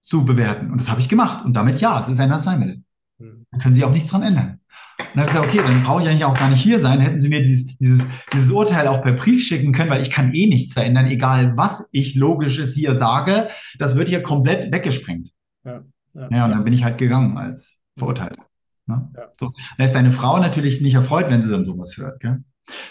zu 0.00 0.24
bewerten. 0.24 0.72
Und 0.72 0.80
das 0.80 0.90
habe 0.90 1.00
ich 1.00 1.08
gemacht. 1.08 1.44
Und 1.44 1.54
damit 1.54 1.80
ja, 1.80 2.00
es 2.00 2.08
ist 2.08 2.18
ein 2.18 2.32
Arzneimittel. 2.32 2.82
Hm. 3.18 3.46
Dann 3.50 3.60
können 3.60 3.74
Sie 3.74 3.84
auch 3.84 3.92
nichts 3.92 4.10
dran 4.10 4.22
ändern. 4.22 4.58
Und 4.98 5.06
dann 5.14 5.20
habe 5.20 5.28
ich 5.28 5.34
gesagt, 5.34 5.48
okay, 5.48 5.72
dann 5.72 5.82
brauche 5.84 6.02
ich 6.02 6.08
eigentlich 6.08 6.24
auch 6.24 6.36
gar 6.36 6.50
nicht 6.50 6.62
hier 6.62 6.80
sein. 6.80 7.00
Hätten 7.00 7.18
Sie 7.18 7.28
mir 7.28 7.42
dieses, 7.42 7.66
dieses, 7.78 8.06
dieses 8.32 8.50
Urteil 8.50 8.88
auch 8.88 9.02
per 9.02 9.12
Brief 9.12 9.44
schicken 9.44 9.72
können, 9.72 9.90
weil 9.90 10.02
ich 10.02 10.10
kann 10.10 10.34
eh 10.34 10.46
nichts 10.46 10.72
verändern, 10.72 11.06
egal 11.06 11.56
was 11.56 11.86
ich 11.92 12.16
Logisches 12.16 12.74
hier 12.74 12.98
sage. 12.98 13.48
Das 13.78 13.94
wird 13.94 14.08
hier 14.08 14.22
komplett 14.22 14.72
weggesprengt. 14.72 15.30
Ja, 15.64 15.82
ja. 16.14 16.28
Ja, 16.30 16.44
und 16.44 16.50
dann 16.52 16.64
bin 16.64 16.72
ich 16.72 16.84
halt 16.84 16.98
gegangen 16.98 17.38
als 17.38 17.80
Verurteilter. 17.96 18.44
Ne? 18.86 19.10
Ja. 19.16 19.28
So. 19.38 19.52
Da 19.78 19.84
ist 19.84 19.94
deine 19.94 20.12
Frau 20.12 20.38
natürlich 20.38 20.80
nicht 20.80 20.94
erfreut, 20.94 21.30
wenn 21.30 21.42
sie 21.42 21.50
dann 21.50 21.64
sowas 21.64 21.96
hört. 21.96 22.20
Gell? 22.20 22.42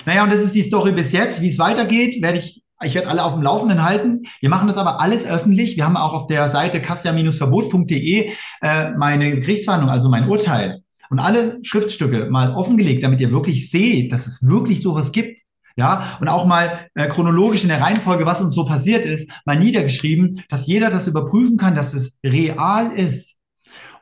Naja, 0.05 0.23
und 0.23 0.31
das 0.31 0.41
ist 0.41 0.55
die 0.55 0.61
Story 0.63 0.91
bis 0.91 1.11
jetzt. 1.11 1.41
Wie 1.41 1.49
es 1.49 1.59
weitergeht, 1.59 2.21
werde 2.21 2.39
ich, 2.39 2.63
ich 2.83 2.95
werde 2.95 3.09
alle 3.09 3.23
auf 3.23 3.33
dem 3.33 3.43
Laufenden 3.43 3.83
halten. 3.83 4.23
Wir 4.39 4.49
machen 4.49 4.67
das 4.67 4.77
aber 4.77 5.01
alles 5.01 5.25
öffentlich. 5.25 5.75
Wir 5.75 5.85
haben 5.85 5.97
auch 5.97 6.13
auf 6.13 6.27
der 6.27 6.47
Seite 6.49 6.81
kassia-verbot.de 6.81 8.31
äh, 8.61 8.91
meine 8.91 9.39
Gerichtsverhandlung, 9.39 9.91
also 9.91 10.09
mein 10.09 10.29
Urteil 10.29 10.81
und 11.11 11.19
alle 11.19 11.59
Schriftstücke 11.63 12.29
mal 12.29 12.55
offengelegt, 12.55 13.03
damit 13.03 13.19
ihr 13.19 13.31
wirklich 13.31 13.69
seht, 13.69 14.13
dass 14.13 14.27
es 14.27 14.47
wirklich 14.47 14.81
sowas 14.81 15.11
gibt. 15.11 15.41
Ja, 15.75 16.17
und 16.19 16.27
auch 16.27 16.45
mal 16.45 16.87
äh, 16.95 17.07
chronologisch 17.07 17.63
in 17.63 17.69
der 17.69 17.81
Reihenfolge, 17.81 18.25
was 18.25 18.41
uns 18.41 18.53
so 18.53 18.65
passiert 18.65 19.05
ist, 19.05 19.31
mal 19.45 19.57
niedergeschrieben, 19.57 20.43
dass 20.49 20.67
jeder 20.67 20.89
das 20.89 21.07
überprüfen 21.07 21.57
kann, 21.57 21.75
dass 21.75 21.93
es 21.93 22.17
real 22.25 22.91
ist. 22.91 23.37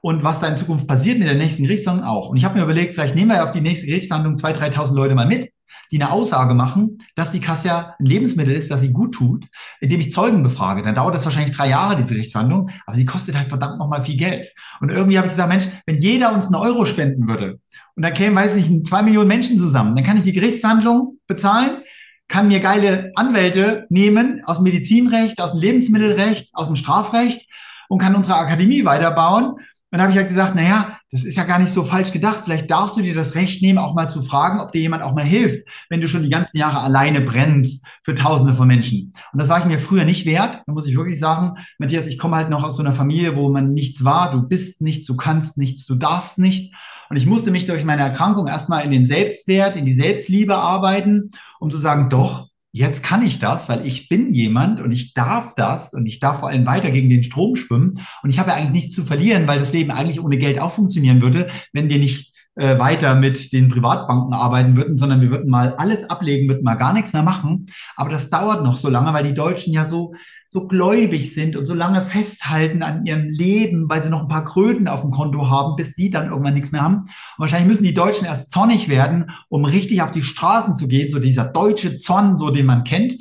Und 0.01 0.23
was 0.23 0.39
da 0.39 0.47
in 0.47 0.55
Zukunft 0.55 0.87
passiert 0.87 1.19
mit 1.19 1.27
der 1.27 1.35
nächsten 1.35 1.63
Gerichtsverhandlung 1.63 2.09
auch. 2.09 2.29
Und 2.29 2.37
ich 2.37 2.45
habe 2.45 2.57
mir 2.57 2.63
überlegt, 2.63 2.93
vielleicht 2.93 3.15
nehmen 3.15 3.31
wir 3.31 3.43
auf 3.43 3.51
die 3.51 3.61
nächste 3.61 3.87
Gerichtsverhandlung 3.87 4.35
2.000, 4.35 4.73
3.000 4.73 4.93
Leute 4.93 5.13
mal 5.13 5.27
mit, 5.27 5.51
die 5.91 6.01
eine 6.01 6.11
Aussage 6.11 6.53
machen, 6.53 6.99
dass 7.15 7.31
die 7.31 7.39
Kassia 7.39 7.95
ein 7.99 8.05
Lebensmittel 8.05 8.53
ist, 8.53 8.69
das 8.71 8.81
sie 8.81 8.93
gut 8.93 9.15
tut, 9.15 9.45
indem 9.81 9.99
ich 9.99 10.11
Zeugen 10.11 10.43
befrage. 10.43 10.83
Dann 10.83 10.95
dauert 10.95 11.15
das 11.15 11.25
wahrscheinlich 11.25 11.55
drei 11.55 11.69
Jahre, 11.69 11.97
diese 11.97 12.13
Gerichtsverhandlung, 12.13 12.69
aber 12.85 12.95
sie 12.95 13.05
kostet 13.05 13.35
halt 13.35 13.49
verdammt 13.49 13.79
nochmal 13.79 14.03
viel 14.03 14.17
Geld. 14.17 14.53
Und 14.79 14.89
irgendwie 14.89 15.17
habe 15.17 15.27
ich 15.27 15.33
gesagt, 15.33 15.49
Mensch, 15.49 15.67
wenn 15.85 15.97
jeder 15.97 16.33
uns 16.33 16.45
einen 16.45 16.55
Euro 16.55 16.85
spenden 16.85 17.27
würde 17.27 17.59
und 17.99 18.03
dann 18.03 18.13
kämen, 18.13 18.33
weiß 18.33 18.55
ich 18.55 18.69
nicht, 18.69 18.87
zwei 18.87 19.01
Millionen 19.01 19.27
Menschen 19.27 19.59
zusammen, 19.59 19.93
dann 19.93 20.05
kann 20.05 20.15
ich 20.15 20.23
die 20.23 20.31
Gerichtsverhandlung 20.31 21.19
bezahlen, 21.27 21.81
kann 22.29 22.47
mir 22.47 22.61
geile 22.61 23.11
Anwälte 23.15 23.87
nehmen 23.89 24.41
aus 24.45 24.59
dem 24.59 24.63
Medizinrecht, 24.63 25.41
aus 25.41 25.51
dem 25.51 25.59
Lebensmittelrecht, 25.59 26.49
aus 26.53 26.67
dem 26.67 26.77
Strafrecht 26.77 27.49
und 27.89 27.99
kann 27.99 28.15
unsere 28.15 28.37
Akademie 28.37 28.85
weiterbauen 28.85 29.55
dann 29.91 30.01
habe 30.01 30.11
ich 30.11 30.17
halt 30.17 30.27
gesagt, 30.27 30.55
naja, 30.55 30.99
das 31.11 31.23
ist 31.23 31.35
ja 31.35 31.43
gar 31.43 31.57
nicht 31.57 31.71
so 31.71 31.83
falsch 31.83 32.11
gedacht. 32.11 32.41
Vielleicht 32.43 32.69
darfst 32.69 32.95
du 32.95 33.01
dir 33.01 33.15
das 33.15 33.33
Recht 33.33 33.63
nehmen, 33.63 33.79
auch 33.79 33.95
mal 33.95 34.07
zu 34.07 34.21
fragen, 34.21 34.59
ob 34.59 34.71
dir 34.71 34.81
jemand 34.81 35.01
auch 35.01 35.15
mal 35.15 35.23
hilft, 35.23 35.67
wenn 35.89 36.01
du 36.01 36.07
schon 36.07 36.21
die 36.21 36.29
ganzen 36.29 36.57
Jahre 36.57 36.81
alleine 36.81 37.21
brennst 37.21 37.83
für 38.03 38.13
Tausende 38.13 38.53
von 38.53 38.67
Menschen. 38.67 39.13
Und 39.33 39.41
das 39.41 39.49
war 39.49 39.59
ich 39.59 39.65
mir 39.65 39.79
früher 39.79 40.05
nicht 40.05 40.27
wert. 40.27 40.61
Da 40.67 40.73
muss 40.73 40.85
ich 40.85 40.95
wirklich 40.95 41.19
sagen, 41.19 41.55
Matthias, 41.79 42.05
ich 42.05 42.19
komme 42.19 42.35
halt 42.35 42.51
noch 42.51 42.63
aus 42.63 42.75
so 42.75 42.83
einer 42.83 42.93
Familie, 42.93 43.35
wo 43.35 43.49
man 43.49 43.73
nichts 43.73 44.03
war. 44.03 44.31
Du 44.31 44.43
bist 44.43 44.81
nichts, 44.81 45.07
du 45.07 45.15
kannst 45.15 45.57
nichts, 45.57 45.87
du 45.87 45.95
darfst 45.95 46.37
nicht. 46.37 46.75
Und 47.09 47.17
ich 47.17 47.25
musste 47.25 47.49
mich 47.49 47.65
durch 47.65 47.83
meine 47.83 48.03
Erkrankung 48.03 48.45
erstmal 48.45 48.85
in 48.85 48.91
den 48.91 49.05
Selbstwert, 49.05 49.75
in 49.75 49.85
die 49.85 49.95
Selbstliebe 49.95 50.55
arbeiten, 50.55 51.31
um 51.59 51.71
zu 51.71 51.79
sagen, 51.79 52.11
doch, 52.11 52.48
jetzt 52.71 53.03
kann 53.03 53.25
ich 53.25 53.39
das, 53.39 53.67
weil 53.69 53.85
ich 53.85 54.09
bin 54.09 54.33
jemand 54.33 54.79
und 54.79 54.91
ich 54.91 55.13
darf 55.13 55.55
das 55.55 55.93
und 55.93 56.05
ich 56.05 56.19
darf 56.19 56.39
vor 56.39 56.49
allem 56.49 56.65
weiter 56.65 56.91
gegen 56.91 57.09
den 57.09 57.23
Strom 57.23 57.55
schwimmen 57.55 58.05
und 58.23 58.29
ich 58.29 58.39
habe 58.39 58.53
eigentlich 58.53 58.83
nichts 58.83 58.95
zu 58.95 59.03
verlieren, 59.03 59.47
weil 59.47 59.59
das 59.59 59.73
Leben 59.73 59.91
eigentlich 59.91 60.21
ohne 60.21 60.37
Geld 60.37 60.59
auch 60.59 60.71
funktionieren 60.71 61.21
würde, 61.21 61.49
wenn 61.73 61.89
wir 61.89 61.97
nicht 61.97 62.33
äh, 62.55 62.77
weiter 62.77 63.15
mit 63.15 63.53
den 63.53 63.69
Privatbanken 63.69 64.33
arbeiten 64.33 64.75
würden, 64.75 64.97
sondern 64.97 65.21
wir 65.21 65.31
würden 65.31 65.49
mal 65.49 65.73
alles 65.75 66.09
ablegen, 66.09 66.49
würden 66.49 66.63
mal 66.63 66.75
gar 66.75 66.93
nichts 66.93 67.13
mehr 67.13 67.23
machen. 67.23 67.67
Aber 67.95 68.09
das 68.09 68.29
dauert 68.29 68.63
noch 68.63 68.77
so 68.77 68.89
lange, 68.89 69.13
weil 69.13 69.23
die 69.23 69.33
Deutschen 69.33 69.73
ja 69.73 69.85
so 69.85 70.13
so 70.51 70.65
gläubig 70.65 71.31
sind 71.35 71.55
und 71.55 71.67
so 71.67 71.75
lange 71.75 72.01
festhalten 72.01 72.81
an 72.81 73.05
ihrem 73.05 73.29
Leben, 73.29 73.87
weil 73.87 74.01
sie 74.01 74.09
noch 74.09 74.23
ein 74.23 74.27
paar 74.27 74.45
Kröten 74.45 74.87
auf 74.87 75.01
dem 75.01 75.11
Konto 75.11 75.47
haben, 75.47 75.75
bis 75.75 75.93
die 75.93 76.09
dann 76.09 76.29
irgendwann 76.29 76.55
nichts 76.55 76.71
mehr 76.71 76.81
haben. 76.81 76.95
Und 76.95 77.11
wahrscheinlich 77.37 77.67
müssen 77.67 77.83
die 77.83 77.93
Deutschen 77.93 78.25
erst 78.25 78.51
zornig 78.51 78.89
werden, 78.89 79.29
um 79.47 79.63
richtig 79.63 80.01
auf 80.01 80.11
die 80.11 80.23
Straßen 80.23 80.75
zu 80.75 80.87
gehen, 80.87 81.11
so 81.11 81.19
dieser 81.19 81.45
deutsche 81.45 81.97
Zorn, 81.97 82.35
so 82.35 82.49
den 82.49 82.65
man 82.65 82.83
kennt. 82.83 83.17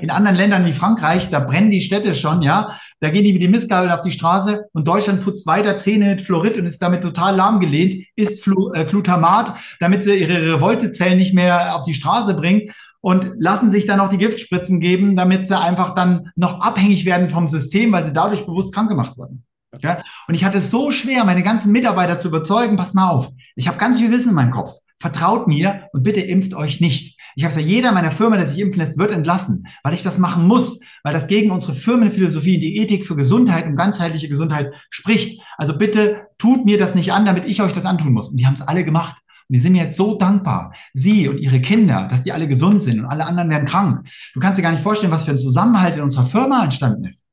In 0.00 0.10
anderen 0.10 0.36
Ländern 0.36 0.66
wie 0.66 0.72
Frankreich, 0.72 1.30
da 1.30 1.40
brennen 1.40 1.70
die 1.70 1.80
Städte 1.80 2.14
schon, 2.14 2.42
ja. 2.42 2.78
Da 3.00 3.10
gehen 3.10 3.24
die 3.24 3.32
mit 3.32 3.42
den 3.42 3.50
Mistgabeln 3.50 3.92
auf 3.92 4.02
die 4.02 4.10
Straße 4.10 4.66
und 4.72 4.88
Deutschland 4.88 5.22
putzt 5.22 5.46
weiter 5.46 5.76
Zähne 5.76 6.06
mit 6.06 6.22
Fluorid 6.22 6.58
und 6.58 6.66
ist 6.66 6.82
damit 6.82 7.02
total 7.02 7.36
lahmgelehnt, 7.36 7.94
isst 8.16 8.42
Flu 8.42 8.72
äh, 8.72 8.84
Glutamat, 8.84 9.54
damit 9.80 10.02
sie 10.02 10.16
ihre 10.16 10.54
Revoltezellen 10.54 11.16
nicht 11.16 11.32
mehr 11.32 11.76
auf 11.76 11.84
die 11.84 11.94
Straße 11.94 12.34
bringen 12.34 12.72
und 13.00 13.32
lassen 13.38 13.70
sich 13.70 13.86
dann 13.86 14.00
auch 14.00 14.10
die 14.10 14.18
Giftspritzen 14.18 14.80
geben, 14.80 15.16
damit 15.16 15.46
sie 15.46 15.58
einfach 15.58 15.94
dann 15.94 16.30
noch 16.36 16.60
abhängig 16.60 17.04
werden 17.04 17.30
vom 17.30 17.46
System, 17.46 17.92
weil 17.92 18.04
sie 18.04 18.12
dadurch 18.12 18.44
bewusst 18.46 18.74
krank 18.74 18.88
gemacht 18.88 19.16
wurden. 19.16 19.44
Ja? 19.80 20.02
Und 20.26 20.34
ich 20.34 20.44
hatte 20.44 20.58
es 20.58 20.70
so 20.70 20.90
schwer, 20.90 21.24
meine 21.24 21.42
ganzen 21.42 21.72
Mitarbeiter 21.72 22.18
zu 22.18 22.28
überzeugen, 22.28 22.76
passt 22.76 22.94
mal 22.94 23.10
auf, 23.10 23.30
ich 23.56 23.68
habe 23.68 23.78
ganz 23.78 23.98
viel 23.98 24.10
Wissen 24.10 24.30
in 24.30 24.34
meinem 24.34 24.50
Kopf. 24.50 24.72
Vertraut 25.00 25.46
mir 25.46 25.88
und 25.92 26.02
bitte 26.02 26.20
impft 26.20 26.54
euch 26.54 26.80
nicht. 26.80 27.18
Ich 27.36 27.44
habe 27.44 27.54
gesagt, 27.54 27.68
jeder 27.68 27.92
meiner 27.92 28.10
Firma, 28.10 28.36
der 28.36 28.48
sich 28.48 28.58
impfen 28.58 28.80
lässt, 28.80 28.98
wird 28.98 29.12
entlassen, 29.12 29.68
weil 29.84 29.94
ich 29.94 30.02
das 30.02 30.18
machen 30.18 30.44
muss, 30.48 30.80
weil 31.04 31.14
das 31.14 31.28
gegen 31.28 31.52
unsere 31.52 31.74
Firmenphilosophie, 31.74 32.58
die 32.58 32.78
Ethik 32.78 33.06
für 33.06 33.14
Gesundheit 33.14 33.66
und 33.66 33.76
ganzheitliche 33.76 34.28
Gesundheit 34.28 34.72
spricht. 34.90 35.40
Also 35.56 35.78
bitte 35.78 36.26
tut 36.38 36.64
mir 36.64 36.78
das 36.78 36.96
nicht 36.96 37.12
an, 37.12 37.26
damit 37.26 37.44
ich 37.44 37.62
euch 37.62 37.72
das 37.72 37.84
antun 37.84 38.12
muss. 38.12 38.28
Und 38.28 38.38
die 38.38 38.46
haben 38.46 38.54
es 38.54 38.62
alle 38.62 38.84
gemacht. 38.84 39.16
Und 39.48 39.54
die 39.54 39.60
sind 39.60 39.72
mir 39.72 39.84
jetzt 39.84 39.96
so 39.96 40.16
dankbar, 40.16 40.74
sie 40.92 41.26
und 41.28 41.38
ihre 41.38 41.60
Kinder, 41.60 42.06
dass 42.10 42.22
die 42.22 42.32
alle 42.32 42.48
gesund 42.48 42.82
sind 42.82 43.00
und 43.00 43.06
alle 43.06 43.24
anderen 43.24 43.48
werden 43.48 43.64
krank. 43.64 44.06
Du 44.34 44.40
kannst 44.40 44.58
dir 44.58 44.62
gar 44.62 44.72
nicht 44.72 44.82
vorstellen, 44.82 45.12
was 45.12 45.24
für 45.24 45.30
ein 45.30 45.38
Zusammenhalt 45.38 45.96
in 45.96 46.02
unserer 46.02 46.26
Firma 46.26 46.64
entstanden 46.64 47.04
ist. 47.04 47.24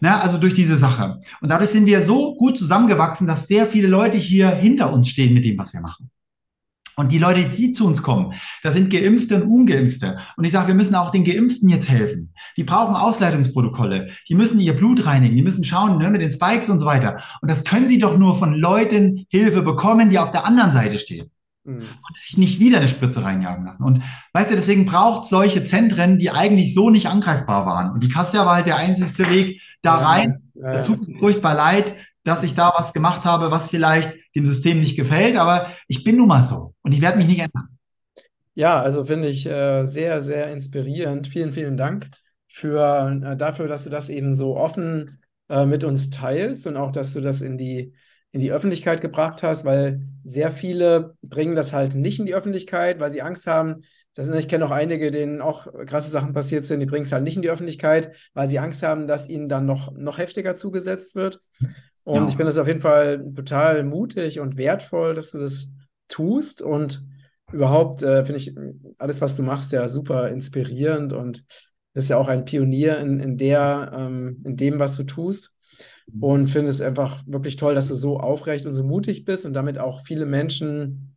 Na, 0.00 0.20
also 0.20 0.36
durch 0.36 0.54
diese 0.54 0.76
Sache. 0.76 1.20
Und 1.40 1.50
dadurch 1.50 1.70
sind 1.70 1.86
wir 1.86 2.02
so 2.02 2.34
gut 2.34 2.58
zusammengewachsen, 2.58 3.26
dass 3.26 3.46
sehr 3.46 3.66
viele 3.66 3.88
Leute 3.88 4.16
hier 4.16 4.50
hinter 4.50 4.92
uns 4.92 5.08
stehen 5.08 5.32
mit 5.32 5.44
dem, 5.44 5.56
was 5.58 5.72
wir 5.72 5.80
machen. 5.80 6.10
Und 6.98 7.12
die 7.12 7.18
Leute, 7.18 7.44
die 7.44 7.72
zu 7.72 7.86
uns 7.86 8.02
kommen, 8.02 8.32
da 8.62 8.72
sind 8.72 8.90
Geimpfte 8.90 9.36
und 9.36 9.50
Ungeimpfte. 9.50 10.18
Und 10.38 10.44
ich 10.44 10.52
sage, 10.52 10.68
wir 10.68 10.74
müssen 10.74 10.94
auch 10.94 11.10
den 11.10 11.24
Geimpften 11.24 11.68
jetzt 11.68 11.90
helfen. 11.90 12.32
Die 12.56 12.64
brauchen 12.64 12.96
Ausleitungsprotokolle. 12.96 14.08
Die 14.30 14.34
müssen 14.34 14.58
ihr 14.60 14.74
Blut 14.74 15.04
reinigen. 15.04 15.36
Die 15.36 15.42
müssen 15.42 15.62
schauen 15.62 15.98
ne, 15.98 16.10
mit 16.10 16.22
den 16.22 16.32
Spikes 16.32 16.70
und 16.70 16.78
so 16.78 16.86
weiter. 16.86 17.20
Und 17.42 17.50
das 17.50 17.64
können 17.64 17.86
sie 17.86 17.98
doch 17.98 18.16
nur 18.16 18.36
von 18.36 18.54
Leuten 18.54 19.26
Hilfe 19.28 19.60
bekommen, 19.60 20.08
die 20.08 20.18
auf 20.18 20.30
der 20.30 20.46
anderen 20.46 20.72
Seite 20.72 20.98
stehen. 20.98 21.30
Mhm. 21.64 21.82
Und 21.82 22.16
sich 22.16 22.38
nicht 22.38 22.60
wieder 22.60 22.78
eine 22.78 22.88
Spritze 22.88 23.22
reinjagen 23.22 23.66
lassen. 23.66 23.84
Und 23.84 24.02
weißt 24.32 24.52
du, 24.52 24.56
deswegen 24.56 24.86
braucht 24.86 25.26
solche 25.26 25.62
Zentren, 25.64 26.18
die 26.18 26.30
eigentlich 26.30 26.72
so 26.72 26.88
nicht 26.88 27.08
angreifbar 27.08 27.66
waren. 27.66 27.90
Und 27.90 28.04
die 28.04 28.08
Kassia 28.08 28.46
war 28.46 28.54
halt 28.54 28.66
der 28.66 28.76
einzigste 28.76 29.28
Weg 29.28 29.60
da 29.82 29.96
rein. 29.96 30.50
Es 30.54 30.62
ja, 30.62 30.74
ja. 30.76 30.82
tut 30.82 31.06
mir 31.06 31.18
furchtbar 31.18 31.54
leid, 31.54 31.94
dass 32.26 32.42
ich 32.42 32.54
da 32.54 32.72
was 32.76 32.92
gemacht 32.92 33.24
habe, 33.24 33.50
was 33.50 33.68
vielleicht 33.68 34.14
dem 34.34 34.46
System 34.46 34.80
nicht 34.80 34.96
gefällt, 34.96 35.36
aber 35.36 35.70
ich 35.88 36.04
bin 36.04 36.16
nun 36.16 36.28
mal 36.28 36.44
so 36.44 36.74
und 36.82 36.92
ich 36.92 37.00
werde 37.00 37.18
mich 37.18 37.28
nicht 37.28 37.40
ändern. 37.40 37.68
Ja, 38.54 38.80
also 38.80 39.04
finde 39.04 39.28
ich 39.28 39.46
äh, 39.46 39.86
sehr, 39.86 40.22
sehr 40.22 40.50
inspirierend. 40.50 41.26
Vielen, 41.26 41.52
vielen 41.52 41.76
Dank 41.76 42.08
für, 42.48 43.20
äh, 43.22 43.36
dafür, 43.36 43.68
dass 43.68 43.84
du 43.84 43.90
das 43.90 44.08
eben 44.08 44.34
so 44.34 44.56
offen 44.56 45.20
äh, 45.48 45.66
mit 45.66 45.84
uns 45.84 46.10
teilst 46.10 46.66
und 46.66 46.76
auch, 46.76 46.90
dass 46.90 47.12
du 47.12 47.20
das 47.20 47.42
in 47.42 47.58
die 47.58 47.92
in 48.36 48.40
die 48.40 48.52
Öffentlichkeit 48.52 49.00
gebracht 49.00 49.42
hast, 49.42 49.64
weil 49.64 50.02
sehr 50.22 50.50
viele 50.50 51.16
bringen 51.22 51.56
das 51.56 51.72
halt 51.72 51.94
nicht 51.94 52.18
in 52.18 52.26
die 52.26 52.34
Öffentlichkeit, 52.34 53.00
weil 53.00 53.10
sie 53.10 53.22
Angst 53.22 53.46
haben. 53.46 53.76
Das, 54.12 54.28
ich 54.28 54.46
kenne 54.46 54.66
auch 54.66 54.72
einige, 54.72 55.10
denen 55.10 55.40
auch 55.40 55.66
krasse 55.86 56.10
Sachen 56.10 56.34
passiert 56.34 56.66
sind, 56.66 56.80
die 56.80 56.86
bringen 56.86 57.06
es 57.06 57.12
halt 57.12 57.24
nicht 57.24 57.36
in 57.36 57.42
die 57.42 57.48
Öffentlichkeit, 57.48 58.14
weil 58.34 58.46
sie 58.46 58.58
Angst 58.58 58.82
haben, 58.82 59.06
dass 59.06 59.30
ihnen 59.30 59.48
dann 59.48 59.64
noch, 59.64 59.90
noch 59.92 60.18
heftiger 60.18 60.54
zugesetzt 60.54 61.14
wird. 61.14 61.38
Und 62.06 62.22
ja. 62.22 62.28
ich 62.28 62.36
finde 62.36 62.46
das 62.46 62.58
auf 62.58 62.68
jeden 62.68 62.80
Fall 62.80 63.32
total 63.34 63.82
mutig 63.82 64.38
und 64.38 64.56
wertvoll, 64.56 65.14
dass 65.14 65.32
du 65.32 65.38
das 65.38 65.72
tust. 66.06 66.62
Und 66.62 67.02
überhaupt 67.52 68.00
äh, 68.02 68.24
finde 68.24 68.38
ich 68.38 68.54
alles, 68.98 69.20
was 69.20 69.36
du 69.36 69.42
machst, 69.42 69.72
ja 69.72 69.88
super 69.88 70.28
inspirierend 70.28 71.12
und 71.12 71.44
bist 71.94 72.08
ja 72.08 72.16
auch 72.16 72.28
ein 72.28 72.44
Pionier 72.44 72.98
in, 72.98 73.18
in, 73.18 73.36
der, 73.36 73.90
ähm, 73.92 74.38
in 74.44 74.56
dem, 74.56 74.78
was 74.78 74.96
du 74.96 75.02
tust. 75.02 75.56
Und 76.20 76.46
finde 76.46 76.70
es 76.70 76.80
einfach 76.80 77.24
wirklich 77.26 77.56
toll, 77.56 77.74
dass 77.74 77.88
du 77.88 77.96
so 77.96 78.20
aufrecht 78.20 78.66
und 78.66 78.74
so 78.74 78.84
mutig 78.84 79.24
bist 79.24 79.44
und 79.44 79.54
damit 79.54 79.78
auch 79.78 80.04
viele 80.06 80.26
Menschen 80.26 81.16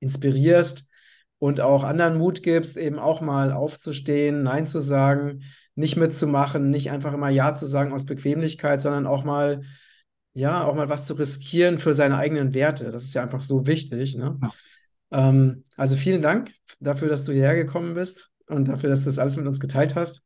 inspirierst 0.00 0.88
und 1.38 1.60
auch 1.60 1.84
anderen 1.84 2.16
Mut 2.16 2.42
gibst, 2.42 2.78
eben 2.78 2.98
auch 2.98 3.20
mal 3.20 3.52
aufzustehen, 3.52 4.42
Nein 4.42 4.66
zu 4.66 4.80
sagen, 4.80 5.42
nicht 5.74 5.98
mitzumachen, 5.98 6.70
nicht 6.70 6.90
einfach 6.90 7.12
immer 7.12 7.28
Ja 7.28 7.52
zu 7.52 7.66
sagen 7.66 7.92
aus 7.92 8.06
Bequemlichkeit, 8.06 8.80
sondern 8.80 9.06
auch 9.06 9.24
mal 9.24 9.60
ja, 10.34 10.64
auch 10.64 10.74
mal 10.74 10.88
was 10.88 11.06
zu 11.06 11.14
riskieren 11.14 11.78
für 11.78 11.94
seine 11.94 12.16
eigenen 12.18 12.54
Werte. 12.54 12.90
Das 12.90 13.04
ist 13.04 13.14
ja 13.14 13.22
einfach 13.22 13.42
so 13.42 13.66
wichtig. 13.66 14.16
Ne? 14.16 14.38
Ja. 14.42 14.52
Ähm, 15.28 15.64
also 15.76 15.96
vielen 15.96 16.22
Dank 16.22 16.52
dafür, 16.80 17.08
dass 17.08 17.24
du 17.24 17.32
hierher 17.32 17.54
gekommen 17.54 17.94
bist 17.94 18.30
und 18.48 18.68
dafür, 18.68 18.90
dass 18.90 19.00
du 19.00 19.06
das 19.06 19.18
alles 19.18 19.36
mit 19.36 19.46
uns 19.46 19.60
geteilt 19.60 19.94
hast. 19.94 20.22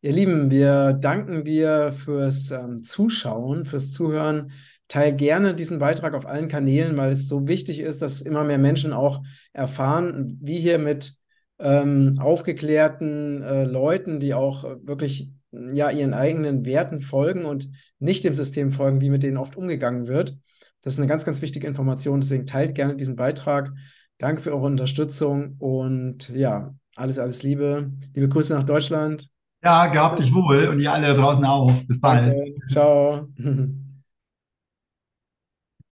Ihr 0.00 0.12
Lieben, 0.12 0.50
wir 0.50 0.94
danken 0.94 1.44
dir 1.44 1.92
fürs 1.92 2.50
ähm, 2.50 2.82
Zuschauen, 2.82 3.66
fürs 3.66 3.92
Zuhören. 3.92 4.50
Teil 4.88 5.14
gerne 5.14 5.54
diesen 5.54 5.78
Beitrag 5.78 6.14
auf 6.14 6.26
allen 6.26 6.48
Kanälen, 6.48 6.96
weil 6.96 7.12
es 7.12 7.28
so 7.28 7.46
wichtig 7.46 7.78
ist, 7.78 8.02
dass 8.02 8.20
immer 8.20 8.44
mehr 8.44 8.58
Menschen 8.58 8.92
auch 8.92 9.22
erfahren, 9.52 10.38
wie 10.42 10.58
hier 10.58 10.78
mit 10.78 11.14
ähm, 11.58 12.18
aufgeklärten 12.18 13.42
äh, 13.42 13.64
Leuten, 13.64 14.18
die 14.18 14.34
auch 14.34 14.64
wirklich 14.82 15.30
ja 15.52 15.90
ihren 15.90 16.14
eigenen 16.14 16.64
Werten 16.64 17.00
folgen 17.00 17.44
und 17.44 17.68
nicht 17.98 18.24
dem 18.24 18.34
System 18.34 18.72
folgen, 18.72 19.00
wie 19.00 19.10
mit 19.10 19.22
denen 19.22 19.36
oft 19.36 19.56
umgegangen 19.56 20.06
wird. 20.08 20.36
Das 20.82 20.94
ist 20.94 20.98
eine 20.98 21.08
ganz, 21.08 21.24
ganz 21.24 21.42
wichtige 21.42 21.66
Information. 21.66 22.20
Deswegen 22.20 22.46
teilt 22.46 22.74
gerne 22.74 22.96
diesen 22.96 23.16
Beitrag. 23.16 23.72
Danke 24.18 24.42
für 24.42 24.52
eure 24.52 24.66
Unterstützung 24.66 25.56
und 25.58 26.28
ja, 26.30 26.74
alles, 26.96 27.18
alles 27.18 27.42
Liebe. 27.42 27.92
Liebe 28.14 28.28
Grüße 28.28 28.54
nach 28.54 28.64
Deutschland. 28.64 29.28
Ja, 29.62 29.86
gehabt 29.86 30.18
dich 30.18 30.34
wohl 30.34 30.68
und 30.68 30.80
ihr 30.80 30.92
alle 30.92 31.14
draußen 31.14 31.44
auch. 31.44 31.72
Bis 31.86 32.00
bald. 32.00 32.28
Danke. 32.28 32.54
Ciao. 32.66 33.28